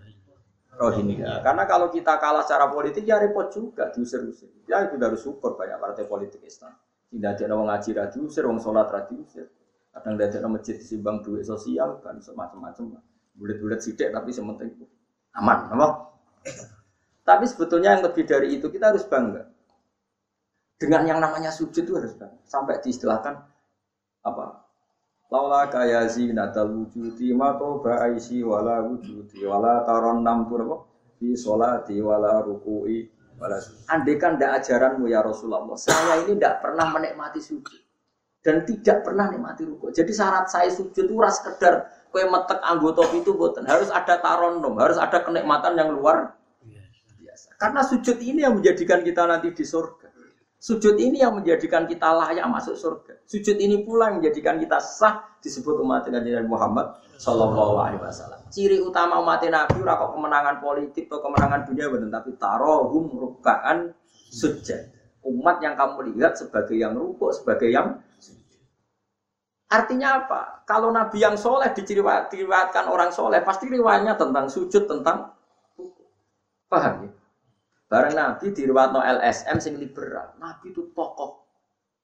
Rohingya. 0.80 1.44
Karena 1.44 1.64
kalau 1.68 1.92
kita 1.92 2.16
kalah 2.20 2.44
secara 2.48 2.72
politik 2.72 3.04
ya 3.04 3.20
repot 3.20 3.52
juga 3.52 3.92
diusir-usir. 3.92 4.48
Ya 4.64 4.88
itu 4.88 4.96
harus 4.96 5.20
syukur 5.20 5.60
banyak 5.60 5.76
partai 5.76 6.08
politik 6.08 6.40
Islam. 6.44 6.72
Tidak 7.10 7.26
ada 7.36 7.54
orang 7.58 7.68
ngaji 7.74 7.90
radio 7.98 8.20
usir, 8.24 8.44
orang 8.48 8.64
sholat 8.64 8.88
radio 8.88 9.18
usir. 9.20 9.50
Kadang 9.90 10.16
tidak 10.16 10.40
ada 10.40 10.48
masjid 10.48 10.78
simbang 10.80 11.20
duit 11.26 11.44
sosial, 11.44 12.00
kan 12.00 12.22
semacam-macam. 12.22 13.02
Bulat-bulat 13.36 13.82
sidik 13.82 14.14
tapi 14.14 14.30
sementing 14.32 14.72
aman, 15.36 15.74
apa? 15.74 15.88
Tapi 17.26 17.46
sebetulnya 17.50 17.98
yang 17.98 18.04
lebih 18.06 18.24
dari 18.24 18.56
itu 18.56 18.72
kita 18.72 18.94
harus 18.94 19.04
bangga. 19.10 19.50
Dengan 20.80 21.02
yang 21.04 21.20
namanya 21.20 21.52
sujud 21.52 21.84
itu 21.84 21.94
harus 21.98 22.16
bangga. 22.16 22.40
Sampai 22.48 22.80
diistilahkan 22.80 23.36
apa? 24.24 24.69
Laula 25.30 25.70
kaya 25.70 26.10
zinatal 26.10 26.74
wujudi 26.74 27.38
ma 27.38 27.54
ba'aisi 27.54 28.42
wala 28.42 28.82
wujudi 28.82 29.46
wala 29.46 29.86
taron 29.86 30.26
nam 30.26 30.50
apa? 30.50 30.90
Di 31.22 31.38
sholati 31.38 32.02
wala 32.02 32.42
ruku'i 32.42 33.06
Andai 33.88 34.20
kan 34.20 34.36
tidak 34.36 34.60
ajaranmu 34.60 35.08
ya 35.08 35.24
Rasulullah, 35.24 35.64
saya 35.80 36.28
ini 36.28 36.36
tidak 36.36 36.60
pernah 36.60 36.92
menikmati 36.92 37.40
sujud 37.40 37.80
dan 38.44 38.68
tidak 38.68 39.08
pernah 39.08 39.32
menikmati 39.32 39.64
ruku. 39.64 39.96
Jadi 39.96 40.12
syarat 40.12 40.52
saya 40.52 40.68
sujud 40.68 41.08
itu 41.08 41.16
ras 41.16 41.40
sekedar 41.40 41.88
kue 42.12 42.26
metek 42.28 42.60
anggota 42.60 43.08
itu 43.16 43.32
buatan 43.32 43.64
harus 43.64 43.88
ada 43.96 44.20
taronom, 44.20 44.76
harus 44.76 45.00
ada 45.00 45.24
kenikmatan 45.24 45.80
yang 45.80 45.96
luar 45.96 46.36
biasa. 47.24 47.56
Karena 47.56 47.82
sujud 47.88 48.18
ini 48.20 48.44
yang 48.44 48.60
menjadikan 48.60 49.08
kita 49.08 49.24
nanti 49.24 49.56
di 49.56 49.64
surga. 49.64 50.09
Sujud 50.60 51.00
ini 51.00 51.24
yang 51.24 51.40
menjadikan 51.40 51.88
kita 51.88 52.12
layak 52.12 52.44
masuk 52.52 52.76
surga. 52.76 53.24
Sujud 53.24 53.56
ini 53.56 53.80
pula 53.88 54.12
yang 54.12 54.20
menjadikan 54.20 54.60
kita 54.60 54.76
sah 54.84 55.24
disebut 55.40 55.80
umat 55.80 56.04
Nabi 56.12 56.36
Muhammad 56.44 57.00
Shallallahu 57.16 57.80
Alaihi 57.80 58.04
Wasallam. 58.04 58.44
Ciri 58.52 58.84
utama 58.84 59.24
umat 59.24 59.40
Nabi 59.40 59.80
ora 59.80 59.96
kemenangan 59.96 60.60
politik 60.60 61.08
atau 61.08 61.24
kemenangan 61.24 61.64
dunia 61.64 61.88
betul, 61.88 62.12
tapi 62.12 62.32
tarohum 62.36 63.06
rukaan 63.08 63.96
sujud. 64.12 65.00
Umat 65.24 65.64
yang 65.64 65.80
kamu 65.80 66.16
lihat 66.16 66.36
sebagai 66.36 66.76
yang 66.76 66.92
rukuk, 66.92 67.32
sebagai 67.32 67.72
yang 67.72 68.04
Artinya 69.70 70.26
apa? 70.26 70.66
Kalau 70.66 70.90
Nabi 70.90 71.22
yang 71.22 71.38
soleh 71.38 71.70
diciriwatkan 71.78 72.90
orang 72.90 73.14
soleh, 73.14 73.38
pasti 73.46 73.70
riwayatnya 73.70 74.18
tentang 74.18 74.50
sujud, 74.50 74.90
tentang 74.90 75.30
Paham 76.70 77.10
ya? 77.10 77.10
Bareng 77.90 78.14
Nabi 78.14 78.54
di 78.54 78.70
no 78.70 79.02
LSM 79.02 79.58
sing 79.58 79.74
liberal. 79.82 80.38
Nabi 80.38 80.70
itu 80.70 80.94
tokoh 80.94 81.42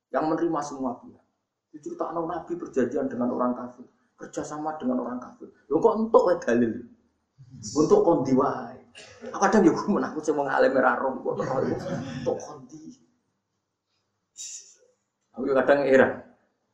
yang 0.10 0.26
menerima 0.34 0.60
semua 0.66 0.98
pihak. 0.98 1.22
Diceritakan 1.70 2.26
Nabi 2.26 2.58
perjanjian 2.58 3.06
dengan 3.06 3.30
orang 3.30 3.54
kafir, 3.54 3.86
kerjasama 4.18 4.82
dengan 4.82 5.06
orang 5.06 5.22
kafir. 5.22 5.46
Lo 5.70 5.78
kok 5.78 5.94
untuk 6.02 6.26
wae 6.26 6.42
dalil? 6.42 6.74
Untuk 7.78 8.02
kondi 8.02 8.34
wae. 8.34 8.82
Kadang 9.30 9.62
yo 9.62 9.78
gue 9.78 9.92
menakut 9.94 10.26
alim 10.26 10.74
ora 10.74 10.98
rom 10.98 11.22
kok 11.22 11.38
untuk 11.38 12.38
kondi. 12.42 12.98
Aku 15.38 15.46
kadang 15.54 15.86
era. 15.86 16.08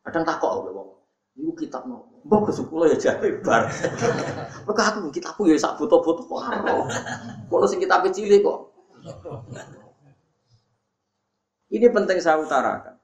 Kadang 0.08 0.24
takok 0.24 0.52
aku 0.56 0.72
wong. 0.72 0.90
Iku 1.36 1.52
kitab 1.60 1.84
no. 1.84 2.08
Mbok 2.24 2.48
kesukulo 2.54 2.88
ya 2.88 2.96
jare 2.96 3.44
bar. 3.44 3.68
Maka 4.70 4.82
aku 4.88 5.12
kitabku 5.12 5.52
ya 5.52 5.60
sak 5.60 5.76
foto-foto 5.76 6.24
kok 6.24 7.68
sing 7.68 7.84
kitab 7.84 8.08
cilik 8.08 8.40
kok 8.40 8.71
Ini 11.72 11.88
penting 11.88 12.20
saya 12.20 12.38
utarakan. 12.44 13.00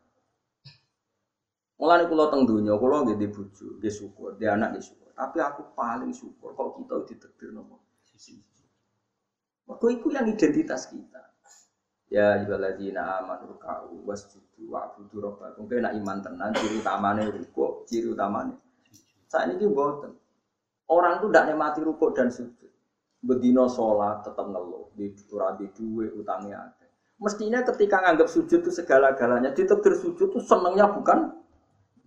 Mulane 1.78 2.10
kula 2.10 2.34
teng 2.34 2.49
donya, 2.49 2.74
kula 2.76 3.06
nggih 3.06 3.18
di 3.22 3.28
bojo, 3.30 3.78
nggih 3.78 3.94
syukur, 3.94 4.34
di 4.36 4.49
anak 4.49 4.74
nggih 4.76 4.84
syukur. 4.84 5.14
Tapi 5.14 5.38
aku 5.38 5.61
paling 5.78 6.10
syukur 6.10 6.57
kalau 6.57 6.74
kita 6.78 7.06
ditakdir 7.06 7.53
nopo. 7.53 7.86
Mergo 9.68 9.88
iku 9.94 10.07
yang 10.10 10.26
identitas 10.26 10.90
kita. 10.90 11.22
Ya 12.07 12.40
ayyuhalladzina 12.40 13.19
amanu 13.19 13.60
ka'u 13.60 13.99
wasjudu 14.07 14.72
wa'budu 14.72 15.19
rabbakum. 15.19 15.68
Kowe 15.68 15.78
nek 15.84 15.94
iman 15.99 16.18
tenan 16.24 16.56
ciri 16.56 16.80
utamane 16.80 17.28
ruku, 17.28 17.84
ciri 17.84 18.07
utamane. 18.10 18.56
Saat 19.28 19.53
ini 19.53 19.68
mboten. 19.68 20.15
Orang 20.88 21.19
tuh 21.19 21.28
tidak 21.30 21.52
nikmati 21.52 21.84
ruku 21.84 22.15
dan 22.15 22.32
sujud. 22.32 22.57
Bedino 23.18 23.65
sholat 23.65 24.22
tetap 24.22 24.45
ngeluh, 24.45 24.94
di 24.94 25.10
ora 25.34 25.57
di 25.57 25.65
duwe 25.73 26.14
utangnya 26.14 26.69
ada. 26.69 26.85
Mestinya 27.18 27.65
ketika 27.65 27.98
nganggap 28.06 28.30
sujud 28.30 28.61
itu 28.61 28.69
segala-galanya, 28.69 29.49
ditekdir 29.49 29.98
sujud 29.98 30.30
itu 30.30 30.39
senengnya 30.45 30.85
bukan 30.94 31.34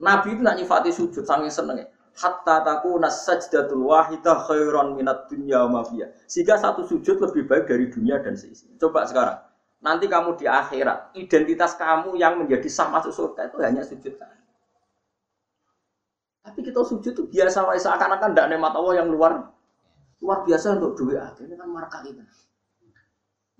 Nabi 0.01 0.39
itu 0.39 0.41
nak 0.41 0.57
nyifati 0.57 0.91
sujud 0.95 1.27
saking 1.27 1.51
senengnya. 1.51 1.91
Hatta 2.15 2.63
taku 2.63 2.97
nasajdatul 2.97 3.91
wahidah 3.91 4.49
khairan 4.49 4.97
minat 4.97 5.29
dunya 5.29 5.67
mafia. 5.67 6.11
Sehingga 6.31 6.57
satu 6.57 6.87
sujud 6.87 7.21
lebih 7.21 7.47
baik 7.47 7.69
dari 7.69 7.91
dunia 7.91 8.23
dan 8.23 8.35
seisinya. 8.39 8.79
Coba 8.81 9.05
sekarang, 9.05 9.39
nanti 9.85 10.09
kamu 10.09 10.39
di 10.41 10.47
akhirat, 10.49 11.15
identitas 11.19 11.77
kamu 11.77 12.17
yang 12.17 12.41
menjadi 12.41 12.67
sah 12.71 12.89
masuk 12.89 13.13
surga 13.13 13.53
itu 13.53 13.57
hanya 13.61 13.83
sujud 13.85 14.15
Tapi 16.41 16.59
kita 16.65 16.81
sujud 16.81 17.13
itu 17.13 17.25
biasa 17.29 17.69
seakan-akan 17.77 18.33
tidak 18.33 18.47
nikmat 18.57 18.73
Allah 18.73 18.95
yang 19.05 19.09
luar 19.13 19.53
luar 20.21 20.45
biasa 20.45 20.77
untuk 20.77 21.01
duit 21.01 21.17
Ini 21.17 21.57
kan 21.57 21.69
marka 21.69 22.05
itu. 22.05 22.21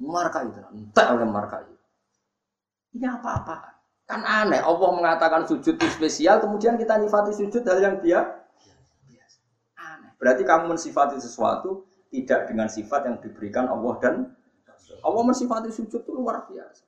Marka 0.01 0.49
itu, 0.49 0.61
entah 0.73 1.07
oleh 1.13 1.29
marka 1.29 1.61
itu. 1.61 1.77
Ini 2.97 3.07
apa-apa? 3.21 3.81
Kan 4.09 4.25
aneh, 4.25 4.59
Allah 4.59 4.91
mengatakan 4.97 5.45
sujud 5.45 5.77
itu 5.77 5.89
spesial, 5.93 6.41
kemudian 6.41 6.81
kita 6.81 6.97
nifati 6.97 7.37
sujud 7.37 7.63
hal 7.63 7.79
yang 7.79 7.97
dia. 8.01 8.25
Aneh. 9.77 10.17
Berarti 10.17 10.43
kamu 10.43 10.73
mensifati 10.73 11.21
sesuatu 11.21 11.85
tidak 12.11 12.49
dengan 12.51 12.67
sifat 12.67 13.07
yang 13.07 13.17
diberikan 13.21 13.71
Allah 13.71 13.95
dan 14.03 14.15
Allah 15.05 15.23
mensifati 15.23 15.71
sujud 15.71 16.03
itu 16.03 16.13
luar 16.13 16.49
biasa. 16.49 16.85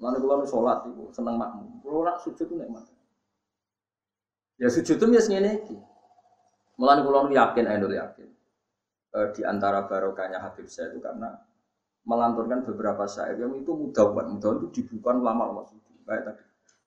Mana 0.00 0.18
kalau 0.18 0.42
sholat 0.42 0.90
itu 0.90 1.14
senang 1.14 1.38
makmum, 1.38 1.78
kalau 1.80 2.02
nak 2.02 2.18
sujud 2.18 2.44
itu 2.48 2.54
nikmat. 2.58 2.82
Ya 4.58 4.66
sujud 4.66 4.98
itu 4.98 5.06
biasanya 5.06 5.38
ini. 5.46 5.78
Mulai 6.74 7.06
kalau 7.06 7.30
yakin, 7.30 7.64
saya 7.70 7.86
yakin. 7.86 8.28
E, 9.14 9.18
di 9.30 9.46
antara 9.46 9.86
barokahnya 9.86 10.42
Habib 10.42 10.66
saya 10.66 10.90
itu 10.90 10.98
karena 10.98 11.30
melanturkan 12.02 12.66
beberapa 12.66 13.06
syair 13.06 13.38
yang 13.38 13.54
itu 13.54 13.70
mudah 13.70 14.10
buat 14.10 14.26
mudah 14.26 14.58
itu 14.58 14.66
dibuka 14.82 15.14
lama-lama 15.14 15.62
sujud. 15.70 16.02
Baik 16.02 16.26
tadi. 16.26 16.42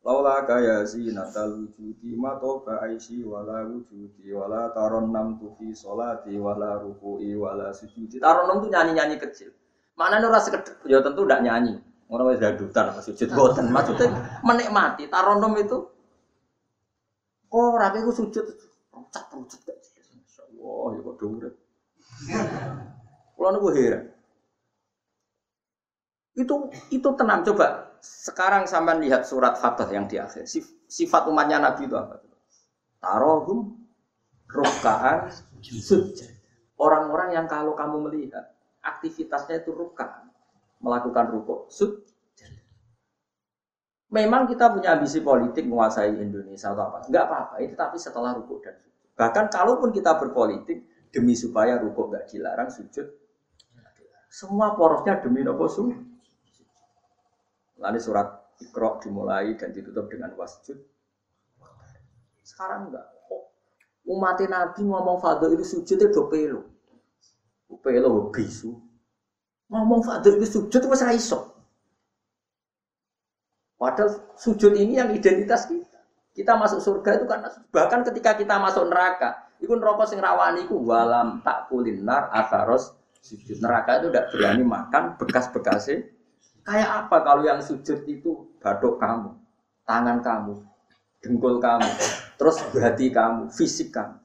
Laula 0.05 0.43
kaya 0.47 0.83
zinatal 0.87 1.55
wujudi 1.57 2.15
ma 2.15 2.39
toba 2.39 2.79
aisi 2.85 3.23
wala 3.27 3.65
wujudi 3.67 4.31
wala 4.31 4.71
taron 4.71 5.11
nam 5.11 5.35
tufi 5.35 5.75
solati 5.75 6.37
wala 6.39 6.79
ruku'i 6.79 7.35
wala 7.35 7.75
sujudi. 7.75 8.19
Taron 8.19 8.47
nam 8.47 8.63
itu 8.63 8.71
nyanyi-nyanyi 8.71 9.15
kecil. 9.19 9.51
Mana 9.97 10.21
ora 10.21 10.37
sekedar 10.39 10.77
ya 10.85 11.01
tentu 11.01 11.25
tidak 11.25 11.43
nyanyi. 11.43 11.75
Orang 12.07 12.31
wis 12.31 12.39
dadutan 12.39 12.93
apa 12.93 13.03
sujud 13.03 13.27
boten. 13.35 13.67
Maksudnya 13.67 14.39
menikmati 14.45 15.11
taronom 15.11 15.59
itu 15.59 15.77
oh 17.51 17.75
rapi 17.75 17.99
ku 18.03 18.11
sujud 18.13 18.45
rucat 18.93 19.25
rucat 19.31 19.59
Wah, 20.57 20.89
ya 20.91 20.99
kok 20.99 21.21
urip. 21.21 21.53
Kulo 23.38 23.49
niku 23.53 23.69
heran. 23.77 24.03
Itu 26.38 26.69
itu 26.89 27.10
tenang 27.18 27.45
coba. 27.45 27.98
Sekarang 28.02 28.69
sampai 28.69 29.02
lihat 29.02 29.26
surat 29.26 29.57
Fatah 29.57 29.89
yang 29.89 30.06
di 30.06 30.22
akhir. 30.22 30.45
Sifat 30.88 31.26
umatnya 31.30 31.57
Nabi 31.61 31.89
itu 31.89 31.98
apa? 31.98 32.22
Tarohum 33.02 33.73
rukaan 34.49 35.30
sujud. 35.61 36.14
Orang-orang 36.77 37.34
yang 37.34 37.45
kalau 37.49 37.73
kamu 37.73 38.10
melihat 38.10 38.53
aktivitasnya 38.85 39.65
itu 39.65 39.73
rukaan, 39.73 40.30
melakukan 40.77 41.26
ruko 41.34 41.65
sujud. 41.73 42.06
Memang 44.07 44.48
kita 44.48 44.72
punya 44.72 44.95
ambisi 44.95 45.19
politik 45.19 45.68
menguasai 45.68 46.15
Indonesia 46.15 46.72
atau 46.72 46.88
apa? 46.88 46.98
Enggak 47.11 47.27
apa-apa, 47.27 47.56
itu 47.60 47.76
tapi 47.76 47.98
setelah 47.99 48.31
ruko 48.39 48.64
dan. 48.64 48.80
Bahkan 49.19 49.52
kalaupun 49.52 49.89
kita 49.91 50.15
berpolitik 50.15 50.80
demi 51.18 51.34
supaya 51.34 51.81
ruko 51.81 52.14
enggak 52.14 52.30
dilarang, 52.30 52.69
sujud 52.69 53.10
semua 54.38 54.76
porosnya 54.77 55.18
demi 55.18 55.41
nopo 55.41 55.65
sujud. 55.65 56.06
Lalu 57.81 57.98
surat 57.98 58.27
Iqra 58.61 59.02
dimulai 59.02 59.57
dan 59.57 59.73
ditutup 59.73 60.10
dengan 60.14 60.34
wasjud. 60.38 60.77
Sekarang 62.45 62.89
enggak. 62.89 63.06
Oh, 63.34 63.49
umat 64.18 64.38
Nabi 64.45 64.85
ngomong 64.85 65.18
fadl 65.18 65.57
itu 65.57 65.65
sujud 65.65 65.98
itu 65.98 66.22
pelo. 66.30 66.61
Pelo 67.81 68.30
bisu. 68.30 68.77
Ngomong 69.73 70.02
fadl 70.06 70.38
itu 70.38 70.48
sujud 70.57 70.80
itu 70.81 70.89
masih 70.89 71.18
iso. 71.18 71.57
Padahal 73.77 74.34
sujud 74.38 74.73
ini 74.73 74.98
yang 75.02 75.10
identitas 75.14 75.69
kita. 75.69 76.02
Kita 76.34 76.53
masuk 76.57 76.81
surga 76.81 77.22
itu 77.22 77.26
karena 77.26 77.49
bahkan 77.73 78.06
ketika 78.06 78.38
kita 78.38 78.57
masuk 78.61 78.89
neraka, 78.89 79.46
itu 79.57 79.73
neraka 79.73 80.05
sing 80.05 80.19
rawani 80.21 80.65
itu 80.69 80.77
walam 80.77 81.41
tak 81.41 81.69
kulinar 81.71 82.29
asaros 82.34 82.93
sujud 83.21 83.57
neraka 83.59 84.01
itu 84.01 84.13
tidak 84.13 84.29
berani 84.31 84.63
makan 84.63 85.03
bekas-bekasnya 85.17 86.17
Kayak 86.67 87.07
apa 87.07 87.23
kalau 87.23 87.47
yang 87.47 87.63
sujud 87.63 88.03
itu 88.11 88.43
badok 88.59 88.99
kamu, 88.99 89.31
tangan 89.88 90.19
kamu, 90.19 90.59
dengkul 91.23 91.63
kamu, 91.63 91.88
terus 92.35 92.59
berhati 92.75 93.07
kamu, 93.07 93.47
fisik 93.55 93.95
kamu. 93.95 94.19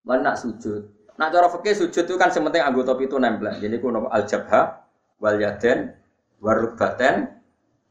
Mana 0.00 0.32
sujud? 0.32 0.88
Nah 1.20 1.28
cara 1.28 1.52
fikih 1.52 1.84
sujud 1.84 2.08
itu 2.08 2.16
kan 2.16 2.32
sementing 2.32 2.64
anggota 2.64 2.96
itu 2.96 3.20
nempel. 3.20 3.52
Jadi 3.60 3.76
kuno 3.76 4.08
al 4.08 4.24
jabha, 4.24 4.88
wal 5.20 5.36
yaden, 5.36 5.92
warubaten, 6.40 7.28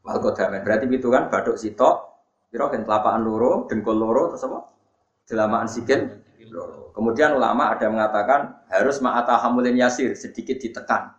wal 0.02 0.18
kodamen. 0.18 0.58
Berarti 0.66 0.90
itu 0.90 1.06
kan 1.14 1.30
badok 1.30 1.62
sitok, 1.62 1.94
kira 2.50 2.74
kan 2.74 2.82
telapaan 2.82 3.22
loro, 3.22 3.70
dengkul 3.70 3.94
loro, 3.94 4.34
terus 4.34 4.50
apa? 4.50 4.66
Jelamaan 5.30 5.70
sikin 5.70 6.20
Kemudian 6.90 7.38
ulama 7.38 7.70
ada 7.70 7.86
yang 7.86 7.94
mengatakan 7.96 8.66
harus 8.66 8.98
ma'ata 8.98 9.38
hamulin 9.38 9.78
yasir, 9.78 10.12
sedikit 10.18 10.58
ditekan. 10.58 11.14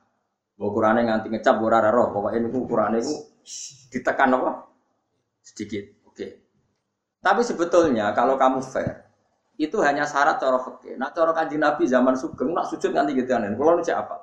Ukurannya 0.61 1.09
nganti 1.09 1.33
ngecap 1.33 1.57
ora 1.57 1.89
roh, 1.89 2.13
pokoknya 2.13 2.37
ini 2.37 2.47
ukurannya 2.53 2.99
itu 3.01 3.15
ditekan 3.89 4.29
apa? 4.37 4.69
Sedikit. 5.41 6.05
Oke. 6.05 6.27
Tapi 7.17 7.41
sebetulnya 7.41 8.13
kalau 8.13 8.37
kamu 8.37 8.61
fair, 8.61 9.09
itu 9.57 9.81
hanya 9.81 10.05
syarat 10.05 10.37
cara 10.37 10.61
fikih. 10.61 11.01
Nah, 11.01 11.09
cara 11.09 11.33
kanjeng 11.33 11.65
Nabi 11.65 11.89
zaman 11.89 12.13
sugeng 12.13 12.53
nak 12.53 12.69
sujud 12.69 12.93
nganti 12.93 13.17
gitu 13.17 13.33
kan. 13.33 13.41
Kalau 13.41 13.73
nu 13.73 13.81
apa? 13.81 14.15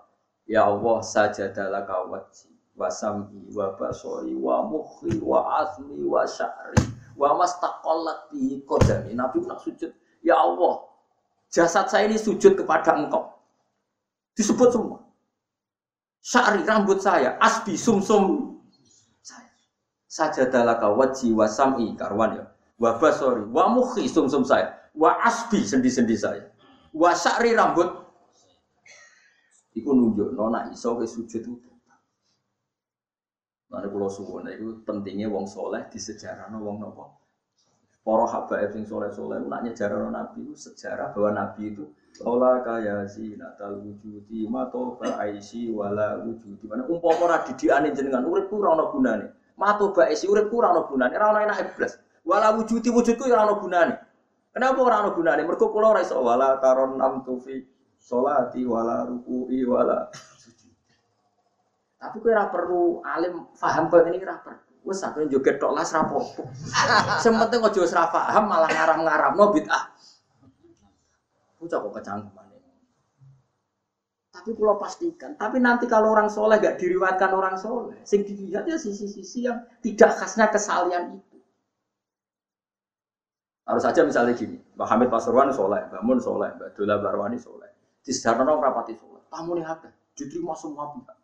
Ya 0.47 0.63
Allah 0.63 0.99
sajadalah 1.03 1.83
kawati 1.83 2.55
wa 2.79 2.87
sam'i 2.87 3.51
wa 3.51 3.75
basori 3.75 4.39
wa 4.39 4.63
mukhi 4.63 5.19
wa 5.19 5.67
asmi 5.67 6.07
wa 6.07 6.23
sya'ri 6.23 6.98
wa 7.19 7.35
mastaqallat 7.35 8.31
bi 8.31 8.63
qadami. 8.63 9.19
Nabi 9.19 9.43
nak 9.43 9.59
sujud, 9.67 9.91
ya 10.23 10.39
Allah, 10.39 10.87
jasad 11.51 11.91
saya 11.91 12.07
ini 12.07 12.15
sujud 12.15 12.55
kepada 12.55 12.95
Engkau. 12.95 13.35
Disebut 14.39 14.71
semua. 14.71 15.03
Syari 16.23 16.63
rambut 16.63 17.03
saya, 17.03 17.35
asbi 17.43 17.75
sumsum 17.75 18.55
saya. 19.19 19.51
Sajadalaka 20.07 20.95
waji 20.95 21.35
wa 21.35 21.51
sam'i 21.51 21.99
karwan 21.99 22.39
ya. 22.39 22.45
Wa 22.79 22.95
basori, 23.03 23.43
wa 23.51 23.67
mukhi 23.75 24.07
sumsum 24.07 24.47
saya. 24.47 24.79
Wa 24.95 25.19
asbi 25.27 25.67
sendi-sendi 25.67 26.15
saya. 26.15 26.47
Wa 26.95 27.19
syari 27.19 27.59
rambut. 27.59 27.91
Iku 29.75 29.91
nunjuk 29.95 30.35
nona 30.39 30.71
iso 30.71 30.95
ke 30.95 31.07
sujud 31.07 31.43
itu. 31.43 31.71
Nanti 33.69 33.87
kalau 33.93 34.09
suwon 34.09 34.49
itu 34.49 34.81
pentingnya 34.85 35.29
wong 35.29 35.45
soleh 35.45 35.85
di 35.93 36.01
sejarah 36.01 36.49
no 36.49 36.65
wong 36.65 36.77
nopo. 36.81 37.05
Para 38.01 38.25
habaib 38.25 38.73
sing 38.73 38.89
soleh-soleh 38.89 39.45
nak 39.45 39.61
nyejarah 39.69 40.09
nabi 40.09 40.41
itu 40.41 40.57
sejarah 40.57 41.13
bahwa 41.13 41.31
nabi 41.37 41.77
itu 41.77 41.85
Ola 42.27 42.59
kaya 42.67 43.07
natal 43.39 43.79
wujudi 43.79 44.51
mato 44.51 44.99
aisi 45.23 45.71
wala 45.71 46.19
wujudi. 46.19 46.67
Mana 46.67 46.83
umpama 46.91 47.31
ora 47.31 47.47
didikane 47.47 47.95
jenengan 47.95 48.27
urip 48.27 48.51
ku 48.51 48.59
ora 48.59 48.75
ana 48.75 48.91
gunane. 48.91 49.27
Mato 49.55 49.95
aisi 50.03 50.27
urip 50.27 50.51
ku 50.51 50.59
ora 50.59 50.75
ana 50.75 50.83
gunane, 50.83 51.15
ora 51.15 51.31
ana 51.31 51.47
enak 51.47 51.59
iblis. 51.63 51.95
Wala 52.27 52.51
wujudi 52.59 52.91
wujudku 52.91 53.23
ora 53.31 53.47
ana 53.47 53.55
gunane. 53.55 53.95
Kenapa 54.51 54.79
ora 54.83 54.97
ana 54.99 55.11
gunane? 55.15 55.47
Mergo 55.47 55.71
kula 55.71 55.95
ora 55.95 56.03
iso 56.03 56.19
wala 56.19 56.59
taron 56.59 56.99
nam 56.99 57.23
tufi 57.23 57.63
salati 58.03 58.67
wala 58.67 59.07
ruku'i 59.07 59.63
wala 59.63 60.11
Tapi 61.99 62.17
kowe 62.23 62.31
ora 62.31 62.47
perlu 62.47 63.03
alim 63.03 63.43
paham 63.59 63.91
kok 63.91 64.07
ini 64.07 64.23
ora 64.23 64.39
perlu. 64.39 64.87
Wes 64.87 65.03
aku 65.03 65.27
joget 65.27 65.59
tok 65.59 65.75
las 65.75 65.91
rapopo. 65.91 66.47
Sementing 67.25 67.61
aja 67.61 67.79
wis 67.83 67.93
paham 67.93 68.45
malah 68.47 68.71
ngaram-ngaramno 68.71 69.45
bid'ah. 69.51 69.85
Bocah 71.59 71.79
kok 71.83 71.93
kecangkeman. 71.99 72.49
Tapi 74.39 74.55
Tapi 74.55 74.65
kalau 74.65 74.79
pastikan. 74.79 75.31
Tapi 75.35 75.59
nanti 75.59 75.91
kalau 75.91 76.15
orang 76.15 76.31
soleh 76.31 76.63
gak 76.63 76.79
diriwatkan 76.79 77.35
orang 77.35 77.59
soleh, 77.59 77.99
sing 78.07 78.23
dilihat 78.23 78.71
ya 78.71 78.79
sisi-sisi 78.79 79.51
yang 79.51 79.59
tidak 79.83 80.15
khasnya 80.15 80.47
kesalian 80.47 81.19
itu. 81.19 81.37
Harus 83.67 83.83
saja 83.83 84.07
misalnya 84.07 84.39
gini, 84.39 84.57
Mbak 84.79 84.89
Hamid 84.89 85.09
Pasuruan 85.11 85.51
soleh, 85.51 85.83
Mbak 85.91 86.03
Mun 86.07 86.23
soleh, 86.23 86.55
Mbak 86.55 86.79
Dola 86.79 87.03
Barwani 87.03 87.37
soleh. 87.37 87.69
Di 88.01 88.15
sejarah 88.15 88.47
rapati 88.47 88.95
soleh. 88.95 89.21
Tamu 89.29 89.59
nih 89.59 89.67
apa? 89.67 89.91
Diterima 90.15 90.55
semua 90.55 90.95
pihak. 90.95 91.18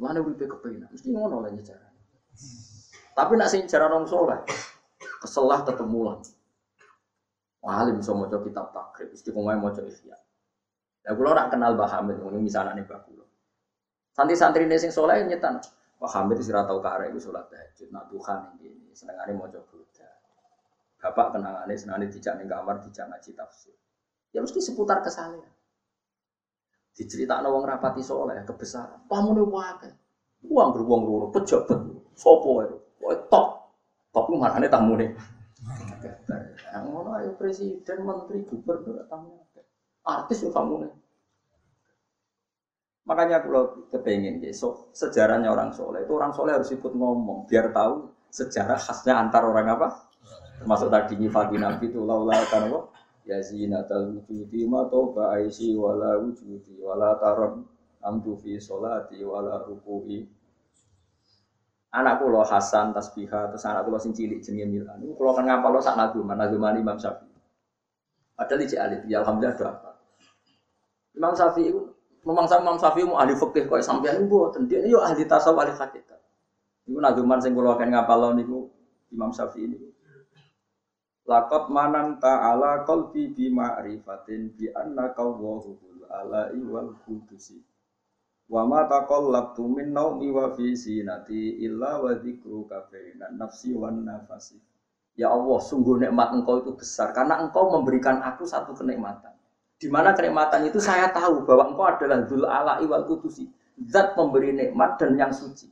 Mana 0.00 0.24
uripe 0.24 0.48
kepengen, 0.48 0.88
mesti 0.88 1.12
ngono 1.12 1.44
lah 1.44 1.52
cara. 1.60 1.88
Tapi 3.12 3.32
nak 3.36 3.52
sing 3.52 3.68
cara 3.68 3.84
orang 3.92 4.08
soleh, 4.08 4.40
keselah 5.20 5.60
ketemu 5.68 6.00
lah. 6.08 6.16
Alim 7.60 8.00
bisa 8.00 8.16
mau 8.16 8.24
kitab 8.24 8.72
takrib, 8.72 9.12
mau 9.36 9.52
ihya. 9.68 10.16
Ya 11.04 11.10
kalau 11.12 11.36
nak 11.36 11.52
kenal 11.52 11.76
Mbah 11.76 11.90
Hamid, 12.00 12.16
ini 12.16 12.48
misalnya 12.48 12.72
nih 12.72 12.88
Mbah 12.88 13.00
Kulo. 13.04 13.28
Santri-santri 14.16 14.64
ini 14.64 14.80
sing 14.80 14.88
soleh 14.88 15.20
nyetan. 15.20 15.60
Mbah 16.00 16.10
Hamid 16.16 16.40
itu 16.40 16.48
tau 16.48 16.80
kare 16.80 17.12
itu 17.12 17.20
sholat 17.20 17.52
tahajud, 17.52 17.88
nak 17.92 18.08
Tuhan 18.08 18.56
ini 18.64 18.96
senengane 18.96 19.36
mau 19.36 19.52
coba 19.52 19.80
Bapak 21.00 21.32
kenangannya 21.32 21.80
senangane 21.80 22.12
dijak 22.12 22.36
ning 22.36 22.44
kamar, 22.44 22.84
dijak 22.84 23.08
ngaji 23.08 23.32
tafsir. 23.32 23.72
Ya 24.36 24.44
mesti 24.44 24.60
seputar 24.60 25.00
kesalahan. 25.00 25.40
Diceritakan 26.96 27.48
wong 27.48 27.64
rapati 27.64 28.02
soleh 28.02 28.40
kebesaran. 28.44 29.06
Pamune 29.06 29.44
wae. 29.46 29.88
Uang 30.46 30.68
beruang 30.72 31.02
loro 31.04 31.26
pejabat. 31.32 31.78
Sopo 32.16 32.64
itu? 32.64 32.76
Wah 33.00 33.16
top. 33.28 33.46
Top 34.10 34.26
mana 34.28 34.58
nih 34.58 34.70
tamu 34.70 34.98
nih? 34.98 35.10
Yang 36.72 36.84
ngono 36.88 37.10
ayo 37.20 37.30
presiden, 37.36 38.02
menteri, 38.02 38.42
gubernur 38.48 39.04
tamu 39.06 39.44
artis 40.02 40.42
ya 40.42 40.50
kamu 40.50 40.86
nih. 40.86 40.92
Makanya 43.04 43.42
kalau 43.42 43.90
kepengen 43.90 44.38
besok 44.38 44.94
sejarahnya 44.94 45.50
orang 45.50 45.74
soleh 45.74 46.06
itu 46.06 46.12
orang 46.14 46.30
soleh 46.30 46.54
harus 46.54 46.70
ikut 46.70 46.92
ngomong 46.94 47.48
biar 47.50 47.74
tahu 47.74 48.06
sejarah 48.30 48.78
khasnya 48.78 49.18
antar 49.18 49.42
orang 49.42 49.66
apa. 49.66 49.88
Termasuk 50.62 50.92
tadi 50.92 51.16
nyifati 51.16 51.56
nabi 51.56 51.88
itu 51.88 52.04
laula 52.04 52.38
kan 52.46 52.68
apa? 52.68 52.80
Ya 53.30 53.38
zinatal 53.38 54.10
wujudi 54.10 54.66
ma 54.66 54.90
toba 54.90 55.38
aisi 55.38 55.78
wala 55.78 56.18
wujudi 56.18 56.82
wala 56.82 57.14
taron 57.22 57.62
amdu 58.02 58.34
fi 58.34 58.58
solati 58.58 59.22
wala 59.22 59.62
ruku'i 59.62 60.26
anakku 61.94 62.26
lo 62.26 62.42
Hasan 62.42 62.90
tasbihah 62.90 63.54
terus 63.54 63.62
anakku 63.70 63.94
lo 63.94 64.02
sing 64.02 64.10
cilik 64.10 64.42
jenenge 64.42 64.82
Milan 64.82 64.98
itu 64.98 65.14
kalau 65.14 65.30
kan 65.30 65.46
ngapal 65.46 65.70
lo 65.70 65.78
sak 65.78 65.94
naduman 65.94 66.34
naduman 66.34 66.74
Imam 66.74 66.98
Syafi'i 66.98 67.38
padahal 68.34 68.66
di 68.66 68.74
alit 68.74 69.00
ya 69.06 69.22
alhamdulillah 69.22 69.54
doa 69.54 69.90
Imam 71.14 71.34
Syafi'i 71.38 71.70
memang 72.24 72.46
sama 72.46 72.70
Imam 72.70 72.78
Syafi'i 72.78 73.04
mau 73.06 73.18
ahli 73.18 73.34
fikih 73.36 73.64
kok 73.66 73.80
sampeyan 73.82 74.24
mboten. 74.28 74.68
Dia 74.68 74.84
yo 74.84 75.00
ahli 75.00 75.24
tasawuf 75.24 75.64
ahli 75.64 75.72
hakikat. 75.74 76.20
Iku 76.88 76.98
nazuman 77.00 77.40
sing 77.40 77.52
kula 77.56 77.76
akan 77.76 77.88
ngapal 77.92 78.32
niku 78.36 78.68
Imam 79.12 79.30
Syafi'i 79.32 79.66
niku. 79.68 79.88
Laqad 81.30 81.70
manan 81.70 82.18
ta'ala 82.18 82.82
qalbi 82.82 83.30
bi 83.30 83.54
ma'rifatin 83.54 84.50
bi 84.58 84.66
anna 84.74 85.14
qawwahu 85.14 85.78
ala 86.10 86.50
wal 86.50 86.90
qudusi. 87.06 87.62
Wa 88.50 88.66
ma 88.66 88.82
taqallabtu 88.90 89.62
min 89.70 89.94
naumi 89.94 90.34
wa 90.34 90.50
fi 90.50 90.74
sinati 90.74 91.62
illa 91.62 92.02
wa 92.02 92.18
dzikruka 92.18 92.90
bainan 92.90 93.38
nafsi 93.38 93.70
wan 93.70 94.02
nafasi. 94.02 94.58
Ya 95.14 95.30
Allah, 95.30 95.62
sungguh 95.62 96.02
nikmat 96.02 96.34
engkau 96.34 96.66
itu 96.66 96.74
besar 96.74 97.14
karena 97.14 97.38
engkau 97.38 97.70
memberikan 97.78 98.18
aku 98.26 98.42
satu 98.42 98.74
kenikmatan. 98.74 99.30
Di 99.78 99.86
mana 99.86 100.10
kenikmatan 100.18 100.66
itu 100.66 100.82
saya 100.82 101.14
tahu 101.14 101.46
bahwa 101.46 101.70
engkau 101.70 101.86
adalah 101.86 102.26
Dzul 102.26 102.42
Ala'i 102.42 102.90
wal 102.90 103.06
Kudusi, 103.06 103.46
zat 103.86 104.18
pemberi 104.18 104.50
nikmat 104.50 104.98
dan 104.98 105.14
yang 105.14 105.30
suci. 105.30 105.70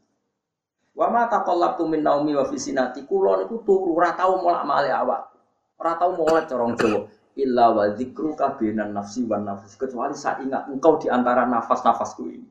Wa 0.95 1.11
ma 1.11 1.27
taqallabtu 1.27 1.83
min 1.91 2.07
naumi 2.07 2.39
wa 2.39 2.47
fisinati 2.47 3.03
kula 3.11 3.43
niku 3.43 3.59
turu 3.67 3.99
ora 3.99 4.15
tau 4.15 4.39
molak-malik 4.39 4.95
awak. 4.95 5.38
Ora 5.79 5.95
tau 5.95 6.11
molek 6.19 6.51
corong 6.51 6.75
Jawa. 6.75 7.07
Illa 7.39 7.71
wa 7.71 7.87
dzikruka 7.95 8.59
binan 8.59 8.91
nafsi 8.91 9.23
wan 9.23 9.47
nafas 9.47 9.79
kecuali 9.79 10.19
saya 10.19 10.43
ingat 10.43 10.67
engkau 10.75 10.99
di 10.99 11.07
antara 11.07 11.47
nafas-nafasku 11.47 12.27
ini. 12.27 12.49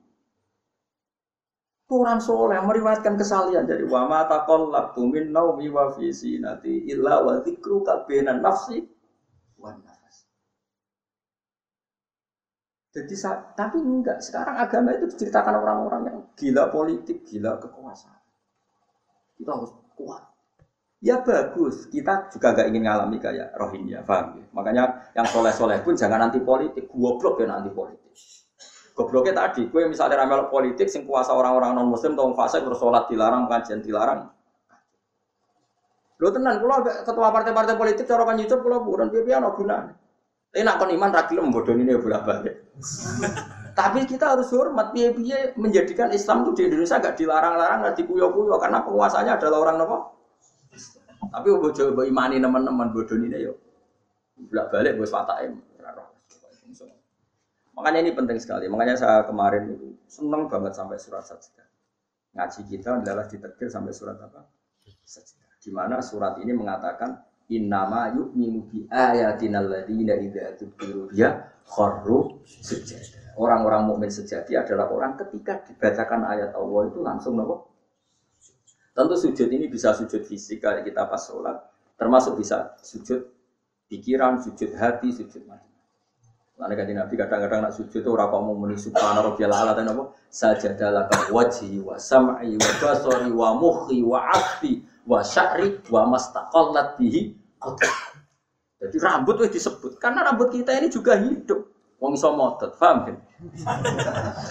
Orang 1.91 2.23
soleh 2.23 2.59
meriwayatkan 2.63 3.19
kesalian 3.19 3.67
dari 3.67 3.83
wa 3.83 4.07
ma 4.07 4.23
taqallabtu 4.27 5.03
min 5.11 5.35
naumi 5.35 5.67
wa 5.67 5.91
fisinati 5.91 6.87
illa 6.87 7.19
wa 7.19 7.43
dzikruka 7.43 8.07
binan 8.07 8.39
nafsi 8.39 8.79
wan 9.59 9.75
nafas. 9.83 10.23
Jadi 12.95 13.15
tapi 13.59 13.83
enggak. 13.83 14.23
Sekarang 14.23 14.55
agama 14.55 14.95
itu 14.95 15.11
diceritakan 15.11 15.67
orang-orang 15.67 16.01
yang 16.07 16.19
gila 16.39 16.71
politik, 16.71 17.27
gila 17.27 17.59
kekuasaan. 17.59 18.23
Kita 19.35 19.51
harus 19.51 19.75
kuat. 19.99 20.36
Ya 20.97 21.21
bagus, 21.21 21.85
kita 21.93 22.25
juga 22.33 22.57
gak 22.57 22.73
ingin 22.73 22.89
ngalami 22.89 23.21
kayak 23.21 23.53
Rohingya, 23.53 24.01
paham 24.01 24.41
ya? 24.41 24.45
Makanya 24.49 24.83
yang 25.13 25.29
soleh-soleh 25.29 25.85
pun 25.85 25.93
jangan 25.93 26.25
anti 26.25 26.41
politik, 26.41 26.89
goblok 26.89 27.37
ya 27.37 27.53
anti 27.53 27.69
politik. 27.69 28.09
Gobloknya 28.97 29.45
tadi, 29.45 29.69
gue 29.69 29.85
misalnya 29.85 30.25
ramal 30.25 30.49
politik, 30.49 30.89
sing 30.89 31.05
kuasa 31.05 31.29
orang-orang 31.29 31.77
non 31.77 31.85
muslim, 31.85 32.17
tau 32.17 32.33
fase 32.33 32.65
terus 32.65 32.81
sholat 32.81 33.05
dilarang, 33.05 33.45
pengajian 33.45 33.85
dilarang. 33.85 34.25
Lo 36.17 36.33
tenang, 36.33 36.57
kalau 36.57 36.81
ketua 36.81 37.29
partai-partai 37.29 37.77
politik, 37.77 38.09
cara 38.09 38.25
kan 38.25 38.41
YouTube, 38.41 38.65
kalau 38.65 38.81
bukan 38.81 39.13
biaya 39.13 39.37
no 39.37 39.53
gunanya. 39.53 39.93
Tapi 40.49 40.65
nak 40.65 40.81
kon 40.81 40.89
iman 40.89 41.13
ra 41.13 41.29
gelem 41.29 41.53
ini 41.53 41.93
bolak 41.93 42.25
balik. 42.25 42.55
Tapi 43.77 44.09
kita 44.09 44.33
harus 44.33 44.49
hormat 44.49 44.89
piye-piye 44.89 45.53
menjadikan 45.53 46.09
Islam 46.09 46.49
itu 46.49 46.57
di 46.57 46.61
Indonesia 46.65 46.97
gak 46.97 47.13
dilarang-larang, 47.13 47.85
gak 47.85 47.95
dikuyo-kuyo 48.01 48.57
karena 48.57 48.81
penguasanya 48.81 49.37
adalah 49.37 49.61
orang 49.61 49.77
nopo. 49.77 50.16
Tapi 51.17 51.47
bojo 51.49 51.71
coba 51.73 52.03
imani 52.05 52.37
teman-teman 52.37 52.93
bodoh 52.93 53.17
ini 53.17 53.37
yo. 53.41 53.53
Bolak 54.37 54.69
balik 54.69 54.93
bos 55.01 55.09
fatahim. 55.09 55.57
Makanya 57.77 57.99
ini 58.01 58.11
penting 58.17 58.41
sekali. 58.41 58.65
Makanya 58.65 58.97
saya 58.97 59.21
kemarin 59.29 59.77
itu 59.77 59.93
seneng 60.09 60.49
banget 60.49 60.73
sampai 60.73 60.97
surat 60.97 61.21
saja. 61.21 61.61
Ngaji 62.33 62.61
kita 62.73 63.05
adalah 63.05 63.29
diterbit 63.29 63.69
sampai 63.69 63.93
surat 63.93 64.17
apa? 64.17 64.49
Sajidah. 65.05 65.61
Di 65.61 65.69
mana 65.69 66.01
surat 66.01 66.41
ini 66.41 66.57
mengatakan 66.57 67.21
Innama 67.47 68.11
yu'minu 68.11 68.67
bi 68.67 68.83
ayatina 68.91 69.63
alladziina 69.63 70.19
idza 70.19 70.51
dzukiru 70.59 71.07
biha 71.07 71.31
kharru 71.63 72.43
sujada. 72.43 73.39
Orang-orang 73.39 73.87
mukmin 73.87 74.11
sejati 74.11 74.57
adalah 74.59 74.91
orang 74.91 75.15
ketika 75.15 75.63
dibacakan 75.63 76.27
ayat 76.27 76.51
Allah 76.51 76.81
itu 76.91 76.99
langsung 76.99 77.39
nopo? 77.39 77.71
Tentu 78.97 79.13
sujud 79.13 79.45
ini 79.53 79.69
bisa 79.69 79.93
sujud 79.93 80.25
fisik 80.25 80.65
kayak 80.65 80.81
kita 80.81 81.05
pas 81.05 81.21
sholat, 81.21 81.53
termasuk 82.01 82.41
bisa 82.41 82.73
sujud 82.81 83.29
pikiran, 83.85 84.41
sujud 84.41 84.73
hati, 84.73 85.13
sujud 85.13 85.45
mati. 85.45 85.69
Lalu 86.57 86.73
kata 86.73 86.93
Nabi 86.97 87.13
kadang-kadang 87.13 87.69
nak 87.69 87.73
sujud 87.77 88.01
itu 88.01 88.09
orang 88.09 88.33
mau 88.33 88.57
muni 88.57 88.73
subhana 88.73 89.21
rabbiyal 89.21 89.53
ala 89.53 89.77
dan 89.77 89.93
apa? 89.93 90.17
Sajadalah 90.33 91.05
wajhi 91.29 91.77
wa 91.77 91.93
sam'i 92.01 92.57
wa 92.57 92.71
basari 92.81 93.29
wa 93.29 93.53
mukhi 93.53 94.01
wa 94.01 94.25
akti 94.33 94.81
wa 95.05 95.21
sya'ri 95.21 95.77
wa 95.93 96.09
mastaqallat 96.09 96.97
bihi 96.97 97.37
Jadi 98.81 98.97
rambut 98.97 99.45
itu 99.45 99.61
disebut 99.61 100.01
karena 100.01 100.25
rambut 100.25 100.49
kita 100.49 100.73
ini 100.73 100.89
juga 100.89 101.21
hidup. 101.21 101.69
Wong 102.01 102.17
iso 102.17 102.33
motot, 102.33 102.73
paham 102.77 103.09
kan? 103.09 103.17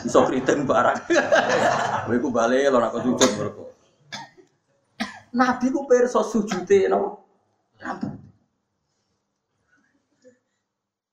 Iso 0.06 0.22
kriting 0.26 0.66
barang. 0.66 0.98
Kowe 2.06 2.16
ku 2.22 2.30
bali 2.30 2.62
lho 2.66 2.78
nek 2.78 2.94
sujud 2.94 3.30
mergo. 3.38 3.65
Nabi 5.36 5.68
ku 5.68 5.84
pirsa 5.84 6.24
sujute 6.24 6.88
napa? 6.88 7.20
Rambut. 7.76 8.12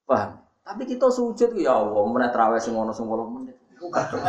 Paham? 0.08 0.30
Tapi 0.64 0.82
kita 0.88 1.12
sujud 1.12 1.60
ya 1.60 1.76
Allah, 1.76 2.02
meneh 2.08 2.32
traweh 2.32 2.56
sing 2.56 2.72
ngono 2.72 2.96
sing 2.96 3.04
8 3.04 3.36
menit. 3.36 3.56
Iku 3.76 3.92
kadung. 3.92 4.24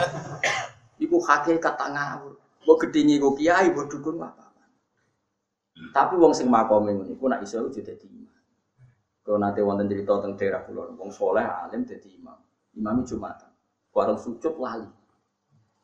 Iku 0.99 1.15
hakikat 1.23 1.79
tak 1.79 1.95
ngawur. 1.95 2.35
Mbok 2.67 2.77
gedhingi 2.83 3.23
ku 3.23 3.31
kiai, 3.39 3.71
mbok 3.71 3.87
dukun 3.87 4.19
apa? 4.19 4.51
Tapi 5.95 6.19
wong 6.19 6.35
sing 6.35 6.51
makome 6.51 6.91
ngono 6.91 7.07
iku 7.07 7.31
nak 7.31 7.39
iso 7.43 7.71
jadi 7.71 7.95
dadi 7.95 8.07
imam. 8.11 8.35
Kalau 9.23 9.39
nanti 9.39 9.63
wonten 9.63 9.87
cerita 9.87 10.19
tentang 10.19 10.35
daerah 10.35 10.61
pulau, 10.67 10.91
wong 10.91 11.11
soleh 11.11 11.43
alim 11.43 11.87
jadi 11.87 12.07
imam. 12.19 12.35
Imam 12.75 13.07
Jumatan. 13.07 13.51
Warung 13.95 14.19
sujud 14.19 14.59
lali. 14.59 14.91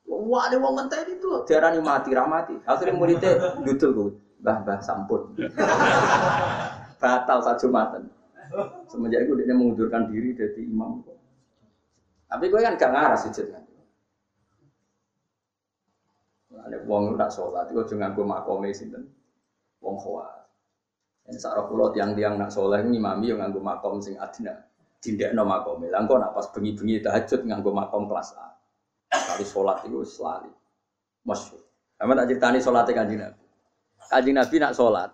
Wah, 0.07 0.47
ada 0.47 0.57
wong 0.59 0.73
ngenteni 0.77 1.17
itu 1.17 1.29
diarani 1.47 1.79
mati 1.81 2.09
ramati. 2.11 2.55
Akhirnya 2.63 2.95
muridnya 2.95 3.31
dudul 3.63 3.89
gue, 3.91 4.09
bah 4.39 4.63
bah 4.63 4.79
sampun. 4.79 5.35
Batal 7.01 7.37
saat 7.41 7.57
Jumatan. 7.57 8.05
Semenjak 8.85 9.25
itu 9.25 9.33
dia 9.39 9.55
mengundurkan 9.55 10.11
diri 10.11 10.37
jadi 10.37 10.61
imam. 10.61 11.01
Tapi 12.27 12.45
gue 12.47 12.59
kan 12.61 12.77
gak 12.77 12.91
ngarah 12.93 13.19
sujud 13.19 13.47
kan. 13.49 13.63
Ada 16.61 16.77
wong 16.85 17.17
tak 17.17 17.33
sholat, 17.33 17.73
gue 17.73 17.83
jangan 17.89 18.13
gue 18.13 18.25
makome 18.27 18.69
sinten 18.69 19.09
wong 19.81 19.97
khawas. 19.97 20.41
Ini 21.25 21.37
sarah 21.37 21.65
pulau 21.65 21.89
tiang-tiang 21.89 22.37
nak 22.37 22.53
soleh 22.53 22.81
ngimami 22.85 23.33
yang 23.33 23.39
nganggo 23.41 23.61
makom 23.61 23.97
sing 24.01 24.17
adina. 24.17 24.53
dindekno 25.01 25.41
makom. 25.41 25.81
Lah 25.89 26.05
engko 26.05 26.21
nak 26.21 26.37
pas 26.37 26.45
bengi-bengi 26.53 27.01
tahajud 27.01 27.49
nganggo 27.49 27.73
makom 27.73 28.05
kelas 28.05 28.37
A. 28.37 28.53
Kali 29.31 29.45
sholat 29.47 29.87
itu 29.87 30.03
selalu 30.03 30.51
masyhur. 31.23 31.63
Sama 31.95 32.17
tak 32.17 32.27
ceritani 32.27 32.59
sholatnya 32.59 32.91
kanjeng 32.97 33.19
Nabi. 33.23 33.43
Kanjeng 34.11 34.35
Nabi 34.35 34.55
nak 34.59 34.73
sholat. 34.75 35.09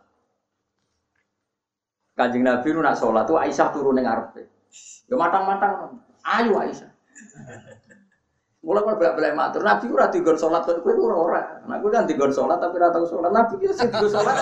Kanjeng 2.18 2.42
Nabi 2.42 2.68
nu 2.74 2.82
nak 2.82 2.98
sholat 2.98 3.30
tuh 3.30 3.38
Aisyah 3.38 3.70
turun 3.70 4.02
yang 4.02 4.10
ngarepe. 4.10 4.50
Ya 5.06 5.16
matang-matang. 5.20 6.02
Ayo 6.26 6.58
Aisyah. 6.58 6.90
Mulai 8.66 8.84
kalau 8.84 9.00
bolak 9.00 9.14
balik 9.16 9.34
matur, 9.38 9.62
Nabi 9.64 9.86
ora 9.94 10.12
digon 10.12 10.36
sholat, 10.36 10.68
kue 10.68 10.92
ora 10.92 11.16
ora. 11.16 11.42
Nah 11.70 11.78
gue 11.80 11.88
kan 11.88 12.04
digon 12.04 12.34
sholat 12.34 12.60
tapi 12.60 12.82
tau 12.82 13.06
sholat. 13.06 13.32
Nabi 13.32 13.64
itu 13.64 13.72
sih 13.72 13.88
digon 13.88 14.12
sholat. 14.12 14.36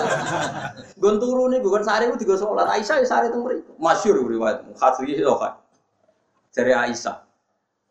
Gon 0.98 1.20
turu 1.22 1.46
nih, 1.52 1.62
gon 1.62 1.84
sari 1.84 2.10
gue 2.10 2.18
digon 2.18 2.34
sholat. 2.34 2.66
Aisyah 2.66 3.04
ya 3.04 3.06
sari 3.06 3.30
teng 3.30 3.44
mriku. 3.44 3.76
Masyhur 3.78 4.24
riwayat 4.26 4.66
hadis 4.82 5.20
itu 5.20 5.34
kan. 5.36 5.60
Dari 6.56 6.72
Aisyah. 6.74 7.25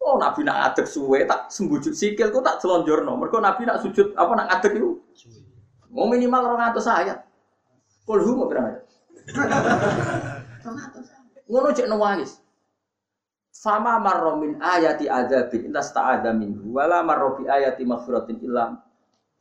Oh 0.06 0.22
Nabi 0.22 0.46
nak 0.46 0.72
adek 0.72 0.86
suwe 0.86 1.26
tak 1.26 1.50
sembujut 1.50 1.98
sikil 1.98 2.30
ku 2.30 2.38
tak 2.46 2.62
selonjorno. 2.62 3.18
Mergo 3.18 3.42
Nabi 3.42 3.66
nak 3.66 3.82
sujud 3.82 4.14
apa 4.14 4.32
nak 4.38 4.62
adek 4.62 4.78
itu. 4.78 5.02
Mau 5.90 6.06
minimal 6.06 6.54
200 6.54 6.78
ayat. 6.86 7.26
Kul 8.06 8.22
hu 8.22 8.38
mau 8.38 8.46
berapa? 8.46 8.86
Ngono 11.50 11.74
cek 11.74 11.90
nangis. 11.90 12.38
Fama 13.56 13.98
marro 13.98 14.38
min 14.38 14.62
ayati 14.62 15.10
adzabin 15.10 15.74
illa 15.74 15.82
sta'adha 15.82 16.38
minhu 16.38 16.78
wala 16.78 17.02
marro 17.02 17.42
bi 17.42 17.50
ayati 17.50 17.82
maghfiratin 17.82 18.38
illa 18.46 18.78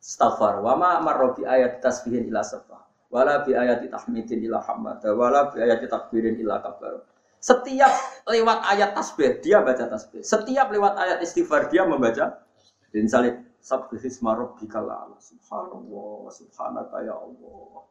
istaghfar 0.01 0.65
wa 0.65 0.73
ma 0.81 0.91
marro 1.05 1.36
bi 1.36 1.45
ayati 1.45 1.77
tasbihin 1.85 2.32
illa 2.32 2.41
sabah 2.41 2.81
wala 3.12 3.45
bi 3.47 3.53
ayati 3.53 3.86
tahmidin 3.86 4.43
illa 4.43 4.65
hamada 4.65 5.12
wala 5.12 5.53
bi 5.53 5.61
ayati 5.61 5.86
takbirin 5.86 6.41
illa 6.41 6.59
kabar 6.59 7.05
setiap 7.44 7.92
lewat 8.24 8.64
ayat 8.72 8.96
tasbih 8.96 9.44
dia 9.44 9.60
baca 9.60 9.84
tasbih. 9.84 10.24
Setiap 10.24 10.72
lewat 10.72 10.96
ayat 10.96 11.20
istighfar 11.20 11.68
dia 11.68 11.84
membaca. 11.84 12.40
Dan 12.88 13.04
salib 13.04 13.36
sabbihisma 13.60 14.32
rabbikal 14.32 14.88
a'la. 14.88 15.20
Subhanallah 15.20 16.32
subhanaka 16.32 17.04
ya 17.04 17.12
Allah. 17.12 17.84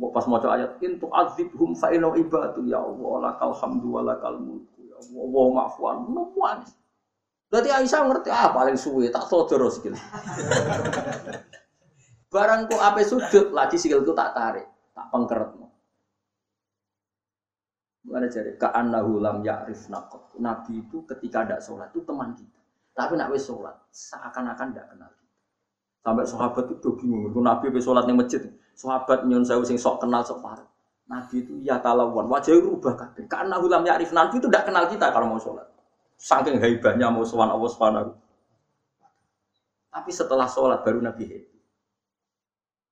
Mau 0.00 0.08
pas 0.08 0.24
mau 0.24 0.40
ayat 0.40 0.80
intu 0.80 1.12
azibhum 1.12 1.76
fa 1.76 1.92
inna 1.92 2.08
ibadu. 2.16 2.64
Ya 2.64 2.80
Allah 2.80 3.36
lakal 3.36 3.52
hamdu 3.52 4.00
wa 4.00 4.00
lakal 4.00 4.40
mulku. 4.40 4.80
Ya 4.80 4.96
Allah 4.96 5.28
wa 5.28 5.52
ma'fuan. 5.52 5.96
Nemuan. 6.08 6.58
Berarti 7.52 7.68
Aisyah 7.68 8.00
ngerti 8.08 8.32
ah 8.32 8.48
paling 8.48 8.80
suwe 8.80 9.12
tak 9.12 9.28
sodoro 9.28 9.68
sikil. 9.68 9.92
Barang 12.32 12.64
kok 12.64 12.80
ape 12.80 13.04
sujud 13.04 13.52
lagi 13.52 13.76
sikilku 13.76 14.16
tak 14.16 14.32
tarik, 14.32 14.64
tak 14.96 15.12
pengkeret. 15.12 15.61
Mana 18.02 18.26
jadi 18.26 18.58
ka'annahu 18.58 19.22
lam 19.22 19.46
ya'rif 19.46 19.86
naqot. 19.86 20.34
Nabi 20.42 20.82
itu 20.82 21.06
ketika 21.06 21.46
ada 21.46 21.62
sholat 21.62 21.94
itu 21.94 22.02
teman 22.02 22.34
kita. 22.34 22.58
Tapi 22.92 23.14
nak 23.14 23.30
wis 23.30 23.46
sholat 23.46 23.78
seakan-akan 23.94 24.74
tidak 24.74 24.86
kenal 24.90 25.10
kita. 25.14 25.34
Sampai 26.02 26.24
sahabat 26.26 26.64
itu 26.66 26.88
bingung. 26.98 27.30
Itu 27.30 27.38
Nabi 27.38 27.70
wis 27.70 27.86
sholat 27.86 28.04
di 28.10 28.14
masjid. 28.14 28.42
Sahabat 28.74 29.22
nyun 29.30 29.46
saya 29.46 29.62
sing 29.62 29.78
sok 29.78 30.02
kenal 30.02 30.26
sok 30.26 30.42
parah. 30.42 30.66
Nabi 31.06 31.46
itu 31.46 31.54
ya 31.62 31.78
talawan, 31.78 32.26
wajahnya 32.26 32.62
rubah 32.62 32.94
kabeh. 32.98 33.30
Karena 33.30 33.62
hulam 33.62 33.86
ya'rif 33.86 34.10
Nabi 34.10 34.42
itu 34.42 34.50
tidak 34.50 34.66
kenal 34.66 34.84
kita 34.90 35.14
kalau 35.14 35.30
mau 35.30 35.38
sholat. 35.38 35.66
Saking 36.18 36.58
hebatnya 36.58 37.06
mau 37.10 37.22
sowan 37.22 37.54
Allah 37.54 37.70
Subhanahu. 37.70 38.10
Tapi 39.92 40.10
setelah 40.10 40.48
sholat 40.50 40.82
baru 40.82 41.04
Nabi 41.04 41.22
happy. 41.28 41.58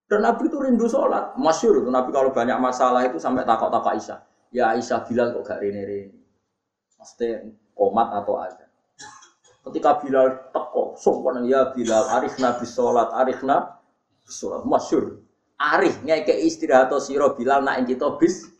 Dan 0.07 0.27
Nabi 0.27 0.47
itu 0.47 0.59
rindu 0.59 0.87
sholat. 0.87 1.35
Masyur 1.35 1.83
itu 1.83 1.91
Nabi 1.91 2.11
kalau 2.15 2.31
banyak 2.31 2.59
masalah 2.59 3.07
itu 3.07 3.17
sampai 3.19 3.47
takut-takut 3.47 3.95
Aisyah. 3.95 4.30
Ya 4.51 4.75
Aisyah 4.75 5.07
bilang 5.07 5.31
kok 5.35 5.47
gak 5.47 5.63
rini-rini. 5.63 6.19
Pasti 6.99 7.39
komat 7.73 8.09
atau 8.19 8.35
ada. 8.43 8.67
Ketika 9.61 10.03
Bilal 10.03 10.51
teko, 10.51 10.99
sopan 10.99 11.47
ya 11.47 11.71
Bilal, 11.71 12.11
arif 12.19 12.35
Nabi 12.43 12.67
sholat, 12.67 13.15
arif 13.15 13.41
Nabi 13.47 13.79
sholat. 14.27 14.67
Masyur. 14.67 15.23
Arif 15.61 16.03
ngeke 16.03 16.35
istirahat 16.45 16.91
atau 16.91 16.99
siro 16.99 17.37
Bilal 17.39 17.63
nak 17.63 17.85
kita 17.87 18.17
bis. 18.19 18.51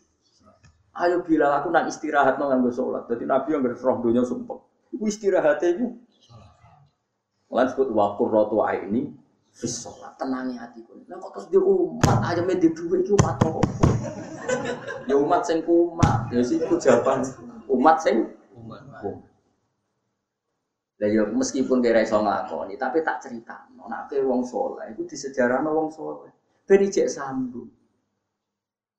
Ayo 0.95 1.25
Bilal 1.27 1.59
aku 1.59 1.67
nak 1.73 1.91
istirahat 1.91 2.39
nang 2.39 2.55
nganggo 2.55 2.71
sholat. 2.71 3.09
Jadi 3.11 3.27
Nabi 3.27 3.49
yang 3.51 3.61
berserah 3.65 3.97
dunia 3.99 4.23
sumpah. 4.23 4.59
Iku 4.95 5.03
istirahatnya 5.09 5.67
itu. 5.75 5.87
Lan 7.51 7.67
disebut 7.67 7.91
wa 7.91 8.15
qurratu 8.15 8.63
aini 8.63 9.20
fis 9.53 9.83
sholat. 9.83 10.15
Tenangi 10.15 10.55
hatiku. 10.57 10.95
Lah 11.07 11.19
kok 11.19 11.31
terus 11.35 11.47
di 11.51 11.59
umat 11.59 12.19
aja 12.23 12.41
di 12.41 12.69
duwe 12.71 13.03
iki 13.03 13.11
umat 13.15 13.35
kok. 13.39 13.63
Ya 15.05 15.15
umat 15.15 15.41
sing 15.43 15.61
kumat. 15.63 16.31
Ya 16.31 16.41
siku 16.41 16.75
jawaban 16.79 17.23
umat 17.67 17.97
sing 18.03 18.27
Umat. 18.51 18.83
Lah 21.01 21.09
ya 21.09 21.25
meskipun 21.33 21.81
kira 21.81 22.05
iso 22.05 22.21
nglakoni, 22.21 22.77
tapi 22.77 23.01
tak 23.01 23.25
cerita. 23.25 23.65
Nek 23.73 24.13
wong 24.21 24.45
saleh 24.45 24.93
iku 24.93 25.03
disejarahno 25.09 25.73
wong 25.73 25.89
saleh. 25.89 26.29
Ben 26.69 26.85
ijek 26.85 27.09
sambung. 27.09 27.67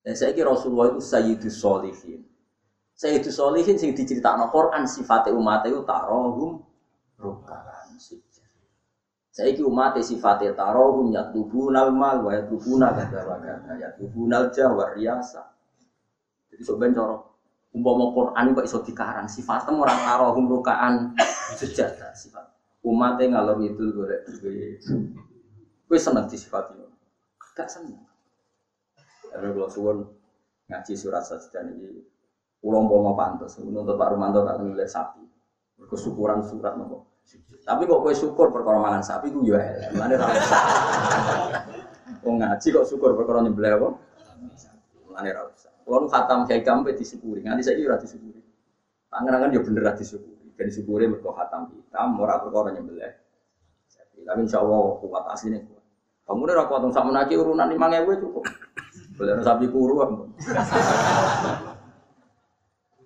Dan 0.03 0.19
saya 0.19 0.35
kira 0.35 0.51
Rasulullah 0.51 0.91
itu 0.91 0.99
Sayyidus 0.99 1.57
Solihin. 1.62 2.27
Sayyidus 2.99 3.39
Solihin 3.39 3.79
sing 3.79 3.95
diceritakno 3.95 4.51
Quran 4.51 4.83
sifatnya 4.83 5.31
umat 5.39 5.62
itu 5.70 5.81
tarohum 5.87 6.59
rukaan 7.23 7.95
Saya 9.32 9.56
umat 9.64 9.96
sifatnya 10.04 10.52
tarohum 10.52 11.09
yatlubunal 11.09 11.88
mal 11.88 12.20
wa 12.20 12.36
yatlubuna 12.36 12.92
kata 12.92 13.24
wa 13.24 13.40
kata 13.40 13.80
yatlubunal 13.80 14.52
jah 14.52 14.68
wa 14.68 14.92
riyasa. 14.92 15.40
Jadi 16.52 16.60
sebenarnya 16.60 17.00
cara 17.00 17.16
umpama 17.72 18.12
Quran 18.12 18.52
kok 18.52 18.66
iso 18.68 18.84
dikarang 18.84 19.24
sifatnya 19.24 19.72
orang 19.72 20.00
tarohum 20.04 20.44
rukaan 20.52 21.16
sujud 21.56 21.96
sifat. 22.12 22.44
Umatnya 22.84 23.40
ngalor 23.40 23.64
itu 23.64 23.88
golek 23.96 24.28
duwe. 24.28 24.76
Kowe 25.88 25.96
seneng 25.96 26.28
disifati. 26.28 26.76
Gak 27.56 27.68
seneng. 27.68 28.04
Karena 29.32 29.48
kalau 29.48 29.68
suwon 29.68 29.96
ngaji 30.68 30.92
surat 30.92 31.24
sajidah 31.24 31.68
ini, 31.72 32.04
ulang 32.64 32.84
mau 32.84 33.16
pantas, 33.16 33.56
untuk 33.60 33.96
Pak 33.96 34.09
Rumanto 34.12 34.44
tak 34.44 34.60
nulis 34.60 34.88
sapi, 34.88 35.24
kesyukuran 35.84 36.44
surat 36.44 36.76
nopo. 36.76 37.11
Tapi 37.62 37.82
kok 37.86 38.01
kue 38.03 38.12
syukur 38.12 38.51
perkara 38.51 38.78
mangan 38.82 39.03
sapi 39.07 39.31
ku 39.31 39.47
yo 39.47 39.55
elek. 39.55 39.94
Mulane 39.94 40.15
ra 40.19 40.27
usah. 40.35 40.62
Wong 42.27 42.36
ngaji 42.43 42.66
kok 42.74 42.86
syukur 42.90 43.15
perkara 43.15 43.39
nyembelih 43.47 43.73
apa? 43.78 43.89
Mulane 45.07 45.31
ra 45.31 45.43
usah. 45.47 45.70
Kulo 45.82 46.07
nu 46.07 46.09
khatam 46.11 46.47
kiai 46.47 46.62
kampe 46.62 46.94
disyukuri, 46.94 47.43
nganti 47.43 47.62
saiki 47.66 47.82
ora 47.86 47.99
disyukuri. 47.99 48.39
Tangan-tangan 49.11 49.55
yo 49.55 49.61
bener 49.62 49.82
ra 49.82 49.93
disyukuri. 49.94 50.55
Ben 50.59 50.69
syukure 50.70 51.07
mergo 51.07 51.31
khatam 51.35 51.70
hitam 51.70 52.19
ora 52.19 52.39
perkara 52.43 52.74
nyembelih. 52.74 53.15
Tapi 54.23 54.40
insyaallah 54.47 55.03
kuat 55.03 55.27
asline 55.35 55.66
kuat. 55.66 55.82
Kamu 56.23 56.47
udah 56.47 56.57
rakwat 56.62 56.86
sama 56.94 57.11
menaki 57.11 57.35
urunan 57.35 57.66
lima 57.66 57.90
ngewe 57.90 58.15
cukup. 58.23 58.47
Boleh 59.19 59.35
ada 59.35 59.43
sapi 59.43 59.66
kuru 59.66 59.94
ampun. 59.99 60.31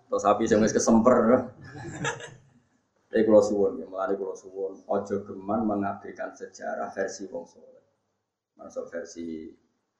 Atau 0.06 0.18
sapi 0.20 0.44
yang 0.44 0.60
wis 0.60 0.76
kesemper. 0.76 1.48
Tapi 3.16 3.32
kalau 3.32 3.40
suwon, 3.40 3.80
ya 3.80 3.88
malah 3.88 4.12
kalau 4.12 4.36
suwon, 4.36 4.76
ojo 4.84 5.16
geman 5.24 5.64
mengabaikan 5.64 6.36
sejarah 6.36 6.92
versi 6.92 7.24
wong 7.32 7.48
soleh. 7.48 7.80
Masuk 8.60 8.92
versi 8.92 9.48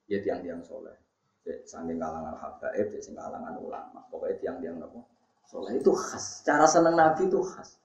ya 0.05 0.21
tiang-tiang 0.21 0.61
soleh. 0.61 0.93
Cek 1.41 1.65
saking 1.65 1.97
kalangan 1.97 2.37
habaib, 2.37 2.93
sing 3.01 3.17
kalangan 3.17 3.57
ulama. 3.57 4.05
Pokoknya 4.13 4.37
tiang-tiang 4.37 4.77
nopo 4.77 5.01
soleh 5.49 5.81
itu 5.81 5.97
khas. 5.97 6.45
Cara 6.45 6.69
seneng 6.69 6.93
nabi 6.93 7.25
itu 7.25 7.41
khas. 7.41 7.81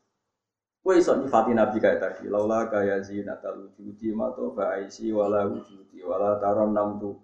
Kue 0.84 1.00
iso 1.00 1.16
nyifati 1.16 1.56
Nabi 1.56 1.80
kayak 1.80 2.04
tadi, 2.04 2.28
laula 2.28 2.68
kaya 2.68 3.00
zinatal 3.00 3.72
wujudi 3.72 4.12
mato 4.12 4.52
ba'aisi 4.52 5.16
wala 5.16 5.48
wujudi 5.48 6.04
wala 6.04 6.44
taron 6.44 6.76
namtu 6.76 7.16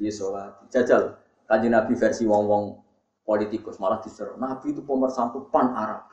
fi 0.00 0.08
sholati. 0.08 0.64
Jajal, 0.72 1.12
kaji 1.44 1.68
Nabi 1.68 1.92
versi 1.92 2.24
wong-wong 2.24 2.80
politikus 3.20 3.76
malah 3.76 4.00
diseru. 4.00 4.40
Nabi 4.40 4.72
itu 4.72 4.80
pemersatu 4.80 5.44
pan 5.52 5.76
Arab. 5.76 6.08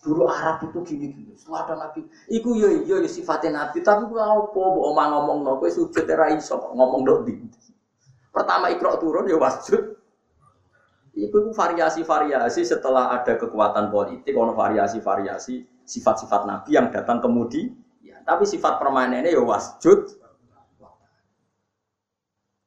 Dulu 0.00 0.24
Arab 0.26 0.64
itu 0.66 0.78
gini-gini. 0.82 1.36
Ada 1.36 1.76
Nabi, 1.76 2.08
iku 2.32 2.56
yo 2.56 2.86
yo 2.88 3.04
yo 3.04 3.10
sifatnya 3.10 3.68
Nabi. 3.68 3.84
Tapi 3.84 4.08
gue 4.08 4.18
apa, 4.18 4.56
omah 4.56 5.06
ngomong 5.12 5.38
no, 5.44 5.52
gue 5.60 5.68
sujud 5.68 6.06
era 6.08 6.32
iso 6.32 6.56
ngomong 6.72 7.04
dok 7.04 7.20
di. 7.28 7.34
Pertama 8.32 8.72
ikro 8.72 8.96
turun 8.96 9.28
ya 9.28 9.36
wasjud. 9.36 10.00
Iku 11.12 11.52
variasi-variasi 11.52 12.64
setelah 12.64 13.12
ada 13.12 13.36
kekuatan 13.36 13.92
politik, 13.92 14.32
ono 14.32 14.56
variasi-variasi 14.56 15.84
sifat-sifat 15.84 16.48
Nabi 16.48 16.72
yang 16.72 16.88
datang 16.88 17.20
kemudi. 17.20 17.68
Ya, 18.00 18.16
tapi 18.24 18.48
sifat 18.48 18.80
permainannya 18.80 19.28
ya 19.28 19.42
wasjud. 19.44 20.08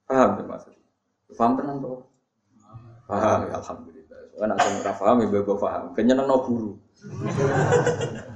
Paham 0.06 0.38
ya 0.38 0.44
maksudnya? 0.46 0.86
Paham 1.34 1.52
tenan 1.58 1.76
tuh? 1.82 2.06
Paham 3.10 3.50
ya 3.50 3.58
alhamdulillah. 3.58 3.95
Kan 4.36 4.52
aku 4.52 4.68
ora 4.84 4.94
paham 4.96 5.18
ya 5.24 5.28
gue 5.32 5.58
paham. 5.58 5.84
Kenyeneng 5.96 6.28
no 6.28 6.38
guru. 6.44 6.72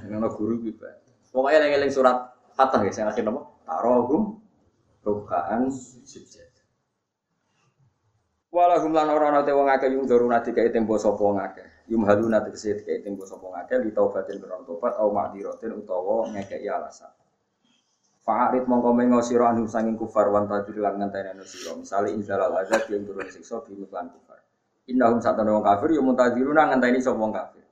Kenyeneng 0.00 0.20
no 0.24 0.30
guru 0.32 0.54
gitu. 0.64 0.84
Pokoknya 1.30 1.62
eling-eling 1.62 1.92
surat 1.94 2.16
Fatah 2.50 2.82
ya, 2.82 2.92
saya 2.92 3.06
akhir 3.14 3.24
nama 3.24 3.46
tarohum 3.64 4.36
rukaan 5.06 5.70
sujud. 5.70 6.50
Walahum 8.50 8.90
lan 8.90 9.06
ora 9.14 9.30
ana 9.30 9.46
wong 9.46 9.70
akeh 9.70 9.94
yung 9.94 10.10
doruna 10.10 10.42
dikai 10.42 10.74
tempo 10.74 10.98
sapa 10.98 11.22
wong 11.22 11.38
akeh. 11.38 11.86
Yumhaluna 11.86 12.42
tegese 12.42 12.82
dikai 12.82 12.98
tempo 12.98 13.22
sapa 13.22 13.46
ngake 13.46 13.78
li 13.86 13.94
taubatin 13.94 14.42
kron 14.42 14.66
tobat 14.66 14.98
au 14.98 15.14
ma'diratin 15.14 15.70
utawa 15.70 16.26
ngekeki 16.34 16.66
alasan. 16.66 17.14
Fa'arid 18.26 18.66
mongko 18.66 18.90
mengo 18.90 19.22
sira 19.22 19.54
anu 19.54 19.70
sanging 19.70 19.94
kufar 19.94 20.34
wan 20.34 20.50
tadir 20.50 20.82
lan 20.82 20.98
ngenteni 20.98 21.30
anu 21.30 21.46
sira. 21.46 21.78
Misale 21.78 22.10
inzalal 22.10 22.58
azab 22.58 22.90
yang 22.90 23.06
turun 23.06 23.30
siksa 23.30 23.62
bi 23.62 23.78
lan 23.86 24.10
kufar. 24.10 24.39
Innahum 24.88 25.20
satana 25.20 25.52
wong 25.52 25.64
kafir 25.66 25.92
ya 25.92 26.02
muntadiruna 26.02 26.72
ngenteni 26.72 26.98
sapa 27.02 27.18
wong 27.20 27.32
kafir. 27.36 27.64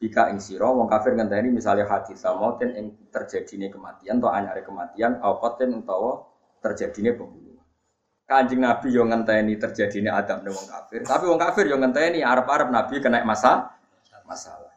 Bika 0.00 0.32
ing 0.32 0.40
sira 0.40 0.70
wong 0.72 0.88
kafir 0.88 1.12
ngenteni 1.12 1.52
misale 1.52 1.84
hadis 1.84 2.22
samoten 2.22 2.72
ing 2.72 2.86
terjadine 3.12 3.68
kematian 3.68 4.22
atau 4.22 4.32
anyare 4.32 4.64
kematian 4.64 5.20
au 5.20 5.36
qatin 5.42 5.74
utawa 5.76 6.24
terjadine 6.64 7.12
pembunuhan. 7.12 7.66
Kanjeng 8.24 8.64
Nabi 8.64 8.88
yo 8.88 9.04
ngenteni 9.04 9.60
terjadine 9.60 10.08
adab 10.08 10.46
wong 10.48 10.66
kafir, 10.66 11.04
tapi 11.04 11.24
wong 11.28 11.36
kafir 11.36 11.68
yo 11.68 11.76
ngenteni 11.76 12.24
arep-arep 12.24 12.72
Nabi 12.72 13.04
kena 13.04 13.20
masalah 13.20 13.74
masalah. 14.24 14.72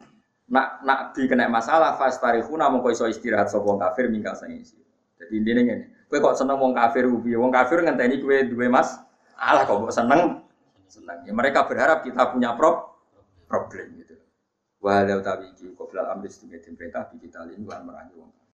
Nak 0.48 0.84
Nabi 0.84 1.28
kena 1.28 1.48
masalah 1.48 1.96
fastarihuna 1.96 2.72
mongko 2.72 2.92
iso 2.92 3.04
istirahat 3.08 3.52
sapa 3.52 3.64
wong 3.64 3.80
kafir 3.80 4.08
mingka 4.08 4.32
sang 4.36 4.52
isi. 4.52 4.76
Jadi 5.18 5.34
intinya 5.34 5.62
ngene, 5.66 5.84
kowe 6.08 6.18
kok 6.22 6.36
seneng 6.38 6.56
wong 6.62 6.72
kafir 6.72 7.04
ubi, 7.04 7.34
wong 7.34 7.50
kafir 7.50 7.82
ngenteni 7.82 8.22
kowe 8.22 8.36
duwe 8.46 8.70
mas, 8.70 8.96
alah 9.34 9.66
kok 9.66 9.90
seneng 9.90 10.46
seneng. 10.88 11.24
Ya 11.28 11.32
mereka 11.36 11.68
berharap 11.68 12.02
kita 12.02 12.32
punya 12.32 12.56
prop 12.56 12.98
problem 13.48 14.00
gitu. 14.00 14.16
Walau 14.78 15.18
tapi 15.20 15.50
iki 15.52 15.74
kok 15.74 15.86
belal 15.90 16.14
ambil 16.14 16.30
sedikit 16.30 16.64
perintah 16.74 17.10
kita 17.10 17.44
lan 17.44 17.82
merangi 17.84 18.14
wong. 18.14 18.30